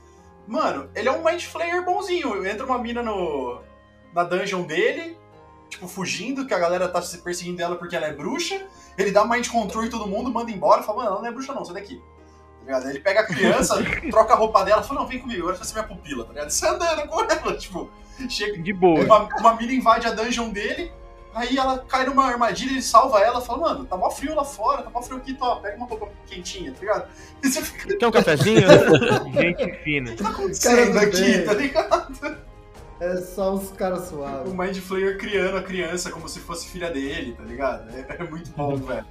Mano, 0.47 0.89
ele 0.95 1.09
é 1.09 1.13
um 1.13 1.25
Mind 1.25 1.43
Flayer 1.43 1.85
bonzinho. 1.85 2.47
Entra 2.47 2.65
uma 2.65 2.79
mina 2.79 3.03
no, 3.03 3.61
na 4.15 4.23
dungeon 4.23 4.63
dele, 4.63 5.19
tipo, 5.69 5.89
fugindo, 5.89 6.47
que 6.47 6.55
a 6.55 6.59
galera 6.59 6.89
tá 6.89 7.03
se 7.03 7.19
perseguindo 7.19 7.61
ela 7.61 7.77
porque 7.77 7.97
ela 7.97 8.07
é 8.07 8.13
bruxa. 8.13 8.65
Ele 8.97 9.11
dá 9.11 9.25
Mind 9.27 9.49
Control 9.49 9.85
em 9.85 9.91
todo 9.91 10.07
mundo, 10.07 10.31
manda 10.31 10.51
embora, 10.51 10.83
fala, 10.83 10.99
mano, 10.99 11.11
ela 11.11 11.21
não 11.21 11.29
é 11.29 11.33
bruxa 11.33 11.53
não, 11.53 11.65
sai 11.65 11.75
daqui. 11.75 12.01
Tá 12.67 12.91
Ele 12.91 12.99
pega 12.99 13.21
a 13.21 13.27
criança, 13.27 13.77
troca 14.11 14.35
a 14.35 14.37
roupa 14.37 14.65
dela, 14.65 14.83
fala, 14.83 15.01
não, 15.01 15.07
vem 15.07 15.21
comigo, 15.21 15.41
agora 15.43 15.57
você 15.57 15.59
vai 15.59 15.69
ser 15.69 15.75
minha 15.75 15.97
pupila, 15.97 16.25
tá 16.25 16.33
ligado? 16.33 16.51
Você 16.51 16.67
andando 16.67 17.07
com 17.09 17.21
ela, 17.23 17.57
tipo, 17.57 17.91
chega, 18.29 18.61
De 18.61 18.73
boa. 18.73 19.05
uma, 19.05 19.29
uma 19.39 19.57
mina 19.57 19.73
invade 19.73 20.07
a 20.07 20.11
dungeon 20.11 20.51
dele, 20.51 20.93
aí 21.37 21.57
ela 21.57 21.79
cai 21.81 22.07
numa 22.07 22.25
armadilha, 22.25 22.71
ele 22.73 22.83
salva 22.83 23.21
ela, 23.21 23.41
fala, 23.41 23.59
mano, 23.61 23.85
tá 23.85 23.97
mó 23.97 24.11
frio 24.11 24.35
lá 24.35 24.45
fora, 24.45 24.83
tá 24.83 24.91
mó 24.91 25.03
frio 25.03 25.19
aqui, 25.19 25.35
tó, 25.35 25.57
pega 25.57 25.77
uma 25.77 25.87
roupa 25.87 26.09
quentinha, 26.27 26.73
tá 26.73 26.81
ligado? 26.81 27.09
E 27.45 27.49
você 27.49 27.63
fica, 27.63 27.97
Quer 27.99 28.07
um 28.07 28.11
cafezinho? 28.11 28.67
Gente 29.35 29.73
fina. 29.85 30.11
o 30.11 30.17
que 30.17 30.23
tá 30.23 30.31
acontecendo 30.31 30.99
aqui, 30.99 31.21
bem. 31.21 31.45
tá 31.45 31.53
ligado? 31.55 32.39
É 32.99 33.17
só 33.19 33.53
os 33.55 33.71
caras 33.73 34.07
O 34.11 34.17
suaves. 34.17 34.53
Mind 34.55 34.77
Flayer 34.79 35.19
criando 35.19 35.59
a 35.59 35.63
criança 35.63 36.11
como 36.11 36.27
se 36.29 36.41
fosse 36.41 36.67
filha 36.69 36.91
dele, 36.91 37.35
tá 37.35 37.43
ligado? 37.45 37.91
É, 37.95 38.17
é 38.19 38.25
muito 38.25 38.51
bom, 38.53 38.75
velho. 38.77 39.05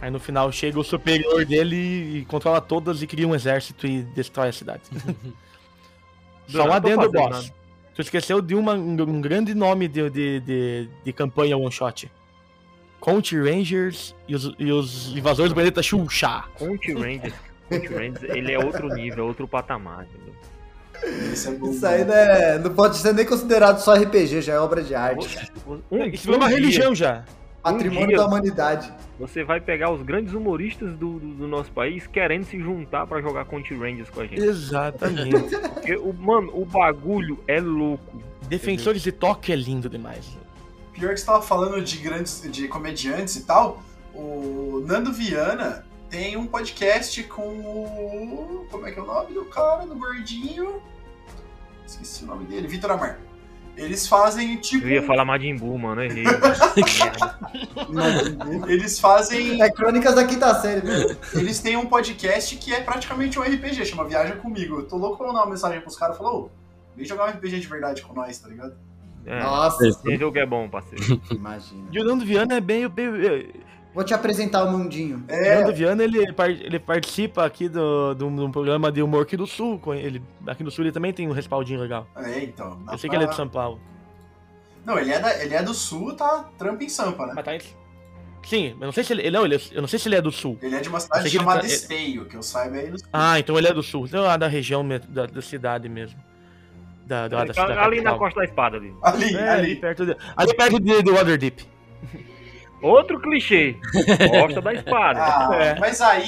Aí 0.00 0.10
no 0.10 0.18
final 0.18 0.50
chega 0.50 0.80
o 0.80 0.82
superior 0.82 1.44
dele 1.44 1.76
e 1.76 2.24
controla 2.24 2.62
todas 2.62 3.02
e 3.02 3.06
cria 3.06 3.28
um 3.28 3.34
exército 3.34 3.86
e 3.86 4.02
destrói 4.02 4.48
a 4.48 4.52
cidade. 4.52 4.82
Só 6.48 6.64
um 6.64 6.72
adendo, 6.72 7.12
boss. 7.12 7.52
Tu 8.00 8.04
esqueceu 8.04 8.40
de 8.40 8.54
uma- 8.54 8.72
um, 8.72 9.20
grande 9.20 9.54
nome 9.54 9.86
de, 9.86 10.08
de, 10.08 10.40
de, 10.40 10.88
de 11.04 11.12
campanha 11.12 11.56
one 11.58 11.70
shot. 11.70 12.10
Conte 12.98 13.36
Rangers 13.38 14.14
e 14.26 14.34
os, 14.34 14.54
e 14.58 14.72
os 14.72 15.14
invasores 15.14 15.50
do 15.52 15.54
planeta 15.54 15.82
Xuxa. 15.82 16.44
Conte 16.54 16.94
Rangers. 16.94 17.34
Conte 17.68 17.86
Rangers, 17.88 18.22
ele 18.22 18.52
é 18.52 18.58
outro 18.58 18.88
nível, 18.88 19.26
outro 19.26 19.46
patamar, 19.46 20.06
entendeu? 20.06 20.34
Isso 21.32 21.48
é 21.48 21.52
bom. 21.52 21.70
Isso 21.70 21.86
aí 21.86 22.04
não, 22.04 22.14
é- 22.14 22.58
não 22.58 22.74
pode 22.74 22.96
ser 22.96 23.12
nem 23.12 23.26
considerado 23.26 23.78
só 23.80 23.94
RPG, 23.94 24.40
já 24.42 24.54
é 24.54 24.58
obra 24.58 24.82
de 24.82 24.94
arte. 24.94 25.50
Um, 25.90 26.04
Isso 26.06 26.24
virou 26.24 26.38
uma 26.38 26.46
um 26.46 26.48
dia 26.48 26.56
religião 26.58 26.94
já. 26.94 27.24
Patrimônio 27.62 28.08
dia- 28.08 28.16
da 28.16 28.26
humanidade. 28.26 28.92
Você 29.18 29.44
vai 29.44 29.60
pegar 29.60 29.90
os 29.90 30.02
grandes 30.02 30.32
humoristas 30.32 30.94
do, 30.96 31.18
do, 31.18 31.34
do 31.34 31.48
nosso 31.48 31.70
país 31.72 32.06
querendo 32.06 32.44
se 32.44 32.58
juntar 32.58 33.06
pra 33.06 33.20
jogar 33.20 33.44
Conti 33.44 33.74
Rangers 33.74 34.08
com 34.08 34.20
a 34.20 34.26
gente. 34.26 34.40
Exatamente. 34.40 35.58
Porque, 35.74 35.96
o, 35.96 36.12
mano, 36.12 36.50
o 36.54 36.64
bagulho 36.64 37.38
é 37.46 37.60
louco. 37.60 38.22
Defensores 38.48 39.02
de 39.02 39.12
Tóquio 39.12 39.52
é 39.52 39.56
lindo 39.56 39.88
demais. 39.88 40.26
Pior 40.92 41.12
que 41.14 41.20
você 41.20 41.26
tava 41.26 41.42
falando 41.42 41.82
de 41.82 41.98
grandes, 41.98 42.42
de 42.50 42.66
comediantes 42.68 43.36
e 43.36 43.44
tal, 43.44 43.82
o 44.14 44.82
Nando 44.86 45.12
Viana 45.12 45.84
tem 46.08 46.36
um 46.36 46.46
podcast 46.46 47.22
com 47.24 47.42
o. 47.60 48.66
Como 48.70 48.86
é 48.86 48.90
que 48.90 48.98
é 48.98 49.02
o 49.02 49.06
nome 49.06 49.32
do 49.32 49.44
cara, 49.44 49.86
do 49.86 49.94
gordinho? 49.94 50.82
Esqueci 51.86 52.24
o 52.24 52.26
nome 52.26 52.44
dele, 52.44 52.66
Vitor 52.66 52.90
Amar. 52.90 53.18
Eles 53.76 54.06
fazem 54.06 54.56
tipo. 54.56 54.84
Eu 54.86 54.90
ia 54.90 55.02
falar 55.02 55.24
Majin 55.24 55.56
Buu, 55.56 55.78
mano, 55.78 56.02
errei. 56.02 56.24
Eles 58.68 58.98
fazem. 59.00 59.62
É 59.62 59.70
Crônicas 59.70 60.14
da 60.14 60.24
Quinta 60.26 60.54
Série, 60.60 60.84
mesmo. 60.86 61.16
Eles 61.34 61.60
têm 61.60 61.76
um 61.76 61.86
podcast 61.86 62.56
que 62.56 62.72
é 62.74 62.80
praticamente 62.80 63.38
um 63.38 63.42
RPG, 63.42 63.84
chama 63.86 64.04
Viaja 64.04 64.36
Comigo. 64.36 64.80
Eu 64.80 64.88
tô 64.88 64.96
louco 64.96 65.16
pra 65.18 65.26
mandar 65.28 65.40
uma 65.40 65.50
mensagem 65.50 65.80
pros 65.80 65.96
caras 65.96 66.16
e 66.16 66.18
falar, 66.18 66.34
ô, 66.34 66.50
vem 66.96 67.06
jogar 67.06 67.26
um 67.26 67.30
RPG 67.30 67.60
de 67.60 67.66
verdade 67.66 68.02
com 68.02 68.12
nós, 68.14 68.38
tá 68.38 68.48
ligado? 68.48 68.74
É, 69.26 69.42
Nossa, 69.42 69.86
esse 69.86 70.16
jogo 70.16 70.38
é 70.38 70.46
bom, 70.46 70.68
parceiro. 70.68 71.20
imagina. 71.30 71.88
E 71.92 72.00
o 72.00 72.04
Nando 72.04 72.24
Viana 72.24 72.54
é 72.56 72.60
bem. 72.60 72.88
bem- 72.88 73.50
Vou 73.92 74.04
te 74.04 74.14
apresentar 74.14 74.64
o 74.64 74.70
mundinho. 74.70 75.24
O 75.28 75.32
É, 75.32 75.56
Nando 75.62 75.74
Viana 75.74 76.04
ele, 76.04 76.18
ele 76.60 76.78
participa 76.78 77.44
aqui 77.44 77.68
do, 77.68 78.14
do, 78.14 78.28
de 78.30 78.40
um 78.42 78.50
programa 78.52 78.90
de 78.92 79.02
humor 79.02 79.22
aqui 79.22 79.36
do 79.36 79.46
Sul. 79.46 79.80
Ele, 79.94 80.22
aqui 80.46 80.62
no 80.62 80.70
Sul 80.70 80.84
ele 80.84 80.92
também 80.92 81.12
tem 81.12 81.28
um 81.28 81.32
respaldinho 81.32 81.80
legal. 81.80 82.06
é 82.16 82.44
então. 82.44 82.80
Eu 82.90 82.96
sei 82.98 83.10
que 83.10 83.16
pra- 83.16 83.16
ele 83.16 83.24
é 83.24 83.28
de 83.28 83.34
São 83.34 83.48
Paulo. 83.48 83.80
Não, 84.86 84.98
ele 84.98 85.12
é, 85.12 85.18
da- 85.18 85.42
ele 85.42 85.54
é 85.54 85.62
do 85.62 85.74
sul, 85.74 86.14
tá 86.14 86.48
trampa 86.56 86.82
em 86.84 86.88
Sampa, 86.88 87.26
né? 87.26 87.32
Mas 87.36 87.44
tá 87.44 87.54
em- 87.54 87.60
Sim, 88.46 88.70
eu 88.80 88.86
não 88.86 88.92
sei 88.92 89.04
se 89.04 89.12
ele. 89.12 89.30
Não, 89.30 89.44
ele, 89.44 89.56
é- 89.56 89.60
eu 89.72 89.82
não 89.82 89.88
sei 89.88 89.98
se 89.98 90.08
ele 90.08 90.16
é 90.16 90.22
do 90.22 90.32
Sul. 90.32 90.56
Ele 90.62 90.74
é 90.74 90.80
de 90.80 90.88
uma 90.88 90.98
cidade 91.00 91.24
que 91.28 91.36
chamada 91.36 91.60
tá- 91.60 91.66
Esteio, 91.66 92.24
que 92.24 92.34
eu 92.36 92.42
saiba 92.42 92.76
aí 92.76 92.88
no 92.90 92.98
sul. 92.98 93.08
Ah, 93.12 93.38
então 93.38 93.58
ele 93.58 93.68
é 93.68 93.74
do 93.74 93.82
Sul. 93.82 94.06
Então 94.06 94.24
é 94.24 94.28
lá 94.28 94.36
da 94.38 94.46
região 94.48 94.86
da, 95.08 95.26
da 95.26 95.42
cidade 95.42 95.88
mesmo. 95.88 96.18
Da, 97.06 97.28
da, 97.28 97.44
da 97.44 97.52
cidade. 97.52 97.72
ali 97.72 97.96
na 97.96 98.12
capital. 98.12 98.18
Costa 98.18 98.40
da 98.40 98.44
Espada 98.46 98.76
ali. 98.78 98.94
Ali, 99.02 99.34
É, 99.34 99.48
ali 99.50 99.60
ali. 99.72 99.76
perto 99.76 100.06
de, 100.06 100.16
ali 100.36 100.54
perto 100.56 100.80
de, 100.80 101.02
de 101.02 101.10
Waterdeep. 101.10 101.60
Outro 102.82 103.20
clichê. 103.20 103.76
Costa 104.30 104.60
da 104.60 104.72
Espada. 104.72 105.20
Ah, 105.22 105.48
É. 105.54 105.78
mas 105.78 106.00
aí. 106.00 106.26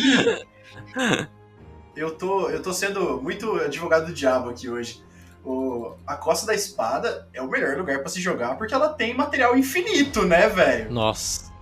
Eu 1.95 2.13
tô, 2.13 2.49
eu 2.49 2.63
tô 2.63 2.73
sendo 2.73 3.21
muito 3.21 3.53
advogado 3.61 4.07
do 4.07 4.13
diabo 4.13 4.51
aqui 4.51 4.69
hoje. 4.69 5.03
O, 5.45 5.93
a 6.07 6.15
Costa 6.17 6.47
da 6.47 6.55
Espada 6.55 7.29
é 7.35 7.43
o 7.43 7.49
melhor 7.51 7.77
lugar 7.77 7.99
pra 7.99 8.09
se 8.09 8.21
jogar 8.21 8.57
porque 8.57 8.73
ela 8.73 8.89
tem 8.91 9.13
material 9.15 9.57
infinito, 9.57 10.23
né, 10.25 10.49
velho? 10.49 10.91
Nossa. 10.91 11.53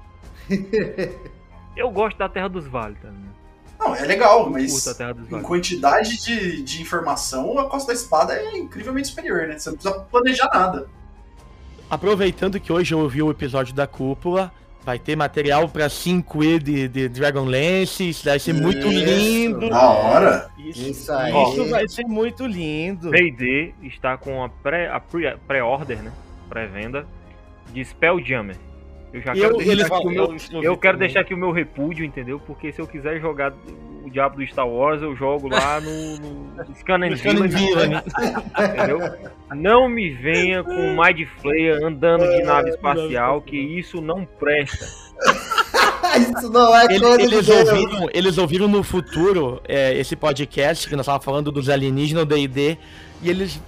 Eu 1.77 1.91
gosto 1.91 2.19
da 2.19 2.29
Terra 2.29 2.49
dos 2.49 2.67
Vales 2.67 2.99
também. 3.01 3.31
Não, 3.79 3.97
é 3.97 4.03
legal, 4.03 4.51
mas 4.51 4.71
curto 4.73 4.91
a 4.91 4.95
Terra 4.95 5.15
dos 5.15 5.33
em 5.33 5.43
quantidade 5.43 6.23
de, 6.23 6.63
de 6.63 6.83
informação, 6.83 7.59
a 7.59 7.65
Costa 7.69 7.89
da 7.89 7.95
Espada 7.99 8.35
é 8.35 8.59
incrivelmente 8.59 9.09
superior, 9.09 9.49
né? 9.49 9.59
Você 9.59 9.71
não 9.71 9.77
precisa 9.79 10.01
planejar 10.11 10.51
nada. 10.53 10.87
Aproveitando 11.89 12.61
que 12.61 12.71
hoje 12.73 12.93
eu 12.95 12.99
ouvi 13.01 13.23
o 13.23 13.31
episódio 13.31 13.75
da 13.75 13.87
cúpula, 13.87 14.53
vai 14.91 14.99
ter 14.99 15.15
material 15.15 15.69
pra 15.69 15.87
5E 15.87 16.59
de, 16.59 16.89
de 16.89 17.09
Dragonlance, 17.09 18.09
isso 18.09 18.25
vai 18.25 18.41
ser 18.41 18.53
muito 18.53 18.89
Isso. 18.89 19.05
lindo. 19.05 19.71
Da 19.71 19.89
hora. 19.89 20.49
Isso 20.59 21.13
aí. 21.13 21.33
Isso 21.33 21.71
vai 21.71 21.89
ser 21.89 22.05
muito 22.07 22.45
lindo. 22.45 23.11
D&D 23.13 23.73
está 23.85 24.17
com 24.17 24.43
a 24.43 24.49
pré- 24.49 24.89
a 24.91 24.99
pre- 24.99 25.37
pré-order, 25.47 25.99
né? 26.03 26.11
Pré-venda 26.49 27.07
de 27.73 27.85
Spelljammer. 27.85 28.57
Eu 29.13 29.21
já 29.21 29.33
quero 29.33 29.55
eu, 29.55 29.57
deixar 29.57 29.73
eles 29.73 29.91
aqui 29.91 30.07
o 30.07 30.11
meu 30.11 30.37
eu, 30.63 30.77
quero 30.77 30.99
deixar 30.99 31.21
aqui 31.21 31.35
o 31.35 31.37
meu 31.37 31.51
repúdio, 31.51 32.05
entendeu? 32.05 32.39
Porque 32.39 32.73
se 32.73 32.81
eu 32.81 32.87
quiser 32.87 33.21
jogar 33.21 33.53
o 34.05 34.11
diabo 34.11 34.37
do 34.37 34.47
Star 34.47 34.69
Wars, 34.69 35.03
eu 35.03 35.17
jogo 35.17 35.49
lá 35.49 35.81
no, 35.81 36.17
no 36.19 36.65
entendeu? 38.59 39.01
Não 39.55 39.89
me 39.89 40.11
venha 40.11 40.63
com 40.63 40.97
Mind 40.97 41.27
Flayer 41.41 41.85
andando 41.85 42.29
de 42.31 42.43
nave 42.43 42.71
espacial, 42.71 43.43
que 43.43 43.57
isso 43.57 44.01
não 44.01 44.25
presta. 44.25 44.87
Isso 46.37 46.51
não 46.51 46.75
é 46.75 46.87
Ele- 46.87 47.01
coisa 47.01 47.19
de 47.19 47.35
eles, 47.35 47.49
ouviram, 47.49 48.09
eles 48.13 48.39
ouviram 48.39 48.69
no 48.69 48.83
futuro 48.83 49.61
é, 49.69 49.97
esse 49.97 50.17
podcast 50.17 50.89
que 50.89 50.97
nós 50.97 51.05
estávamos 51.05 51.25
falando 51.25 51.53
dos 51.53 51.69
alienígenas, 51.69 52.25
do 52.25 52.35
D&D, 52.35 52.77
e 53.23 53.31
eles 53.31 53.61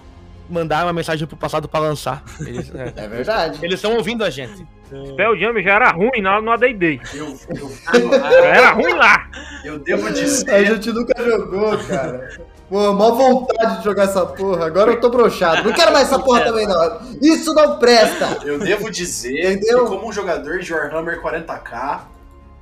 mandaram 0.53 0.87
uma 0.87 0.93
mensagem 0.93 1.27
pro 1.27 1.37
passado 1.37 1.69
pra 1.69 1.81
lançar. 1.81 2.23
Eles 2.41 2.73
é. 2.75 2.93
É 2.97 3.09
verdade. 3.09 3.59
Eles 3.63 3.77
estão 3.77 3.97
ouvindo 3.97 4.23
a 4.25 4.31
gente. 4.31 4.67
Spelljammer 5.11 5.65
já 5.65 5.75
era 5.75 5.91
ruim 5.91 6.21
na- 6.21 6.41
no 6.43 6.51
AD&D. 6.51 7.01
Eu, 7.15 7.27
eu, 7.49 8.11
Já 8.41 8.47
era 8.47 8.71
ruim 8.73 8.93
lá. 8.93 9.27
eu 9.65 9.79
devo 9.79 10.07
A 10.07 10.11
dizer. 10.11 10.67
gente 10.67 10.93
nunca 10.93 11.23
jogou, 11.25 11.79
cara. 11.89 12.29
Pô, 12.69 12.93
mó 12.93 13.11
vontade 13.13 13.79
de 13.79 13.85
jogar 13.85 14.05
essa 14.05 14.25
porra. 14.27 14.67
Agora 14.67 14.91
eu 14.93 15.01
tô 15.01 15.09
broxado. 15.11 15.65
Não 15.65 15.73
quero 15.75 15.93
mais 15.93 16.09
essa 16.09 16.19
porra 16.19 16.43
também, 16.43 16.67
não. 16.67 17.01
Isso 17.23 17.55
não 17.55 17.79
presta. 17.79 18.39
Eu 18.45 18.59
devo 18.59 18.91
dizer 18.91 19.53
Entendeu? 19.55 19.85
que 19.85 19.91
como 19.91 20.09
um 20.09 20.13
jogador 20.13 20.59
de 20.59 20.73
Warhammer 20.73 21.21
40k, 21.23 22.01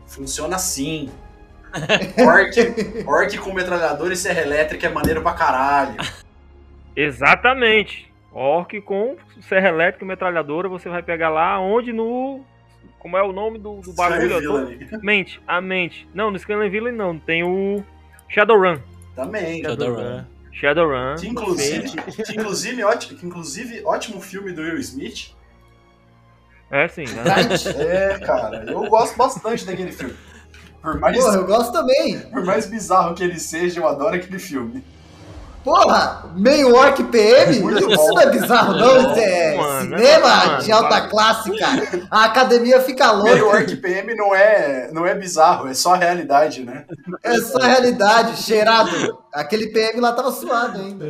funciona 0.06 0.54
assim. 0.56 1.10
Orc, 2.18 3.04
orc 3.06 3.38
com 3.38 3.52
metralhador 3.52 4.10
e 4.10 4.16
serra 4.16 4.40
elétrica 4.40 4.86
é 4.86 4.90
maneiro 4.90 5.22
pra 5.22 5.32
caralho. 5.32 5.94
Exatamente. 6.94 8.10
Orc 8.32 8.80
com 8.82 9.16
serra 9.40 9.68
elétrica 9.68 10.04
e 10.04 10.08
metralhadora, 10.08 10.68
você 10.68 10.88
vai 10.88 11.02
pegar 11.02 11.28
lá 11.28 11.58
onde 11.58 11.92
no... 11.92 12.44
Como 12.98 13.16
é 13.16 13.22
o 13.22 13.32
nome 13.32 13.58
do, 13.58 13.80
do 13.80 13.92
bagulho? 13.94 14.42
Tô-. 14.42 14.98
Mente, 15.02 15.40
a 15.46 15.60
mente. 15.60 16.08
Não, 16.14 16.30
no 16.30 16.38
Scanlan 16.38 16.68
Villain 16.68 16.92
não. 16.92 17.18
Tem 17.18 17.42
o 17.42 17.82
Shadowrun. 18.28 18.78
Também. 19.16 19.62
Shadowrun. 19.62 20.24
Shadowrun. 20.52 21.16
Que 21.16 21.28
inclusive, 21.28 21.88
que 22.24 22.32
inclusive, 22.32 22.84
ótimo, 22.84 23.18
que 23.18 23.26
inclusive, 23.26 23.82
ótimo 23.84 24.20
filme 24.20 24.52
do 24.52 24.62
Will 24.62 24.78
Smith. 24.78 25.34
É 26.70 26.86
sim, 26.88 27.04
né? 27.04 27.24
É, 27.84 28.18
cara, 28.18 28.64
eu 28.68 28.86
gosto 28.88 29.16
bastante 29.16 29.64
daquele 29.64 29.92
filme. 29.92 30.14
Por 30.80 30.98
mais, 30.98 31.16
Porra, 31.16 31.36
eu 31.36 31.46
gosto 31.46 31.72
também. 31.72 32.20
por 32.20 32.44
mais 32.44 32.66
bizarro 32.66 33.14
que 33.14 33.22
ele 33.22 33.38
seja, 33.38 33.80
eu 33.80 33.88
adoro 33.88 34.14
aquele 34.14 34.38
filme. 34.38 34.84
Porra, 35.64 36.24
meio 36.34 36.74
orc 36.74 37.02
PM? 37.04 37.60
Muito 37.60 37.78
Isso 37.78 37.96
bom. 37.96 38.08
não 38.14 38.20
é 38.22 38.30
bizarro, 38.30 38.74
não. 38.74 39.10
Isso 39.12 39.20
é 39.20 39.56
Mano, 39.56 39.80
cinema 39.82 40.36
mano, 40.46 40.62
de 40.62 40.72
alta 40.72 40.96
mano. 40.96 41.10
classe, 41.10 41.58
cara. 41.58 42.06
A 42.10 42.24
academia 42.24 42.80
fica 42.80 43.12
Meio 43.22 43.44
louca. 43.44 43.58
Orc 43.58 43.76
PM 43.76 44.14
não 44.14 44.34
é, 44.34 44.90
não 44.92 45.06
é 45.06 45.14
bizarro, 45.14 45.68
é 45.68 45.74
só 45.74 45.94
a 45.94 45.98
realidade, 45.98 46.64
né? 46.64 46.86
É 47.22 47.36
só 47.36 47.58
a 47.58 47.66
realidade, 47.66 48.42
cheirado. 48.42 49.18
Aquele 49.34 49.66
PM 49.68 50.00
lá 50.00 50.12
tava 50.12 50.32
suado 50.32 50.80
ainda. 50.80 51.04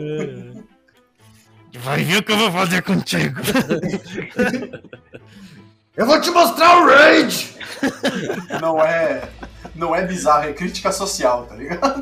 Vai 1.78 2.02
ver 2.02 2.18
o 2.18 2.22
que 2.24 2.32
eu 2.32 2.36
vou 2.38 2.50
fazer 2.50 2.82
contigo. 2.82 3.40
Eu 5.96 6.06
vou 6.06 6.18
te 6.20 6.30
mostrar 6.30 6.78
o 6.82 6.86
Rage! 6.86 7.56
Não 8.60 8.82
é, 8.82 9.28
não 9.74 9.94
é 9.94 10.06
bizarro, 10.06 10.48
é 10.48 10.52
crítica 10.52 10.90
social, 10.92 11.44
tá 11.44 11.54
ligado? 11.56 11.96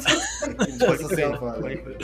Nossa 0.79 1.09
senhora. 1.09 1.59
É, 1.65 1.99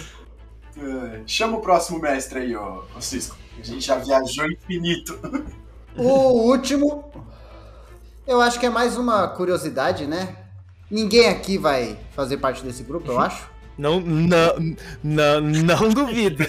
Chama 1.26 1.58
o 1.58 1.60
próximo 1.60 1.98
mestre 2.00 2.38
aí, 2.40 2.56
ó, 2.56 2.82
ô 2.96 3.00
Cisco. 3.00 3.36
A 3.58 3.62
gente 3.62 3.86
já 3.86 3.96
viajou 3.96 4.46
infinito. 4.50 5.18
O 5.96 6.48
último, 6.50 7.10
eu 8.26 8.40
acho 8.40 8.58
que 8.58 8.66
é 8.66 8.70
mais 8.70 8.96
uma 8.96 9.28
curiosidade, 9.28 10.06
né? 10.06 10.36
Ninguém 10.90 11.28
aqui 11.28 11.56
vai 11.56 11.98
fazer 12.14 12.36
parte 12.38 12.62
desse 12.64 12.82
grupo, 12.82 13.12
eu 13.12 13.20
acho. 13.20 13.48
Não, 13.76 14.00
não, 14.00 14.76
não, 15.02 15.40
não 15.40 15.88
duvido. 15.90 16.44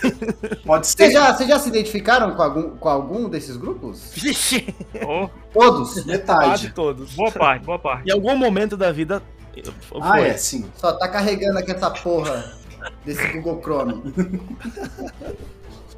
Pode 0.65 0.85
ser. 0.87 0.95
Vocês 0.97 1.13
já, 1.13 1.33
vocês 1.33 1.49
já 1.49 1.57
se 1.59 1.69
identificaram 1.69 2.35
com 2.35 2.41
algum, 2.41 2.69
com 2.77 2.89
algum 2.89 3.27
desses 3.29 3.57
grupos? 3.57 4.11
Vixe, 4.13 4.73
Oh, 5.07 5.27
Todos? 5.53 5.93
quase 5.93 6.07
Metade. 6.07 6.71
todos. 6.71 7.13
boa 7.15 7.31
parte, 7.31 7.65
boa 7.65 7.79
parte. 7.79 8.09
Em 8.09 8.13
algum 8.13 8.35
momento 8.35 8.77
da 8.77 8.91
vida. 8.91 9.23
Foi. 9.89 9.99
Ah, 10.01 10.19
é, 10.19 10.37
sim. 10.37 10.65
Só 10.75 10.91
tá 10.93 11.07
carregando 11.07 11.57
aqui 11.57 11.71
essa 11.71 11.89
porra 11.89 12.53
desse 13.03 13.27
Google 13.33 13.61
Chrome. 13.61 14.13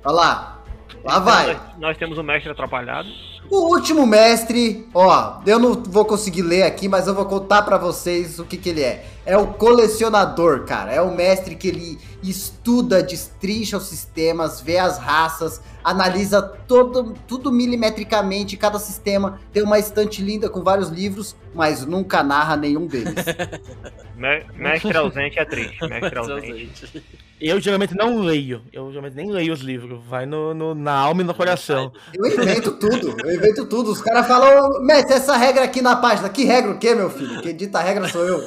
Olha 0.04 0.16
lá. 0.16 0.64
Lá 1.04 1.20
vai. 1.20 1.54
Nós, 1.54 1.80
nós 1.80 1.98
temos 1.98 2.18
o 2.18 2.24
mestre 2.24 2.52
atrapalhado. 2.52 3.08
O 3.50 3.74
último 3.74 4.06
mestre, 4.06 4.88
ó, 4.94 5.40
eu 5.46 5.58
não 5.58 5.74
vou 5.74 6.04
conseguir 6.04 6.42
ler 6.42 6.64
aqui, 6.64 6.90
mas 6.90 7.08
eu 7.08 7.16
vou 7.16 7.26
contar 7.26 7.62
pra 7.62 7.78
vocês 7.78 8.40
o 8.40 8.46
que 8.46 8.58
que 8.58 8.70
ele 8.70 8.84
é. 8.84 9.06
É 9.28 9.38
o 9.38 9.48
colecionador, 9.48 10.64
cara. 10.66 10.92
É 10.92 11.02
o 11.02 11.14
mestre 11.14 11.54
que 11.56 11.68
ele 11.68 12.00
estuda, 12.24 13.04
destrincha 13.04 13.78
os 13.78 13.84
sistemas, 13.88 14.62
vê 14.62 14.78
as 14.80 14.98
raças, 14.98 15.62
analisa 15.84 16.42
todo, 16.42 17.14
tudo 17.28 17.52
milimetricamente, 17.52 18.56
cada 18.58 18.80
sistema. 18.80 19.40
Tem 19.52 19.62
uma 19.64 19.78
estante 19.78 20.22
linda 20.22 20.50
com 20.50 20.64
vários 20.64 20.90
livros, 20.90 21.36
mas 21.54 21.86
nunca 21.86 22.24
narra 22.24 22.56
nenhum 22.56 22.88
deles. 22.88 23.14
Me- 24.16 24.44
mestre 24.56 24.98
ausente 24.98 25.38
é 25.38 25.46
triste. 25.46 25.78
Mestre 25.88 26.18
ausente. 26.18 27.04
Eu 27.40 27.60
geralmente 27.60 27.96
não 27.96 28.18
leio. 28.22 28.64
Eu 28.74 28.90
geralmente 28.90 29.14
nem 29.16 29.30
leio 29.32 29.54
os 29.54 29.60
livros. 29.60 30.02
Vai 30.10 30.26
no, 30.26 30.56
no- 30.56 30.74
na 30.74 30.92
alma 30.94 31.22
e 31.22 31.24
no 31.24 31.36
coração. 31.36 31.92
Eu 32.16 32.26
invento 32.26 32.72
tudo, 32.80 33.16
eu 33.24 33.36
invento 33.36 33.66
tudo. 33.68 33.92
Os 33.92 34.02
caras 34.02 34.26
falam, 34.28 34.82
Messi, 34.84 35.14
essa 35.14 35.38
regra 35.38 35.64
aqui 35.66 35.80
na 35.84 35.96
página. 35.98 36.30
Que 36.30 36.46
regra 36.46 36.72
o 36.72 36.80
quê, 36.80 36.96
meu 36.96 37.12
filho? 37.12 37.40
Quem 37.44 37.56
dita 37.56 37.78
a 37.78 37.84
regra 37.84 38.08
sou 38.10 38.24
eu. 38.26 38.44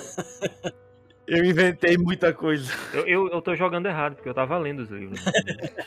Eu 1.30 1.44
inventei 1.44 1.96
muita 1.96 2.32
coisa. 2.32 2.72
Eu, 2.92 3.06
eu, 3.06 3.28
eu 3.28 3.40
tô 3.40 3.54
jogando 3.54 3.86
errado, 3.86 4.16
porque 4.16 4.28
eu 4.28 4.34
tava 4.34 4.58
lendo 4.58 4.80
os 4.80 4.90
livros. 4.90 5.20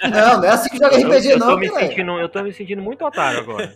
Não, 0.01 0.37
não 0.37 0.43
é 0.45 0.49
assim 0.49 0.69
que 0.69 0.77
joga 0.77 0.95
Eu, 0.99 1.07
RPG, 1.09 1.27
eu, 1.31 1.39
tô 1.39 1.45
não, 1.45 1.57
me 1.59 1.69
velho. 1.69 1.79
sentindo, 1.87 2.11
eu 2.19 2.29
tô 2.29 2.41
me 2.43 2.53
sentindo 2.53 2.81
muito 2.81 3.03
otário 3.05 3.39
agora. 3.41 3.73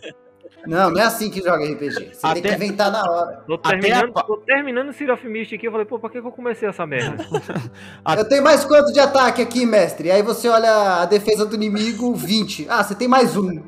Não, 0.66 0.90
não 0.90 1.00
é 1.00 1.04
assim 1.04 1.30
que 1.30 1.40
joga 1.40 1.62
RPG. 1.64 2.14
Você 2.14 2.20
tem 2.22 2.30
Até- 2.30 2.40
que 2.40 2.54
inventar 2.54 2.90
na 2.90 3.02
hora. 3.02 3.44
Tô 3.46 3.58
terminando, 3.58 4.12
a- 4.16 4.22
tô 4.22 4.38
terminando 4.38 4.92
City 4.92 5.10
of 5.10 5.28
Mist 5.28 5.54
aqui, 5.54 5.66
eu 5.66 5.70
falei, 5.70 5.86
pô, 5.86 5.98
pra 5.98 6.08
que, 6.10 6.20
que 6.20 6.26
eu 6.26 6.32
comecei 6.32 6.66
essa 6.68 6.86
merda? 6.86 7.24
Eu 8.16 8.24
tenho 8.28 8.42
mais 8.42 8.64
quanto 8.64 8.92
de 8.92 8.98
ataque 8.98 9.42
aqui, 9.42 9.64
mestre? 9.66 10.10
Aí 10.10 10.22
você 10.22 10.48
olha 10.48 11.02
a 11.02 11.06
defesa 11.06 11.44
do 11.46 11.54
inimigo, 11.54 12.14
20. 12.14 12.66
Ah, 12.68 12.82
você 12.82 12.94
tem 12.94 13.06
mais 13.06 13.36
um. 13.36 13.62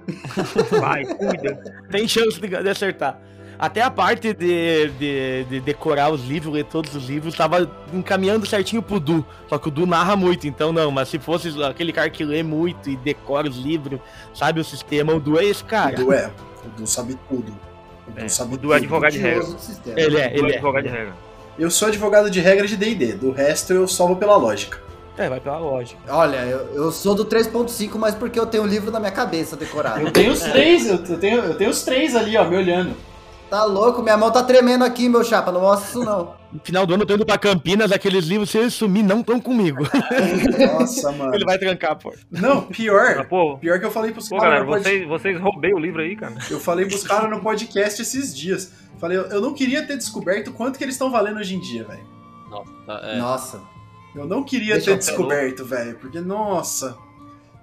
Vai, 0.81 1.05
cuida. 1.05 1.63
Tem 1.91 2.09
chance 2.09 2.41
de 2.41 2.69
acertar. 2.69 3.21
Até 3.61 3.83
a 3.83 3.91
parte 3.91 4.33
de, 4.33 4.89
de, 4.99 5.45
de 5.45 5.61
decorar 5.61 6.11
os 6.11 6.25
livros, 6.25 6.55
ler 6.55 6.65
todos 6.65 6.95
os 6.97 7.07
livros, 7.07 7.35
tava 7.35 7.71
encaminhando 7.93 8.47
certinho 8.47 8.81
pro 8.81 8.99
Du. 8.99 9.23
Só 9.51 9.59
que 9.59 9.69
o 9.69 9.71
Du 9.71 9.85
narra 9.85 10.17
muito, 10.17 10.49
então 10.49 10.73
não. 10.73 10.91
Mas 10.91 11.11
se 11.11 11.19
fosse 11.19 11.53
aquele 11.63 11.93
cara 11.93 12.09
que 12.09 12.25
lê 12.25 12.43
muito 12.43 12.89
e 12.89 12.97
decora 12.97 13.47
os 13.47 13.59
livros, 13.59 14.01
sabe 14.33 14.61
o 14.61 14.65
sistema, 14.65 15.13
o 15.13 15.21
Du 15.21 15.39
é 15.39 15.45
esse 15.45 15.63
O 15.63 15.67
cara. 15.67 15.95
Du 15.95 16.11
é. 16.11 16.31
O 16.65 16.69
Du 16.81 16.87
sabe 16.87 17.19
tudo. 17.29 17.53
O 18.09 18.13
Du 18.13 18.21
É, 18.25 18.29
sabe 18.29 18.55
o 18.55 18.57
Du 18.57 18.73
é 18.73 18.77
advogado 18.77 19.13
de 19.13 19.19
regra. 19.19 19.47
Ele 19.95 20.17
é, 20.17 20.33
Eu 20.33 20.39
ele 20.39 20.53
é. 20.53 20.55
advogado 20.55 20.85
de 20.85 20.89
regra. 20.89 21.13
Eu 21.59 21.71
sou 21.71 21.89
advogado 21.89 22.31
de 22.31 22.41
regra 22.41 22.67
de 22.67 22.79
D&D. 22.79 23.13
Do 23.13 23.31
resto 23.31 23.75
eu 23.75 23.87
só 23.87 24.07
vou 24.07 24.17
pela 24.17 24.37
lógica. 24.39 24.81
É, 25.19 25.29
vai 25.29 25.39
pela 25.39 25.59
lógica. 25.59 26.01
Olha, 26.09 26.39
eu, 26.47 26.61
eu 26.75 26.91
sou 26.91 27.15
do 27.15 27.27
3.5, 27.27 27.91
mas 27.99 28.15
porque 28.15 28.41
eu 28.41 28.47
tenho 28.47 28.63
o 28.63 28.67
livro 28.67 28.91
na 28.91 28.99
minha 28.99 29.13
cabeça 29.13 29.55
decorado. 29.55 30.01
Eu 30.01 30.11
tenho 30.11 30.33
os 30.33 30.41
três, 30.41 30.87
eu 30.87 30.97
tenho, 31.19 31.41
eu 31.41 31.55
tenho 31.59 31.69
os 31.69 31.83
três 31.83 32.17
ali, 32.17 32.39
ó, 32.39 32.49
me 32.49 32.57
olhando. 32.57 33.10
Tá 33.51 33.65
louco? 33.65 34.01
Minha 34.03 34.17
mão 34.17 34.31
tá 34.31 34.43
tremendo 34.45 34.85
aqui, 34.85 35.09
meu 35.09 35.25
chapa. 35.25 35.51
Não 35.51 35.61
mostra 35.61 35.89
isso, 35.89 36.05
não. 36.05 36.35
No 36.53 36.61
final 36.63 36.87
do 36.87 36.95
ano 36.95 37.03
eu 37.03 37.07
tô 37.07 37.15
indo 37.15 37.27
pra 37.27 37.37
Campinas, 37.37 37.91
aqueles 37.93 38.25
livros, 38.27 38.49
se 38.51 38.59
eles 38.59 38.75
sumir, 38.75 39.03
não 39.03 39.21
estão 39.21 39.41
comigo. 39.41 39.83
Nossa, 40.79 41.11
mano. 41.13 41.35
Ele 41.35 41.45
vai 41.45 41.59
trancar 41.59 41.97
porta. 41.99 42.21
Não, 42.31 42.63
pior. 42.63 43.27
pô, 43.27 43.57
Pior 43.59 43.79
que 43.79 43.85
eu 43.87 43.91
falei 43.91 44.13
pros 44.13 44.29
pô, 44.29 44.37
caras 44.39 44.61
galera, 44.61 44.67
pod- 44.67 44.83
vocês, 44.83 45.09
vocês 45.09 45.41
roubei 45.41 45.73
o 45.75 45.79
livro 45.79 46.01
aí, 46.01 46.17
cara. 46.17 46.35
Eu 46.51 46.59
falei 46.61 46.87
pros 46.87 47.05
caras 47.05 47.29
no 47.31 47.41
podcast 47.41 48.01
esses 48.03 48.37
dias. 48.37 48.73
Falei, 48.99 49.19
eu- 49.19 49.41
não 49.41 49.53
queria 49.55 49.85
ter 49.87 49.97
descoberto 49.97 50.53
quanto 50.53 50.77
que 50.79 50.85
eles 50.85 50.95
estão 50.95 51.11
valendo 51.11 51.39
hoje 51.39 51.55
em 51.57 51.61
dia, 51.61 51.85
velho. 51.85 52.07
Nossa, 52.49 53.07
é. 53.07 53.17
Nossa. 53.19 53.61
Eu 54.15 54.27
não 54.27 54.43
queria 54.43 54.75
Deixa 54.75 54.91
ter 54.93 54.99
descoberto, 54.99 55.65
velho. 55.65 55.97
Porque, 55.99 56.21
nossa. 56.21 56.97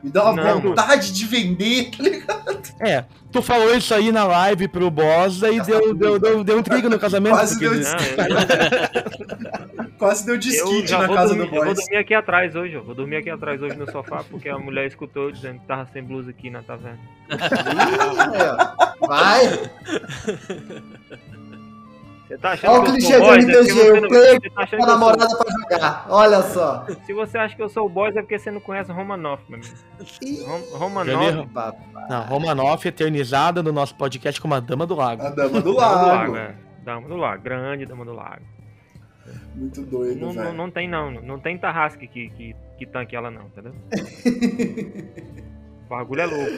Me 0.07 0.13
dá 0.13 0.31
uma 0.31 0.41
Não. 0.41 0.61
vontade 0.61 1.11
de 1.11 1.25
vender, 1.25 1.91
tá 1.91 2.01
ligado? 2.01 2.61
É, 2.79 3.03
tu 3.29 3.41
falou 3.41 3.75
isso 3.75 3.93
aí 3.93 4.09
na 4.09 4.23
live 4.23 4.69
pro 4.69 4.89
boss, 4.89 5.43
aí 5.43 5.59
deu, 5.61 5.93
deu, 5.93 6.17
deu, 6.17 6.43
deu 6.45 6.57
um 6.59 6.63
trigo 6.63 6.87
no 6.87 6.97
casamento. 6.97 7.33
Quase 7.33 7.59
porque 7.59 7.67
deu 7.69 7.83
eu, 7.83 7.83
Quase 9.99 10.25
deu 10.25 10.35
eu 10.35 10.39
desquite 10.39 10.91
na 10.93 11.09
casa 11.09 11.35
dormir, 11.35 11.49
do 11.49 11.55
eu 11.55 11.65
vou 11.65 11.73
dormir 11.73 11.97
aqui 11.97 12.13
atrás 12.13 12.55
hoje, 12.55 12.77
ó. 12.77 12.81
Vou 12.81 12.95
dormir 12.95 13.17
aqui 13.17 13.29
atrás 13.29 13.61
hoje 13.61 13.75
no 13.75 13.91
sofá, 13.91 14.23
porque 14.29 14.47
a 14.47 14.57
mulher 14.57 14.87
escutou 14.87 15.23
eu 15.25 15.31
dizendo 15.31 15.59
que 15.59 15.67
tava 15.67 15.85
sem 15.91 16.01
blusa 16.01 16.29
aqui 16.29 16.49
na 16.49 16.63
taverna. 16.63 16.99
Vai. 19.05 19.69
Você 22.27 22.37
tá 22.37 22.51
achando 22.51 22.71
Olha 22.73 22.79
o 22.79 22.83
que 22.83 22.89
eu 22.89 22.93
clichê 22.95 23.07
sou 23.13 23.21
do 23.21 23.25
é 23.27 23.63
você 23.63 23.99
o 24.05 24.07
player 24.09 24.41
você 24.41 24.49
tá 24.49 24.61
achando 24.61 24.79
Com 24.79 24.83
a 24.83 24.87
que 24.87 24.91
eu 24.91 24.97
sou- 24.97 24.99
namorada 24.99 25.37
pra 25.37 25.51
jogar. 25.61 26.05
Olha 26.09 26.41
só. 26.43 26.85
Se 27.05 27.13
você 27.13 27.37
acha 27.37 27.55
que 27.55 27.61
eu 27.61 27.69
sou 27.69 27.85
o 27.85 27.89
boys, 27.89 28.15
é 28.17 28.21
porque 28.21 28.37
você 28.37 28.51
não 28.51 28.59
conhece 28.59 28.91
o 28.91 28.93
Romanoff, 28.93 29.43
meu 29.49 29.59
amigo. 29.59 30.45
Rom- 30.45 30.77
Romanoff. 30.77 31.47
Não, 32.09 32.21
Romanoff 32.23 32.85
eternizada 32.87 33.63
no 33.63 33.71
nosso 33.71 33.95
podcast 33.95 34.41
como 34.41 34.55
a 34.55 34.59
Dama 34.59 34.85
do 34.85 34.95
Lago. 34.95 35.21
A 35.23 35.29
dama 35.29 35.61
do 35.61 35.73
Dama 35.75 35.97
do 35.99 36.05
lago. 36.05 36.31
Lago, 36.33 36.35
é. 36.37 36.55
Dama 36.83 37.07
do 37.07 37.15
Lago, 37.15 37.43
grande 37.43 37.85
Dama 37.85 38.03
do 38.03 38.13
Lago. 38.13 38.41
Muito 39.55 39.81
doido, 39.83 40.19
Não, 40.19 40.33
não, 40.33 40.53
não 40.53 40.71
tem 40.71 40.87
não, 40.87 41.11
não 41.11 41.39
tem 41.39 41.57
tarrasque 41.57 42.07
que, 42.07 42.29
que, 42.29 42.55
que 42.77 42.85
tanque 42.85 43.15
ela 43.15 43.31
não, 43.31 43.43
entendeu? 43.43 43.73
O 45.85 45.89
bagulho 45.89 46.21
é 46.21 46.25
louco. 46.25 46.51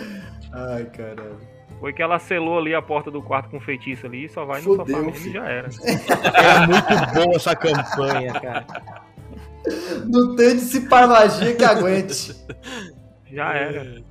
Ai, 0.51 0.85
caramba. 0.85 1.37
Foi 1.79 1.93
que 1.93 2.01
ela 2.01 2.19
selou 2.19 2.57
ali 2.59 2.75
a 2.75 2.81
porta 2.81 3.09
do 3.09 3.21
quarto 3.21 3.49
com 3.49 3.59
feitiço 3.59 4.05
ali 4.05 4.25
e 4.25 4.29
só 4.29 4.43
vai 4.43 4.61
no 4.61 4.75
Fudeu, 4.75 4.85
sofá 4.85 5.01
mesmo 5.01 5.27
e 5.27 5.33
já 5.33 5.49
era. 5.49 5.69
É 6.33 6.67
muito 6.67 7.13
boa 7.13 7.35
essa 7.35 7.55
campanha, 7.55 8.33
cara. 8.33 8.65
Não 10.07 10.35
tem 10.35 10.55
dissipar 10.55 11.07
magia 11.07 11.55
que 11.55 11.63
aguente. 11.63 12.35
Já 13.31 13.53
era. 13.53 14.03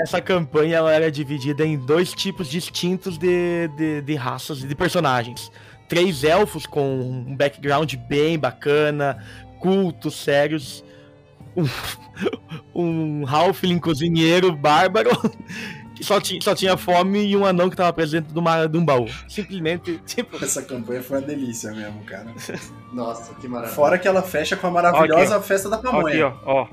Essa 0.00 0.18
campanha 0.20 0.76
ela 0.76 0.92
era 0.92 1.10
dividida 1.10 1.64
em 1.64 1.76
dois 1.76 2.14
tipos 2.14 2.48
distintos 2.48 3.18
de, 3.18 3.68
de, 3.76 4.00
de 4.00 4.14
raças 4.14 4.62
e 4.62 4.66
de 4.66 4.74
personagens. 4.74 5.52
Três 5.88 6.24
elfos 6.24 6.64
com 6.64 7.00
um 7.00 7.36
background 7.36 7.94
bem 8.08 8.38
bacana, 8.38 9.22
cultos, 9.58 10.14
sérios. 10.14 10.82
Um, 11.54 11.66
um 12.74 13.26
halfling 13.26 13.78
cozinheiro 13.78 14.52
bárbaro 14.56 15.10
só 16.02 16.20
tinha, 16.20 16.40
só 16.42 16.54
tinha 16.54 16.76
fome 16.76 17.24
e 17.26 17.36
um 17.36 17.44
anão 17.46 17.68
que 17.70 17.76
tava 17.76 17.92
preso 17.92 18.12
dentro 18.12 18.32
de, 18.32 18.38
uma, 18.38 18.66
de 18.66 18.76
um 18.78 18.84
baú. 18.84 19.06
Simplesmente, 19.28 20.00
tipo, 20.06 20.42
Essa 20.44 20.62
campanha 20.62 21.02
foi 21.02 21.18
uma 21.18 21.26
delícia 21.26 21.70
mesmo, 21.72 22.02
cara. 22.04 22.26
Nossa, 22.92 23.34
que 23.34 23.46
maravilha. 23.48 23.74
Fora 23.74 23.98
que 23.98 24.06
ela 24.08 24.22
fecha 24.22 24.56
com 24.56 24.66
a 24.66 24.70
maravilhosa 24.70 25.36
Aqui, 25.36 25.46
festa 25.46 25.68
da 25.68 25.78
pamonha. 25.78 26.26
aqui, 26.28 26.36
ó, 26.44 26.62
ó. 26.62 26.66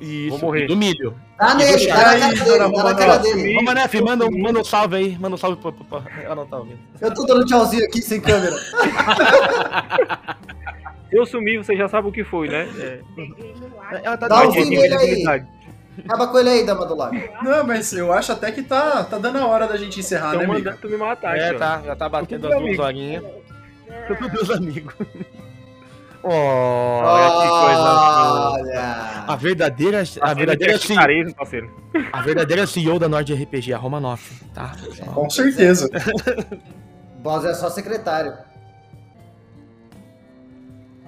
isso, 0.00 0.30
Vou 0.30 0.38
morrer. 0.38 0.66
do 0.66 0.76
milho. 0.76 1.14
Tá 1.38 1.54
nele, 1.54 1.86
tá 1.86 1.94
na 1.96 2.02
cara 2.04 2.18
dele, 2.34 2.58
tá 2.58 2.82
na 2.84 2.94
cara 2.94 3.16
dele. 3.18 3.58
Ô, 3.58 3.62
Manef, 3.62 4.00
manda, 4.00 4.26
um- 4.26 4.38
manda 4.42 4.58
um 4.60 4.64
salve 4.64 4.96
aí, 4.96 5.18
manda 5.18 5.34
um 5.34 5.38
salve 5.38 5.60
pra, 5.60 5.70
pra, 5.70 6.00
pra- 6.00 6.22
Ela 6.22 6.34
não 6.34 6.46
tá 6.46 6.56
ouvindo. 6.58 6.78
Eu 7.00 7.14
tô 7.14 7.24
dando 7.24 7.44
tchauzinho 7.46 7.84
aqui 7.84 8.00
sem 8.02 8.20
câmera. 8.20 8.56
Eu 11.10 11.24
sumi, 11.24 11.56
você 11.56 11.74
já 11.74 11.88
sabe 11.88 12.08
o 12.08 12.12
que 12.12 12.22
foi, 12.22 12.48
né? 12.48 12.68
É, 12.78 13.00
Ela 14.04 14.16
tá 14.16 14.28
Dá 14.28 14.46
um 14.46 14.52
nele 14.52 14.94
aí. 15.26 15.42
Acaba 16.04 16.28
com 16.28 16.38
ele 16.38 16.48
aí, 16.50 16.66
dama 16.66 16.86
do 16.86 16.94
lago. 16.94 17.16
Não, 17.42 17.66
mas 17.66 17.92
eu 17.92 18.12
acho 18.12 18.32
até 18.32 18.52
que 18.52 18.62
tá, 18.62 19.04
tá 19.04 19.18
dando 19.18 19.38
a 19.38 19.46
hora 19.46 19.66
da 19.66 19.76
gente 19.76 19.98
encerrar, 20.00 20.28
Estão 20.32 20.40
né, 20.40 20.46
mandando 20.46 20.68
amigo? 20.70 20.82
tu 20.82 20.88
me 20.90 20.96
matar 20.96 21.36
É, 21.36 21.52
tá, 21.54 21.82
já 21.84 21.96
tá 21.96 22.08
batendo 22.08 22.52
as 22.52 22.60
duas 22.60 22.78
horinhas. 22.78 23.24
Tudo 24.06 24.32
meus 24.32 24.50
amigos. 24.50 24.94
Oh, 26.22 26.30
olha 26.30 27.30
que 27.30 27.48
coisa 27.48 27.82
boa. 27.82 28.48
A 28.48 29.32
Olha. 29.32 29.36
verdadeira, 29.36 30.02
a 30.20 30.34
verdadeira, 30.34 30.78
CEO, 30.78 30.96
carisma, 30.96 31.34
parceiro. 31.34 31.70
a 32.12 32.22
verdadeira 32.22 32.66
CEO 32.66 32.98
da 32.98 33.08
Nord 33.08 33.32
RPG, 33.32 33.72
a 33.72 33.78
Romanoff, 33.78 34.44
tá? 34.52 34.72
Com 35.14 35.30
certeza. 35.30 35.88
Boss 37.22 37.44
é 37.44 37.54
só 37.54 37.70
secretário. 37.70 38.36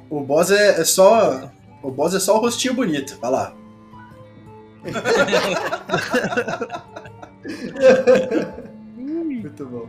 O 0.08 0.20
boss 0.20 0.50
é, 0.50 0.80
é 0.80 0.84
só. 0.84 1.50
O 1.82 1.90
boss 1.90 2.14
é 2.14 2.20
só 2.20 2.36
o 2.36 2.40
rostinho 2.40 2.74
bonito. 2.74 3.16
Vai 3.20 3.30
lá. 3.30 3.52
Muito 8.97 9.66
bom. 9.66 9.89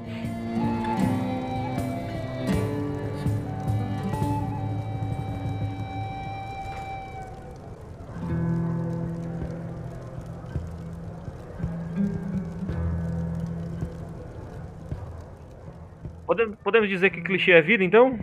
Podemos, 16.26 16.58
podemos 16.64 16.90
dizer 16.90 17.10
que 17.10 17.22
clichê 17.22 17.52
é 17.52 17.62
vida, 17.62 17.84
então? 17.84 18.18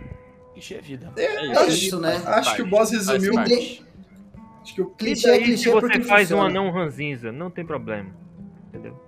Ixi, 0.55 0.75
é 0.75 0.81
vida. 0.81 1.11
É 1.15 1.25
É 1.25 1.67
isso. 1.67 1.85
isso, 1.85 1.99
né? 1.99 2.21
Acho 2.25 2.55
que 2.55 2.61
o 2.63 2.67
boss 2.67 2.91
resumiu. 2.91 3.33
Faz. 3.33 3.81
Acho 4.69 4.75
que 4.75 4.81
o 4.81 4.91
E 4.91 4.95
Clichê 4.97 5.27
é 5.27 5.31
daí, 5.31 5.39
se 5.39 5.45
clichê 5.45 5.71
você 5.71 5.79
porque 5.81 6.01
faz 6.01 6.31
um 6.31 6.41
anão 6.41 6.69
ranzinza, 6.71 7.31
não 7.31 7.49
tem 7.49 7.65
problema. 7.65 8.11
Entendeu? 8.67 8.99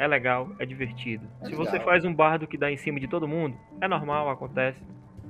É 0.00 0.06
legal, 0.06 0.50
é 0.58 0.66
divertido. 0.66 1.26
É 1.40 1.44
se 1.46 1.50
legal. 1.52 1.66
você 1.66 1.80
faz 1.80 2.04
um 2.04 2.12
bardo 2.14 2.46
que 2.46 2.56
dá 2.58 2.70
em 2.70 2.76
cima 2.76 2.98
de 3.00 3.06
todo 3.08 3.26
mundo, 3.28 3.56
é 3.80 3.86
normal, 3.88 4.28
acontece. 4.30 4.80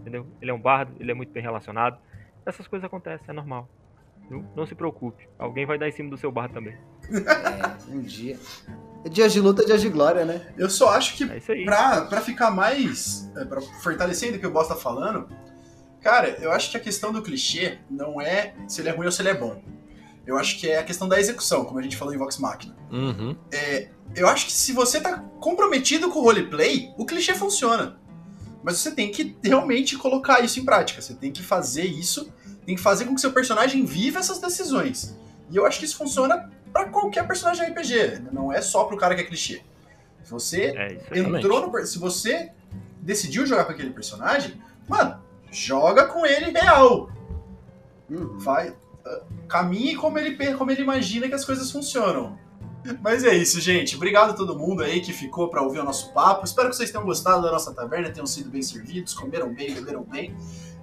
Entendeu? 0.01 0.27
Ele 0.41 0.51
é 0.51 0.55
um 0.55 0.61
bardo, 0.61 0.93
ele 0.99 1.11
é 1.11 1.15
muito 1.15 1.31
bem 1.33 1.43
relacionado. 1.43 1.99
Essas 2.47 2.67
coisas 2.67 2.87
acontecem, 2.87 3.27
é 3.29 3.33
normal. 3.33 3.69
Viu? 4.31 4.45
Não 4.57 4.67
se 4.67 4.75
preocupe. 4.75 5.27
Alguém 5.39 5.65
vai 5.67 5.79
dar 5.79 5.89
em 5.89 5.93
cima 5.93 6.11
do 6.11 6.17
seu 6.17 6.31
bardo 6.31 6.53
também. 6.55 6.77
É, 7.11 7.93
um 7.93 8.01
dia. 8.03 8.39
É 9.05 9.09
dias 9.09 9.33
de 9.33 9.41
luta, 9.41 9.65
dias 9.65 9.81
de 9.81 9.89
glória, 9.89 10.25
né? 10.25 10.53
Eu 10.59 10.69
só 10.69 10.91
acho 10.91 11.17
que 11.17 11.25
É 11.31 11.39
isso 11.39 11.51
aí. 11.53 11.65
pra, 11.65 12.03
pra 12.03 12.21
ficar 12.21 12.51
mais. 12.51 13.31
é, 13.37 13.45
Pra 13.45 13.61
fortalecer 13.61 14.27
ainda 14.29 14.39
o 14.39 14.41
que 14.41 14.47
o 14.47 14.51
boss 14.51 14.69
tá 14.69 14.75
falando, 14.77 15.29
cara, 16.09 16.39
eu 16.41 16.51
acho 16.51 16.71
que 16.71 16.77
a 16.79 16.81
questão 16.81 17.13
do 17.13 17.21
clichê 17.21 17.79
não 17.91 18.19
é 18.19 18.55
se 18.67 18.81
ele 18.81 18.89
é 18.89 18.93
ruim 18.93 19.05
ou 19.05 19.13
se 19.13 19.21
ele 19.21 19.29
é 19.29 19.35
bom. 19.35 19.63
Eu 20.27 20.39
acho 20.39 20.59
que 20.59 20.69
é 20.69 20.79
a 20.79 20.83
questão 20.83 21.07
da 21.07 21.21
execução, 21.21 21.65
como 21.67 21.79
a 21.79 21.83
gente 21.83 21.99
falou 21.99 22.15
em 22.15 22.17
Vox 22.17 22.39
Machina. 22.39 22.75
Uhum. 22.91 23.37
Eu 24.17 24.27
acho 24.27 24.47
que 24.47 24.53
se 24.53 24.73
você 24.73 25.01
tá 25.01 25.19
comprometido 25.39 26.09
com 26.09 26.19
o 26.19 26.23
roleplay, 26.23 26.93
o 26.97 27.05
clichê 27.05 27.35
funciona. 27.35 27.99
Mas 28.63 28.79
você 28.79 28.91
tem 28.91 29.11
que 29.11 29.37
realmente 29.43 29.97
colocar 29.97 30.41
isso 30.41 30.59
em 30.59 30.65
prática. 30.65 31.01
Você 31.03 31.15
tem 31.15 31.31
que 31.31 31.43
fazer 31.43 31.85
isso 31.85 32.33
tem 32.69 32.77
que 32.77 32.83
fazer 32.83 33.07
com 33.07 33.15
que 33.15 33.21
seu 33.23 33.33
personagem 33.33 33.83
viva 33.87 34.19
essas 34.19 34.39
decisões. 34.39 35.17
E 35.51 35.57
eu 35.57 35.65
acho 35.65 35.79
que 35.79 35.87
isso 35.87 35.97
funciona 35.97 36.51
pra 36.71 36.85
qualquer 36.91 37.27
personagem 37.27 37.67
RPG. 37.67 38.25
Não 38.31 38.53
é 38.53 38.61
só 38.61 38.85
pro 38.85 38.95
cara 38.99 39.15
que 39.15 39.23
é 39.23 39.25
clichê. 39.25 39.63
Se 40.23 40.31
você 40.31 40.75
É 40.77 41.19
entrou 41.19 41.67
no. 41.67 41.87
Se 41.87 41.99
você 41.99 42.53
decidiu 43.01 43.47
jogar 43.47 43.65
com 43.65 43.73
aquele 43.73 43.89
personagem, 43.89 44.61
mano, 44.87 45.19
joga 45.51 46.07
com 46.07 46.25
ele 46.27 46.51
real. 46.51 47.11
Uhum. 48.11 48.39
Vai. 48.39 48.75
ah, 49.07 49.21
Caminhe 49.49 49.95
como 49.97 50.19
ele, 50.19 50.55
como 50.55 50.71
ele 50.71 50.83
imagina 50.83 51.29
que 51.29 51.35
as 51.35 51.45
coisas 51.45 51.71
funcionam. 51.71 52.39
Mas 53.03 53.25
é 53.25 53.35
isso, 53.35 53.61
gente. 53.61 53.97
Obrigado 53.97 54.31
a 54.31 54.35
todo 54.35 54.57
mundo 54.57 54.83
aí 54.83 55.01
que 55.01 55.13
ficou 55.13 55.49
pra 55.49 55.61
ouvir 55.63 55.81
o 55.81 55.85
nosso 55.85 56.13
papo. 56.13 56.45
Espero 56.45 56.71
que 56.71 56.77
vocês 56.77 56.91
tenham 56.91 57.05
gostado 57.05 57.43
da 57.43 57.51
nossa 57.51 57.75
taverna, 57.75 58.11
tenham 58.11 58.27
sido 58.27 58.49
bem 58.51 58.63
servidos, 58.63 59.13
comeram 59.15 59.53
bem, 59.53 59.75
beberam 59.75 60.03
bem. 60.05 60.35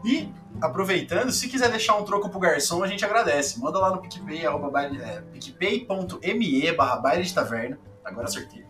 E, 0.04 0.30
aproveitando, 0.62 1.32
se 1.32 1.48
quiser 1.48 1.70
deixar 1.72 1.96
um 1.96 2.04
troco 2.04 2.30
pro 2.30 2.40
garçom, 2.40 2.84
a 2.84 2.88
gente 2.88 3.04
agradece. 3.04 3.60
Manda 3.60 3.80
lá 3.80 3.90
no 3.92 4.02
PicPay, 4.02 4.44
baile- 4.72 5.02
é, 5.02 5.22
picpay.me 5.32 6.72
barra 6.74 6.98
baile 6.98 7.24
de 7.24 7.34
taverna. 7.34 7.80
Agora 8.04 8.28
acertei. 8.28 8.64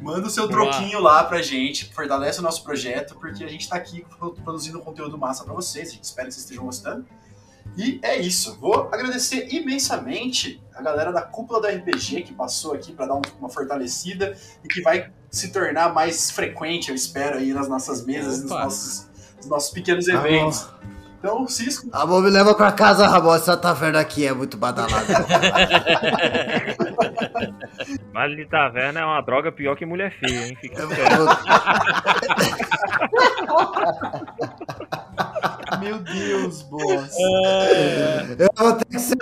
Manda 0.00 0.26
o 0.26 0.30
seu 0.30 0.48
troquinho 0.48 0.98
lá 1.00 1.22
pra 1.24 1.42
gente, 1.42 1.92
fortalece 1.92 2.38
o 2.40 2.42
nosso 2.42 2.64
projeto, 2.64 3.14
porque 3.16 3.44
a 3.44 3.48
gente 3.48 3.68
tá 3.68 3.76
aqui 3.76 4.04
pro- 4.18 4.32
produzindo 4.32 4.80
conteúdo 4.80 5.18
massa 5.18 5.44
pra 5.44 5.52
vocês. 5.52 5.88
A 5.88 5.92
gente 5.92 6.04
espera 6.04 6.26
que 6.28 6.32
vocês 6.34 6.44
estejam 6.44 6.64
gostando. 6.64 7.04
E 7.76 8.00
é 8.02 8.18
isso. 8.18 8.58
Vou 8.58 8.88
agradecer 8.90 9.48
imensamente 9.54 10.60
a 10.74 10.82
galera 10.82 11.12
da 11.12 11.22
cúpula 11.22 11.60
do 11.60 11.66
RPG 11.66 12.22
que 12.22 12.32
passou 12.32 12.72
aqui 12.74 12.92
pra 12.92 13.06
dar 13.06 13.14
um- 13.14 13.22
uma 13.38 13.48
fortalecida 13.48 14.36
e 14.64 14.68
que 14.68 14.80
vai 14.80 15.10
se 15.30 15.52
tornar 15.52 15.92
mais 15.94 16.30
frequente, 16.30 16.88
eu 16.88 16.94
espero, 16.94 17.38
aí 17.38 17.52
nas 17.52 17.68
nossas 17.68 18.04
mesas, 18.04 18.40
nos 18.42 18.50
nossos, 18.50 19.06
nos 19.36 19.46
nossos 19.46 19.70
pequenos 19.70 20.08
Ah, 20.08 20.14
eventos. 20.14 20.66
Então, 21.20 21.46
Cisco, 21.46 21.88
Amor, 21.92 22.22
me 22.22 22.30
leva 22.30 22.54
pra 22.54 22.72
casa, 22.72 23.06
Ramon. 23.06 23.34
Essa 23.34 23.54
taverna 23.54 24.00
aqui 24.00 24.26
é 24.26 24.32
muito 24.32 24.56
badalada. 24.56 25.04
Vale 28.10 28.36
de 28.36 28.46
taverna 28.46 29.00
é 29.00 29.04
uma 29.04 29.20
droga 29.20 29.52
pior 29.52 29.76
que 29.76 29.84
mulher 29.84 30.16
feia, 30.18 30.46
hein? 30.46 30.56
Fica 30.58 30.82
meu 35.80 35.98
Deus, 35.98 36.62
boss. 36.62 37.16
eu 38.38 38.48
vou 38.56 38.72
ter 38.74 38.84
que 38.86 38.98
ser. 38.98 39.16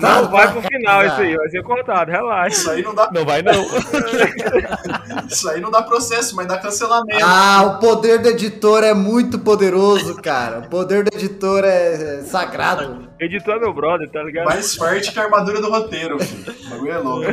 Não 0.00 0.28
vai 0.30 0.50
pro 0.52 0.62
final 0.62 1.06
isso 1.06 1.20
aí, 1.20 1.36
vai 1.36 1.48
ser 1.48 1.62
cortado, 1.62 2.10
relaxa. 2.10 2.56
Isso 2.56 2.70
aí 2.70 2.82
não 2.82 2.94
dá, 2.94 3.10
Não 3.12 3.24
vai 3.24 3.42
não. 3.42 3.52
isso 5.28 5.48
aí 5.48 5.60
não 5.60 5.70
dá 5.70 5.82
processo, 5.82 6.34
mas 6.34 6.46
dá 6.46 6.58
cancelamento. 6.58 7.24
Ah, 7.24 7.76
o 7.76 7.80
poder 7.80 8.18
do 8.18 8.28
editor 8.28 8.82
é 8.82 8.92
muito 8.94 9.38
poderoso, 9.38 10.16
cara. 10.16 10.60
O 10.60 10.68
poder 10.68 11.04
do 11.04 11.16
editor 11.16 11.64
é 11.64 11.76
é 11.76 12.22
sagrado. 12.22 13.08
Editor 13.20 13.56
é 13.56 13.58
meu 13.60 13.72
brother, 13.72 14.10
tá 14.10 14.22
ligado? 14.22 14.46
Mais 14.46 14.74
forte 14.74 15.12
que 15.12 15.18
a 15.18 15.24
armadura 15.24 15.60
do 15.60 15.70
roteiro, 15.70 16.18
filho. 16.18 16.54
O 16.66 16.70
bagulho 16.70 16.92
é 16.92 16.98
louco. 16.98 17.26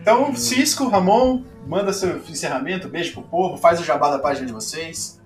Então, 0.00 0.34
Cisco, 0.34 0.88
Ramon, 0.88 1.42
manda 1.66 1.92
seu 1.92 2.16
encerramento, 2.18 2.88
beijo 2.88 3.12
pro 3.12 3.22
povo, 3.22 3.58
faz 3.58 3.80
o 3.80 3.84
jabá 3.84 4.10
da 4.10 4.18
página 4.18 4.46
de 4.46 4.52
vocês. 4.52 5.19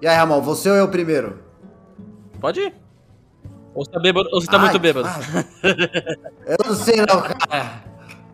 E 0.00 0.06
aí, 0.06 0.16
Ramon, 0.16 0.40
você 0.40 0.70
ou 0.70 0.76
eu 0.76 0.88
primeiro? 0.88 1.38
Pode 2.40 2.60
ir. 2.60 2.74
Ou 3.74 3.84
você 3.84 3.90
tá, 3.90 3.98
bêbado, 3.98 4.28
ou 4.32 4.40
você 4.40 4.46
tá 4.46 4.56
Ai, 4.56 4.62
muito 4.62 4.78
bêbado. 4.78 5.08
Eu 6.46 6.56
não 6.64 6.74
sei 6.74 6.96
não, 6.98 7.22
cara. 7.22 7.82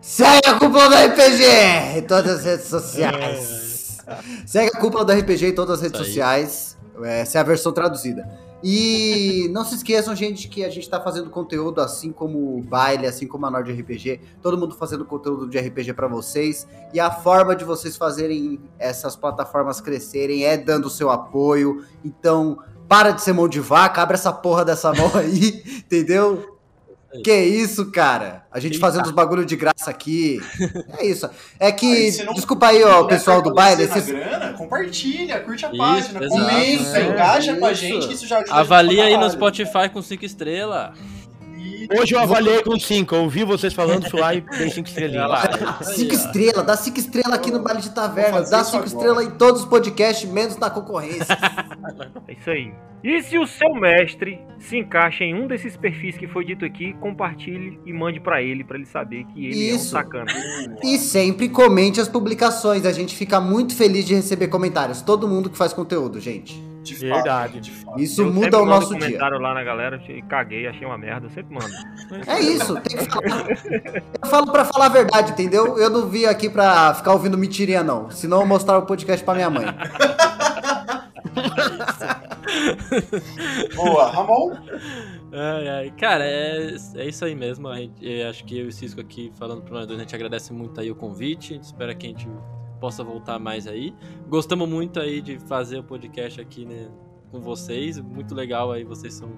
Segue 0.01 0.49
a 0.49 0.59
cúpula 0.59 0.89
do 0.89 0.95
RPG 0.95 1.99
em 1.99 2.03
todas 2.03 2.39
as 2.39 2.45
redes 2.45 2.66
sociais. 2.66 3.99
Segue 4.47 4.70
a 4.74 4.78
cúpula 4.78 5.05
do 5.05 5.12
RPG 5.12 5.47
em 5.47 5.55
todas 5.55 5.77
as 5.77 5.82
redes 5.82 5.99
sociais. 5.99 6.78
Essa 7.03 7.39
é 7.39 7.41
a 7.41 7.45
versão 7.45 7.73
traduzida. 7.73 8.28
E 8.62 9.49
não 9.53 9.65
se 9.65 9.74
esqueçam, 9.74 10.15
gente, 10.15 10.49
que 10.49 10.65
a 10.65 10.69
gente 10.69 10.89
tá 10.89 11.01
fazendo 11.01 11.31
conteúdo 11.31 11.81
assim 11.81 12.12
como 12.12 12.59
o 12.59 12.62
Baile, 12.62 13.07
assim 13.07 13.27
como 13.27 13.47
a 13.47 13.51
Nord 13.51 13.73
RPG. 13.73 14.20
Todo 14.43 14.59
mundo 14.59 14.74
fazendo 14.74 15.05
conteúdo 15.05 15.49
de 15.49 15.59
RPG 15.59 15.95
pra 15.95 16.07
vocês. 16.07 16.66
E 16.93 17.01
a 17.01 17.11
forma 17.11 17.57
de 17.57 17.65
vocês 17.65 17.97
fazerem 17.97 18.61
essas 18.78 19.16
plataformas 19.16 19.81
crescerem 19.81 20.45
é 20.45 20.57
dando 20.57 20.87
o 20.87 20.91
seu 20.91 21.11
apoio. 21.11 21.85
Então, 22.05 22.59
para 22.89 23.12
de 23.12 23.23
ser 23.23 23.32
mão 23.32 23.49
de 23.49 23.61
vaca, 23.61 24.03
abre 24.03 24.15
essa 24.15 24.32
porra 24.32 24.65
dessa 24.65 24.93
mão 24.93 25.11
aí, 25.15 25.62
entendeu? 25.87 26.50
Que 27.24 27.35
isso, 27.35 27.91
cara? 27.91 28.45
A 28.53 28.61
gente 28.61 28.74
Eita. 28.74 28.87
fazendo 28.87 29.07
os 29.07 29.11
bagulho 29.12 29.45
de 29.45 29.57
graça 29.57 29.91
aqui. 29.91 30.41
É 30.99 31.05
isso. 31.07 31.28
É 31.59 31.73
que, 31.73 31.87
Aí, 31.93 32.24
não- 32.24 32.35
desculpa 32.35 32.69
aí, 32.69 32.85
ó, 32.85 33.01
o 33.03 33.07
pessoal 33.09 33.43
do 33.43 33.53
baile. 33.53 33.87
na 33.87 33.99
grana, 34.01 34.53
compartilha, 34.53 35.41
curte 35.41 35.66
a 35.66 35.69
Isso, 35.70 35.78
página, 35.78 36.24
exato. 36.24 36.28
comenta, 36.28 36.99
É, 36.99 37.03
engaja 37.09 37.57
com 37.57 37.66
a 37.66 37.73
isso. 37.73 37.81
gente, 37.81 38.07
que 38.07 38.15
isso 38.15 38.27
já 38.27 38.39
ajuda 38.39 38.55
Avalia 38.55 39.05
aí 39.05 39.16
no. 39.16 39.28
Spotify 39.31 39.89
com 39.93 40.01
5 40.01 40.24
estrelas. 40.24 40.91
Hoje 41.99 42.15
eu 42.15 42.20
avaliei 42.20 42.62
com 42.62 42.78
5. 42.78 43.15
Eu 43.15 43.23
ouvi 43.24 43.43
vocês 43.43 43.74
falando, 43.74 44.09
fui 44.09 44.20
lá 44.20 44.32
e 44.35 44.41
dei 44.43 44.70
5 44.70 44.87
estrelinhas. 44.89 45.24
Olha 45.28 45.65
lá. 45.66 45.78
Cinco 45.82 46.15
estrelas, 46.15 46.65
dá 46.65 46.77
cinco 46.77 46.99
estrelas 47.01 47.32
aqui 47.32 47.51
no 47.51 47.59
baile 47.61 47.81
de 47.81 47.91
taverna, 47.91 48.43
dá 48.43 48.61
isso 48.61 48.70
cinco 48.70 48.85
agora. 48.85 48.87
estrelas 48.87 49.24
em 49.27 49.31
todos 49.32 49.62
os 49.62 49.69
podcasts, 49.69 50.31
menos 50.31 50.57
na 50.57 50.70
concorrência. 50.70 51.27
É 52.29 52.33
isso 52.33 52.51
aí. 52.51 52.73
E 53.03 53.23
se 53.23 53.39
o 53.39 53.47
seu 53.47 53.73
mestre 53.75 54.39
se 54.59 54.77
encaixa 54.77 55.25
em 55.25 55.35
um 55.35 55.47
desses 55.47 55.75
perfis 55.75 56.19
que 56.19 56.27
foi 56.29 56.45
dito 56.45 56.67
aqui, 56.67 56.93
compartilhe 57.01 57.81
e 57.87 57.93
mande 57.95 58.21
pra 58.21 58.43
ele, 58.43 58.62
pra 58.62 58.77
ele 58.77 58.85
saber 58.85 59.25
que 59.25 59.47
ele 59.47 59.55
Isso. 59.71 59.97
é 59.97 60.01
um 60.01 60.03
sacana. 60.03 60.33
E 60.85 60.99
sempre 60.99 61.49
comente 61.49 61.99
as 61.99 62.09
publicações, 62.09 62.85
a 62.85 62.93
gente 62.93 63.17
fica 63.17 63.41
muito 63.41 63.75
feliz 63.75 64.05
de 64.05 64.15
receber 64.15 64.49
comentários. 64.49 65.01
Todo 65.01 65.27
mundo 65.27 65.49
que 65.49 65.57
faz 65.57 65.73
conteúdo, 65.73 66.21
gente. 66.21 66.61
de 66.83 66.95
fato, 66.95 67.01
Verdade. 67.15 67.61
de 67.61 67.71
fato. 67.71 68.01
Isso 68.01 68.21
Eu 68.23 68.33
muda 68.33 68.59
o 68.59 68.67
nosso 68.67 68.91
dia. 68.95 68.99
comentário 69.07 69.39
lá 69.39 69.55
na 69.55 69.62
galera, 69.65 69.99
e 70.09 70.21
caguei, 70.23 70.67
achei 70.67 70.87
uma 70.87 70.97
merda, 70.99 71.27
eu 71.27 71.31
sempre 71.31 71.55
mando. 71.55 71.73
É 72.27 72.39
isso, 72.41 72.75
tem 72.83 72.99
que 72.99 73.05
falar. 73.07 73.47
Eu 74.23 74.29
falo 74.29 74.51
pra 74.53 74.65
falar 74.67 74.87
a 74.87 74.89
verdade, 74.91 75.33
entendeu? 75.33 75.79
Eu 75.79 75.89
não 75.91 76.07
vim 76.09 76.25
aqui 76.27 76.49
pra 76.51 76.93
ficar 76.95 77.12
ouvindo 77.12 77.37
mentirinha, 77.39 77.83
não. 77.83 78.11
Senão 78.11 78.41
eu 78.41 78.47
mostrar 78.47 78.77
o 78.79 78.83
podcast 78.83 79.25
pra 79.25 79.35
minha 79.35 79.49
mãe. 79.51 79.65
Boa, 83.77 84.11
Ramon. 84.11 84.52
Ai, 85.32 85.69
ai. 85.69 85.90
Cara, 85.93 86.24
é, 86.24 86.77
é 86.97 87.09
isso 87.09 87.24
aí 87.24 87.35
mesmo. 87.35 87.69
A 87.69 87.77
gente, 87.77 88.05
eu 88.05 88.28
acho 88.28 88.44
que 88.44 88.59
eu 88.59 88.66
e 88.66 88.69
o 88.69 88.73
Cisco 88.73 89.01
aqui 89.01 89.31
falando 89.35 89.62
pro 89.62 89.74
nós 89.74 89.90
a 89.90 89.97
gente 89.97 90.15
agradece 90.15 90.52
muito 90.52 90.81
aí 90.81 90.90
o 90.90 90.94
convite. 90.94 91.57
Espera 91.57 91.94
que 91.94 92.07
a 92.07 92.11
gente 92.11 92.28
possa 92.81 93.05
voltar 93.05 93.39
mais 93.39 93.66
aí. 93.66 93.94
Gostamos 94.28 94.69
muito 94.69 94.98
aí 94.98 95.20
de 95.20 95.39
fazer 95.39 95.78
o 95.78 95.85
podcast 95.85 96.40
aqui 96.40 96.65
né, 96.65 96.89
com 97.31 97.40
vocês. 97.40 98.01
Muito 98.01 98.35
legal 98.35 98.73
aí, 98.73 98.85
vocês 98.85 99.15
são 99.15 99.31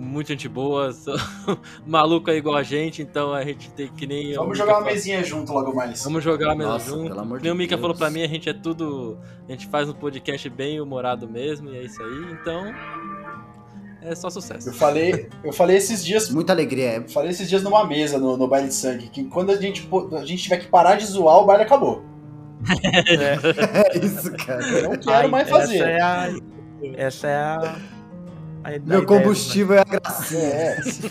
muito 0.00 0.28
gente 0.28 0.48
boa, 0.48 0.92
são 0.92 1.14
maluco 1.86 2.30
aí 2.30 2.38
igual 2.38 2.56
a 2.56 2.62
gente, 2.62 3.02
então 3.02 3.32
a 3.32 3.44
gente 3.44 3.70
tem 3.72 3.88
que 3.88 4.06
nem. 4.06 4.34
Vamos 4.34 4.56
jogar 4.56 4.78
uma 4.78 4.86
mesinha 4.86 5.22
junto 5.22 5.52
logo 5.52 5.74
mais. 5.74 6.02
Vamos 6.02 6.24
jogar 6.24 6.54
mesmo 6.54 6.72
Nossa, 6.72 6.90
junto. 6.90 7.08
pelo 7.08 7.20
amor 7.20 7.38
de 7.38 7.44
Nem 7.44 7.52
o 7.52 7.54
Mika 7.54 7.76
falou 7.76 7.94
pra 7.94 8.10
mim, 8.10 8.22
a 8.22 8.28
gente 8.28 8.48
é 8.48 8.54
tudo. 8.54 9.18
A 9.48 9.52
gente 9.52 9.66
faz 9.68 9.88
um 9.88 9.92
podcast 9.92 10.48
bem 10.48 10.80
humorado 10.80 11.28
mesmo, 11.28 11.68
e 11.70 11.78
é 11.78 11.82
isso 11.82 12.02
aí. 12.02 12.32
Então. 12.32 12.74
É 14.02 14.14
só 14.14 14.30
sucesso. 14.30 14.70
Eu 14.70 14.72
falei, 14.72 15.28
eu 15.44 15.52
falei 15.52 15.76
esses 15.76 16.02
dias, 16.02 16.30
Muita 16.30 16.54
alegria. 16.54 16.96
eu 16.96 17.08
falei 17.10 17.30
esses 17.30 17.46
dias 17.46 17.62
numa 17.62 17.84
mesa 17.86 18.18
no, 18.18 18.34
no 18.34 18.48
baile 18.48 18.68
de 18.68 18.74
sangue, 18.74 19.08
que 19.08 19.24
quando 19.24 19.50
a 19.52 19.56
gente, 19.56 19.86
a 20.12 20.24
gente 20.24 20.42
tiver 20.42 20.56
que 20.56 20.68
parar 20.68 20.96
de 20.96 21.04
zoar, 21.04 21.36
o 21.36 21.44
baile 21.44 21.64
acabou. 21.64 22.02
É 23.92 23.98
isso, 23.98 24.32
cara. 24.32 24.62
Eu 24.62 24.90
não 24.90 24.96
quero 24.96 25.30
mais 25.30 25.48
fazer. 25.48 25.76
Essa 25.76 25.88
é 25.88 26.00
a. 26.00 26.30
Essa 26.96 27.28
é 27.28 27.36
a. 27.36 27.76
a 28.62 28.70
Meu 28.70 28.78
ideia, 28.78 29.06
combustível 29.06 29.76
é 29.76 29.80
a 29.80 29.84
gracinha. 29.84 30.40
É. 30.40 30.82
Se, 30.82 31.10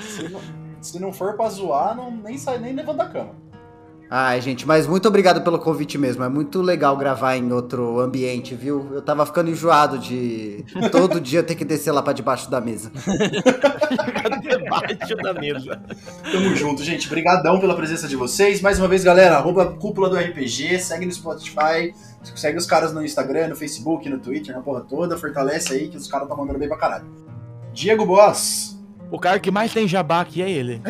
se 0.00 0.28
não, 0.28 0.40
se 0.80 1.00
não 1.00 1.12
for 1.12 1.34
pra 1.34 1.48
zoar, 1.48 1.96
não, 1.96 2.10
nem 2.10 2.38
sai, 2.38 2.58
nem 2.58 2.74
levanta 2.74 3.02
a 3.02 3.08
cama. 3.08 3.48
Ai, 4.10 4.40
gente, 4.40 4.66
mas 4.66 4.86
muito 4.86 5.06
obrigado 5.06 5.42
pelo 5.42 5.58
convite 5.58 5.98
mesmo. 5.98 6.24
É 6.24 6.30
muito 6.30 6.62
legal 6.62 6.96
gravar 6.96 7.36
em 7.36 7.52
outro 7.52 8.00
ambiente, 8.00 8.54
viu? 8.54 8.88
Eu 8.94 9.02
tava 9.02 9.26
ficando 9.26 9.50
enjoado 9.50 9.98
de 9.98 10.64
todo 10.90 11.20
dia 11.20 11.42
ter 11.42 11.54
que 11.54 11.64
descer 11.64 11.92
lá 11.92 12.00
pra 12.00 12.14
debaixo 12.14 12.50
da 12.50 12.58
mesa. 12.58 12.90
Debaixo 14.40 15.16
da 15.16 15.34
mesa. 15.34 15.82
Tamo 16.32 16.56
junto, 16.56 16.82
gente. 16.82 17.06
Obrigadão 17.06 17.60
pela 17.60 17.76
presença 17.76 18.08
de 18.08 18.16
vocês. 18.16 18.62
Mais 18.62 18.78
uma 18.78 18.88
vez, 18.88 19.04
galera, 19.04 19.36
arroba 19.36 19.66
cúpula 19.74 20.08
do 20.08 20.16
RPG, 20.16 20.78
segue 20.78 21.04
no 21.04 21.12
Spotify, 21.12 21.92
segue 22.22 22.58
os 22.58 22.66
caras 22.66 22.92
no 22.92 23.04
Instagram, 23.04 23.48
no 23.48 23.56
Facebook, 23.56 24.08
no 24.08 24.18
Twitter, 24.18 24.54
na 24.54 24.62
porra 24.62 24.80
toda. 24.80 25.16
Fortalece 25.16 25.74
aí 25.74 25.88
que 25.88 25.96
os 25.96 26.08
caras 26.08 26.28
tá 26.28 26.36
mandando 26.36 26.58
bem 26.58 26.68
pra 26.68 26.76
caralho. 26.76 27.06
Diego 27.72 28.04
Boss. 28.04 28.78
O 29.10 29.18
cara 29.18 29.38
que 29.38 29.50
mais 29.50 29.72
tem 29.72 29.88
jabá 29.88 30.20
aqui 30.20 30.42
é 30.42 30.50
ele. 30.50 30.82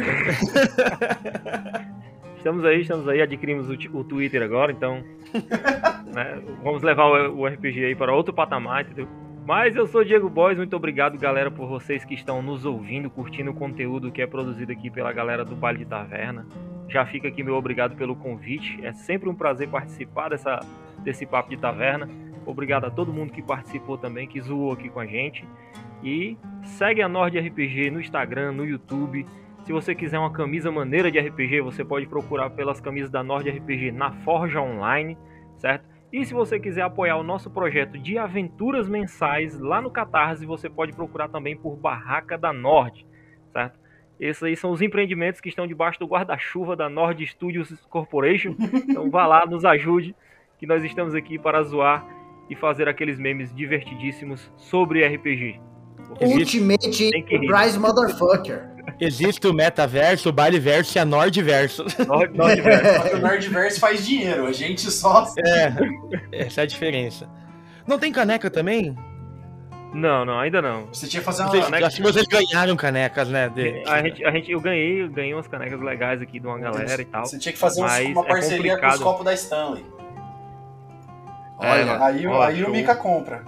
Estamos 2.38 2.64
aí, 2.64 2.82
estamos 2.82 3.08
aí, 3.08 3.20
adquirimos 3.20 3.68
o, 3.68 3.98
o 3.98 4.04
Twitter 4.04 4.40
agora, 4.42 4.70
então. 4.70 5.02
né, 6.14 6.40
vamos 6.62 6.82
levar 6.84 7.06
o, 7.06 7.40
o 7.40 7.46
RPG 7.46 7.84
aí 7.84 7.96
para 7.96 8.14
outro 8.14 8.32
patamar, 8.32 8.82
entendeu? 8.82 9.08
Mas 9.44 9.74
eu 9.74 9.86
sou 9.86 10.02
o 10.02 10.04
Diego 10.04 10.28
Boys, 10.28 10.56
muito 10.56 10.76
obrigado, 10.76 11.18
galera, 11.18 11.50
por 11.50 11.66
vocês 11.66 12.04
que 12.04 12.14
estão 12.14 12.40
nos 12.40 12.64
ouvindo, 12.64 13.10
curtindo 13.10 13.50
o 13.50 13.54
conteúdo 13.54 14.12
que 14.12 14.22
é 14.22 14.26
produzido 14.26 14.70
aqui 14.70 14.88
pela 14.88 15.12
galera 15.12 15.44
do 15.44 15.56
Baile 15.56 15.80
de 15.80 15.86
Taverna. 15.86 16.46
Já 16.88 17.04
fica 17.04 17.28
aqui 17.28 17.42
meu 17.42 17.54
obrigado 17.54 17.96
pelo 17.96 18.14
convite. 18.14 18.78
É 18.84 18.92
sempre 18.92 19.28
um 19.28 19.34
prazer 19.34 19.68
participar 19.68 20.30
dessa, 20.30 20.60
desse 21.02 21.26
papo 21.26 21.50
de 21.50 21.56
taverna. 21.56 22.08
Obrigado 22.46 22.86
a 22.86 22.90
todo 22.90 23.12
mundo 23.12 23.32
que 23.32 23.42
participou 23.42 23.98
também, 23.98 24.26
que 24.26 24.40
zoou 24.40 24.72
aqui 24.72 24.88
com 24.88 25.00
a 25.00 25.06
gente. 25.06 25.46
E 26.02 26.36
segue 26.62 27.02
a 27.02 27.08
Nord 27.08 27.38
RPG 27.38 27.90
no 27.90 28.00
Instagram, 28.00 28.52
no 28.52 28.64
YouTube. 28.64 29.26
Se 29.64 29.72
você 29.72 29.94
quiser 29.94 30.18
uma 30.18 30.32
camisa 30.32 30.70
maneira 30.70 31.10
de 31.10 31.18
RPG, 31.18 31.60
você 31.60 31.84
pode 31.84 32.06
procurar 32.06 32.50
pelas 32.50 32.80
camisas 32.80 33.10
da 33.10 33.22
Nord 33.22 33.50
RPG 33.50 33.92
na 33.92 34.12
Forja 34.12 34.62
Online, 34.62 35.18
certo? 35.58 35.86
E 36.10 36.24
se 36.24 36.32
você 36.32 36.58
quiser 36.58 36.82
apoiar 36.82 37.16
o 37.16 37.22
nosso 37.22 37.50
projeto 37.50 37.98
de 37.98 38.16
aventuras 38.16 38.88
mensais 38.88 39.58
lá 39.60 39.82
no 39.82 39.90
Catarse, 39.90 40.46
você 40.46 40.70
pode 40.70 40.94
procurar 40.94 41.28
também 41.28 41.54
por 41.54 41.76
Barraca 41.76 42.38
da 42.38 42.50
Nord, 42.50 43.06
certo? 43.52 43.78
Esses 44.18 44.42
aí 44.42 44.56
são 44.56 44.70
os 44.70 44.80
empreendimentos 44.80 45.40
que 45.40 45.50
estão 45.50 45.66
debaixo 45.66 46.00
do 46.00 46.06
guarda-chuva 46.06 46.74
da 46.74 46.88
Nord 46.88 47.24
Studios 47.26 47.70
Corporation. 47.90 48.56
Então 48.58 49.10
vá 49.10 49.26
lá, 49.26 49.44
nos 49.44 49.64
ajude, 49.64 50.16
que 50.58 50.66
nós 50.66 50.82
estamos 50.84 51.14
aqui 51.14 51.38
para 51.38 51.62
zoar 51.62 52.04
e 52.50 52.56
fazer 52.56 52.88
aqueles 52.88 53.18
memes 53.18 53.54
divertidíssimos 53.54 54.50
sobre 54.56 55.06
RPG. 55.06 55.60
Ultimate. 56.20 57.10
Prize 57.46 57.78
Motherfucker. 57.78 58.78
Existe 58.98 59.46
o 59.46 59.52
metaverso, 59.52 60.30
o 60.30 60.32
baileverso 60.32 60.96
e 60.96 60.98
a 60.98 61.04
nordverso. 61.04 61.84
Nord, 62.06 62.36
Nordverso. 62.36 63.16
O 63.76 63.80
faz 63.80 64.06
dinheiro, 64.06 64.46
a 64.46 64.52
gente 64.52 64.90
só. 64.90 65.26
É, 65.38 65.72
essa 66.44 66.62
é 66.62 66.64
a 66.64 66.66
diferença. 66.66 67.28
Não 67.86 67.98
tem 67.98 68.10
caneca 68.12 68.50
também? 68.50 68.96
Não, 69.92 70.24
não, 70.24 70.38
ainda 70.38 70.60
não. 70.60 70.86
Você 70.86 71.06
tinha 71.06 71.20
que 71.20 71.26
fazer 71.26 71.42
uma. 71.42 71.50
Vocês, 71.50 71.64
caneca- 71.64 71.86
acho 71.86 71.96
que 71.96 72.02
vocês 72.02 72.26
ganharam 72.26 72.76
canecas, 72.76 73.28
né? 73.28 73.48
de- 73.48 73.82
A 73.86 74.02
gente, 74.02 74.24
a 74.24 74.30
gente, 74.30 74.50
eu 74.50 74.60
ganhei, 74.60 75.02
eu 75.02 75.08
ganhei 75.10 75.34
umas 75.34 75.48
canecas 75.48 75.80
legais 75.80 76.20
aqui 76.20 76.38
de 76.40 76.46
uma 76.46 76.58
galera 76.58 77.00
e 77.00 77.04
tal. 77.04 77.24
Você 77.24 77.38
tinha 77.38 77.52
que 77.52 77.58
fazer 77.58 77.80
uma 77.80 77.98
é 77.98 78.12
parceria 78.12 78.78
com 78.78 78.86
os 78.86 78.98
copos 78.98 79.24
da 79.24 79.34
Stanley. 79.34 79.84
É, 81.60 81.70
Olha, 81.72 82.04
Aí, 82.04 82.26
o- 82.26 82.30
Ó, 82.30 82.42
aí 82.42 82.64
o. 82.64 82.70
Mika 82.70 82.94
compra. 82.94 83.42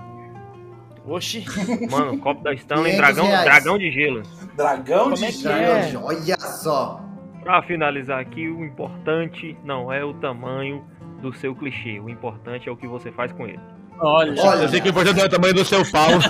Oxi. 1.07 1.45
Mano, 1.91 2.19
copo 2.19 2.43
da 2.43 2.53
Stanley, 2.55 2.93
500 2.93 2.99
dragão, 2.99 3.27
reais. 3.27 3.45
dragão 3.45 3.79
de 3.79 3.91
gelo. 3.91 4.23
Dragão 4.57 5.05
Como 5.05 5.17
de 5.17 5.25
é 5.25 5.29
que 5.29 5.33
gelo. 5.33 5.55
é? 5.55 5.93
olha 5.97 6.39
só. 6.41 7.01
Pra 7.43 7.63
finalizar 7.63 8.21
aqui, 8.21 8.47
o 8.49 8.65
importante 8.65 9.57
não 9.65 9.91
é 9.93 10.05
o 10.05 10.13
tamanho 10.15 10.85
do 11.23 11.33
seu 11.33 11.55
clichê. 11.55 11.99
O 11.99 12.09
importante 12.11 12.69
é 12.69 12.73
o 12.73 12.77
que 12.77 12.87
você 12.87 13.11
faz 13.11 13.33
com 13.33 13.47
ele. 13.47 13.59
Olha, 13.99 14.35
Olha. 14.43 14.63
Eu 14.63 14.69
sei 14.69 14.81
que 14.81 14.89
o 14.89 14.91
importante 14.91 15.21
é 15.21 15.25
o 15.25 15.29
tamanho 15.29 15.55
do 15.55 15.65
seu 15.65 15.83
pau. 15.91 16.11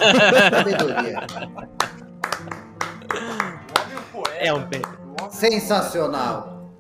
É 4.38 4.52
um 4.54 4.62
pe- 4.62 4.82
Sensacional. 5.30 6.70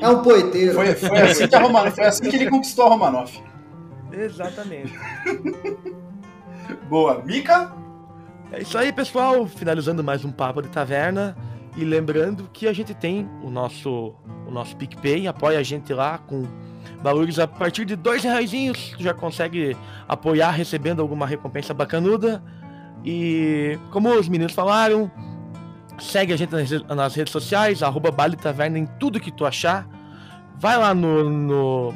É 0.00 0.08
um 0.08 0.22
poeteiro. 0.22 0.74
Foi, 0.74 0.92
foi 0.94 1.18
assim 1.20 1.46
que 1.46 1.54
a 1.54 1.60
Romanoff, 1.60 1.94
foi 1.94 2.04
assim 2.04 2.28
que 2.28 2.34
ele 2.36 2.50
conquistou 2.50 2.86
a 2.86 2.88
Romanoff. 2.88 3.40
Exatamente. 4.24 4.92
Boa. 6.88 7.22
Mika? 7.24 7.72
É 8.52 8.60
isso 8.62 8.76
aí, 8.78 8.92
pessoal. 8.92 9.46
Finalizando 9.46 10.02
mais 10.02 10.24
um 10.24 10.30
Papo 10.30 10.62
de 10.62 10.68
Taverna. 10.68 11.36
E 11.76 11.84
lembrando 11.84 12.48
que 12.52 12.66
a 12.66 12.72
gente 12.72 12.94
tem 12.94 13.28
o 13.42 13.50
nosso, 13.50 14.14
o 14.46 14.50
nosso 14.50 14.76
PicPay. 14.76 15.28
Apoia 15.28 15.58
a 15.58 15.62
gente 15.62 15.92
lá 15.92 16.18
com 16.18 16.44
valores 17.02 17.38
a 17.38 17.46
partir 17.46 17.84
de 17.84 17.94
dois 17.94 18.22
reais. 18.24 18.50
Tu 18.96 19.02
já 19.02 19.14
consegue 19.14 19.76
apoiar 20.08 20.50
recebendo 20.50 21.00
alguma 21.00 21.26
recompensa 21.26 21.72
bacanuda. 21.72 22.42
E 23.04 23.78
como 23.92 24.10
os 24.10 24.28
meninos 24.28 24.52
falaram, 24.54 25.10
segue 26.00 26.32
a 26.32 26.36
gente 26.36 26.50
nas, 26.50 26.70
re- 26.70 26.84
nas 26.94 27.14
redes 27.14 27.32
sociais, 27.32 27.82
arroba 27.82 28.10
Baile 28.10 28.36
Taverna 28.36 28.78
em 28.78 28.86
tudo 28.98 29.20
que 29.20 29.30
tu 29.30 29.46
achar. 29.46 29.86
Vai 30.56 30.76
lá 30.76 30.92
no, 30.92 31.30
no- 31.30 31.94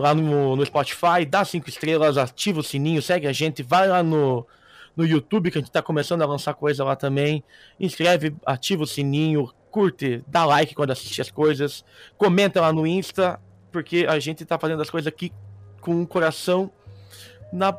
lá 0.00 0.14
no, 0.14 0.56
no 0.56 0.64
Spotify, 0.64 1.26
dá 1.28 1.44
cinco 1.44 1.68
estrelas, 1.68 2.16
ativa 2.16 2.60
o 2.60 2.62
sininho, 2.62 3.02
segue 3.02 3.26
a 3.26 3.32
gente, 3.32 3.62
vai 3.62 3.86
lá 3.86 4.02
no, 4.02 4.46
no 4.96 5.06
YouTube, 5.06 5.50
que 5.50 5.58
a 5.58 5.60
gente 5.60 5.70
tá 5.70 5.82
começando 5.82 6.22
a 6.22 6.26
lançar 6.26 6.54
coisa 6.54 6.82
lá 6.82 6.96
também. 6.96 7.44
Inscreve, 7.78 8.34
ativa 8.46 8.82
o 8.82 8.86
sininho, 8.86 9.52
curte, 9.70 10.24
dá 10.26 10.46
like 10.46 10.74
quando 10.74 10.90
assiste 10.90 11.20
as 11.20 11.30
coisas, 11.30 11.84
comenta 12.16 12.62
lá 12.62 12.72
no 12.72 12.86
Insta, 12.86 13.38
porque 13.70 14.06
a 14.08 14.18
gente 14.18 14.42
tá 14.46 14.58
fazendo 14.58 14.80
as 14.80 14.88
coisas 14.88 15.06
aqui 15.06 15.30
com 15.82 16.00
o 16.00 16.06
coração 16.06 16.70
na, 17.52 17.76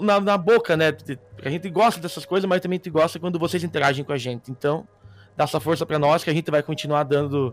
na, 0.00 0.20
na 0.20 0.38
boca, 0.38 0.76
né? 0.76 0.96
A 1.44 1.50
gente 1.50 1.68
gosta 1.70 2.00
dessas 2.00 2.24
coisas, 2.24 2.48
mas 2.48 2.60
também 2.60 2.76
a 2.76 2.78
gente 2.78 2.90
gosta 2.90 3.18
quando 3.18 3.36
vocês 3.36 3.64
interagem 3.64 4.04
com 4.04 4.12
a 4.12 4.16
gente. 4.16 4.48
Então, 4.48 4.86
dá 5.36 5.42
essa 5.42 5.58
força 5.58 5.84
pra 5.84 5.98
nós 5.98 6.22
que 6.22 6.30
a 6.30 6.32
gente 6.32 6.52
vai 6.52 6.62
continuar 6.62 7.02
dando 7.02 7.52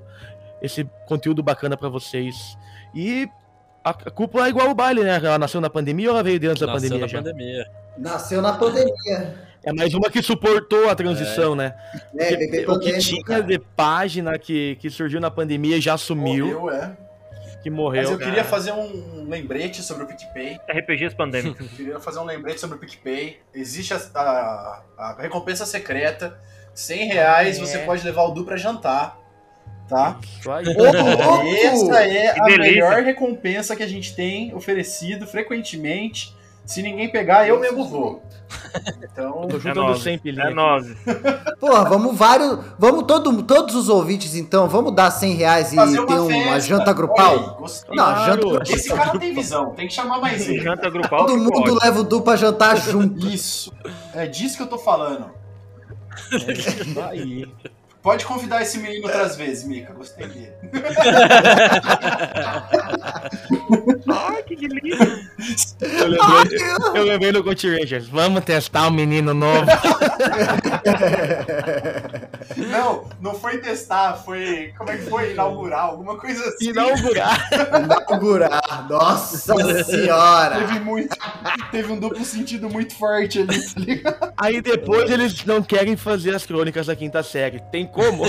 esse 0.62 0.88
conteúdo 1.08 1.42
bacana 1.42 1.76
pra 1.76 1.90
vocês. 1.90 2.56
E 2.94 3.28
a, 3.84 3.94
cúpula 3.94 4.46
é 4.48 4.50
igual 4.50 4.70
o 4.70 4.76
baile, 4.76 5.04
né? 5.04 5.16
Ela 5.18 5.40
nasceu 5.40 5.60
na 5.62 5.70
pandemia 5.70 6.10
ou 6.10 6.16
ela 6.16 6.24
veio 6.24 6.38
antes 6.50 6.60
da 6.62 6.68
nasceu 6.68 6.90
pandemia 6.90 7.00
na 7.02 7.08
já? 7.08 7.18
pandemia. 7.18 7.66
Nasceu 7.98 8.42
na 8.42 8.54
pandemia. 8.54 9.36
É 9.64 9.72
mais 9.72 9.94
uma 9.94 10.10
que 10.10 10.22
suportou 10.24 10.90
a 10.90 10.96
transição, 10.96 11.56
né? 11.56 11.76
É, 12.18 12.36
bebê 12.36 12.66
o 12.68 12.80
que 12.80 12.98
tinha 12.98 13.24
cara. 13.24 13.44
de 13.44 13.60
página 13.60 14.38
que, 14.40 14.76
que 14.78 14.90
surgiu 14.90 15.20
na 15.20 15.30
pandemia 15.30 15.78
e 15.78 15.82
já 15.82 15.96
sumiu, 15.98 16.60
Morreu, 16.60 16.72
é. 16.72 16.98
que 17.62 17.70
Mas 17.70 17.78
morreu. 17.80 18.12
eu 18.12 18.18
queria 18.18 18.44
fazer 18.44 18.72
um 18.72 19.26
lembrete 19.30 19.84
sobre 19.84 20.04
o 20.06 20.08
PicPay. 20.08 20.60
RPGs 20.68 21.16
pandêmicos. 21.16 21.62
Eu 21.72 21.78
queria 21.78 22.00
fazer 22.00 22.20
um 22.20 22.24
lembrete 22.26 22.60
sobre 22.60 22.78
o 22.78 22.80
PicPay. 22.80 23.38
Existe 23.54 23.94
a, 23.94 23.98
a- 24.16 24.82
a 24.98 25.16
recompensa 25.22 25.64
secreta. 25.66 26.36
100 26.74 27.08
reais 27.10 27.58
É. 27.58 27.60
você 27.60 27.78
pode 27.80 28.04
levar 28.04 28.24
o 28.24 28.32
Du 28.32 28.44
pra 28.46 28.58
jantar. 28.58 29.20
Tá? 29.92 30.18
Essa 31.54 32.04
é 32.04 32.40
a 32.40 32.46
melhor 32.46 33.04
recompensa 33.04 33.76
que 33.76 33.84
a 33.84 33.88
gente 33.88 34.16
tem 34.16 34.56
oferecido 34.56 35.28
frequentemente. 35.28 36.34
Se 36.66 36.82
ninguém 36.82 37.10
pegar, 37.12 37.46
eu 37.46 37.60
mesmo 37.60 37.84
vou. 37.90 38.24
Então, 39.04 39.46
tô 39.50 39.58
É 39.58 39.60
juntando 39.60 39.82
nozes. 39.88 40.04
sempre 40.04 40.30
É 40.30 40.34
linha. 40.34 40.50
nozes. 40.52 40.96
Porra, 41.60 41.84
vamos 41.90 42.16
vários. 42.18 42.58
Vamos 42.80 43.04
todo, 43.04 43.44
todos 43.44 43.76
os 43.76 43.90
ouvintes, 43.90 44.34
então, 44.36 44.70
vamos 44.70 44.94
dar 44.96 45.12
100 45.12 45.34
reais 45.34 45.74
e 45.74 45.76
fazer 45.76 46.06
ter 46.06 46.14
uma, 46.14 46.60
janta 46.62 46.94
grupal? 46.94 47.34
aí. 47.34 47.40
Não, 47.90 47.96
Claro. 48.06 48.26
janta 48.32 48.38
grupal. 48.48 48.62
Esse 48.76 48.90
cara 48.94 49.20
tem 49.20 49.34
visão, 49.34 49.72
tem 49.72 49.88
que 49.90 49.94
chamar 49.94 50.20
mais 50.22 50.48
ele. 50.48 50.62
Janta 50.62 50.90
grupal. 50.90 51.26
Todo 51.26 51.38
mundo 51.38 51.58
ótimo. 51.60 51.80
leva 51.84 52.00
o 52.00 52.04
Du 52.04 52.22
pra 52.22 52.38
jantar 52.38 52.78
junto. 52.78 53.28
Isso. 53.28 53.74
É 54.14 54.26
disso 54.26 54.56
que 54.56 54.64
eu 54.64 54.68
tô 54.68 54.78
falando. 54.78 55.26
É 56.32 56.52
isso 56.54 57.02
aí. 57.02 57.48
Pode 58.02 58.26
convidar 58.26 58.64
esse 58.64 58.80
menino 58.80 59.06
outras 59.06 59.36
vezes, 59.36 59.64
Mika. 59.64 59.94
Gostei 59.94 60.26
dele. 60.28 60.52
Ai, 64.10 64.42
que 64.44 64.56
delícia. 64.56 65.32
Eu 65.80 66.08
lembrei, 66.08 66.60
eu 66.96 67.04
lembrei 67.04 67.32
do 67.32 67.44
Country 67.44 67.80
Rangers. 67.80 68.08
Vamos 68.08 68.44
testar 68.44 68.88
um 68.88 68.92
menino 68.92 69.36
novo. 69.36 69.66
Não, 72.72 73.10
não 73.20 73.34
foi 73.34 73.58
testar, 73.60 74.16
foi. 74.16 74.74
Como 74.78 74.90
é 74.90 74.98
que 74.98 75.04
foi? 75.04 75.34
Inaugurar, 75.34 75.86
alguma 75.86 76.18
coisa 76.18 76.44
assim. 76.50 76.70
Inaugurar. 76.70 77.50
Inaugurar. 77.84 78.88
Nossa 78.90 79.84
senhora! 79.84 80.60
Teve 80.60 80.80
muito. 80.80 81.16
Teve 81.72 81.92
um 81.92 82.00
duplo 82.00 82.24
sentido 82.26 82.70
muito 82.70 82.96
forte 82.96 83.40
ali, 83.40 83.62
tá 83.74 83.80
ligado? 83.80 84.34
Aí 84.38 84.62
depois 84.62 85.10
eles 85.10 85.46
não 85.46 85.62
querem 85.62 85.96
fazer 85.96 86.34
as 86.36 86.46
crônicas 86.46 86.88
da 86.88 86.96
quinta 86.96 87.22
série. 87.24 87.60
Tem 87.72 87.86
como? 87.86 88.24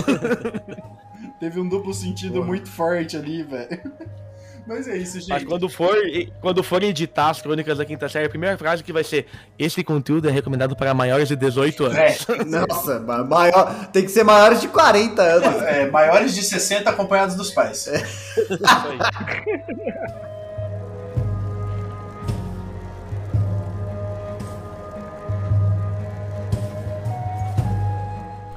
Teve 1.39 1.59
um 1.60 1.69
duplo 1.69 1.93
sentido 1.93 2.35
Porra. 2.35 2.47
muito 2.47 2.70
forte 2.70 3.16
ali, 3.16 3.43
velho. 3.43 3.81
Mas 4.66 4.86
é 4.86 4.97
isso, 4.97 5.16
Mas 5.16 5.24
gente. 5.40 5.47
quando 5.47 5.68
for, 5.68 5.94
quando 6.40 6.62
for 6.62 6.82
editar 6.84 7.30
as 7.30 7.43
crônicas 7.43 7.78
da 7.78 7.84
quinta 7.84 8.09
série, 8.09 8.26
a 8.26 8.30
primeira 8.30 8.56
frase 8.56 8.82
que 8.84 8.93
vai 8.93 9.02
ser: 9.02 9.26
Esse 9.59 9.82
conteúdo 9.82 10.28
é 10.28 10.30
recomendado 10.32 10.76
para 10.76 10.94
maiores 10.94 11.28
de 11.28 11.34
18 11.36 11.84
anos. 11.86 11.97
É, 11.98 12.16
Nossa, 12.47 13.01
ma- 13.01 13.24
maior, 13.24 13.89
tem 13.93 14.05
que 14.05 14.10
ser 14.10 14.22
maiores 14.22 14.60
de 14.60 14.68
40 14.68 15.20
anos. 15.20 15.62
é, 15.66 15.90
maiores 15.90 16.34
de 16.34 16.43
60 16.44 16.89
acompanhados 16.89 17.34
dos 17.34 17.51
pais. 17.51 17.86
Isso 17.86 17.90
aí. 18.62 18.98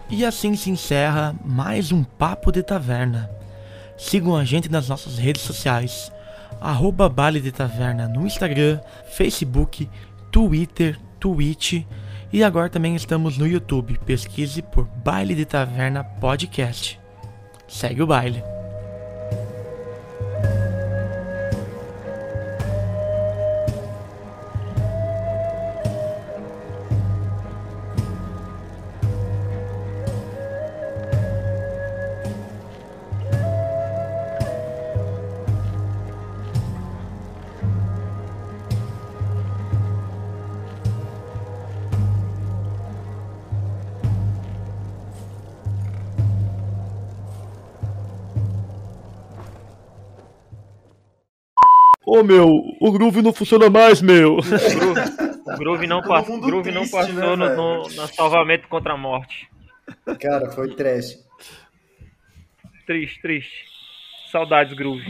E 0.10 0.24
assim 0.26 0.56
se 0.56 0.70
encerra 0.70 1.36
mais 1.44 1.92
um 1.92 2.04
Papo 2.04 2.52
de 2.52 2.64
Taverna. 2.64 3.30
Sigam 3.98 4.36
a 4.36 4.44
gente 4.44 4.70
nas 4.70 4.90
nossas 4.90 5.18
redes 5.18 5.42
sociais, 5.42 6.12
arroba 6.60 7.08
Baile 7.08 7.40
de 7.40 7.52
Taverna 7.52 8.08
no 8.08 8.26
Instagram, 8.26 8.80
Facebook, 9.10 9.90
Twitter, 10.32 11.00
Twitch 11.20 11.84
e 12.32 12.44
agora 12.44 12.70
também 12.70 12.96
estamos 12.96 13.38
no 13.38 13.48
YouTube. 13.48 13.98
Pesquise 14.06 14.62
por 14.62 14.86
Baile 14.86 15.34
de 15.34 15.46
Taverna 15.46 16.04
Podcast. 16.04 17.00
Segue 17.68 18.02
o 18.02 18.08
baile. 18.08 18.55
Ô 52.16 52.24
meu, 52.24 52.48
o 52.80 52.92
Groove 52.94 53.22
não 53.22 53.34
funciona 53.34 53.70
mais, 53.70 54.02
meu. 54.02 54.38
O 54.38 55.58
Groove 55.58 55.86
não, 55.86 56.02
pass... 56.02 56.26
Groove 56.26 56.72
não 56.72 56.84
triste, 56.84 56.96
passou 56.96 57.14
né, 57.14 57.36
no, 57.36 57.56
no, 57.56 57.84
no 57.84 58.08
salvamento 58.08 58.70
contra 58.70 58.94
a 58.94 58.98
morte. 58.98 59.50
Cara, 60.22 60.50
foi 60.50 60.74
trash. 60.74 61.18
Triste, 62.88 63.22
triste. 63.22 63.66
Saudades, 64.32 64.74
Groove. 64.78 65.04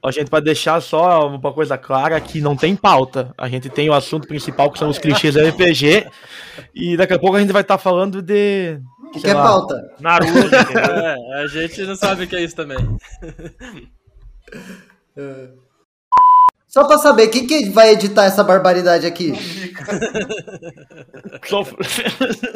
Ó, 0.00 0.12
gente, 0.12 0.30
pra 0.30 0.38
deixar 0.38 0.80
só 0.80 1.26
uma 1.26 1.52
coisa 1.52 1.76
clara, 1.76 2.20
que 2.20 2.40
não 2.40 2.54
tem 2.54 2.76
pauta. 2.76 3.34
A 3.36 3.48
gente 3.48 3.68
tem 3.68 3.90
o 3.90 3.94
assunto 3.94 4.28
principal, 4.28 4.70
que 4.70 4.78
são 4.78 4.88
os 4.88 4.98
clichês 4.98 5.34
do 5.34 5.44
RPG. 5.44 6.06
E 6.72 6.96
daqui 6.96 7.14
a 7.14 7.18
pouco 7.18 7.36
a 7.36 7.40
gente 7.40 7.52
vai 7.52 7.62
estar 7.62 7.78
falando 7.78 8.22
de. 8.22 8.80
O 9.08 9.10
que 9.10 9.18
sei 9.18 9.32
é 9.32 9.34
lá, 9.34 9.42
pauta? 9.42 9.74
Naruto, 9.98 10.38
entendeu? 10.46 10.84
É, 10.84 11.42
a 11.42 11.46
gente 11.48 11.82
não 11.82 11.96
sabe 11.96 12.24
o 12.24 12.28
que 12.28 12.36
é 12.36 12.44
isso 12.44 12.54
também. 12.54 12.78
Só 16.68 16.86
pra 16.86 16.98
saber, 16.98 17.26
quem 17.28 17.48
que 17.48 17.68
vai 17.70 17.90
editar 17.90 18.26
essa 18.26 18.44
barbaridade 18.44 19.04
aqui? 19.04 19.32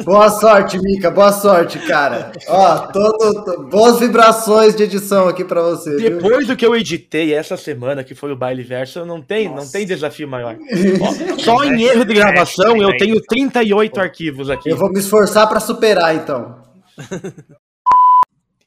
Boa 0.05 0.29
sorte, 0.29 0.79
Mica, 0.79 1.11
boa 1.11 1.31
sorte, 1.33 1.77
cara. 1.79 2.31
Ó, 2.47 2.77
todo, 2.93 3.43
to- 3.43 3.63
boas 3.69 3.99
vibrações 3.99 4.75
de 4.75 4.83
edição 4.83 5.27
aqui 5.27 5.43
pra 5.43 5.61
você. 5.61 5.97
viu? 5.97 6.17
Depois 6.17 6.47
do 6.47 6.55
que 6.55 6.65
eu 6.65 6.75
editei 6.75 7.33
essa 7.33 7.57
semana, 7.57 8.03
que 8.03 8.15
foi 8.15 8.31
o 8.31 8.35
baile 8.37 8.63
verso, 8.63 9.05
não 9.05 9.21
tem, 9.21 9.53
não 9.53 9.67
tem 9.69 9.85
desafio 9.85 10.27
maior. 10.27 10.55
Ó, 11.01 11.37
só 11.39 11.63
em 11.65 11.83
erro 11.83 12.05
de 12.05 12.13
gravação 12.13 12.77
eu 12.77 12.95
tenho 12.97 13.19
38 13.21 13.99
arquivos 13.99 14.49
aqui. 14.49 14.69
Eu 14.69 14.77
vou 14.77 14.89
me 14.91 14.99
esforçar 14.99 15.47
pra 15.49 15.59
superar, 15.59 16.15
então. 16.15 16.63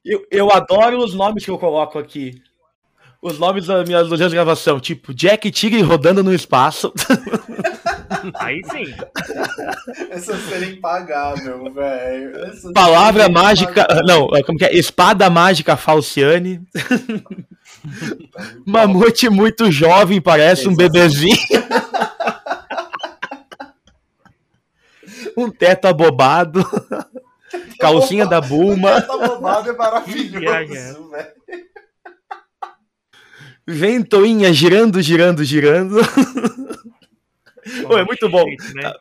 Eu, 0.04 0.24
eu 0.30 0.50
adoro 0.50 1.04
os 1.04 1.12
nomes 1.12 1.44
que 1.44 1.50
eu 1.50 1.58
coloco 1.58 1.98
aqui. 1.98 2.40
Os 3.20 3.36
nomes 3.36 3.66
da 3.66 3.84
minha 3.84 4.04
dias 4.04 4.30
de 4.30 4.36
gravação, 4.36 4.78
tipo 4.78 5.12
Jack 5.12 5.50
Tigre 5.50 5.82
rodando 5.82 6.22
no 6.22 6.32
espaço. 6.32 6.92
Aí 8.34 8.62
sim. 8.64 8.94
Essa 10.10 10.36
cena 10.38 10.64
é 10.66 10.68
impagável, 10.70 11.72
velho. 11.72 12.44
Essa 12.44 12.72
Palavra 12.72 13.24
é 13.24 13.28
mágica. 13.28 13.72
impagável. 13.72 14.04
Não, 14.06 14.28
como 14.44 14.56
que 14.58 14.64
é? 14.64 14.76
Espada 14.76 15.28
mágica 15.28 15.76
Falciane. 15.76 16.60
Mamute 18.64 19.28
muito 19.28 19.70
jovem, 19.70 20.20
parece 20.20 20.68
um 20.68 20.76
bebezinho. 20.76 21.36
um 25.36 25.50
teto 25.50 25.86
abobado. 25.86 26.64
Calcinha 27.80 28.26
da 28.26 28.40
Bulma. 28.40 28.90
Essa 28.90 29.16
bobada 29.16 29.70
é 29.70 29.72
maravilhoso, 29.72 31.10
velho. 31.10 31.67
Ventoinha 33.68 34.50
girando, 34.50 35.02
girando, 35.02 35.44
girando. 35.44 35.96
Ô, 37.86 37.98
é 37.98 38.04
muito 38.04 38.26
bom. 38.30 38.46
Né? 38.74 38.94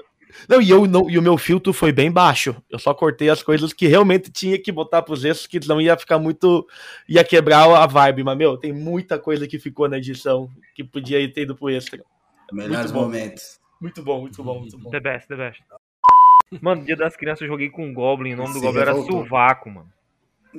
Não, 0.50 0.62
e, 0.62 0.70
eu, 0.70 0.86
não, 0.86 1.10
e 1.10 1.18
o 1.18 1.22
meu 1.22 1.38
filtro 1.38 1.72
foi 1.72 1.94
bem 1.94 2.12
baixo. 2.12 2.54
Eu 2.70 2.78
só 2.78 2.94
cortei 2.94 3.30
as 3.30 3.42
coisas 3.42 3.72
que 3.72 3.88
realmente 3.88 4.30
tinha 4.30 4.60
que 4.60 4.70
botar 4.70 5.02
pros 5.02 5.24
extras, 5.24 5.48
que 5.48 5.66
não 5.66 5.80
ia 5.80 5.96
ficar 5.98 6.20
muito. 6.20 6.68
ia 7.08 7.24
quebrar 7.24 7.64
a 7.64 7.86
vibe. 7.88 8.26
Mas, 8.26 8.38
meu, 8.38 8.58
tem 8.58 8.74
muita 8.74 9.18
coisa 9.18 9.48
que 9.48 9.58
ficou 9.58 9.88
na 9.88 10.00
edição 10.00 10.50
que 10.76 10.84
podia 10.84 11.18
ter 11.32 11.44
ido 11.44 11.56
pro 11.56 11.70
extra. 11.70 12.04
Melhores 12.52 12.92
Muito 12.92 12.94
bom. 12.94 13.02
momentos. 13.02 13.60
Muito 13.80 14.04
bom, 14.04 14.22
muito 14.22 14.44
bom, 14.44 14.60
muito 14.60 14.78
bom. 14.78 14.90
The 14.90 15.00
best, 15.00 15.28
the 15.28 15.36
best. 15.36 15.62
Mano, 16.62 16.84
dia 16.84 16.96
das 16.96 17.16
crianças 17.16 17.42
eu 17.42 17.48
joguei 17.48 17.70
com 17.70 17.86
um 17.86 17.94
Goblin. 17.94 18.34
O 18.34 18.38
nome 18.38 18.54
do 18.54 18.62
Goblin 18.62 18.82
era 18.82 18.92
revoltou. 18.92 19.24
Suvaco, 19.24 19.70
mano. 19.70 19.90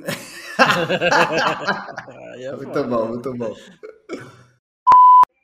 É 2.39 2.51
Muito 2.51 2.73
foda. 2.73 2.83
bom, 2.83 3.07
muito 3.07 3.33
bom. 3.33 3.55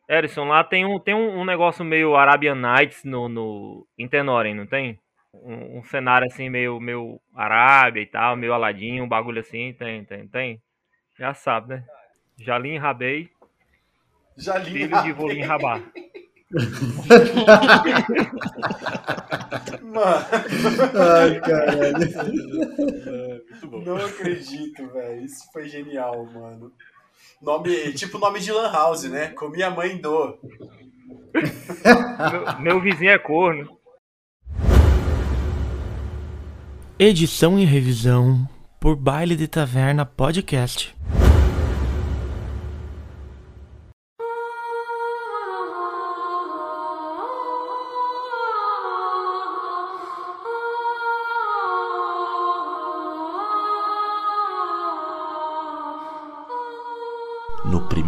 Erison, 0.08 0.46
lá 0.46 0.64
tem 0.64 0.86
um, 0.86 1.00
tem 1.00 1.14
um, 1.14 1.44
negócio 1.44 1.84
meio 1.84 2.16
Arabian 2.16 2.56
Nights 2.56 3.04
no, 3.04 3.28
no 3.28 3.88
em 3.98 4.08
Tenoren, 4.08 4.54
não 4.54 4.66
tem? 4.66 5.00
Um, 5.34 5.80
um 5.80 5.84
cenário 5.84 6.28
assim 6.28 6.50
meio, 6.50 6.80
meio 6.80 7.20
Arábia 7.34 8.02
e 8.02 8.06
tal, 8.06 8.36
meio 8.36 8.54
Aladim, 8.54 9.02
um 9.02 9.08
bagulho 9.08 9.40
assim, 9.40 9.74
tem, 9.74 10.06
tem, 10.06 10.28
tem. 10.28 10.62
Já 11.18 11.34
sabe, 11.34 11.76
né? 11.76 11.84
Jalim 12.38 12.78
Rabei, 12.78 13.30
Jalim 14.38 14.72
filho 14.72 15.04
de 15.04 15.12
Volim 15.14 15.44
Rabá. 15.44 15.82
Mano, 19.82 20.26
Ai, 20.94 21.40
caralho. 21.42 21.94
não 23.86 23.96
acredito, 23.98 24.88
velho. 24.94 25.26
Isso 25.26 25.44
foi 25.52 25.68
genial, 25.68 26.26
mano. 26.34 26.72
Nome, 27.42 27.94
tipo 27.94 28.18
nome 28.18 28.40
de 28.40 28.52
Lan 28.52 28.72
House, 28.72 29.04
né? 29.06 29.28
Comi 29.30 29.64
a 29.64 29.70
mãe 29.70 29.98
do. 29.98 30.38
Meu, 32.32 32.60
meu 32.62 32.82
vizinho 32.82 33.12
é 33.12 33.18
corno. 33.20 33.76
Edição 36.98 37.60
e 37.60 37.66
revisão 37.66 38.48
por 38.80 38.96
Baile 38.96 39.36
de 39.36 39.48
Taverna 39.48 40.06
Podcast. 40.06 40.96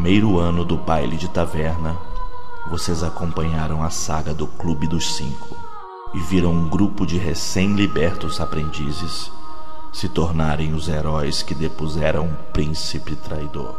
Primeiro 0.07 0.39
ano 0.39 0.63
do 0.63 0.77
baile 0.77 1.17
de 1.17 1.27
taverna, 1.27 1.97
vocês 2.69 3.03
acompanharam 3.03 3.83
a 3.83 3.89
saga 3.89 4.33
do 4.33 4.47
Clube 4.47 4.87
dos 4.87 5.17
Cinco 5.17 5.57
e 6.13 6.19
viram 6.21 6.51
um 6.53 6.69
grupo 6.69 7.05
de 7.05 7.17
recém-libertos 7.17 8.39
aprendizes 8.39 9.29
se 9.91 10.07
tornarem 10.07 10.73
os 10.73 10.87
heróis 10.87 11.43
que 11.43 11.53
depuseram 11.53 12.23
um 12.23 12.33
príncipe 12.53 13.17
traidor. 13.17 13.75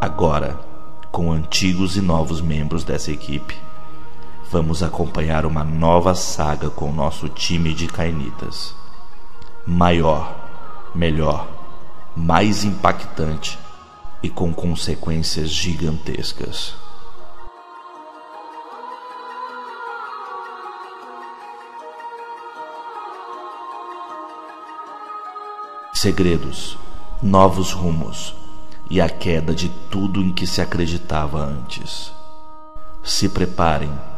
Agora, 0.00 0.58
com 1.12 1.30
antigos 1.30 1.96
e 1.96 2.00
novos 2.00 2.40
membros 2.40 2.82
dessa 2.82 3.12
equipe, 3.12 3.56
vamos 4.52 4.82
acompanhar 4.82 5.46
uma 5.46 5.64
nova 5.64 6.14
saga 6.14 6.68
com 6.68 6.90
o 6.90 6.92
nosso 6.92 7.26
time 7.26 7.72
de 7.72 7.86
cainitas. 7.86 8.74
Maior, 9.66 10.36
melhor, 10.94 11.48
mais 12.14 12.62
impactante 12.62 13.58
e 14.22 14.28
com 14.28 14.52
consequências 14.52 15.48
gigantescas. 15.48 16.74
Segredos, 25.94 26.76
novos 27.22 27.72
rumos 27.72 28.34
e 28.90 29.00
a 29.00 29.08
queda 29.08 29.54
de 29.54 29.70
tudo 29.90 30.20
em 30.20 30.30
que 30.30 30.46
se 30.46 30.60
acreditava 30.60 31.38
antes. 31.38 32.12
Se 33.02 33.30
preparem 33.30 34.11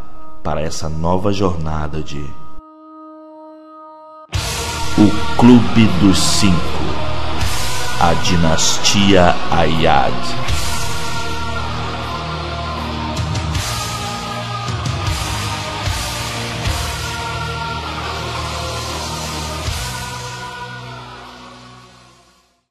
para 0.45 0.61
essa 0.61 0.91
nova 0.91 1.33
jornada 1.33 2.03
de 2.03 2.23
O 4.99 5.37
Clube 5.39 5.87
dos 6.01 6.19
Cinco 6.19 6.55
A 7.99 8.13
Dinastia 8.13 9.35
Ayad 9.51 10.44